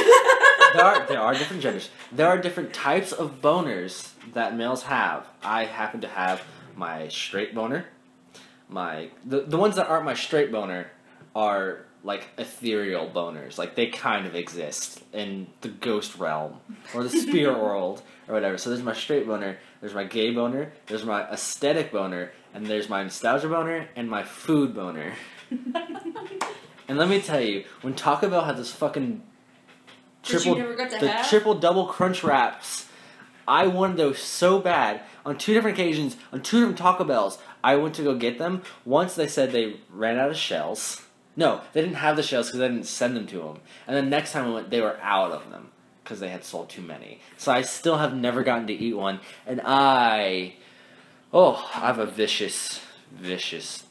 there 0.73 0.83
are 0.85 1.05
there 1.07 1.21
are 1.21 1.33
different 1.33 1.61
genders. 1.63 1.89
There 2.11 2.27
are 2.27 2.37
different 2.37 2.73
types 2.73 3.11
of 3.11 3.41
boners 3.41 4.11
that 4.33 4.55
males 4.55 4.83
have. 4.83 5.25
I 5.43 5.65
happen 5.65 6.01
to 6.01 6.07
have 6.07 6.41
my 6.75 7.07
straight 7.07 7.53
boner. 7.55 7.85
My 8.69 9.09
the 9.25 9.41
the 9.41 9.57
ones 9.57 9.75
that 9.77 9.87
aren't 9.87 10.05
my 10.05 10.13
straight 10.15 10.51
boner 10.51 10.91
are 11.35 11.85
like 12.03 12.27
ethereal 12.37 13.09
boners. 13.13 13.57
Like 13.57 13.75
they 13.75 13.87
kind 13.87 14.25
of 14.25 14.35
exist 14.35 15.01
in 15.13 15.47
the 15.61 15.69
ghost 15.69 16.17
realm 16.17 16.59
or 16.93 17.03
the 17.03 17.09
spirit 17.09 17.59
world 17.61 18.01
or 18.27 18.33
whatever. 18.33 18.57
So 18.57 18.69
there's 18.69 18.83
my 18.83 18.93
straight 18.93 19.27
boner, 19.27 19.57
there's 19.79 19.93
my 19.93 20.03
gay 20.03 20.31
boner, 20.31 20.71
there's 20.87 21.05
my 21.05 21.27
aesthetic 21.29 21.91
boner, 21.91 22.31
and 22.53 22.65
there's 22.65 22.89
my 22.89 23.03
nostalgia 23.03 23.49
boner 23.49 23.89
and 23.95 24.09
my 24.09 24.23
food 24.23 24.73
boner. 24.73 25.13
And 26.91 26.99
let 26.99 27.07
me 27.07 27.21
tell 27.21 27.39
you, 27.39 27.63
when 27.83 27.93
Taco 27.95 28.29
Bell 28.29 28.43
had 28.43 28.57
this 28.57 28.69
fucking 28.73 29.23
triple 30.23 30.55
never 30.57 30.75
got 30.75 30.89
to 30.91 30.99
the 30.99 31.07
have? 31.07 31.29
triple 31.29 31.55
double 31.55 31.85
crunch 31.85 32.21
wraps. 32.21 32.85
I 33.47 33.67
wanted 33.67 33.95
those 33.95 34.19
so 34.19 34.59
bad 34.59 34.99
on 35.25 35.37
two 35.37 35.53
different 35.53 35.77
occasions 35.79 36.17
on 36.33 36.41
two 36.41 36.59
different 36.59 36.77
Taco 36.77 37.05
Bells. 37.05 37.37
I 37.63 37.77
went 37.77 37.95
to 37.95 38.03
go 38.03 38.13
get 38.15 38.39
them. 38.39 38.63
Once 38.83 39.15
they 39.15 39.27
said 39.27 39.53
they 39.53 39.77
ran 39.89 40.19
out 40.19 40.31
of 40.31 40.35
shells. 40.35 41.01
No, 41.35 41.61
they 41.73 41.81
didn't 41.81 41.95
have 41.95 42.15
the 42.15 42.23
shells 42.23 42.47
because 42.47 42.61
I 42.61 42.67
didn't 42.67 42.85
send 42.85 43.15
them 43.15 43.27
to 43.27 43.37
them. 43.37 43.59
And 43.87 43.95
then 43.95 44.09
next 44.09 44.33
time 44.33 44.47
I 44.47 44.49
went, 44.53 44.69
they 44.69 44.81
were 44.81 44.97
out 45.01 45.31
of 45.31 45.49
them 45.49 45.71
because 46.03 46.19
they 46.19 46.29
had 46.29 46.43
sold 46.43 46.69
too 46.69 46.81
many. 46.81 47.19
So 47.37 47.51
I 47.51 47.61
still 47.61 47.97
have 47.97 48.15
never 48.15 48.43
gotten 48.43 48.67
to 48.67 48.73
eat 48.73 48.93
one. 48.93 49.19
And 49.45 49.61
I, 49.63 50.55
oh, 51.33 51.69
I 51.73 51.87
have 51.87 51.99
a 51.99 52.05
vicious, 52.05 52.81
vicious, 53.11 53.83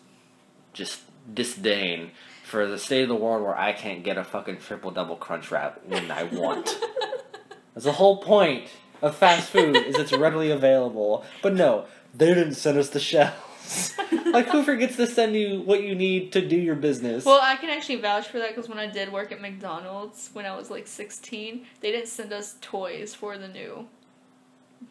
just 0.73 1.01
disdain 1.33 2.11
for 2.45 2.67
the 2.67 2.79
state 2.79 3.03
of 3.03 3.09
the 3.09 3.15
world 3.15 3.43
where 3.43 3.57
I 3.57 3.73
can't 3.73 4.03
get 4.03 4.19
a 4.19 4.25
fucking 4.25 4.59
triple 4.59 4.91
double 4.91 5.17
crunch 5.17 5.51
wrap 5.51 5.81
when 5.87 6.11
I 6.11 6.25
want. 6.25 6.79
That's 7.75 7.87
the 7.87 7.93
whole 7.93 8.19
point 8.19 8.69
of 9.01 9.17
fast 9.17 9.51
food 9.51 9.77
is 9.77 9.97
it's 9.97 10.13
readily 10.13 10.51
available. 10.51 11.25
But 11.43 11.55
no, 11.55 11.87
they 12.13 12.27
didn't 12.35 12.55
send 12.55 12.77
us 12.77 12.91
the 12.91 13.01
shells. 13.01 13.35
like 14.33 14.49
who 14.49 14.63
forgets 14.63 14.97
to 14.97 15.07
send 15.07 15.35
you 15.35 15.61
what 15.63 15.83
you 15.83 15.95
need 15.95 16.33
to 16.33 16.47
do 16.47 16.57
your 16.57 16.75
business? 16.77 17.25
Well, 17.25 17.41
I 17.43 17.57
can 17.57 17.71
actually 17.71 17.97
vouch 18.01 18.29
for 18.29 18.39
that 18.39 18.55
because 18.55 18.69
when 18.69 18.79
I 18.79 18.87
did 18.87 19.13
work 19.13 19.33
at 19.33 19.41
McDonald's 19.41 20.31
when 20.33 20.47
I 20.47 20.57
was 20.57 20.71
like 20.71 20.87
16, 20.87 21.65
they 21.81 21.91
didn't 21.93 22.09
send 22.09 22.33
us 22.33 22.57
toys 22.61 23.15
for 23.15 23.37
the 23.39 23.49
new 23.49 23.87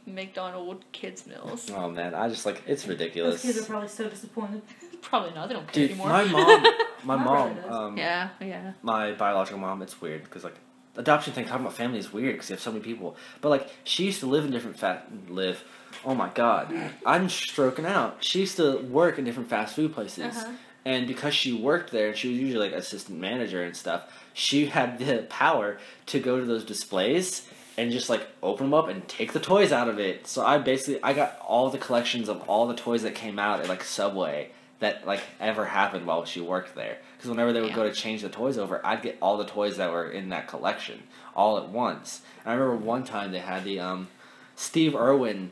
McDonald 0.06 0.86
kids 0.92 1.26
meals. 1.28 1.70
oh 1.74 1.90
man, 1.90 2.14
I 2.14 2.30
just 2.30 2.46
like 2.46 2.62
it's 2.68 2.84
Those 2.84 2.90
ridiculous. 2.90 3.42
kids 3.42 3.58
are 3.60 3.64
probably 3.66 3.90
so 3.90 4.08
disappointed. 4.10 4.62
Probably 5.02 5.34
not. 5.34 5.48
They 5.48 5.54
don't 5.54 5.66
care 5.72 5.88
Dude, 5.88 5.92
anymore. 5.92 6.10
my 6.10 6.24
mom, 6.26 6.64
my 7.06 7.16
My 7.16 7.24
mom, 7.24 7.58
um, 7.70 7.98
yeah, 7.98 8.30
yeah. 8.42 8.74
my 8.84 9.14
biological 9.14 9.58
mom, 9.58 9.82
it's 9.82 10.02
weird 10.02 10.24
because 10.26 10.44
like 10.44 10.56
adoption 10.98 11.32
thing, 11.32 11.46
talking 11.46 11.62
about 11.62 11.74
family 11.78 12.00
is 12.00 12.12
weird 12.12 12.36
because 12.36 12.50
you 12.50 12.56
have 12.56 12.62
so 12.62 12.70
many 12.74 12.84
people. 12.84 13.16
But 13.40 13.48
like 13.50 13.70
she 13.86 14.04
used 14.04 14.20
to 14.20 14.26
live 14.26 14.44
in 14.44 14.52
different 14.52 14.78
fat 14.78 15.08
live. 15.30 15.64
Oh 16.06 16.16
my 16.16 16.30
god, 16.30 16.74
I'm 17.06 17.30
stroking 17.30 17.86
out. 17.86 18.18
She 18.24 18.40
used 18.42 18.58
to 18.58 18.78
work 18.78 19.20
in 19.20 19.26
different 19.26 19.50
fast 19.50 19.76
food 19.76 19.94
places, 19.94 20.36
Uh-huh. 20.38 20.52
and 20.86 21.08
because 21.08 21.34
she 21.34 21.52
worked 21.54 21.92
there, 21.92 22.08
and 22.10 22.18
she 22.18 22.30
was 22.30 22.38
usually 22.38 22.70
like 22.70 22.78
assistant 22.78 23.20
manager 23.20 23.62
and 23.64 23.76
stuff. 23.76 24.04
She 24.34 24.68
had 24.68 24.98
the 25.00 25.26
power 25.30 25.78
to 26.08 26.20
go 26.20 26.40
to 26.40 26.46
those 26.46 26.64
displays 26.64 27.46
and 27.78 27.92
just 27.92 28.10
like 28.10 28.28
open 28.44 28.68
them 28.68 28.74
up 28.74 28.88
and 28.88 29.08
take 29.08 29.34
the 29.34 29.40
toys 29.40 29.72
out 29.74 29.90
of 29.90 30.00
it. 30.00 30.28
So 30.28 30.46
I 30.46 30.58
basically 30.58 31.02
I 31.04 31.14
got 31.14 31.38
all 31.46 31.70
the 31.70 31.78
collections 31.78 32.30
of 32.30 32.42
all 32.50 32.68
the 32.68 32.76
toys 32.76 33.04
that 33.04 33.16
came 33.16 33.38
out 33.40 33.60
at 33.60 33.68
like 33.68 33.84
Subway 33.84 34.52
that 34.80 35.06
like 35.06 35.22
ever 35.42 35.66
happened 35.66 36.06
while 36.06 36.24
she 36.24 36.40
worked 36.40 36.76
there. 36.76 36.98
Because 37.18 37.30
whenever 37.30 37.52
they 37.52 37.60
would 37.62 37.74
go 37.74 37.84
to 37.84 37.92
change 37.94 38.22
the 38.22 38.30
toys 38.30 38.58
over, 38.58 38.86
I'd 38.86 39.02
get 39.02 39.18
all 39.22 39.36
the 39.38 39.46
toys 39.46 39.76
that 39.76 39.92
were 39.92 40.10
in 40.10 40.30
that 40.30 40.48
collection 40.48 41.04
all 41.36 41.58
at 41.58 41.68
once. 41.68 42.22
And 42.46 42.52
I 42.52 42.56
remember 42.56 42.86
one 42.86 43.04
time 43.04 43.32
they 43.34 43.40
had 43.40 43.66
the 43.66 43.80
um, 43.82 44.08
Steve 44.56 44.96
Irwin 44.96 45.52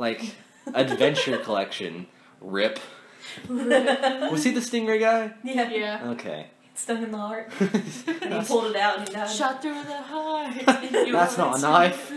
like 0.00 0.34
adventure 0.74 1.38
collection. 1.38 2.06
Rip. 2.40 2.80
Was 3.48 4.42
he 4.42 4.50
the 4.50 4.60
Stingray 4.60 4.98
guy? 4.98 5.34
Yeah. 5.44 5.70
Yeah. 5.70 6.10
Okay. 6.12 6.46
Stung 6.74 7.02
in 7.02 7.10
the 7.10 7.18
heart. 7.18 7.52
And 8.22 8.34
he 8.34 8.40
pulled 8.46 8.70
it 8.70 8.76
out 8.76 8.98
and 8.98 9.08
he 9.08 9.14
died. 9.14 9.30
Shot 9.30 9.60
through 9.60 9.82
the 9.84 10.00
heart. 10.00 10.54
That's 11.12 11.36
not 11.36 11.58
a 11.58 11.60
knife. 11.60 12.10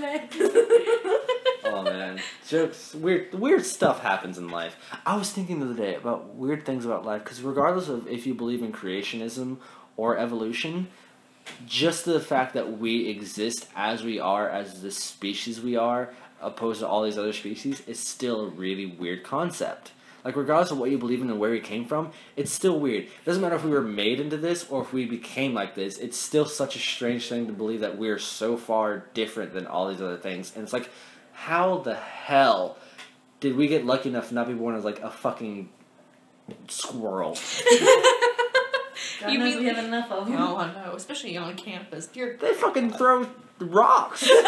oh 1.65 1.83
man, 1.83 2.21
jokes. 2.47 2.93
Weird, 2.93 3.33
weird 3.33 3.65
stuff 3.65 3.99
happens 4.01 4.37
in 4.37 4.49
life. 4.49 4.77
I 5.05 5.17
was 5.17 5.31
thinking 5.31 5.59
the 5.59 5.65
other 5.65 5.75
day 5.75 5.95
about 5.95 6.35
weird 6.35 6.65
things 6.65 6.85
about 6.85 7.05
life 7.05 7.23
because 7.23 7.41
regardless 7.41 7.89
of 7.89 8.07
if 8.07 8.25
you 8.25 8.33
believe 8.33 8.61
in 8.63 8.71
creationism 8.71 9.57
or 9.97 10.17
evolution, 10.17 10.87
just 11.65 12.05
the 12.05 12.19
fact 12.19 12.53
that 12.53 12.79
we 12.79 13.07
exist 13.09 13.67
as 13.75 14.03
we 14.03 14.19
are, 14.19 14.47
as 14.49 14.81
the 14.81 14.91
species 14.91 15.59
we 15.61 15.75
are, 15.75 16.13
opposed 16.43 16.79
to 16.81 16.87
all 16.87 17.03
these 17.03 17.17
other 17.17 17.33
species, 17.33 17.81
is 17.87 17.99
still 17.99 18.41
a 18.41 18.47
really 18.47 18.85
weird 18.85 19.23
concept. 19.23 19.91
Like 20.25 20.35
regardless 20.37 20.71
of 20.71 20.77
what 20.77 20.89
you 20.89 20.97
believe 20.97 21.21
in 21.21 21.29
and 21.29 21.37
where 21.39 21.51
we 21.51 21.59
came 21.59 21.85
from, 21.85 22.11
it's 22.37 22.51
still 22.51 22.79
weird. 22.79 23.03
It 23.03 23.25
doesn't 23.25 23.41
matter 23.41 23.55
if 23.55 23.63
we 23.65 23.71
were 23.71 23.81
made 23.81 24.21
into 24.21 24.37
this 24.37 24.65
or 24.69 24.81
if 24.81 24.93
we 24.93 25.05
became 25.05 25.53
like 25.53 25.75
this. 25.75 25.97
It's 25.97 26.17
still 26.17 26.45
such 26.45 26.77
a 26.77 26.79
strange 26.79 27.27
thing 27.27 27.45
to 27.47 27.51
believe 27.53 27.81
that 27.81 27.97
we're 27.97 28.19
so 28.19 28.55
far 28.55 29.05
different 29.13 29.53
than 29.53 29.67
all 29.67 29.89
these 29.89 30.01
other 30.01 30.15
things. 30.17 30.53
And 30.55 30.63
it's 30.63 30.71
like, 30.71 30.89
how 31.33 31.79
the 31.79 31.95
hell 31.95 32.77
did 33.41 33.57
we 33.57 33.67
get 33.67 33.85
lucky 33.85 34.07
enough 34.09 34.29
to 34.29 34.33
not 34.33 34.47
be 34.47 34.53
born 34.53 34.75
as 34.75 34.85
like 34.85 35.01
a 35.01 35.09
fucking 35.09 35.67
squirrel? 36.69 37.37
God 39.19 39.31
You 39.33 39.39
knows 39.39 39.55
mean- 39.55 39.59
we 39.63 39.65
have 39.69 39.83
enough 39.83 40.09
of 40.09 40.27
them. 40.27 40.37
Oh, 40.39 40.55
I 40.55 40.71
know, 40.73 40.93
especially 40.95 41.35
on 41.35 41.55
campus. 41.57 42.07
Dear 42.07 42.37
They 42.39 42.53
fucking 42.53 42.91
throw 42.93 43.27
rocks. 43.59 44.23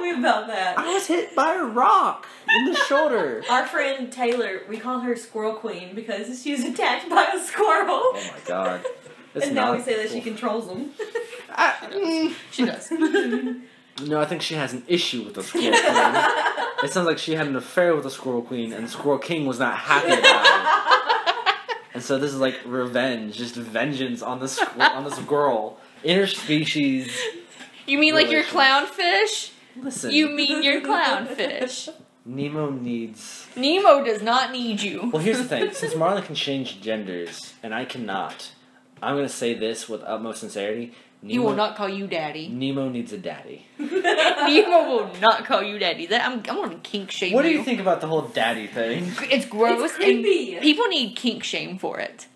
Golly 0.00 0.10
told 0.12 0.18
me 0.18 0.28
about 0.28 0.46
that. 0.48 0.78
I 0.78 0.92
was 0.94 1.06
hit 1.06 1.34
by 1.36 1.54
a 1.54 1.64
rock 1.64 2.26
in 2.56 2.64
the 2.66 2.74
shoulder. 2.74 3.42
Our 3.50 3.66
friend 3.66 4.10
Taylor, 4.12 4.62
we 4.68 4.78
call 4.78 5.00
her 5.00 5.16
Squirrel 5.16 5.54
Queen 5.54 5.94
because 5.94 6.42
she 6.42 6.52
was 6.52 6.64
attacked 6.64 7.08
by 7.08 7.26
a 7.34 7.40
squirrel. 7.40 7.88
Oh 7.90 8.30
my 8.32 8.40
god. 8.46 8.84
It's 9.32 9.46
and 9.46 9.54
now 9.54 9.72
we 9.76 9.80
say 9.80 9.94
that 9.94 10.10
she 10.10 10.20
controls 10.20 10.66
them. 10.66 10.90
I- 11.54 11.74
mm, 11.92 12.34
She 12.50 12.64
does. 12.66 12.90
no, 12.90 14.20
I 14.20 14.24
think 14.24 14.42
she 14.42 14.54
has 14.54 14.72
an 14.72 14.82
issue 14.88 15.22
with 15.22 15.34
the 15.34 15.44
squirrel 15.44 15.70
queen. 15.70 15.84
It 16.82 16.90
sounds 16.92 17.06
like 17.06 17.18
she 17.18 17.36
had 17.36 17.46
an 17.46 17.54
affair 17.54 17.94
with 17.94 18.02
the 18.02 18.10
squirrel 18.10 18.42
queen, 18.42 18.72
and 18.72 18.84
the 18.86 18.88
squirrel 18.90 19.20
king 19.20 19.46
was 19.46 19.60
not 19.60 19.76
happy 19.78 20.08
about 20.18 21.46
it. 21.46 21.54
And 21.94 22.02
so 22.02 22.18
this 22.18 22.32
is 22.32 22.40
like 22.40 22.58
revenge, 22.66 23.36
just 23.36 23.54
vengeance 23.54 24.20
on 24.20 24.40
the 24.40 24.46
squ- 24.46 24.80
on 24.96 25.04
this 25.04 25.18
girl, 25.20 25.78
interspecies. 26.04 27.12
You 27.86 27.98
mean 27.98 28.14
like 28.14 28.32
your 28.32 28.42
clownfish? 28.42 29.52
Listen, 29.76 30.10
You 30.10 30.28
mean 30.30 30.62
your 30.62 30.80
clownfish? 30.80 31.88
Nemo 32.24 32.70
needs. 32.70 33.46
Nemo 33.56 34.04
does 34.04 34.20
not 34.22 34.52
need 34.52 34.82
you. 34.82 35.10
Well, 35.12 35.22
here's 35.22 35.38
the 35.38 35.44
thing: 35.44 35.70
since 35.72 35.94
Marlin 35.96 36.22
can 36.22 36.34
change 36.34 36.80
genders 36.80 37.54
and 37.62 37.74
I 37.74 37.84
cannot, 37.86 38.52
I'm 39.02 39.16
gonna 39.16 39.28
say 39.28 39.54
this 39.54 39.88
with 39.88 40.02
utmost 40.04 40.40
sincerity. 40.40 40.92
Nemo, 41.22 41.32
He 41.32 41.38
will 41.38 41.54
not 41.54 41.76
call 41.76 41.88
you 41.88 42.06
daddy. 42.06 42.48
Nemo 42.48 42.88
needs 42.88 43.12
a 43.12 43.18
daddy. 43.18 43.66
Nemo 43.78 44.88
will 44.88 45.10
not 45.20 45.44
call 45.44 45.62
you 45.62 45.78
daddy. 45.78 46.06
That 46.06 46.26
I'm, 46.26 46.34
I'm 46.34 46.42
gonna 46.42 46.76
kink 46.82 47.10
shame 47.10 47.32
What 47.34 47.42
do 47.42 47.48
you. 47.50 47.58
you 47.58 47.64
think 47.64 47.80
about 47.80 48.00
the 48.00 48.06
whole 48.06 48.22
daddy 48.22 48.66
thing? 48.66 49.12
It's 49.30 49.46
gross 49.46 49.82
It's 49.82 49.94
creepy. 49.96 50.54
and 50.54 50.62
people 50.62 50.86
need 50.86 51.16
kink 51.16 51.42
shame 51.42 51.78
for 51.78 51.98
it. 52.00 52.26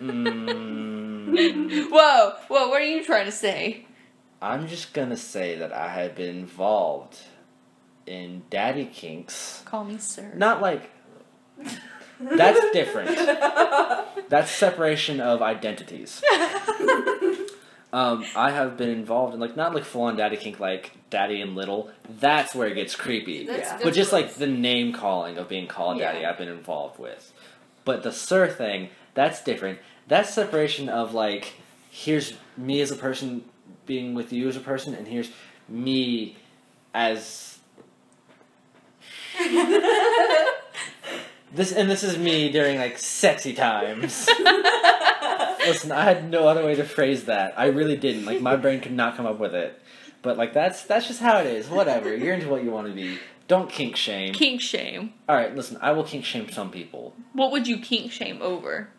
Mm, 0.00 1.90
Whoa, 1.90 2.32
whoa, 2.48 2.68
what 2.68 2.80
are 2.80 2.84
you 2.84 3.04
trying 3.04 3.26
to 3.26 3.32
say? 3.32 3.84
I'm 4.40 4.68
just 4.68 4.92
gonna 4.92 5.16
say 5.16 5.56
that 5.56 5.72
I 5.72 5.88
have 5.88 6.14
been 6.14 6.36
involved 6.36 7.18
in 8.06 8.42
daddy 8.50 8.86
kinks. 8.86 9.62
Call 9.64 9.84
me 9.84 9.98
sir. 9.98 10.32
Not 10.34 10.60
like 10.62 10.90
that's 12.20 12.60
different. 12.72 13.16
That's 14.28 14.50
separation 14.50 15.20
of 15.20 15.40
identities. 15.42 16.22
Um, 17.90 18.26
I 18.36 18.50
have 18.50 18.76
been 18.76 18.90
involved 18.90 19.32
in 19.32 19.40
like 19.40 19.56
not 19.56 19.74
like 19.74 19.84
full 19.84 20.02
on 20.02 20.16
daddy 20.16 20.36
kink 20.36 20.60
like 20.60 20.92
daddy 21.08 21.40
and 21.40 21.54
little. 21.54 21.90
That's 22.20 22.54
where 22.54 22.68
it 22.68 22.74
gets 22.74 22.94
creepy. 22.94 23.46
Yeah. 23.48 23.78
but 23.82 23.94
just 23.94 24.12
like 24.12 24.34
the 24.34 24.46
name 24.46 24.92
calling 24.92 25.38
of 25.38 25.48
being 25.48 25.66
called 25.66 25.98
daddy, 25.98 26.20
Yeah. 26.20 26.30
I've 26.30 26.36
been 26.38 26.48
involved 26.48 26.98
with. 26.98 27.32
But 27.86 28.02
the 28.02 28.12
sir 28.12 28.46
thing, 28.48 28.90
that's 29.14 29.42
different. 29.42 29.78
That's 30.06 30.32
separation 30.34 30.90
of 30.90 31.14
like, 31.14 31.54
here's 31.90 32.34
me 32.58 32.82
as 32.82 32.90
a 32.90 32.96
person 32.96 33.44
being 33.88 34.14
with 34.14 34.32
you 34.32 34.46
as 34.48 34.56
a 34.56 34.60
person, 34.60 34.94
and 34.94 35.08
here's 35.08 35.32
me 35.68 36.36
as 36.94 37.58
this, 41.52 41.72
and 41.72 41.90
this 41.90 42.04
is 42.04 42.18
me 42.18 42.50
during 42.52 42.78
like 42.78 42.98
sexy 42.98 43.54
times. 43.54 44.28
Listen, 45.60 45.92
I 45.92 46.04
had 46.04 46.30
no 46.30 46.46
other 46.48 46.64
way 46.64 46.74
to 46.76 46.84
phrase 46.84 47.24
that. 47.24 47.58
I 47.58 47.66
really 47.66 47.96
didn't. 47.96 48.24
Like 48.24 48.40
my 48.40 48.56
brain 48.56 48.80
could 48.80 48.92
not 48.92 49.16
come 49.16 49.26
up 49.26 49.38
with 49.38 49.54
it. 49.54 49.80
But 50.22 50.36
like 50.36 50.52
that's 50.52 50.84
that's 50.84 51.06
just 51.06 51.20
how 51.20 51.38
it 51.38 51.46
is. 51.46 51.68
Whatever. 51.68 52.14
You're 52.14 52.34
into 52.34 52.48
what 52.48 52.64
you 52.64 52.70
want 52.70 52.88
to 52.88 52.92
be. 52.92 53.18
Don't 53.46 53.70
kink 53.70 53.96
shame. 53.96 54.34
kink 54.34 54.60
shame. 54.60 55.14
All 55.28 55.36
right, 55.36 55.54
listen. 55.54 55.78
I 55.80 55.92
will 55.92 56.04
kink 56.04 56.24
shame 56.24 56.50
some 56.50 56.70
people. 56.70 57.14
What 57.32 57.50
would 57.52 57.66
you 57.66 57.78
kink 57.78 58.12
shame 58.12 58.40
over? 58.42 58.90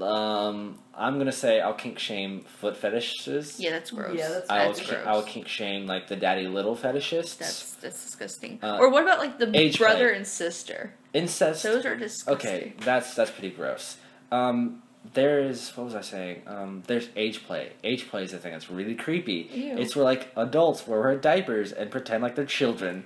Um, 0.00 0.78
I'm 0.98 1.18
gonna 1.18 1.32
say 1.32 1.60
I'll 1.60 1.74
kink 1.74 1.98
shame 1.98 2.40
foot 2.42 2.76
fetishes. 2.76 3.60
Yeah, 3.60 3.70
that's 3.70 3.90
gross. 3.90 4.16
Yeah, 4.18 4.28
that's- 4.28 4.46
I 4.48 4.60
will. 4.60 4.66
that's 4.68 4.78
Kink, 4.80 4.90
gross. 4.90 5.06
I 5.06 5.12
will 5.12 5.22
kink 5.22 5.48
shame 5.48 5.86
like 5.86 6.08
the 6.08 6.16
daddy 6.16 6.46
little 6.48 6.74
fetishists. 6.76 7.36
That's 7.38 7.74
that's 7.74 8.02
disgusting. 8.04 8.58
Uh, 8.62 8.78
or 8.78 8.90
what 8.90 9.02
about 9.02 9.18
like 9.18 9.38
the 9.38 9.50
age 9.54 9.78
brother 9.78 10.08
play. 10.08 10.16
and 10.16 10.26
sister? 10.26 10.94
incest. 11.12 11.62
Those 11.62 11.84
are 11.86 11.96
disgusting. 11.96 12.34
Okay, 12.34 12.72
that's 12.80 13.14
that's 13.14 13.30
pretty 13.30 13.50
gross. 13.50 13.96
Um, 14.32 14.82
there's 15.14 15.76
what 15.76 15.84
was 15.84 15.94
I 15.94 16.00
saying? 16.00 16.42
Um, 16.46 16.82
there's 16.86 17.08
age 17.14 17.46
play. 17.46 17.72
Age 17.84 18.08
play 18.08 18.24
is 18.24 18.32
a 18.32 18.38
thing 18.38 18.52
that's 18.52 18.70
really 18.70 18.94
creepy. 18.94 19.48
Ew. 19.52 19.76
It's 19.78 19.94
where 19.94 20.04
like 20.04 20.32
adults 20.36 20.86
wear 20.86 21.14
diapers 21.16 21.72
and 21.72 21.90
pretend 21.90 22.22
like 22.22 22.34
they're 22.36 22.44
children. 22.46 23.04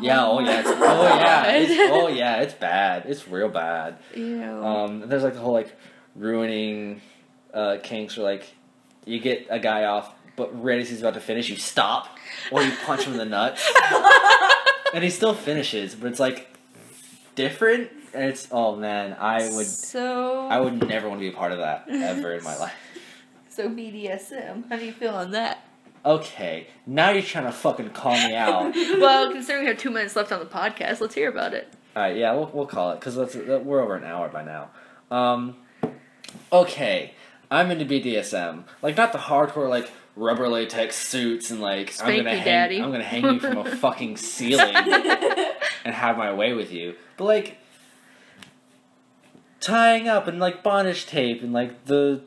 Yeah. 0.00 0.26
Oh 0.26 0.38
yeah. 0.40 0.60
It's, 0.60 0.68
oh 0.68 1.02
yeah. 1.02 1.46
It's, 1.52 1.92
oh 1.92 2.08
yeah. 2.08 2.40
It's 2.42 2.54
bad. 2.54 3.04
It's 3.06 3.26
real 3.26 3.48
bad. 3.48 3.98
Ew. 4.14 4.42
Um, 4.64 5.02
and 5.02 5.10
there's 5.10 5.22
like 5.24 5.34
the 5.34 5.40
whole 5.40 5.54
like 5.54 5.74
ruining 6.16 7.00
uh, 7.52 7.78
kinks 7.82 8.18
or 8.18 8.22
like 8.22 8.46
you 9.04 9.18
get 9.20 9.46
a 9.50 9.58
guy 9.58 9.84
off, 9.84 10.12
but 10.36 10.62
right 10.62 10.78
as 10.80 10.88
he's 10.90 11.00
about 11.00 11.14
to 11.14 11.20
finish, 11.20 11.48
you 11.48 11.56
stop 11.56 12.18
or 12.50 12.62
you 12.62 12.72
punch 12.84 13.04
him 13.04 13.12
in 13.12 13.18
the 13.18 13.24
nuts, 13.24 13.66
and 14.94 15.02
he 15.02 15.10
still 15.10 15.34
finishes, 15.34 15.94
but 15.94 16.10
it's 16.10 16.20
like 16.20 16.48
different. 17.34 17.90
And 18.14 18.24
it's 18.24 18.48
oh 18.50 18.74
man, 18.76 19.16
I 19.18 19.50
would 19.54 19.66
So 19.66 20.46
I 20.48 20.60
would 20.60 20.88
never 20.88 21.08
want 21.08 21.20
to 21.20 21.28
be 21.28 21.34
a 21.34 21.36
part 21.36 21.52
of 21.52 21.58
that 21.58 21.86
ever 21.90 22.32
in 22.32 22.44
my 22.44 22.56
life. 22.58 22.74
So 23.48 23.68
BDSM. 23.68 24.68
How 24.68 24.76
do 24.76 24.84
you 24.84 24.92
feel 24.92 25.14
on 25.14 25.32
that? 25.32 25.64
Okay, 26.04 26.68
now 26.86 27.10
you're 27.10 27.22
trying 27.22 27.44
to 27.44 27.52
fucking 27.52 27.90
call 27.90 28.14
me 28.14 28.34
out. 28.34 28.72
well, 29.00 29.32
considering 29.32 29.64
we 29.64 29.68
have 29.68 29.78
two 29.78 29.90
minutes 29.90 30.14
left 30.16 30.30
on 30.32 30.38
the 30.38 30.46
podcast, 30.46 31.00
let's 31.00 31.14
hear 31.14 31.28
about 31.28 31.54
it. 31.54 31.68
All 31.96 32.02
right, 32.02 32.16
yeah, 32.16 32.32
we'll 32.32 32.50
we'll 32.52 32.66
call 32.66 32.92
it 32.92 33.00
because 33.00 33.16
we're 33.16 33.80
over 33.80 33.96
an 33.96 34.04
hour 34.04 34.28
by 34.28 34.44
now. 34.44 34.70
Um, 35.10 35.56
okay, 36.52 37.12
I'm 37.50 37.70
into 37.70 37.84
BDSM, 37.84 38.64
like 38.82 38.96
not 38.96 39.12
the 39.12 39.18
hardcore 39.18 39.68
like 39.68 39.90
rubber 40.16 40.48
latex 40.48 40.96
suits 40.96 41.50
and 41.50 41.60
like 41.60 41.92
Spank 41.92 42.10
I'm 42.10 42.16
gonna 42.24 42.36
hang 42.36 42.44
daddy. 42.44 42.82
I'm 42.82 42.90
gonna 42.90 43.04
hang 43.04 43.24
you 43.24 43.40
from 43.40 43.58
a 43.58 43.64
fucking 43.76 44.16
ceiling 44.16 44.74
and 44.74 45.94
have 45.94 46.18
my 46.18 46.32
way 46.32 46.52
with 46.52 46.72
you, 46.72 46.94
but 47.16 47.24
like 47.24 47.58
tying 49.60 50.08
up 50.08 50.26
and 50.26 50.38
like 50.38 50.62
bondage 50.62 51.06
tape 51.06 51.42
and 51.42 51.52
like 51.52 51.84
the 51.86 52.22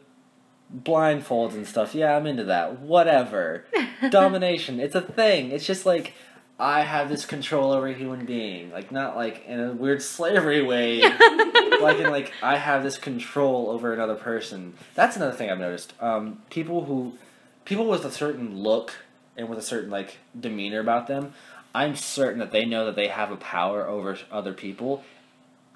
blindfolds 0.76 1.54
and 1.54 1.68
stuff. 1.68 1.94
Yeah, 1.94 2.16
I'm 2.16 2.26
into 2.26 2.46
that. 2.46 2.80
Whatever. 2.80 3.66
Domination. 4.10 4.80
It's 4.80 4.96
a 4.96 5.02
thing. 5.02 5.52
It's 5.52 5.66
just 5.66 5.86
like 5.86 6.14
I 6.62 6.82
have 6.82 7.10
this 7.10 7.26
control 7.26 7.72
over 7.72 7.88
a 7.88 7.94
human 7.94 8.28
being. 8.28 8.72
Like 8.72 8.92
not 8.92 9.16
like 9.16 9.44
in 9.48 9.60
a 9.60 9.72
weird 9.72 10.04
slavery 10.04 10.62
way. 10.62 11.02
like 11.82 11.98
in 11.98 12.12
like 12.12 12.32
I 12.44 12.58
have 12.58 12.84
this 12.84 13.00
control 13.00 13.72
over 13.72 13.92
another 13.92 14.14
person. 14.14 14.76
That's 14.94 15.16
another 15.16 15.36
thing 15.36 15.50
I've 15.50 15.58
noticed. 15.58 15.94
Um, 16.00 16.44
people 16.52 16.86
who 16.86 17.18
people 17.66 17.88
with 17.88 18.06
a 18.06 18.12
certain 18.12 18.60
look 18.60 18.94
and 19.36 19.50
with 19.50 19.58
a 19.58 19.64
certain 19.64 19.90
like 19.90 20.20
demeanor 20.40 20.80
about 20.80 21.08
them, 21.08 21.34
I'm 21.74 21.96
certain 21.96 22.38
that 22.38 22.52
they 22.52 22.66
know 22.66 22.86
that 22.86 22.96
they 22.96 23.08
have 23.08 23.32
a 23.32 23.38
power 23.38 23.88
over 23.88 24.20
other 24.32 24.54
people. 24.54 25.04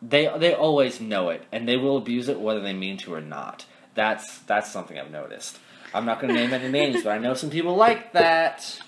They 0.03 0.31
they 0.37 0.53
always 0.53 1.01
know 1.01 1.29
it 1.29 1.45
and 1.51 1.67
they 1.67 1.77
will 1.77 1.97
abuse 1.97 2.29
it 2.29 2.39
whether 2.39 2.61
they 2.61 2.73
mean 2.73 2.97
to 2.97 3.13
or 3.15 3.21
not. 3.21 3.65
That's 3.95 4.37
that's 4.41 4.71
something 4.71 4.99
I've 4.99 5.09
noticed. 5.09 5.57
I'm 5.95 6.05
not 6.05 6.21
going 6.21 6.31
to 6.31 6.39
name 6.39 6.53
any 6.53 6.69
names, 6.69 7.03
but 7.03 7.11
I 7.11 7.17
know 7.17 7.33
some 7.33 7.49
people 7.49 7.75
like 7.75 8.11
that. 8.13 8.81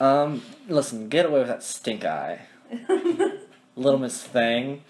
Um, 0.00 0.42
listen, 0.68 1.08
get 1.08 1.26
away 1.26 1.40
with 1.40 1.48
that 1.48 1.62
stink 1.62 2.04
eye, 2.04 2.40
little 3.76 3.98
Miss 3.98 4.22
Thing. 4.22 4.82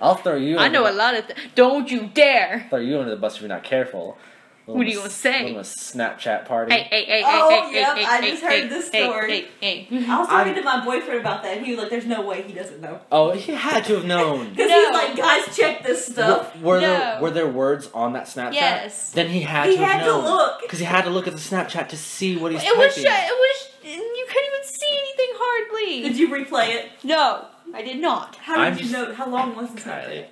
I'll 0.00 0.16
throw 0.16 0.36
you. 0.36 0.58
I 0.58 0.68
know 0.68 0.84
the- 0.84 0.90
a 0.92 0.96
lot 0.96 1.14
of. 1.14 1.26
Th- 1.26 1.38
Don't 1.54 1.90
you 1.90 2.08
dare! 2.12 2.66
throw 2.70 2.78
you 2.80 2.98
under 2.98 3.10
the 3.10 3.16
bus 3.20 3.36
if 3.36 3.42
you're 3.42 3.48
not 3.48 3.64
careful. 3.64 4.18
Little 4.66 4.78
What 4.78 4.86
are 4.86 4.90
you 4.90 5.02
Miss- 5.02 5.22
gonna 5.22 5.36
say? 5.36 5.44
Little 5.44 5.60
Snapchat 5.60 6.46
party. 6.46 6.72
Hey, 6.72 6.84
hey, 6.90 7.04
hey, 7.04 7.22
Oh, 7.26 7.50
hey, 7.50 7.68
hey, 7.68 7.80
yep, 7.80 7.96
hey, 7.98 8.04
I 8.06 8.20
hey, 8.22 8.30
just 8.30 8.42
hey, 8.42 8.60
heard 8.62 8.70
this 8.70 8.90
hey, 8.90 9.02
story. 9.04 9.30
Hey, 9.60 9.86
hey, 9.90 10.06
I 10.08 10.18
was 10.20 10.28
talking 10.28 10.34
I'm- 10.36 10.54
to 10.54 10.62
my 10.62 10.82
boyfriend 10.84 11.20
about 11.20 11.42
that, 11.42 11.58
and 11.58 11.66
he 11.66 11.72
was 11.72 11.80
like, 11.82 11.90
"There's 11.90 12.06
no 12.06 12.22
way 12.22 12.40
he 12.42 12.54
doesn't 12.54 12.80
know." 12.80 12.98
Oh, 13.12 13.32
he 13.32 13.52
had 13.52 13.84
to 13.84 13.96
have 13.96 14.06
known. 14.06 14.50
Because 14.56 14.70
No. 14.70 14.80
he's 14.80 14.90
like, 14.90 15.16
"Guys, 15.16 15.54
check 15.56 15.82
this 15.84 16.06
stuff." 16.06 16.56
Were, 16.62 16.76
were 16.76 16.80
No. 16.80 16.88
there 16.96 17.18
were 17.20 17.30
there 17.30 17.46
words 17.46 17.90
on 17.92 18.14
that 18.14 18.24
Snapchat? 18.24 18.54
Yes. 18.54 19.10
Then 19.10 19.28
he 19.28 19.42
had 19.42 19.68
He 19.68 19.76
to 19.76 19.84
have 19.84 20.00
had 20.00 20.04
to 20.06 20.16
look. 20.16 20.62
because 20.62 20.78
he 20.78 20.86
had 20.86 21.04
to 21.04 21.10
look 21.10 21.26
at 21.26 21.34
the 21.34 21.40
Snapchat 21.40 21.88
to 21.90 21.96
see 21.98 22.36
what 22.38 22.50
he's 22.52 22.62
It 22.62 22.74
was. 22.78 22.94
typing. 22.94 23.10
Sh- 23.10 23.28
it 23.30 23.34
was. 23.34 23.68
You 23.84 24.26
couldn't 24.26 24.46
even 24.46 24.64
see 24.66 24.98
anything 24.98 25.34
hardly. 25.36 26.02
Did 26.08 26.16
you 26.18 26.28
replay 26.28 26.74
it? 26.74 26.88
No, 27.02 27.44
I 27.74 27.82
did 27.82 27.98
not. 27.98 28.36
How 28.36 28.54
did 28.56 28.64
I'm 28.64 28.78
you 28.78 28.90
know? 28.90 29.12
How 29.14 29.28
long 29.28 29.54
was 29.56 29.70
the 29.74 29.80
Kylie, 29.82 30.24
Snapchat? 30.24 30.26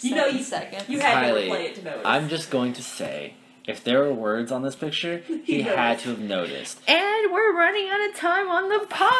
You 0.00 0.14
know, 0.14 0.26
you 0.26 0.42
seconds. 0.42 0.84
You 0.88 1.00
had 1.00 1.18
Kylie, 1.24 1.44
to 1.48 1.50
replay 1.50 1.64
it 1.66 1.74
to 1.74 1.84
notice. 1.84 2.02
I'm 2.06 2.28
just 2.30 2.50
going 2.50 2.72
to 2.74 2.82
say, 2.82 3.34
if 3.68 3.84
there 3.84 4.00
were 4.00 4.12
words 4.14 4.50
on 4.50 4.62
this 4.62 4.74
picture, 4.74 5.18
he 5.44 5.62
had 5.62 6.00
to 6.00 6.08
have 6.08 6.18
noticed. 6.18 6.80
And 6.88 7.32
we're 7.32 7.54
running 7.56 7.88
out 7.88 8.08
of 8.08 8.16
time 8.16 8.48
on 8.48 8.68
the 8.68 8.78
Now 8.90 9.10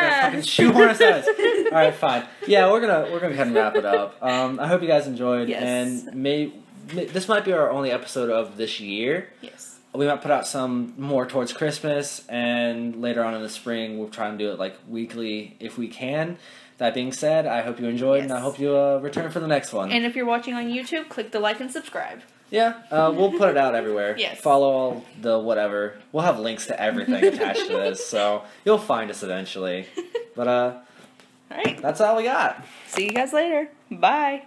they're 0.00 0.22
fucking 0.22 0.40
podcast. 0.40 0.48
shoehorn 0.48 0.88
us. 0.90 1.00
All 1.00 1.72
right, 1.72 1.94
fine. 1.94 2.24
Yeah, 2.46 2.70
we're 2.70 2.80
gonna 2.80 3.10
we're 3.12 3.20
gonna 3.20 3.36
kind 3.36 3.50
of 3.50 3.54
wrap 3.56 3.76
it 3.76 3.84
up. 3.84 4.16
Um, 4.22 4.58
I 4.60 4.66
hope 4.68 4.80
you 4.82 4.88
guys 4.88 5.06
enjoyed, 5.06 5.48
Yes. 5.48 5.62
and 5.62 6.14
may, 6.14 6.52
may 6.94 7.04
this 7.06 7.28
might 7.28 7.44
be 7.44 7.52
our 7.52 7.70
only 7.70 7.90
episode 7.90 8.30
of 8.30 8.56
this 8.56 8.80
year. 8.80 9.28
yes. 9.42 9.74
We 9.94 10.06
might 10.06 10.20
put 10.20 10.30
out 10.30 10.46
some 10.46 10.92
more 10.98 11.24
towards 11.24 11.54
Christmas, 11.54 12.22
and 12.28 13.00
later 13.00 13.24
on 13.24 13.32
in 13.34 13.40
the 13.42 13.48
spring, 13.48 13.98
we'll 13.98 14.10
try 14.10 14.28
and 14.28 14.38
do 14.38 14.50
it 14.50 14.58
like 14.58 14.76
weekly 14.86 15.56
if 15.58 15.78
we 15.78 15.88
can. 15.88 16.36
That 16.76 16.92
being 16.92 17.12
said, 17.12 17.46
I 17.46 17.62
hope 17.62 17.80
you 17.80 17.86
enjoyed, 17.88 18.22
and 18.22 18.30
I 18.30 18.40
hope 18.40 18.58
you 18.58 18.76
uh, 18.76 18.98
return 18.98 19.30
for 19.30 19.40
the 19.40 19.46
next 19.46 19.72
one. 19.72 19.90
And 19.90 20.04
if 20.04 20.14
you're 20.14 20.26
watching 20.26 20.52
on 20.52 20.66
YouTube, 20.66 21.08
click 21.08 21.30
the 21.30 21.40
like 21.40 21.60
and 21.60 21.70
subscribe. 21.72 22.20
Yeah, 22.50 22.82
uh, 22.90 23.12
we'll 23.14 23.32
put 23.32 23.48
it 23.48 23.56
out 23.56 23.74
everywhere. 23.74 24.16
Yes. 24.18 24.38
Follow 24.40 24.70
all 24.70 25.04
the 25.20 25.38
whatever. 25.38 25.98
We'll 26.12 26.24
have 26.24 26.38
links 26.38 26.66
to 26.66 26.80
everything 26.80 27.22
attached 27.34 27.66
to 27.66 27.72
this, 27.74 28.06
so 28.06 28.44
you'll 28.64 28.78
find 28.78 29.10
us 29.10 29.22
eventually. 29.22 29.86
But 30.34 30.48
uh, 30.48 30.74
All 31.50 31.56
right. 31.56 31.80
that's 31.82 32.00
all 32.00 32.16
we 32.16 32.24
got. 32.24 32.64
See 32.88 33.04
you 33.04 33.10
guys 33.12 33.32
later. 33.32 33.68
Bye. 33.90 34.42